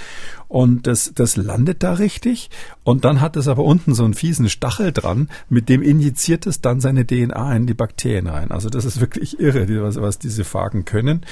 Und 0.54 0.86
das, 0.86 1.10
das 1.16 1.36
landet 1.36 1.82
da 1.82 1.94
richtig. 1.94 2.48
Und 2.84 3.04
dann 3.04 3.20
hat 3.20 3.34
es 3.36 3.48
aber 3.48 3.64
unten 3.64 3.92
so 3.92 4.04
einen 4.04 4.14
fiesen 4.14 4.48
Stachel 4.48 4.92
dran, 4.92 5.28
mit 5.48 5.68
dem 5.68 5.82
injiziert 5.82 6.46
es 6.46 6.60
dann 6.60 6.78
seine 6.78 7.04
DNA 7.04 7.56
in 7.56 7.66
die 7.66 7.74
Bakterien 7.74 8.28
rein. 8.28 8.52
Also 8.52 8.70
das 8.70 8.84
ist 8.84 9.00
wirklich 9.00 9.40
irre, 9.40 9.66
was, 9.82 10.00
was 10.00 10.20
diese 10.20 10.44
Phagen 10.44 10.84
können. 10.84 11.22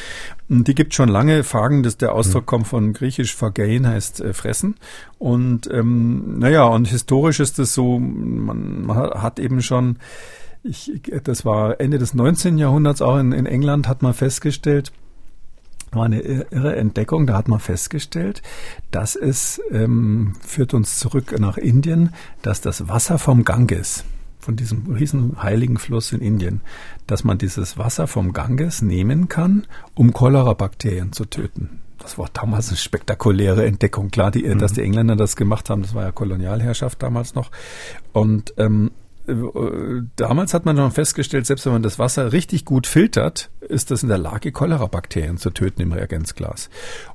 Und 0.48 0.66
die 0.66 0.74
gibt 0.74 0.92
schon 0.92 1.08
lange 1.08 1.44
Phagen, 1.44 1.84
das, 1.84 1.96
der 1.98 2.16
Ausdruck 2.16 2.42
mhm. 2.42 2.46
kommt 2.46 2.66
von 2.66 2.92
griechisch 2.94 3.36
Phagein, 3.36 3.86
heißt 3.86 4.22
äh, 4.22 4.32
fressen. 4.32 4.74
Und 5.20 5.70
ähm, 5.70 6.40
naja, 6.40 6.64
und 6.64 6.88
historisch 6.88 7.38
ist 7.38 7.60
es 7.60 7.74
so, 7.74 8.00
man, 8.00 8.86
man 8.86 9.22
hat 9.22 9.38
eben 9.38 9.62
schon, 9.62 9.98
ich, 10.64 11.00
das 11.22 11.44
war 11.44 11.80
Ende 11.80 11.98
des 11.98 12.12
19. 12.12 12.58
Jahrhunderts 12.58 13.00
auch 13.00 13.18
in, 13.18 13.30
in 13.30 13.46
England, 13.46 13.86
hat 13.86 14.02
man 14.02 14.14
festgestellt, 14.14 14.90
war 15.95 16.05
eine 16.05 16.20
irre 16.20 16.76
Entdeckung. 16.76 17.26
Da 17.26 17.36
hat 17.36 17.49
man 17.49 17.61
festgestellt, 17.61 18.43
dass 18.90 19.16
es 19.16 19.61
ähm, 19.70 20.34
führt 20.40 20.74
uns 20.74 20.99
zurück 20.99 21.38
nach 21.38 21.57
Indien, 21.57 22.14
dass 22.43 22.61
das 22.61 22.88
Wasser 22.88 23.18
vom 23.18 23.45
Ganges 23.45 24.05
von 24.43 24.57
diesem 24.57 24.93
riesen 24.93 25.40
heiligen 25.40 25.78
Fluss 25.78 26.12
in 26.12 26.20
Indien, 26.20 26.62
dass 27.07 27.22
man 27.22 27.38
dieses 27.38 27.78
Wasser 27.78 28.09
vom 28.09 28.32
Ganges 28.32 28.82
nehmen 28.82 29.28
kann, 29.28 29.68
um 29.95 30.12
Cholera-Bakterien 30.12 31.12
zu 31.12 31.26
töten. 31.26 31.80
Das 32.01 32.18
war 32.18 32.28
damals 32.32 32.68
eine 32.68 32.76
spektakuläre 32.76 33.64
Entdeckung. 33.64 34.11
Klar, 34.11 34.32
die, 34.32 34.43
mhm. 34.43 34.59
dass 34.59 34.72
die 34.72 34.82
Engländer 34.82 35.14
das 35.14 35.36
gemacht 35.36 35.70
haben, 35.70 35.82
das 35.82 35.95
war 35.95 36.03
ja 36.03 36.11
Kolonialherrschaft 36.11 37.01
damals 37.01 37.36
noch. 37.36 37.53
Und 38.12 38.55
ähm, 38.57 38.90
äh, 38.90 39.01
damals 39.26 40.54
hat 40.54 40.64
man 40.64 40.76
schon 40.76 40.90
festgestellt, 40.90 41.46
selbst 41.46 41.64
wenn 41.66 41.72
man 41.72 41.82
das 41.82 41.98
Wasser 41.98 42.32
richtig 42.32 42.64
gut 42.64 42.86
filtert, 42.86 43.50
ist 43.60 43.90
das 43.90 44.02
in 44.02 44.08
der 44.08 44.18
Lage, 44.18 44.52
Cholera-Bakterien 44.52 45.38
zu 45.38 45.50
töten 45.50 45.82
im 45.82 45.92
Reagenzglas. 45.92 46.70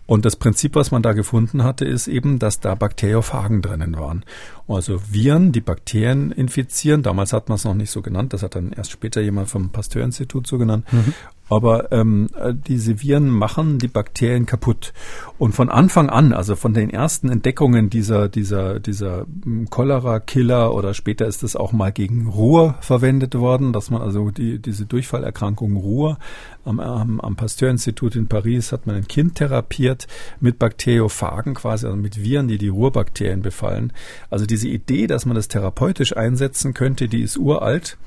Und 0.07 0.25
das 0.25 0.37
Prinzip, 0.37 0.75
was 0.75 0.91
man 0.91 1.01
da 1.01 1.11
gefunden 1.11 1.63
hatte, 1.63 1.85
ist 1.85 2.07
eben, 2.07 2.39
dass 2.39 2.61
da 2.61 2.75
Bakteriophagen 2.75 3.61
drinnen 3.61 3.97
waren. 3.97 4.23
Also 4.67 4.99
Viren, 5.11 5.51
die 5.51 5.61
Bakterien 5.61 6.31
infizieren. 6.31 7.03
Damals 7.03 7.33
hat 7.33 7.49
man 7.49 7.57
es 7.57 7.65
noch 7.65 7.73
nicht 7.73 7.91
so 7.91 8.01
genannt. 8.01 8.33
Das 8.33 8.41
hat 8.41 8.55
dann 8.55 8.71
erst 8.71 8.91
später 8.91 9.21
jemand 9.21 9.49
vom 9.49 9.69
Pasteur-Institut 9.69 10.47
so 10.47 10.57
genannt. 10.57 10.85
Mhm. 10.91 11.13
Aber 11.49 11.91
ähm, 11.93 12.27
äh, 12.37 12.53
diese 12.53 13.01
Viren 13.01 13.29
machen 13.29 13.79
die 13.79 13.87
Bakterien 13.87 14.45
kaputt. 14.45 14.91
Und 15.37 15.53
von 15.53 15.69
Anfang 15.69 16.09
an, 16.09 16.33
also 16.33 16.57
von 16.57 16.73
den 16.73 16.89
ersten 16.89 17.29
Entdeckungen 17.29 17.89
dieser, 17.89 18.27
dieser, 18.27 18.81
dieser 18.81 19.25
hm, 19.43 19.69
Cholera-Killer 19.69 20.73
oder 20.73 20.93
später 20.93 21.25
ist 21.25 21.43
es 21.43 21.55
auch 21.55 21.71
mal 21.71 21.93
gegen 21.93 22.27
Ruhr 22.27 22.75
verwendet 22.81 23.35
worden, 23.35 23.71
dass 23.71 23.89
man 23.89 24.01
also 24.01 24.29
die, 24.31 24.59
diese 24.59 24.85
Durchfallerkrankung 24.85 25.77
Ruhr 25.77 26.17
am, 26.65 26.81
am, 26.81 27.21
am 27.21 27.35
Pasteur-Institut 27.37 28.17
in 28.17 28.27
Paris 28.27 28.73
hat 28.73 28.85
man 28.85 28.97
ein 28.97 29.07
Kind 29.07 29.35
therapiert 29.35 29.96
mit 30.39 30.59
Bakteriophagen 30.59 31.55
quasi, 31.55 31.85
also 31.87 31.97
mit 31.97 32.21
Viren, 32.21 32.47
die 32.47 32.57
die 32.57 32.67
Ruhrbakterien 32.67 33.41
befallen. 33.41 33.93
Also 34.29 34.45
diese 34.45 34.67
Idee, 34.67 35.07
dass 35.07 35.25
man 35.25 35.35
das 35.35 35.47
therapeutisch 35.47 36.15
einsetzen 36.15 36.73
könnte, 36.73 37.07
die 37.07 37.21
ist 37.21 37.37
uralt 37.37 37.97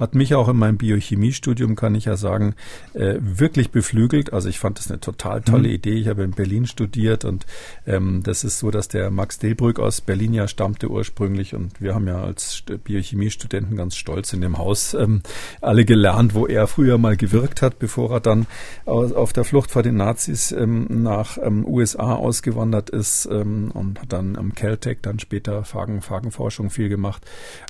hat 0.00 0.14
mich 0.14 0.34
auch 0.34 0.48
in 0.48 0.56
meinem 0.56 0.78
Biochemiestudium, 0.78 1.76
kann 1.76 1.94
ich 1.94 2.06
ja 2.06 2.16
sagen, 2.16 2.54
äh, 2.94 3.16
wirklich 3.20 3.70
beflügelt. 3.70 4.32
Also 4.32 4.48
ich 4.48 4.58
fand 4.58 4.78
das 4.78 4.90
eine 4.90 4.98
total 4.98 5.42
tolle 5.42 5.68
mhm. 5.68 5.74
Idee. 5.74 5.94
Ich 5.94 6.08
habe 6.08 6.24
in 6.24 6.30
Berlin 6.30 6.66
studiert 6.66 7.24
und 7.24 7.46
ähm, 7.86 8.22
das 8.24 8.42
ist 8.42 8.58
so, 8.58 8.70
dass 8.70 8.88
der 8.88 9.10
Max 9.10 9.38
Delbrück 9.38 9.78
aus 9.78 10.00
Berlin 10.00 10.32
ja 10.32 10.48
stammte 10.48 10.90
ursprünglich 10.90 11.54
und 11.54 11.80
wir 11.80 11.94
haben 11.94 12.08
ja 12.08 12.22
als 12.22 12.62
Biochemiestudenten 12.84 13.76
ganz 13.76 13.96
stolz 13.96 14.32
in 14.32 14.40
dem 14.40 14.56
Haus 14.56 14.94
ähm, 14.94 15.20
alle 15.60 15.84
gelernt, 15.84 16.34
wo 16.34 16.46
er 16.46 16.66
früher 16.66 16.96
mal 16.96 17.16
gewirkt 17.16 17.60
hat, 17.60 17.78
bevor 17.78 18.10
er 18.12 18.20
dann 18.20 18.46
auf 18.86 19.32
der 19.34 19.44
Flucht 19.44 19.70
vor 19.70 19.82
den 19.82 19.96
Nazis 19.96 20.50
ähm, 20.52 20.86
nach 20.88 21.36
ähm, 21.42 21.66
USA 21.66 22.14
ausgewandert 22.14 22.88
ist 22.88 23.28
ähm, 23.30 23.70
und 23.72 24.00
hat 24.00 24.12
dann 24.12 24.36
am 24.36 24.54
Caltech 24.54 24.98
dann 25.02 25.18
später 25.18 25.64
Phagen, 25.64 26.00
Phagenforschung 26.00 26.70
viel 26.70 26.88
gemacht. 26.88 27.22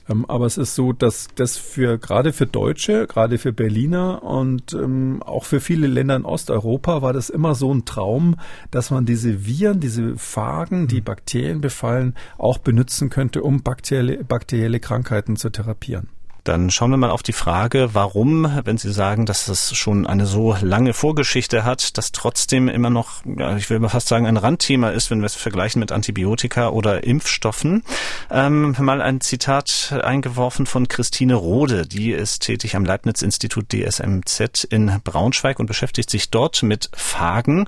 Ähm, 0.08 0.24
aber 0.26 0.46
es 0.46 0.58
ist 0.58 0.74
so, 0.74 0.92
dass 0.92 1.28
das 1.34 1.56
für 1.56 1.98
gerade 1.98 2.19
gerade 2.20 2.34
für 2.34 2.46
Deutsche, 2.46 3.06
gerade 3.06 3.38
für 3.38 3.50
Berliner 3.50 4.22
und 4.22 4.74
ähm, 4.74 5.22
auch 5.24 5.44
für 5.46 5.58
viele 5.58 5.86
Länder 5.86 6.16
in 6.16 6.26
Osteuropa 6.26 7.00
war 7.00 7.14
das 7.14 7.30
immer 7.30 7.54
so 7.54 7.72
ein 7.72 7.86
Traum, 7.86 8.36
dass 8.70 8.90
man 8.90 9.06
diese 9.06 9.46
Viren, 9.46 9.80
diese 9.80 10.18
Phagen, 10.18 10.86
die 10.86 11.00
mhm. 11.00 11.04
Bakterien 11.04 11.62
befallen, 11.62 12.14
auch 12.36 12.58
benutzen 12.58 13.08
könnte, 13.08 13.42
um 13.42 13.62
bakterielle, 13.62 14.22
bakterielle 14.22 14.80
Krankheiten 14.80 15.36
zu 15.36 15.48
therapieren. 15.48 16.10
Dann 16.44 16.70
schauen 16.70 16.90
wir 16.90 16.96
mal 16.96 17.10
auf 17.10 17.22
die 17.22 17.32
Frage, 17.32 17.90
warum, 17.92 18.60
wenn 18.64 18.78
Sie 18.78 18.92
sagen, 18.92 19.26
dass 19.26 19.48
es 19.48 19.76
schon 19.76 20.06
eine 20.06 20.26
so 20.26 20.56
lange 20.60 20.92
Vorgeschichte 20.92 21.64
hat, 21.64 21.98
das 21.98 22.12
trotzdem 22.12 22.68
immer 22.68 22.90
noch, 22.90 23.22
ja, 23.24 23.56
ich 23.56 23.68
will 23.70 23.78
mal 23.78 23.88
fast 23.88 24.08
sagen, 24.08 24.26
ein 24.26 24.36
Randthema 24.36 24.90
ist, 24.90 25.10
wenn 25.10 25.20
wir 25.20 25.26
es 25.26 25.34
vergleichen 25.34 25.80
mit 25.80 25.92
Antibiotika 25.92 26.68
oder 26.68 27.04
Impfstoffen. 27.04 27.82
Ähm, 28.30 28.74
mal 28.78 29.02
ein 29.02 29.20
Zitat 29.20 29.94
eingeworfen 30.02 30.66
von 30.66 30.88
Christine 30.88 31.34
Rode. 31.34 31.86
Die 31.86 32.12
ist 32.12 32.40
tätig 32.40 32.76
am 32.76 32.84
Leibniz-Institut 32.84 33.66
DSMZ 33.72 34.64
in 34.64 35.00
Braunschweig 35.04 35.58
und 35.58 35.66
beschäftigt 35.66 36.10
sich 36.10 36.30
dort 36.30 36.62
mit 36.62 36.90
Phagen. 36.94 37.66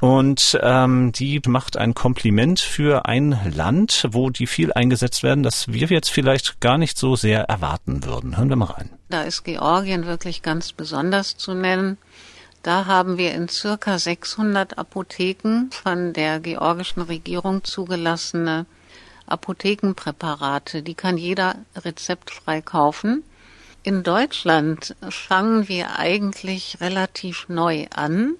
Und 0.00 0.58
ähm, 0.62 1.10
die 1.12 1.40
macht 1.46 1.76
ein 1.76 1.92
Kompliment 1.92 2.60
für 2.60 3.06
ein 3.06 3.36
Land, 3.54 4.06
wo 4.10 4.30
die 4.30 4.46
viel 4.46 4.72
eingesetzt 4.72 5.24
werden, 5.24 5.42
das 5.42 5.72
wir 5.72 5.88
jetzt 5.88 6.10
vielleicht 6.10 6.60
gar 6.60 6.78
nicht 6.78 6.96
so 6.96 7.16
sehr 7.16 7.44
erwarten 7.44 8.04
würden. 8.04 8.36
Hören 8.36 8.48
wir 8.48 8.56
mal 8.56 8.66
rein. 8.66 8.90
Da 9.08 9.22
ist 9.22 9.42
Georgien 9.44 10.06
wirklich 10.06 10.42
ganz 10.42 10.72
besonders 10.72 11.36
zu 11.36 11.54
nennen. 11.54 11.98
Da 12.62 12.86
haben 12.86 13.18
wir 13.18 13.34
in 13.34 13.48
circa 13.48 13.98
600 13.98 14.78
Apotheken 14.78 15.70
von 15.70 16.12
der 16.12 16.38
georgischen 16.38 17.02
Regierung 17.02 17.64
zugelassene 17.64 18.66
Apothekenpräparate. 19.26 20.82
Die 20.82 20.94
kann 20.94 21.18
jeder 21.18 21.56
rezeptfrei 21.76 22.60
kaufen. 22.60 23.24
In 23.82 24.02
Deutschland 24.02 24.94
fangen 25.08 25.68
wir 25.68 25.98
eigentlich 25.98 26.78
relativ 26.80 27.48
neu 27.48 27.86
an 27.94 28.34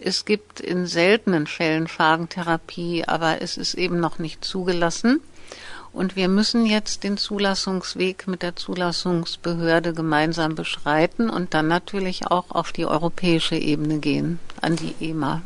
es 0.00 0.24
gibt 0.24 0.60
in 0.60 0.86
seltenen 0.86 1.46
Fällen 1.46 1.88
Phagentherapie, 1.88 3.04
aber 3.06 3.42
es 3.42 3.56
ist 3.56 3.74
eben 3.74 4.00
noch 4.00 4.18
nicht 4.18 4.44
zugelassen. 4.44 5.20
Und 5.92 6.14
wir 6.14 6.28
müssen 6.28 6.66
jetzt 6.66 7.04
den 7.04 7.16
Zulassungsweg 7.16 8.28
mit 8.28 8.42
der 8.42 8.54
Zulassungsbehörde 8.54 9.94
gemeinsam 9.94 10.54
beschreiten 10.54 11.30
und 11.30 11.54
dann 11.54 11.68
natürlich 11.68 12.26
auch 12.26 12.50
auf 12.50 12.72
die 12.72 12.84
europäische 12.84 13.56
Ebene 13.56 13.98
gehen, 13.98 14.38
an 14.60 14.76
die 14.76 14.94
EMA. 15.00 15.40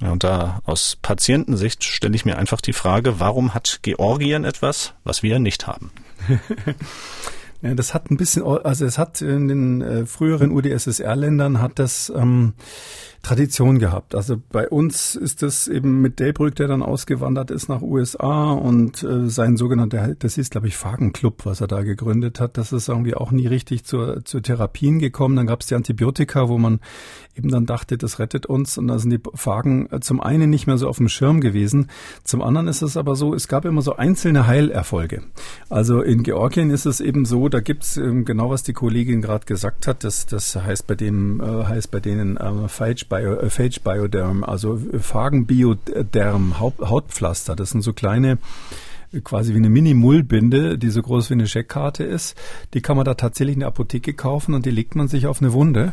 Ja, 0.00 0.10
und 0.10 0.24
da 0.24 0.58
aus 0.64 0.98
Patientensicht 1.00 1.84
stelle 1.84 2.16
ich 2.16 2.24
mir 2.24 2.36
einfach 2.36 2.60
die 2.60 2.72
Frage, 2.72 3.20
warum 3.20 3.54
hat 3.54 3.78
Georgien 3.82 4.44
etwas, 4.44 4.94
was 5.04 5.22
wir 5.22 5.38
nicht 5.38 5.68
haben? 5.68 5.92
ja, 7.62 7.74
das 7.74 7.94
hat 7.94 8.10
ein 8.10 8.16
bisschen, 8.16 8.42
also 8.42 8.84
es 8.84 8.98
hat 8.98 9.22
in 9.22 9.46
den 9.46 9.82
äh, 9.82 10.06
früheren 10.06 10.50
UdSSR-Ländern 10.50 11.60
hat 11.60 11.78
das 11.78 12.12
ähm, 12.16 12.54
Tradition 13.22 13.78
gehabt. 13.78 14.16
Also 14.16 14.36
bei 14.50 14.68
uns 14.68 15.14
ist 15.14 15.42
das 15.42 15.68
eben 15.68 16.00
mit 16.00 16.18
Delbrück, 16.18 16.56
der 16.56 16.66
dann 16.66 16.82
ausgewandert 16.82 17.52
ist 17.52 17.68
nach 17.68 17.80
USA 17.80 18.50
und 18.50 19.02
äh, 19.04 19.28
sein 19.28 19.56
sogenannter, 19.56 20.14
das 20.18 20.38
ist 20.38 20.50
glaube 20.50 20.66
ich 20.66 20.76
Phagenclub, 20.76 21.46
was 21.46 21.60
er 21.60 21.68
da 21.68 21.82
gegründet 21.82 22.40
hat, 22.40 22.58
das 22.58 22.72
ist 22.72 22.88
irgendwie 22.88 23.14
auch 23.14 23.30
nie 23.30 23.46
richtig 23.46 23.84
zur, 23.84 24.24
zur 24.24 24.42
Therapien 24.42 24.98
gekommen. 24.98 25.36
Dann 25.36 25.46
gab 25.46 25.60
es 25.60 25.68
die 25.68 25.76
Antibiotika, 25.76 26.48
wo 26.48 26.58
man 26.58 26.80
eben 27.36 27.48
dann 27.48 27.64
dachte, 27.64 27.96
das 27.96 28.18
rettet 28.18 28.46
uns 28.46 28.76
und 28.76 28.88
da 28.88 28.98
sind 28.98 29.10
die 29.10 29.20
Phagen 29.34 29.90
äh, 29.92 30.00
zum 30.00 30.20
einen 30.20 30.50
nicht 30.50 30.66
mehr 30.66 30.76
so 30.76 30.88
auf 30.88 30.98
dem 30.98 31.08
Schirm 31.08 31.40
gewesen, 31.40 31.88
zum 32.24 32.42
anderen 32.42 32.66
ist 32.66 32.82
es 32.82 32.96
aber 32.96 33.14
so, 33.14 33.34
es 33.34 33.46
gab 33.48 33.64
immer 33.64 33.82
so 33.82 33.96
einzelne 33.96 34.46
Heilerfolge. 34.46 35.22
Also 35.70 36.02
in 36.02 36.24
Georgien 36.24 36.70
ist 36.70 36.86
es 36.86 37.00
eben 37.00 37.24
so, 37.24 37.48
da 37.48 37.60
gibt's 37.60 37.96
ähm, 37.96 38.24
genau, 38.24 38.50
was 38.50 38.64
die 38.64 38.72
Kollegin 38.72 39.22
gerade 39.22 39.46
gesagt 39.46 39.86
hat, 39.86 40.04
das, 40.04 40.26
das 40.26 40.56
heißt 40.56 40.86
bei 40.86 40.96
dem, 40.96 41.40
äh, 41.40 41.64
heißt 41.64 41.90
bei 41.90 42.00
denen 42.00 42.36
äh, 42.36 42.68
Phage 43.12 43.42
äh, 43.42 43.50
Phage 43.50 43.80
Bioderm, 43.80 44.42
also 44.42 44.80
Phagenbioderm 44.98 46.58
Hautpflaster. 46.60 47.54
Das 47.54 47.70
sind 47.70 47.82
so 47.82 47.92
kleine 47.92 48.38
quasi 49.24 49.52
wie 49.52 49.58
eine 49.58 49.68
Mini-Mullbinde, 49.68 50.78
die 50.78 50.88
so 50.88 51.02
groß 51.02 51.28
wie 51.28 51.34
eine 51.34 51.46
Scheckkarte 51.46 52.02
ist. 52.02 52.34
Die 52.72 52.80
kann 52.80 52.96
man 52.96 53.04
da 53.04 53.12
tatsächlich 53.12 53.54
in 53.54 53.60
der 53.60 53.68
Apotheke 53.68 54.14
kaufen 54.14 54.54
und 54.54 54.64
die 54.64 54.70
legt 54.70 54.94
man 54.94 55.08
sich 55.08 55.26
auf 55.26 55.42
eine 55.42 55.52
Wunde. 55.52 55.92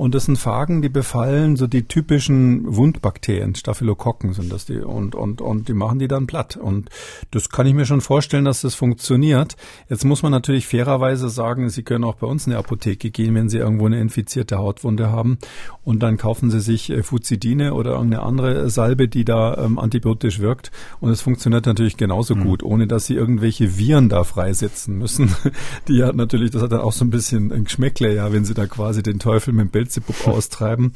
Und 0.00 0.14
das 0.14 0.24
sind 0.24 0.38
Phagen, 0.38 0.80
die 0.80 0.88
befallen 0.88 1.56
so 1.56 1.66
die 1.66 1.82
typischen 1.86 2.74
Wundbakterien, 2.74 3.54
Staphylokokken 3.54 4.32
sind 4.32 4.50
das 4.50 4.64
die 4.64 4.78
und 4.78 5.14
und 5.14 5.42
und 5.42 5.68
die 5.68 5.74
machen 5.74 5.98
die 5.98 6.08
dann 6.08 6.26
platt. 6.26 6.56
Und 6.56 6.88
das 7.32 7.50
kann 7.50 7.66
ich 7.66 7.74
mir 7.74 7.84
schon 7.84 8.00
vorstellen, 8.00 8.46
dass 8.46 8.62
das 8.62 8.74
funktioniert. 8.74 9.58
Jetzt 9.90 10.06
muss 10.06 10.22
man 10.22 10.32
natürlich 10.32 10.66
fairerweise 10.66 11.28
sagen, 11.28 11.68
Sie 11.68 11.82
können 11.82 12.04
auch 12.04 12.14
bei 12.14 12.26
uns 12.26 12.46
in 12.46 12.52
die 12.52 12.56
Apotheke 12.56 13.10
gehen, 13.10 13.34
wenn 13.34 13.50
Sie 13.50 13.58
irgendwo 13.58 13.84
eine 13.84 14.00
infizierte 14.00 14.56
Hautwunde 14.56 15.10
haben 15.10 15.36
und 15.84 16.02
dann 16.02 16.16
kaufen 16.16 16.50
Sie 16.50 16.60
sich 16.60 16.88
äh, 16.88 17.02
Fuzidine 17.02 17.74
oder 17.74 17.90
irgendeine 17.90 18.22
andere 18.22 18.70
Salbe, 18.70 19.06
die 19.06 19.26
da 19.26 19.58
ähm, 19.58 19.78
antibiotisch 19.78 20.40
wirkt 20.40 20.70
und 21.00 21.10
es 21.10 21.20
funktioniert 21.20 21.66
natürlich 21.66 21.98
genauso 21.98 22.36
mhm. 22.36 22.44
gut 22.44 22.62
ohne 22.62 22.86
dass 22.86 23.04
sie 23.04 23.16
irgendwelche 23.16 23.76
Viren 23.76 24.08
da 24.08 24.24
freisetzen 24.24 24.96
müssen. 24.96 25.34
Die 25.88 25.96
ja 25.96 26.12
natürlich, 26.12 26.52
das 26.52 26.62
hat 26.62 26.72
dann 26.72 26.80
auch 26.80 26.92
so 26.92 27.04
ein 27.04 27.10
bisschen 27.10 27.52
ein 27.52 27.64
Geschmäckle, 27.64 28.14
ja, 28.14 28.32
wenn 28.32 28.46
sie 28.46 28.54
da 28.54 28.66
quasi 28.66 29.02
den 29.02 29.18
Teufel 29.18 29.52
mit 29.52 29.66
dem 29.66 29.70
Belzebub 29.90 30.28
austreiben. 30.28 30.92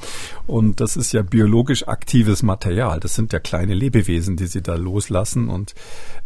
Und 0.47 0.81
das 0.81 0.97
ist 0.97 1.13
ja 1.13 1.23
biologisch 1.23 1.89
aktives 1.89 2.43
Material. 2.43 3.01
Das 3.01 3.15
sind 3.15 3.33
ja 3.33 3.41
kleine 3.41 3.75
Lebewesen, 3.75 4.37
die 4.37 4.47
sie 4.47 4.63
da 4.63 4.77
loslassen. 4.77 5.49
Und 5.49 5.75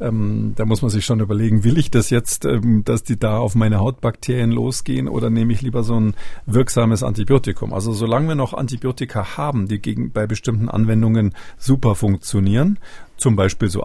ähm, 0.01 0.53
da 0.57 0.67
muss 0.67 0.83
man 0.83 0.91
sich 0.91 1.05
schon 1.05 1.21
überlegen, 1.21 1.65
will 1.65 1.79
ich 1.79 1.91
das 1.91 2.11
jetzt, 2.11 2.45
ähm, 2.45 2.85
dass 2.85 3.03
die 3.03 3.19
da 3.19 3.39
auf 3.39 3.55
meine 3.55 3.79
Hautbakterien 3.79 4.53
losgehen 4.53 5.09
oder 5.09 5.31
nehme 5.31 5.53
ich 5.53 5.63
lieber 5.63 5.83
so 5.83 5.99
ein 5.99 6.15
wirksames 6.47 7.03
Antibiotikum? 7.03 7.73
Also 7.73 7.93
solange 7.93 8.29
wir 8.29 8.35
noch 8.35 8.55
Antibiotika 8.55 9.37
haben, 9.37 9.69
die 9.69 9.81
gegen, 9.81 10.13
bei 10.13 10.27
bestimmten 10.27 10.69
Anwendungen 10.69 11.35
super 11.57 11.95
funktionieren, 11.95 12.79
zum 13.17 13.35
Beispiel 13.35 13.69
so 13.69 13.83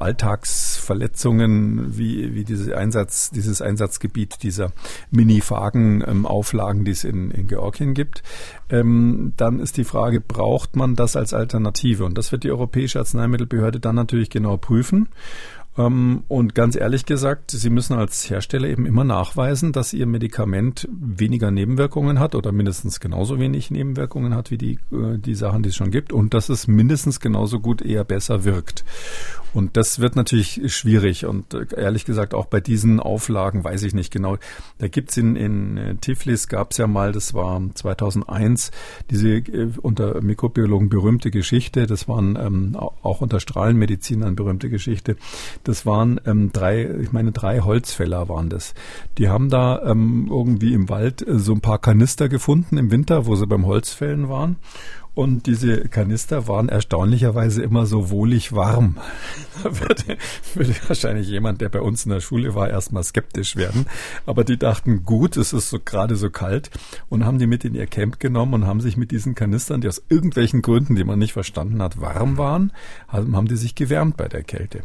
Alltagsverletzungen 0.83 1.97
wie, 1.97 2.35
wie 2.35 2.43
diese 2.43 2.77
Einsatz, 2.77 3.31
dieses 3.31 3.61
Einsatzgebiet 3.61 4.43
dieser 4.43 4.71
Mini-Fagen-Auflagen, 5.11 6.79
ähm, 6.79 6.85
die 6.85 6.91
es 6.91 7.03
in, 7.03 7.31
in 7.31 7.47
Georgien 7.47 7.93
gibt. 7.93 8.23
Ähm, 8.69 9.33
dann 9.37 9.59
ist 9.59 9.77
die 9.77 9.83
Frage, 9.83 10.19
braucht 10.21 10.75
man 10.75 10.95
das 10.95 11.15
als 11.15 11.33
Alternative? 11.33 12.05
Und 12.05 12.17
das 12.17 12.31
wird 12.31 12.43
die 12.43 12.51
Europäische 12.51 12.99
Arzneimittelbehörde 12.99 13.79
dann 13.79 13.95
natürlich 13.95 14.29
genau 14.29 14.57
prüfen. 14.57 15.09
Ähm, 15.77 16.23
und 16.27 16.55
ganz 16.55 16.75
ehrlich 16.75 17.05
gesagt, 17.05 17.51
Sie 17.51 17.69
müssen 17.69 17.93
als 17.93 18.29
Hersteller 18.29 18.67
eben 18.67 18.85
immer 18.85 19.03
nachweisen, 19.03 19.71
dass 19.71 19.93
Ihr 19.93 20.05
Medikament 20.05 20.87
weniger 20.91 21.51
Nebenwirkungen 21.51 22.19
hat 22.19 22.35
oder 22.35 22.51
mindestens 22.51 22.99
genauso 22.99 23.39
wenig 23.39 23.71
Nebenwirkungen 23.71 24.35
hat 24.35 24.51
wie 24.51 24.57
die, 24.57 24.79
äh, 24.91 25.17
die 25.17 25.35
Sachen, 25.35 25.63
die 25.63 25.69
es 25.69 25.75
schon 25.75 25.91
gibt 25.91 26.13
und 26.13 26.33
dass 26.33 26.49
es 26.49 26.67
mindestens 26.67 27.19
genauso 27.19 27.59
gut 27.59 27.81
eher 27.81 28.03
besser 28.03 28.43
wirkt. 28.43 28.83
Und 29.53 29.77
das 29.77 29.99
wird 29.99 30.15
natürlich 30.15 30.73
schwierig. 30.73 31.25
Und 31.25 31.53
äh, 31.53 31.65
ehrlich 31.77 32.05
gesagt, 32.05 32.33
auch 32.33 32.45
bei 32.45 32.59
diesen 32.59 32.99
Auflagen 32.99 33.63
weiß 33.63 33.83
ich 33.83 33.93
nicht 33.93 34.11
genau. 34.11 34.37
Da 34.79 34.87
gibt's 34.87 35.15
in, 35.17 35.35
in 35.35 35.77
äh, 35.77 35.95
Tiflis 35.95 36.47
gab's 36.47 36.77
ja 36.77 36.87
mal, 36.87 37.11
das 37.11 37.33
war 37.33 37.61
2001, 37.73 38.71
diese 39.11 39.43
unter 39.81 40.21
Mikrobiologen 40.21 40.89
berühmte 40.89 41.29
Geschichte. 41.29 41.85
Das 41.85 42.07
waren 42.07 42.35
ähm, 42.35 42.75
auch 42.75 43.21
unter 43.21 43.39
Strahlenmedizin 43.39 44.23
eine 44.23 44.33
berühmte 44.33 44.69
Geschichte. 44.69 45.17
Das 45.63 45.85
waren 45.85 46.19
ähm, 46.25 46.51
drei, 46.51 46.83
ich 47.01 47.11
meine, 47.11 47.31
drei 47.31 47.61
Holzfäller 47.61 48.27
waren 48.29 48.49
das. 48.49 48.73
Die 49.17 49.29
haben 49.29 49.49
da 49.49 49.81
ähm, 49.83 50.27
irgendwie 50.29 50.73
im 50.73 50.89
Wald 50.89 51.25
äh, 51.25 51.39
so 51.39 51.53
ein 51.53 51.61
paar 51.61 51.79
Kanister 51.79 52.29
gefunden 52.29 52.77
im 52.77 52.91
Winter, 52.91 53.25
wo 53.25 53.35
sie 53.35 53.47
beim 53.47 53.65
Holzfällen 53.65 54.29
waren. 54.29 54.57
Und 55.15 55.45
diese 55.45 55.87
Kanister 55.89 56.47
waren 56.47 56.69
erstaunlicherweise 56.69 57.61
immer 57.61 57.85
so 57.85 58.09
wohlig 58.09 58.53
warm. 58.53 58.97
Da 59.63 59.79
würde, 59.79 60.17
würde 60.55 60.73
wahrscheinlich 60.87 61.27
jemand, 61.27 61.61
der 61.61 61.69
bei 61.69 61.79
uns 61.79 62.05
in 62.05 62.11
der 62.11 62.21
Schule 62.21 62.55
war, 62.55 62.71
erstmal 62.71 63.03
skeptisch 63.03 63.55
werden. 63.55 63.85
Aber 64.25 64.43
die 64.43 64.57
dachten, 64.57 65.05
gut, 65.05 65.37
es 65.37 65.53
ist 65.53 65.69
so 65.69 65.79
gerade 65.79 66.15
so 66.15 66.31
kalt 66.31 66.71
und 67.07 67.23
haben 67.23 67.37
die 67.37 67.45
mit 67.45 67.63
in 67.63 67.75
ihr 67.75 67.85
Camp 67.85 68.19
genommen 68.19 68.55
und 68.55 68.65
haben 68.65 68.81
sich 68.81 68.97
mit 68.97 69.11
diesen 69.11 69.35
Kanistern, 69.35 69.81
die 69.81 69.87
aus 69.87 70.01
irgendwelchen 70.09 70.63
Gründen, 70.63 70.95
die 70.95 71.03
man 71.03 71.19
nicht 71.19 71.33
verstanden 71.33 71.83
hat, 71.83 72.01
warm 72.01 72.39
waren, 72.39 72.73
haben 73.07 73.47
die 73.47 73.55
sich 73.55 73.75
gewärmt 73.75 74.17
bei 74.17 74.27
der 74.27 74.41
Kälte. 74.41 74.81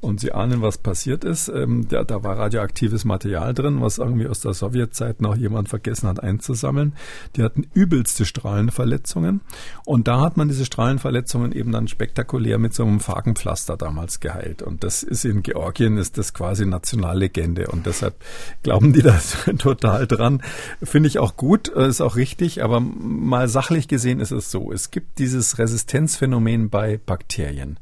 Und 0.00 0.20
Sie 0.20 0.30
ahnen, 0.30 0.62
was 0.62 0.78
passiert 0.78 1.24
ist. 1.24 1.48
Ähm, 1.48 1.88
da, 1.88 2.04
da 2.04 2.22
war 2.22 2.38
radioaktives 2.38 3.04
Material 3.04 3.52
drin, 3.52 3.80
was 3.80 3.98
irgendwie 3.98 4.28
aus 4.28 4.40
der 4.40 4.54
Sowjetzeit 4.54 5.20
noch 5.20 5.36
jemand 5.36 5.68
vergessen 5.68 6.08
hat 6.08 6.22
einzusammeln. 6.22 6.94
Die 7.34 7.42
hatten 7.42 7.66
übelste 7.74 8.24
Strahlenverletzungen. 8.24 9.40
Und 9.84 10.06
da 10.06 10.20
hat 10.20 10.36
man 10.36 10.46
diese 10.46 10.64
Strahlenverletzungen 10.64 11.50
eben 11.50 11.72
dann 11.72 11.88
spektakulär 11.88 12.58
mit 12.58 12.74
so 12.74 12.84
einem 12.84 13.00
Fagenpflaster 13.00 13.76
damals 13.76 14.20
geheilt. 14.20 14.62
Und 14.62 14.84
das 14.84 15.02
ist 15.02 15.24
in 15.24 15.42
Georgien, 15.42 15.96
ist 15.96 16.16
das 16.16 16.32
quasi 16.32 16.64
Nationallegende. 16.64 17.66
Und 17.66 17.86
deshalb 17.86 18.14
glauben 18.62 18.92
die 18.92 19.02
da 19.02 19.18
total 19.58 20.06
dran. 20.06 20.42
Finde 20.80 21.08
ich 21.08 21.18
auch 21.18 21.36
gut, 21.36 21.74
äh, 21.74 21.88
ist 21.88 22.02
auch 22.02 22.14
richtig. 22.14 22.62
Aber 22.62 22.78
mal 22.78 23.48
sachlich 23.48 23.88
gesehen 23.88 24.20
ist 24.20 24.30
es 24.30 24.52
so. 24.52 24.70
Es 24.70 24.92
gibt 24.92 25.18
dieses 25.18 25.58
Resistenzphänomen 25.58 26.70
bei 26.70 27.00
Bakterien 27.04 27.80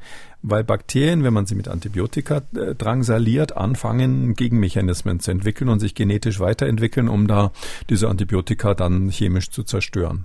weil 0.48 0.62
Bakterien, 0.62 1.24
wenn 1.24 1.34
man 1.34 1.46
sie 1.46 1.56
mit 1.56 1.66
Antibiotika 1.66 2.40
äh, 2.54 2.74
drangsaliert, 2.76 3.56
anfangen, 3.56 4.34
Gegenmechanismen 4.34 5.18
zu 5.18 5.32
entwickeln 5.32 5.68
und 5.68 5.80
sich 5.80 5.94
genetisch 5.94 6.38
weiterentwickeln, 6.38 7.08
um 7.08 7.26
da 7.26 7.50
diese 7.90 8.08
Antibiotika 8.08 8.74
dann 8.74 9.10
chemisch 9.10 9.50
zu 9.50 9.64
zerstören. 9.64 10.24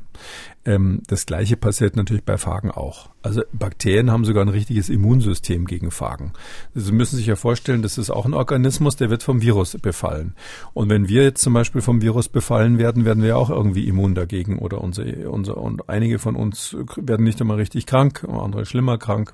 Ähm, 0.63 1.01
das 1.07 1.25
gleiche 1.25 1.57
passiert 1.57 1.95
natürlich 1.95 2.23
bei 2.23 2.37
Phagen 2.37 2.69
auch. 2.69 3.09
Also 3.23 3.41
Bakterien 3.51 4.11
haben 4.11 4.23
sogar 4.23 4.45
ein 4.45 4.49
richtiges 4.49 4.89
Immunsystem 4.89 5.65
gegen 5.65 5.89
Phagen. 5.89 6.33
Sie 6.75 6.91
müssen 6.91 7.15
sich 7.15 7.25
ja 7.25 7.35
vorstellen, 7.35 7.81
das 7.81 7.97
ist 7.97 8.11
auch 8.11 8.27
ein 8.27 8.35
Organismus, 8.35 8.97
der 8.97 9.09
wird 9.09 9.23
vom 9.23 9.41
Virus 9.41 9.75
befallen. 9.81 10.35
Und 10.73 10.89
wenn 10.89 11.09
wir 11.09 11.23
jetzt 11.23 11.41
zum 11.41 11.53
Beispiel 11.53 11.81
vom 11.81 12.03
Virus 12.03 12.29
befallen 12.29 12.77
werden, 12.77 13.05
werden 13.05 13.23
wir 13.23 13.37
auch 13.37 13.49
irgendwie 13.49 13.87
immun 13.87 14.13
dagegen 14.13 14.59
oder 14.59 14.81
unser, 14.81 15.03
unser, 15.31 15.57
und 15.57 15.89
einige 15.89 16.19
von 16.19 16.35
uns 16.35 16.77
werden 16.95 17.23
nicht 17.23 17.41
einmal 17.41 17.57
richtig 17.57 17.87
krank, 17.87 18.23
andere 18.29 18.67
schlimmer 18.67 18.99
krank. 18.99 19.33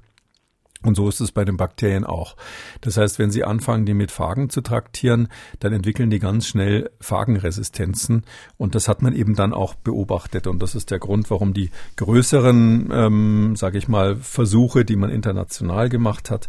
Und 0.84 0.95
so 0.95 1.10
ist 1.10 1.20
es 1.20 1.32
bei 1.32 1.44
den 1.44 1.58
Bakterien 1.58 2.06
auch. 2.06 2.36
Das 2.82 2.98
heißt, 2.98 3.18
wenn 3.18 3.32
Sie 3.32 3.44
anfangen, 3.44 3.86
die 3.86 3.95
mit 3.95 4.12
Phagen 4.12 4.49
zu 4.49 4.62
traktieren, 4.62 5.28
dann 5.60 5.74
entwickeln 5.74 6.10
die 6.12 6.20
ganz 6.20 6.48
schnell 6.48 6.91
Phagenresistenzen. 7.02 8.24
Und 8.58 8.76
das 8.76 8.88
hat 8.88 9.02
man 9.02 9.14
eben 9.14 9.36
dann 9.36 9.54
auch 9.54 9.74
beobachtet. 9.74 10.45
Und 10.45 10.62
das 10.62 10.76
ist 10.76 10.91
der 10.91 10.99
Grund, 10.99 11.32
warum 11.32 11.54
die 11.54 11.72
größeren, 11.95 12.90
ähm, 12.91 13.56
sage 13.56 13.80
ich 13.80 13.88
mal, 13.88 14.18
Versuche, 14.18 14.86
die 14.86 14.95
man 14.95 15.10
international 15.10 15.90
gemacht 15.90 16.30
hat, 16.30 16.48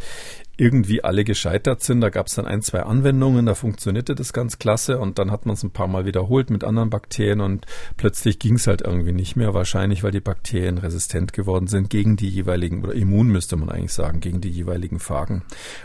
irgendwie 0.59 1.05
alle 1.05 1.23
gescheitert 1.23 1.83
sind. 1.83 2.01
Da 2.01 2.11
gab 2.11 2.27
es 2.27 2.35
dann 2.35 2.45
ein, 2.45 2.63
zwei 2.63 2.83
Anwendungen, 2.83 3.47
da 3.47 3.55
funktionierte 3.55 4.17
das 4.17 4.33
ganz 4.33 4.59
klasse 4.59 4.99
und 4.99 5.19
dann 5.19 5.31
hat 5.31 5.47
man 5.47 5.55
es 5.55 5.63
ein 5.63 5.71
paar 5.71 5.87
Mal 5.87 6.05
wiederholt 6.05 6.51
mit 6.51 6.65
anderen 6.65 6.91
Bakterien 6.91 7.41
und 7.41 7.65
plötzlich 7.97 8.41
ging 8.41 8.57
es 8.57 8.67
halt 8.67 8.83
irgendwie 8.83 9.13
nicht 9.13 9.37
mehr, 9.37 9.55
wahrscheinlich 9.55 10.03
weil 10.03 10.11
die 10.11 10.21
Bakterien 10.21 10.79
resistent 10.79 11.33
geworden 11.33 11.69
sind 11.69 11.91
gegen 11.91 12.17
die 12.17 12.29
jeweiligen, 12.29 12.83
oder 12.83 12.93
immun 12.93 13.29
müsste 13.29 13.57
man 13.57 13.71
eigentlich 13.71 13.93
sagen, 13.93 14.19
gegen 14.19 14.41
die 14.41 14.51
jeweiligen 14.51 14.99
Phagen. 14.99 15.43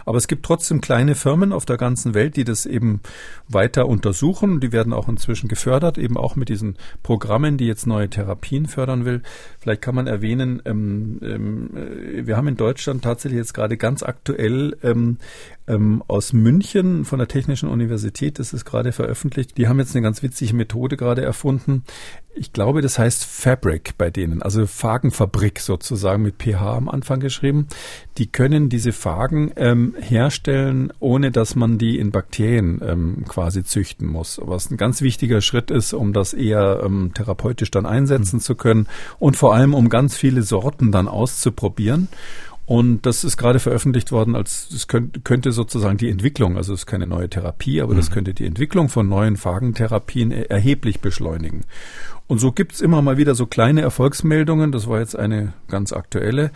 Aber 0.08 0.18
es 0.18 0.28
gibt 0.28 0.44
trotzdem 0.44 0.82
kleine 0.82 1.14
Firmen 1.14 1.54
auf 1.54 1.66
der 1.66 1.78
ganzen 1.78 2.16
Welt, 2.16 2.36
die 2.36 2.44
das 2.44 2.66
eben 2.66 3.02
weiter 3.48 3.88
untersuchen. 3.88 4.60
Die 4.60 4.72
werden 4.72 4.92
auch 4.92 5.08
inzwischen 5.08 5.50
gefördert, 5.50 6.00
eben 6.00 6.18
auch 6.18 6.36
mit 6.36 6.50
diesen 6.50 6.78
Programmen, 7.04 7.58
die 7.58 7.68
jetzt 7.68 7.86
neue 7.86 8.10
Therapien 8.10 8.66
fördern 8.66 9.06
will. 9.06 9.22
Vielleicht 9.60 9.84
kann 9.84 9.94
man 9.94 10.08
erwähnen, 10.08 10.64
ähm, 10.66 11.20
ähm, 11.22 11.70
äh, 11.76 12.26
wir 12.26 12.38
haben 12.38 12.48
in 12.48 12.58
Deutschland 12.58 13.04
tatsächlich 13.04 13.38
jetzt 13.38 13.54
gerade 13.54 13.78
ganz 13.78 14.02
aktuell 14.02 14.63
ähm, 14.84 15.18
ähm, 15.68 16.04
aus 16.08 16.34
München 16.34 17.06
von 17.06 17.20
der 17.20 17.28
Technischen 17.28 17.70
Universität, 17.70 18.40
das 18.40 18.54
ist 18.54 18.66
gerade 18.66 18.92
veröffentlicht. 18.92 19.58
Die 19.58 19.68
haben 19.68 19.80
jetzt 19.80 19.96
eine 19.96 20.04
ganz 20.04 20.22
witzige 20.22 20.56
Methode 20.56 20.98
gerade 20.98 21.22
erfunden. 21.24 21.84
Ich 22.36 22.52
glaube, 22.52 22.82
das 22.82 22.98
heißt 22.98 23.24
Fabric 23.24 23.94
bei 23.98 24.10
denen, 24.10 24.42
also 24.42 24.66
Fagenfabrik 24.66 25.60
sozusagen 25.60 26.24
mit 26.24 26.42
pH 26.42 26.78
am 26.78 26.90
Anfang 26.90 27.20
geschrieben. 27.20 27.68
Die 28.18 28.28
können 28.28 28.70
diese 28.70 28.92
Fagen 28.92 29.52
ähm, 29.56 29.96
herstellen, 30.00 30.92
ohne 31.00 31.32
dass 31.32 31.56
man 31.56 31.78
die 31.78 32.00
in 32.00 32.12
Bakterien 32.12 32.82
ähm, 32.84 33.26
quasi 33.28 33.64
züchten 33.64 34.08
muss. 34.08 34.42
Was 34.44 34.72
ein 34.72 34.78
ganz 34.78 35.02
wichtiger 35.02 35.42
Schritt 35.42 35.72
ist, 35.72 35.94
um 35.94 36.12
das 36.12 36.34
eher 36.34 36.82
ähm, 36.84 37.12
therapeutisch 37.14 37.72
dann 37.72 37.86
einsetzen 37.86 38.38
mhm. 38.38 38.42
zu 38.42 38.56
können 38.56 38.88
und 39.20 39.38
vor 39.38 39.54
allem 39.54 39.74
um 39.74 39.90
ganz 39.90 40.18
viele 40.18 40.42
Sorten 40.42 40.92
dann 40.92 41.08
auszuprobieren. 41.08 42.10
Und 42.66 43.06
das 43.06 43.24
ist 43.24 43.36
gerade 43.36 43.60
veröffentlicht 43.60 44.12
worden, 44.12 44.36
als 44.36 44.70
es 44.72 44.88
könnte, 44.88 45.52
sozusagen 45.52 45.98
die 45.98 46.10
Entwicklung, 46.10 46.56
also 46.56 46.74
es 46.74 46.82
ist 46.82 46.86
keine 46.86 47.08
neue 47.08 47.30
Therapie, 47.30 47.82
aber 47.82 47.94
mhm. 47.94 47.98
das 47.98 48.10
könnte 48.10 48.34
die 48.34 48.46
Entwicklung 48.46 48.88
von 48.88 49.10
neuen 49.10 49.36
Phagentherapien 49.36 50.32
erheblich 50.32 51.02
beschleunigen. 51.02 51.66
Und 52.26 52.40
so 52.40 52.54
gibt's 52.54 52.80
immer 52.80 53.02
mal 53.02 53.18
wieder 53.18 53.36
so 53.36 53.46
kleine 53.46 53.82
Erfolgsmeldungen. 53.82 54.72
Das 54.72 54.88
war 54.88 55.00
jetzt 55.00 55.16
eine 55.16 55.54
ganz 55.68 55.92
aktuelle. 55.92 56.52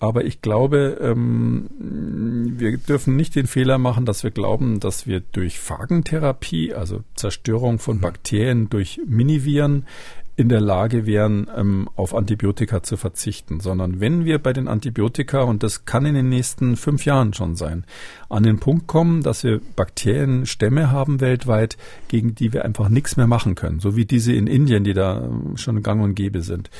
Aber 0.00 0.24
ich 0.24 0.42
glaube, 0.42 0.98
ähm, 1.00 1.70
wir 1.78 2.76
dürfen 2.76 3.14
nicht 3.14 3.36
den 3.36 3.46
Fehler 3.46 3.78
machen, 3.78 4.04
dass 4.04 4.24
wir 4.24 4.32
glauben, 4.32 4.80
dass 4.80 5.06
wir 5.06 5.20
durch 5.20 5.60
Phagentherapie, 5.60 6.74
also 6.74 7.04
Zerstörung 7.14 7.78
von 7.78 7.98
mhm. 7.98 8.00
Bakterien 8.00 8.68
durch 8.68 9.00
Miniviren, 9.06 9.86
in 10.34 10.48
der 10.48 10.60
Lage 10.60 11.06
wären, 11.06 11.46
ähm, 11.54 11.88
auf 11.94 12.14
Antibiotika 12.14 12.82
zu 12.82 12.96
verzichten, 12.96 13.60
sondern 13.60 14.00
wenn 14.00 14.24
wir 14.24 14.38
bei 14.38 14.52
den 14.52 14.66
Antibiotika, 14.66 15.42
und 15.42 15.62
das 15.62 15.84
kann 15.84 16.06
in 16.06 16.14
den 16.14 16.28
nächsten 16.28 16.76
fünf 16.76 17.04
Jahren 17.04 17.34
schon 17.34 17.54
sein, 17.54 17.84
an 18.30 18.42
den 18.42 18.58
Punkt 18.58 18.86
kommen, 18.86 19.22
dass 19.22 19.44
wir 19.44 19.60
Bakterienstämme 19.76 20.90
haben 20.90 21.20
weltweit, 21.20 21.76
gegen 22.08 22.34
die 22.34 22.52
wir 22.52 22.64
einfach 22.64 22.88
nichts 22.88 23.16
mehr 23.16 23.26
machen 23.26 23.54
können, 23.54 23.80
so 23.80 23.94
wie 23.94 24.06
diese 24.06 24.32
in 24.32 24.46
Indien, 24.46 24.84
die 24.84 24.94
da 24.94 25.22
ähm, 25.22 25.56
schon 25.56 25.82
gang 25.82 26.02
und 26.02 26.14
gäbe 26.14 26.42
sind 26.42 26.70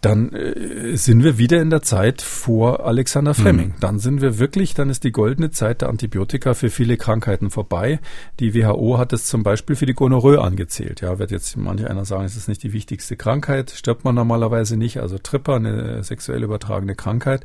dann 0.00 0.32
äh, 0.32 0.96
sind 0.96 1.24
wir 1.24 1.36
wieder 1.38 1.60
in 1.60 1.70
der 1.70 1.82
Zeit 1.82 2.22
vor 2.22 2.86
Alexander 2.86 3.34
Fleming. 3.34 3.68
Mhm. 3.68 3.80
Dann 3.80 3.98
sind 3.98 4.22
wir 4.22 4.38
wirklich, 4.38 4.74
dann 4.74 4.88
ist 4.88 5.04
die 5.04 5.12
goldene 5.12 5.50
Zeit 5.50 5.82
der 5.82 5.88
Antibiotika 5.88 6.54
für 6.54 6.70
viele 6.70 6.96
Krankheiten 6.96 7.50
vorbei. 7.50 8.00
Die 8.38 8.54
WHO 8.54 8.98
hat 8.98 9.12
es 9.12 9.26
zum 9.26 9.42
Beispiel 9.42 9.76
für 9.76 9.86
die 9.86 9.94
Gonorrhoe 9.94 10.40
angezählt. 10.40 11.02
Ja, 11.02 11.18
wird 11.18 11.30
jetzt 11.30 11.56
manche 11.56 11.90
einer 11.90 12.04
sagen, 12.04 12.24
es 12.24 12.36
ist 12.36 12.48
nicht 12.48 12.62
die 12.62 12.72
wichtigste 12.72 13.16
Krankheit, 13.16 13.70
stirbt 13.70 14.04
man 14.04 14.14
normalerweise 14.14 14.76
nicht. 14.76 15.00
Also 15.00 15.18
Tripper, 15.18 15.56
eine 15.56 16.02
sexuell 16.02 16.42
übertragene 16.42 16.94
Krankheit. 16.94 17.44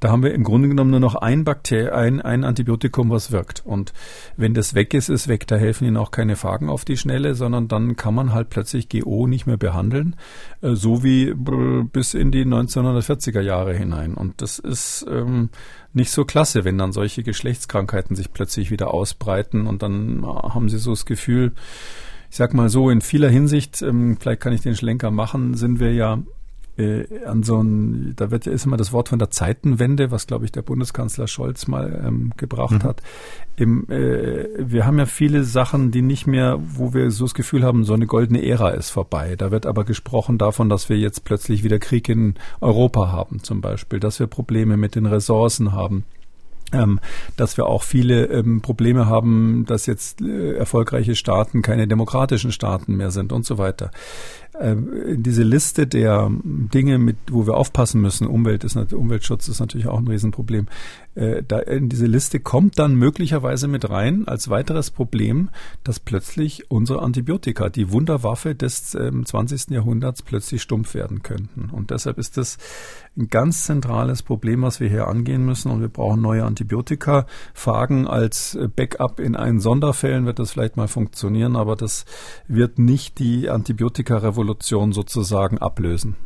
Da 0.00 0.10
haben 0.10 0.22
wir 0.22 0.32
im 0.32 0.44
Grunde 0.44 0.68
genommen 0.68 0.90
nur 0.90 1.00
noch 1.00 1.16
ein 1.16 1.44
Bakter 1.44 1.94
ein, 1.94 2.22
ein 2.22 2.44
Antibiotikum, 2.44 3.10
was 3.10 3.30
wirkt. 3.30 3.62
Und 3.66 3.92
wenn 4.36 4.54
das 4.54 4.74
weg 4.74 4.94
ist, 4.94 5.10
ist 5.10 5.28
weg. 5.28 5.46
Da 5.46 5.56
helfen 5.56 5.86
Ihnen 5.86 5.96
auch 5.96 6.10
keine 6.10 6.36
Fagen 6.36 6.70
auf 6.70 6.84
die 6.84 6.96
Schnelle, 6.96 7.34
sondern 7.34 7.68
dann 7.68 7.96
kann 7.96 8.14
man 8.14 8.32
halt 8.32 8.48
plötzlich 8.48 8.88
GO 8.88 9.26
nicht 9.26 9.46
mehr 9.46 9.58
behandeln. 9.58 10.16
Äh, 10.62 10.74
so 10.74 11.04
wie 11.04 11.34
bis 11.92 12.14
in 12.14 12.30
die 12.30 12.44
1940er 12.44 13.40
Jahre 13.40 13.74
hinein. 13.74 14.14
Und 14.14 14.42
das 14.42 14.58
ist 14.58 15.06
ähm, 15.08 15.50
nicht 15.92 16.10
so 16.10 16.24
klasse, 16.24 16.64
wenn 16.64 16.78
dann 16.78 16.92
solche 16.92 17.22
Geschlechtskrankheiten 17.22 18.16
sich 18.16 18.32
plötzlich 18.32 18.70
wieder 18.70 18.92
ausbreiten 18.92 19.66
und 19.66 19.82
dann 19.82 20.24
haben 20.24 20.68
sie 20.68 20.78
so 20.78 20.90
das 20.90 21.06
Gefühl, 21.06 21.52
ich 22.30 22.36
sag 22.36 22.54
mal 22.54 22.68
so, 22.68 22.90
in 22.90 23.00
vieler 23.00 23.28
Hinsicht, 23.28 23.82
ähm, 23.82 24.16
vielleicht 24.18 24.40
kann 24.40 24.52
ich 24.52 24.60
den 24.60 24.76
Schlenker 24.76 25.10
machen, 25.10 25.54
sind 25.54 25.80
wir 25.80 25.92
ja 25.92 26.22
äh, 26.76 27.24
an 27.24 27.42
so 27.42 27.62
ein, 27.62 28.14
da 28.16 28.30
wird 28.30 28.46
ja 28.46 28.52
ist 28.52 28.66
immer 28.66 28.76
das 28.76 28.92
Wort 28.92 29.08
von 29.08 29.18
der 29.18 29.30
Zeitenwende, 29.30 30.10
was 30.10 30.26
glaube 30.26 30.44
ich 30.44 30.52
der 30.52 30.62
Bundeskanzler 30.62 31.26
Scholz 31.26 31.66
mal 31.66 32.02
ähm, 32.06 32.32
gebracht 32.36 32.82
mhm. 32.82 32.84
hat. 32.84 33.02
Im, 33.56 33.88
äh, 33.90 34.46
wir 34.58 34.86
haben 34.86 34.98
ja 34.98 35.06
viele 35.06 35.44
Sachen, 35.44 35.90
die 35.90 36.02
nicht 36.02 36.26
mehr, 36.26 36.58
wo 36.60 36.94
wir 36.94 37.10
so 37.10 37.24
das 37.24 37.34
Gefühl 37.34 37.62
haben, 37.62 37.84
so 37.84 37.94
eine 37.94 38.06
goldene 38.06 38.44
Ära 38.44 38.70
ist 38.70 38.90
vorbei. 38.90 39.36
Da 39.36 39.50
wird 39.50 39.66
aber 39.66 39.84
gesprochen 39.84 40.38
davon, 40.38 40.68
dass 40.68 40.88
wir 40.88 40.96
jetzt 40.96 41.24
plötzlich 41.24 41.62
wieder 41.64 41.78
Krieg 41.78 42.08
in 42.08 42.34
Europa 42.60 43.12
haben, 43.12 43.42
zum 43.42 43.60
Beispiel, 43.60 44.00
dass 44.00 44.20
wir 44.20 44.26
Probleme 44.26 44.76
mit 44.76 44.94
den 44.94 45.06
Ressourcen 45.06 45.72
haben 45.72 46.04
ähm, 46.72 47.00
dass 47.36 47.56
wir 47.56 47.66
auch 47.66 47.82
viele 47.82 48.26
ähm, 48.26 48.60
Probleme 48.60 49.06
haben, 49.06 49.64
dass 49.66 49.86
jetzt 49.86 50.20
äh, 50.20 50.54
erfolgreiche 50.54 51.14
Staaten 51.14 51.62
keine 51.62 51.88
demokratischen 51.88 52.52
Staaten 52.52 52.96
mehr 52.96 53.10
sind 53.10 53.32
und 53.32 53.44
so 53.44 53.58
weiter. 53.58 53.90
Ähm, 54.58 55.22
diese 55.22 55.42
Liste 55.42 55.86
der 55.86 56.30
Dinge, 56.42 56.98
mit, 56.98 57.16
wo 57.30 57.46
wir 57.46 57.54
aufpassen 57.54 58.00
müssen, 58.00 58.26
Umwelt 58.26 58.64
ist, 58.64 58.76
Umweltschutz 58.92 59.48
ist 59.48 59.60
natürlich 59.60 59.86
auch 59.86 59.98
ein 59.98 60.08
Riesenproblem, 60.08 60.66
äh, 61.14 61.42
da 61.46 61.60
in 61.60 61.88
diese 61.88 62.06
Liste 62.06 62.40
kommt 62.40 62.78
dann 62.78 62.94
möglicherweise 62.94 63.68
mit 63.68 63.88
rein 63.88 64.26
als 64.26 64.50
weiteres 64.50 64.90
Problem, 64.90 65.50
dass 65.84 66.00
plötzlich 66.00 66.70
unsere 66.70 67.02
Antibiotika, 67.02 67.68
die 67.68 67.90
Wunderwaffe 67.92 68.54
des 68.54 68.94
äh, 68.94 69.10
20. 69.24 69.70
Jahrhunderts, 69.70 70.22
plötzlich 70.22 70.62
stumpf 70.62 70.94
werden 70.94 71.22
könnten. 71.22 71.70
Und 71.70 71.90
deshalb 71.90 72.18
ist 72.18 72.36
das 72.36 72.58
ein 73.16 73.28
ganz 73.28 73.64
zentrales 73.64 74.22
Problem, 74.22 74.62
was 74.62 74.80
wir 74.80 74.88
hier 74.88 75.08
angehen 75.08 75.44
müssen. 75.44 75.70
Und 75.70 75.80
wir 75.80 75.88
brauchen 75.88 76.20
neue 76.20 76.44
Antibiotika. 76.44 77.26
Fagen 77.54 78.06
als 78.06 78.56
äh, 78.56 78.68
Backup 78.68 79.20
in 79.20 79.36
einen 79.36 79.60
Sonderfällen 79.60 80.26
wird 80.26 80.38
das 80.38 80.52
vielleicht 80.52 80.76
mal 80.76 80.88
funktionieren, 80.88 81.56
aber 81.56 81.76
das 81.76 82.04
wird 82.48 82.78
nicht 82.78 83.18
die 83.18 83.48
Antibiotika-Revolution 83.48 84.39
sozusagen 84.92 85.58
ablösen. 85.58 86.16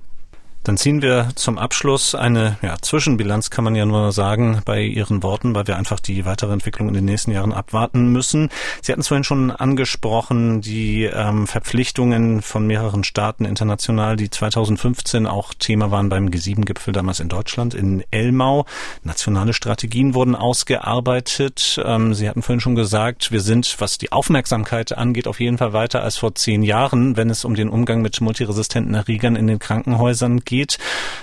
Dann 0.64 0.78
ziehen 0.78 1.02
wir 1.02 1.28
zum 1.34 1.58
Abschluss 1.58 2.14
eine 2.14 2.56
ja, 2.62 2.76
Zwischenbilanz, 2.80 3.50
kann 3.50 3.64
man 3.64 3.76
ja 3.76 3.84
nur 3.84 4.12
sagen, 4.12 4.62
bei 4.64 4.80
Ihren 4.80 5.22
Worten, 5.22 5.54
weil 5.54 5.66
wir 5.66 5.76
einfach 5.76 6.00
die 6.00 6.24
weitere 6.24 6.54
Entwicklung 6.54 6.88
in 6.88 6.94
den 6.94 7.04
nächsten 7.04 7.32
Jahren 7.32 7.52
abwarten 7.52 8.08
müssen. 8.08 8.48
Sie 8.80 8.90
hatten 8.90 9.02
es 9.02 9.08
vorhin 9.08 9.24
schon 9.24 9.50
angesprochen, 9.50 10.62
die 10.62 11.04
ähm, 11.04 11.46
Verpflichtungen 11.46 12.40
von 12.40 12.66
mehreren 12.66 13.04
Staaten 13.04 13.44
international, 13.44 14.16
die 14.16 14.30
2015 14.30 15.26
auch 15.26 15.52
Thema 15.52 15.90
waren 15.90 16.08
beim 16.08 16.28
G7-Gipfel 16.28 16.94
damals 16.94 17.20
in 17.20 17.28
Deutschland, 17.28 17.74
in 17.74 18.02
Elmau. 18.10 18.64
Nationale 19.02 19.52
Strategien 19.52 20.14
wurden 20.14 20.34
ausgearbeitet. 20.34 21.78
Ähm, 21.84 22.14
Sie 22.14 22.26
hatten 22.26 22.40
vorhin 22.40 22.60
schon 22.60 22.74
gesagt, 22.74 23.32
wir 23.32 23.42
sind, 23.42 23.76
was 23.80 23.98
die 23.98 24.12
Aufmerksamkeit 24.12 24.96
angeht, 24.96 25.28
auf 25.28 25.40
jeden 25.40 25.58
Fall 25.58 25.74
weiter 25.74 26.02
als 26.02 26.16
vor 26.16 26.34
zehn 26.34 26.62
Jahren, 26.62 27.18
wenn 27.18 27.28
es 27.28 27.44
um 27.44 27.54
den 27.54 27.68
Umgang 27.68 28.00
mit 28.00 28.18
multiresistenten 28.22 28.94
Erregern 28.94 29.36
in 29.36 29.46
den 29.46 29.58
Krankenhäusern 29.58 30.40
geht 30.40 30.53
geht. 30.54 30.78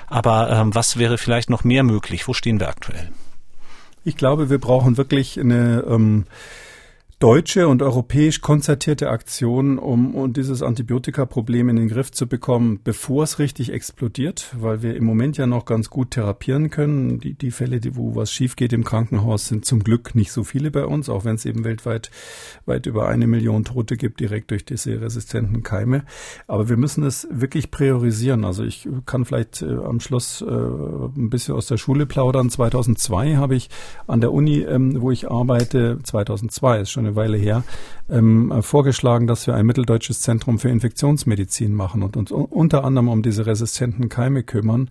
Aber 0.07 0.49
ähm, 0.49 0.75
was 0.75 0.97
wäre 0.97 1.17
vielleicht 1.17 1.49
noch 1.49 1.63
mehr 1.63 1.83
möglich? 1.83 2.27
Wo 2.27 2.33
stehen 2.33 2.59
wir 2.59 2.69
aktuell? 2.69 3.09
Ich 4.03 4.17
glaube, 4.17 4.49
wir 4.49 4.59
brauchen 4.59 4.97
wirklich 4.97 5.39
eine 5.39 5.83
ähm, 5.87 6.25
deutsche 7.21 7.67
und 7.67 7.83
europäisch 7.83 8.41
konzertierte 8.41 9.11
Aktion, 9.11 9.77
um, 9.77 10.15
um 10.15 10.33
dieses 10.33 10.63
Antibiotika-Problem 10.63 11.69
in 11.69 11.75
den 11.75 11.87
Griff 11.87 12.11
zu 12.11 12.25
bekommen, 12.25 12.79
bevor 12.83 13.23
es 13.23 13.37
richtig 13.37 13.71
explodiert, 13.71 14.55
weil 14.57 14.81
wir 14.81 14.95
im 14.95 15.05
Moment 15.05 15.37
ja 15.37 15.45
noch 15.45 15.65
ganz 15.65 15.91
gut 15.91 16.11
therapieren 16.11 16.71
können. 16.71 17.19
Die, 17.19 17.35
die 17.35 17.51
Fälle, 17.51 17.79
die, 17.79 17.95
wo 17.95 18.15
was 18.15 18.31
schief 18.31 18.55
geht 18.55 18.73
im 18.73 18.83
Krankenhaus, 18.83 19.47
sind 19.47 19.65
zum 19.65 19.83
Glück 19.83 20.15
nicht 20.15 20.31
so 20.31 20.43
viele 20.43 20.71
bei 20.71 20.83
uns, 20.83 21.09
auch 21.09 21.23
wenn 21.23 21.35
es 21.35 21.45
eben 21.45 21.63
weltweit 21.63 22.09
weit 22.65 22.87
über 22.87 23.07
eine 23.07 23.27
Million 23.27 23.65
Tote 23.65 23.97
gibt, 23.97 24.19
direkt 24.19 24.49
durch 24.49 24.65
diese 24.65 24.99
resistenten 24.99 25.61
Keime. 25.61 26.05
Aber 26.47 26.69
wir 26.69 26.77
müssen 26.77 27.03
es 27.03 27.27
wirklich 27.29 27.69
priorisieren. 27.69 28.45
Also 28.45 28.63
ich 28.63 28.89
kann 29.05 29.25
vielleicht 29.25 29.61
äh, 29.61 29.75
am 29.75 29.99
Schluss 29.99 30.41
äh, 30.41 30.45
ein 30.45 31.29
bisschen 31.29 31.53
aus 31.53 31.67
der 31.67 31.77
Schule 31.77 32.07
plaudern. 32.07 32.49
2002 32.49 33.35
habe 33.35 33.53
ich 33.53 33.69
an 34.07 34.21
der 34.21 34.31
Uni, 34.31 34.61
ähm, 34.61 34.99
wo 34.99 35.11
ich 35.11 35.29
arbeite, 35.29 35.99
2002 36.01 36.79
ist 36.79 36.89
schon 36.89 37.05
eine 37.05 37.10
Weile 37.15 37.37
her, 37.37 37.63
ähm, 38.09 38.61
vorgeschlagen, 38.61 39.27
dass 39.27 39.47
wir 39.47 39.55
ein 39.55 39.65
mitteldeutsches 39.65 40.21
Zentrum 40.21 40.59
für 40.59 40.69
Infektionsmedizin 40.69 41.73
machen 41.73 42.03
und 42.03 42.17
uns 42.17 42.31
unter 42.31 42.83
anderem 42.83 43.09
um 43.09 43.21
diese 43.21 43.45
resistenten 43.45 44.09
Keime 44.09 44.43
kümmern. 44.43 44.89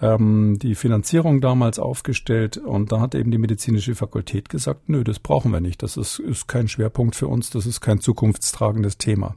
Ähm, 0.00 0.60
die 0.60 0.76
Finanzierung 0.76 1.40
damals 1.40 1.80
aufgestellt 1.80 2.56
und 2.56 2.92
da 2.92 3.00
hat 3.00 3.16
eben 3.16 3.32
die 3.32 3.38
medizinische 3.38 3.96
Fakultät 3.96 4.48
gesagt, 4.48 4.88
nö, 4.88 5.02
das 5.02 5.18
brauchen 5.18 5.50
wir 5.50 5.60
nicht. 5.60 5.82
Das 5.82 5.96
ist, 5.96 6.20
ist 6.20 6.46
kein 6.46 6.68
Schwerpunkt 6.68 7.16
für 7.16 7.26
uns, 7.26 7.50
das 7.50 7.66
ist 7.66 7.80
kein 7.80 8.00
zukunftstragendes 8.00 8.98
Thema. 8.98 9.34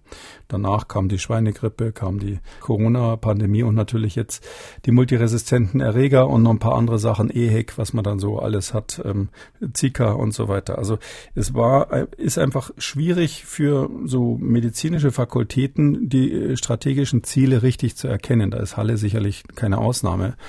Danach 0.47 0.87
kam 0.87 1.09
die 1.09 1.17
Schweinegrippe, 1.17 1.93
kam 1.93 2.19
die 2.19 2.39
Corona-Pandemie 2.59 3.63
und 3.63 3.73
natürlich 3.73 4.15
jetzt 4.15 4.45
die 4.85 4.91
multiresistenten 4.91 5.81
Erreger 5.81 6.27
und 6.27 6.43
noch 6.43 6.51
ein 6.51 6.59
paar 6.59 6.75
andere 6.75 6.99
Sachen, 6.99 7.31
EHEC, 7.31 7.79
was 7.79 7.93
man 7.93 8.03
dann 8.03 8.19
so 8.19 8.37
alles 8.37 8.73
hat, 8.73 9.01
ähm, 9.03 9.29
Zika 9.73 10.11
und 10.11 10.33
so 10.33 10.47
weiter. 10.47 10.77
Also 10.77 10.99
es 11.33 11.55
war, 11.55 11.91
äh, 11.91 12.07
ist 12.17 12.37
einfach 12.37 12.69
schwierig 12.77 13.45
für 13.45 13.89
so 14.05 14.37
medizinische 14.39 15.11
Fakultäten, 15.11 16.07
die 16.07 16.31
äh, 16.31 16.57
strategischen 16.57 17.23
Ziele 17.23 17.63
richtig 17.63 17.95
zu 17.95 18.07
erkennen. 18.07 18.51
Da 18.51 18.59
ist 18.59 18.77
Halle 18.77 18.97
sicherlich 18.97 19.43
keine 19.55 19.79
Ausnahme. 19.79 20.35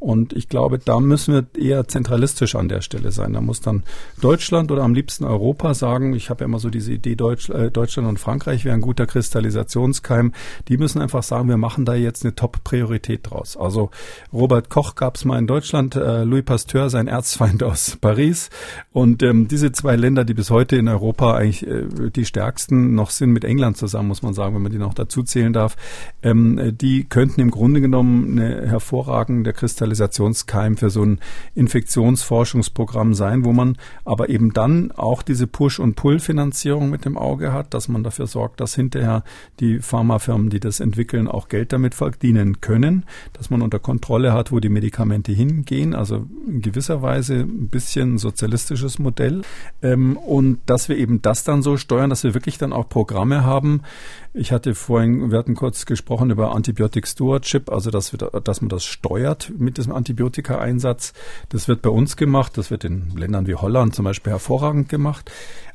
Und 0.00 0.32
ich 0.32 0.48
glaube, 0.48 0.78
da 0.78 0.98
müssen 0.98 1.34
wir 1.34 1.62
eher 1.62 1.86
zentralistisch 1.86 2.54
an 2.54 2.70
der 2.70 2.80
Stelle 2.80 3.12
sein. 3.12 3.34
Da 3.34 3.42
muss 3.42 3.60
dann 3.60 3.82
Deutschland 4.22 4.72
oder 4.72 4.82
am 4.82 4.94
liebsten 4.94 5.24
Europa 5.24 5.74
sagen, 5.74 6.14
ich 6.14 6.30
habe 6.30 6.40
ja 6.40 6.46
immer 6.46 6.58
so 6.58 6.70
diese 6.70 6.90
Idee, 6.90 7.16
Deutsch, 7.16 7.50
äh, 7.50 7.70
Deutschland 7.70 8.08
und 8.08 8.18
Frankreich 8.18 8.64
wäre 8.64 8.74
ein 8.74 8.80
guter 8.80 9.06
Kristallisationskeim. 9.06 10.32
Die 10.68 10.78
müssen 10.78 11.02
einfach 11.02 11.22
sagen, 11.22 11.50
wir 11.50 11.58
machen 11.58 11.84
da 11.84 11.94
jetzt 11.94 12.24
eine 12.24 12.34
Top-Priorität 12.34 13.30
draus. 13.30 13.58
Also 13.58 13.90
Robert 14.32 14.70
Koch 14.70 14.94
gab 14.94 15.16
es 15.16 15.26
mal 15.26 15.38
in 15.38 15.46
Deutschland, 15.46 15.96
äh, 15.96 16.24
Louis 16.24 16.46
Pasteur, 16.46 16.88
sein 16.88 17.06
Erzfeind 17.06 17.62
aus 17.62 17.98
Paris. 18.00 18.48
Und 18.92 19.22
ähm, 19.22 19.48
diese 19.48 19.70
zwei 19.70 19.96
Länder, 19.96 20.24
die 20.24 20.34
bis 20.34 20.48
heute 20.48 20.76
in 20.76 20.88
Europa 20.88 21.34
eigentlich 21.34 21.66
äh, 21.66 21.84
die 22.08 22.24
stärksten 22.24 22.94
noch 22.94 23.10
sind, 23.10 23.32
mit 23.32 23.44
England 23.44 23.76
zusammen, 23.76 24.08
muss 24.08 24.22
man 24.22 24.32
sagen, 24.32 24.54
wenn 24.54 24.62
man 24.62 24.72
die 24.72 24.78
noch 24.78 24.94
dazu 24.94 25.22
zählen 25.24 25.52
darf, 25.52 25.76
ähm, 26.22 26.72
die 26.80 27.04
könnten 27.04 27.42
im 27.42 27.50
Grunde 27.50 27.82
genommen 27.82 28.38
eine 28.38 28.66
hervorragende 28.66 29.52
Kristallisation 29.52 29.89
Kristallisationskeim 29.90 30.76
für 30.76 30.90
so 30.90 31.02
ein 31.02 31.18
Infektionsforschungsprogramm 31.54 33.14
sein, 33.14 33.44
wo 33.44 33.52
man 33.52 33.76
aber 34.04 34.28
eben 34.28 34.52
dann 34.52 34.92
auch 34.92 35.22
diese 35.22 35.46
Push- 35.46 35.80
und 35.80 35.96
Pull-Finanzierung 35.96 36.90
mit 36.90 37.04
dem 37.04 37.18
Auge 37.18 37.52
hat, 37.52 37.74
dass 37.74 37.88
man 37.88 38.02
dafür 38.02 38.26
sorgt, 38.26 38.60
dass 38.60 38.74
hinterher 38.74 39.24
die 39.58 39.80
Pharmafirmen, 39.80 40.50
die 40.50 40.60
das 40.60 40.80
entwickeln, 40.80 41.26
auch 41.26 41.48
Geld 41.48 41.72
damit 41.72 41.94
verdienen 41.94 42.60
können, 42.60 43.04
dass 43.32 43.50
man 43.50 43.62
unter 43.62 43.78
Kontrolle 43.78 44.32
hat, 44.32 44.52
wo 44.52 44.60
die 44.60 44.68
Medikamente 44.68 45.32
hingehen, 45.32 45.94
also 45.94 46.26
in 46.46 46.62
gewisser 46.62 47.02
Weise 47.02 47.40
ein 47.40 47.68
bisschen 47.68 48.18
sozialistisches 48.18 48.98
Modell 48.98 49.42
ähm, 49.82 50.16
und 50.16 50.60
dass 50.66 50.88
wir 50.88 50.96
eben 50.96 51.20
das 51.22 51.44
dann 51.44 51.62
so 51.62 51.76
steuern, 51.76 52.10
dass 52.10 52.22
wir 52.22 52.34
wirklich 52.34 52.58
dann 52.58 52.72
auch 52.72 52.88
Programme 52.88 53.44
haben. 53.44 53.82
Ich 54.32 54.52
hatte 54.52 54.76
vorhin, 54.76 55.32
wir 55.32 55.38
hatten 55.38 55.56
kurz 55.56 55.86
gesprochen 55.86 56.30
über 56.30 56.54
Antibiotic 56.54 57.08
Stewardship, 57.08 57.68
also 57.68 57.90
dass, 57.90 58.12
wir, 58.12 58.18
dass 58.18 58.60
man 58.60 58.68
das 58.68 58.84
steuert 58.84 59.50
mit 59.58 59.76
diesem 59.76 59.92
Antibiotika-Einsatz. 59.92 61.14
Das 61.48 61.66
wird 61.66 61.82
bei 61.82 61.90
uns 61.90 62.16
gemacht, 62.16 62.56
das 62.56 62.70
wird 62.70 62.84
in 62.84 63.10
Ländern 63.16 63.48
wie 63.48 63.56
Holland 63.56 63.92
zum 63.92 64.04
Beispiel 64.04 64.30
hervorragend 64.30 64.88
gemacht. 64.88 65.32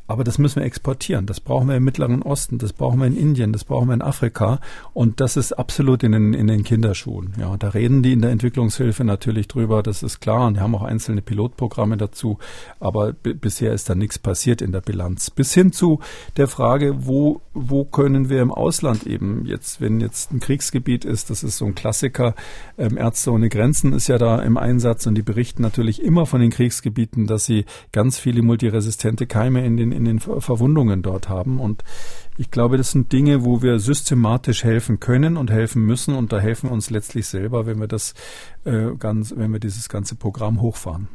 Aber 0.07 0.23
das 0.23 0.37
müssen 0.37 0.57
wir 0.57 0.65
exportieren. 0.65 1.25
Das 1.25 1.39
brauchen 1.39 1.67
wir 1.67 1.75
im 1.75 1.83
Mittleren 1.83 2.21
Osten, 2.21 2.57
das 2.57 2.73
brauchen 2.73 2.99
wir 2.99 3.07
in 3.07 3.17
Indien, 3.17 3.53
das 3.53 3.63
brauchen 3.63 3.87
wir 3.87 3.93
in 3.95 4.01
Afrika. 4.01 4.59
Und 4.93 5.19
das 5.19 5.35
ist 5.35 5.53
absolut 5.53 6.03
in 6.03 6.11
den, 6.11 6.33
in 6.33 6.47
den 6.47 6.63
Kinderschuhen. 6.63 7.33
Ja, 7.39 7.57
da 7.57 7.69
reden 7.69 8.03
die 8.03 8.13
in 8.13 8.21
der 8.21 8.31
Entwicklungshilfe 8.31 9.03
natürlich 9.03 9.47
drüber, 9.47 9.81
das 9.81 10.03
ist 10.03 10.19
klar. 10.19 10.47
Und 10.47 10.55
wir 10.55 10.61
haben 10.61 10.75
auch 10.75 10.83
einzelne 10.83 11.21
Pilotprogramme 11.21 11.97
dazu. 11.97 12.37
Aber 12.79 13.13
bisher 13.13 13.73
ist 13.73 13.89
da 13.89 13.95
nichts 13.95 14.19
passiert 14.19 14.61
in 14.61 14.71
der 14.71 14.81
Bilanz. 14.81 15.31
Bis 15.31 15.53
hin 15.53 15.71
zu 15.71 15.99
der 16.37 16.47
Frage, 16.47 17.07
wo, 17.07 17.41
wo 17.53 17.83
können 17.83 18.29
wir 18.29 18.41
im 18.41 18.51
Ausland 18.51 19.07
eben 19.07 19.45
jetzt, 19.45 19.81
wenn 19.81 19.99
jetzt 19.99 20.31
ein 20.31 20.39
Kriegsgebiet 20.39 21.03
ist, 21.03 21.29
das 21.29 21.43
ist 21.43 21.57
so 21.57 21.65
ein 21.65 21.73
Klassiker, 21.73 22.35
ähm, 22.77 22.97
Ärzte 22.97 23.31
ohne 23.31 23.49
Grenzen 23.49 23.93
ist 23.93 24.07
ja 24.07 24.17
da 24.17 24.39
im 24.41 24.57
Einsatz 24.57 25.07
und 25.07 25.15
die 25.15 25.21
berichten 25.21 25.61
natürlich 25.61 26.01
immer 26.01 26.25
von 26.25 26.41
den 26.41 26.51
Kriegsgebieten, 26.51 27.25
dass 27.25 27.45
sie 27.45 27.65
ganz 27.91 28.19
viele 28.19 28.41
multiresistente 28.41 29.25
Keime 29.25 29.65
in 29.65 29.77
den 29.77 29.94
in 29.95 30.05
den 30.05 30.19
Verwundungen 30.19 31.01
dort 31.01 31.29
haben. 31.29 31.59
Und 31.59 31.83
ich 32.37 32.51
glaube, 32.51 32.77
das 32.77 32.91
sind 32.91 33.11
Dinge, 33.11 33.43
wo 33.45 33.61
wir 33.61 33.79
systematisch 33.79 34.63
helfen 34.63 34.99
können 34.99 35.37
und 35.37 35.49
helfen 35.49 35.83
müssen. 35.83 36.15
Und 36.15 36.31
da 36.31 36.39
helfen 36.39 36.69
wir 36.69 36.73
uns 36.73 36.89
letztlich 36.89 37.27
selber, 37.27 37.65
wenn 37.65 37.79
wir 37.79 37.87
das 37.87 38.13
äh, 38.65 38.91
ganz, 38.99 39.33
wenn 39.35 39.51
wir 39.51 39.59
dieses 39.59 39.89
ganze 39.89 40.15
Programm 40.15 40.61
hochfahren. 40.61 41.07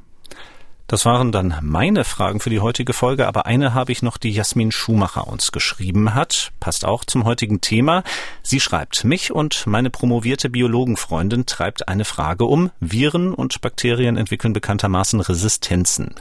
Das 0.90 1.04
waren 1.04 1.30
dann 1.30 1.54
meine 1.62 2.02
Fragen 2.02 2.40
für 2.40 2.50
die 2.50 2.58
heutige 2.58 2.92
Folge, 2.92 3.28
aber 3.28 3.46
eine 3.46 3.74
habe 3.74 3.92
ich 3.92 4.02
noch, 4.02 4.16
die 4.16 4.32
Jasmin 4.32 4.72
Schumacher 4.72 5.28
uns 5.28 5.52
geschrieben 5.52 6.14
hat. 6.14 6.50
Passt 6.58 6.84
auch 6.84 7.04
zum 7.04 7.24
heutigen 7.24 7.60
Thema. 7.60 8.02
Sie 8.42 8.58
schreibt, 8.58 9.04
mich 9.04 9.30
und 9.30 9.68
meine 9.68 9.90
promovierte 9.90 10.50
Biologenfreundin 10.50 11.46
treibt 11.46 11.86
eine 11.86 12.04
Frage 12.04 12.44
um. 12.44 12.72
Viren 12.80 13.32
und 13.32 13.60
Bakterien 13.60 14.16
entwickeln 14.16 14.52
bekanntermaßen 14.52 15.20
Resistenzen. 15.20 16.16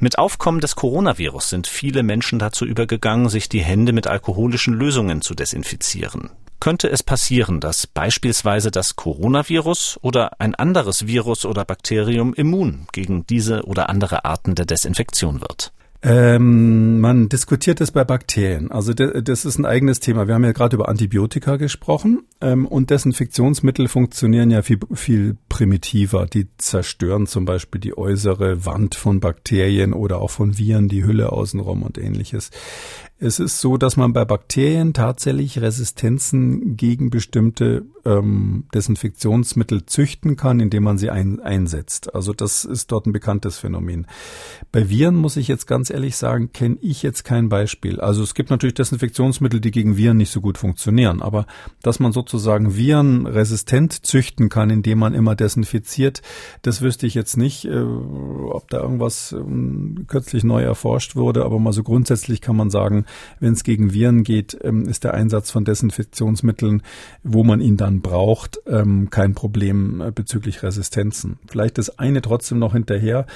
Mit 0.00 0.18
Aufkommen 0.18 0.58
des 0.58 0.74
Coronavirus 0.74 1.50
sind 1.50 1.68
viele 1.68 2.02
Menschen 2.02 2.40
dazu 2.40 2.64
übergegangen, 2.64 3.28
sich 3.28 3.48
die 3.48 3.62
Hände 3.62 3.92
mit 3.92 4.08
alkoholischen 4.08 4.74
Lösungen 4.74 5.22
zu 5.22 5.36
desinfizieren. 5.36 6.30
Könnte 6.60 6.90
es 6.90 7.02
passieren, 7.02 7.60
dass 7.60 7.86
beispielsweise 7.86 8.70
das 8.70 8.96
Coronavirus 8.96 9.98
oder 10.02 10.40
ein 10.40 10.54
anderes 10.54 11.06
Virus 11.06 11.44
oder 11.44 11.64
Bakterium 11.64 12.34
immun 12.34 12.86
gegen 12.92 13.26
diese 13.26 13.64
oder 13.64 13.88
andere 13.88 14.24
Arten 14.24 14.54
der 14.54 14.66
Desinfektion 14.66 15.40
wird? 15.40 15.72
Ähm, 16.00 17.00
man 17.00 17.28
diskutiert 17.28 17.80
das 17.80 17.90
bei 17.90 18.04
Bakterien. 18.04 18.70
Also 18.70 18.94
das 18.94 19.44
ist 19.44 19.58
ein 19.58 19.66
eigenes 19.66 19.98
Thema. 19.98 20.28
Wir 20.28 20.34
haben 20.34 20.44
ja 20.44 20.52
gerade 20.52 20.76
über 20.76 20.88
Antibiotika 20.88 21.56
gesprochen 21.56 22.22
ähm, 22.40 22.66
und 22.66 22.90
Desinfektionsmittel 22.90 23.88
funktionieren 23.88 24.50
ja 24.52 24.62
viel, 24.62 24.78
viel 24.94 25.36
primitiver. 25.48 26.26
Die 26.26 26.46
zerstören 26.56 27.26
zum 27.26 27.44
Beispiel 27.46 27.80
die 27.80 27.98
äußere 27.98 28.64
Wand 28.64 28.94
von 28.94 29.18
Bakterien 29.18 29.92
oder 29.92 30.20
auch 30.20 30.30
von 30.30 30.56
Viren, 30.56 30.88
die 30.88 31.04
Hülle 31.04 31.32
außenrum 31.32 31.82
und 31.82 31.98
ähnliches. 31.98 32.50
Es 33.20 33.40
ist 33.40 33.60
so, 33.60 33.76
dass 33.76 33.96
man 33.96 34.12
bei 34.12 34.24
Bakterien 34.24 34.92
tatsächlich 34.92 35.60
Resistenzen 35.60 36.76
gegen 36.76 37.10
bestimmte 37.10 37.84
ähm, 38.04 38.66
Desinfektionsmittel 38.72 39.86
züchten 39.86 40.36
kann, 40.36 40.60
indem 40.60 40.84
man 40.84 40.98
sie 40.98 41.10
ein, 41.10 41.40
einsetzt. 41.40 42.14
Also 42.14 42.32
das 42.32 42.64
ist 42.64 42.92
dort 42.92 43.06
ein 43.06 43.12
bekanntes 43.12 43.58
Phänomen. 43.58 44.06
Bei 44.70 44.88
Viren 44.88 45.16
muss 45.16 45.36
ich 45.36 45.48
jetzt 45.48 45.66
ganz 45.66 45.90
ehrlich 45.90 46.14
sagen, 46.14 46.52
kenne 46.52 46.78
ich 46.80 47.02
jetzt 47.02 47.24
kein 47.24 47.48
Beispiel. 47.48 48.00
Also 48.00 48.22
es 48.22 48.34
gibt 48.34 48.50
natürlich 48.50 48.74
Desinfektionsmittel, 48.74 49.60
die 49.60 49.72
gegen 49.72 49.96
Viren 49.96 50.16
nicht 50.16 50.30
so 50.30 50.40
gut 50.40 50.56
funktionieren, 50.56 51.20
aber 51.20 51.46
dass 51.82 51.98
man 51.98 52.12
sozusagen 52.12 52.76
Viren 52.76 53.26
resistent 53.26 54.06
züchten 54.06 54.48
kann, 54.48 54.70
indem 54.70 55.00
man 55.00 55.14
immer 55.14 55.34
desinfiziert, 55.34 56.22
das 56.62 56.82
wüsste 56.82 57.08
ich 57.08 57.14
jetzt 57.14 57.36
nicht, 57.36 57.64
äh, 57.64 57.82
ob 57.82 58.70
da 58.70 58.78
irgendwas 58.78 59.32
äh, 59.32 60.04
kürzlich 60.06 60.44
neu 60.44 60.62
erforscht 60.62 61.16
wurde, 61.16 61.44
aber 61.44 61.58
mal 61.58 61.72
so 61.72 61.82
grundsätzlich 61.82 62.40
kann 62.40 62.54
man 62.54 62.70
sagen, 62.70 63.06
wenn 63.40 63.52
es 63.52 63.64
gegen 63.64 63.92
Viren 63.92 64.24
geht, 64.24 64.58
ähm, 64.62 64.88
ist 64.88 65.04
der 65.04 65.14
Einsatz 65.14 65.50
von 65.50 65.64
Desinfektionsmitteln, 65.64 66.82
wo 67.22 67.44
man 67.44 67.60
ihn 67.60 67.76
dann 67.76 68.00
braucht, 68.00 68.60
ähm, 68.66 69.10
kein 69.10 69.34
Problem 69.34 70.00
äh, 70.00 70.10
bezüglich 70.10 70.62
Resistenzen. 70.62 71.38
Vielleicht 71.48 71.78
das 71.78 71.98
eine 71.98 72.22
trotzdem 72.22 72.58
noch 72.58 72.72
hinterher. 72.72 73.26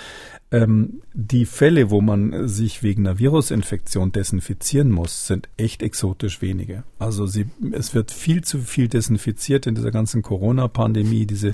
Ähm, 0.53 1.01
die 1.15 1.47
Fälle, 1.47 1.91
wo 1.91 2.01
man 2.01 2.47
sich 2.47 2.83
wegen 2.83 3.07
einer 3.07 3.19
Virusinfektion 3.19 4.13
desinfizieren 4.13 4.91
muss, 4.91 5.27
sind 5.27 5.49
echt 5.57 5.83
exotisch 5.83 6.41
wenige. 6.43 6.85
Also 6.99 7.27
sie, 7.27 7.47
es 7.73 7.95
wird 7.95 8.11
viel 8.11 8.45
zu 8.45 8.59
viel 8.61 8.89
desinfiziert 8.89 9.67
in 9.67 9.75
dieser 9.75 9.91
ganzen 9.91 10.23
Corona-Pandemie. 10.23 11.27
Diese, 11.27 11.53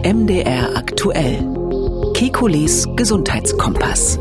MDR 0.05 0.77
aktuell. 0.77 1.47
Kekules 2.15 2.89
Gesundheitskompass. 2.97 4.19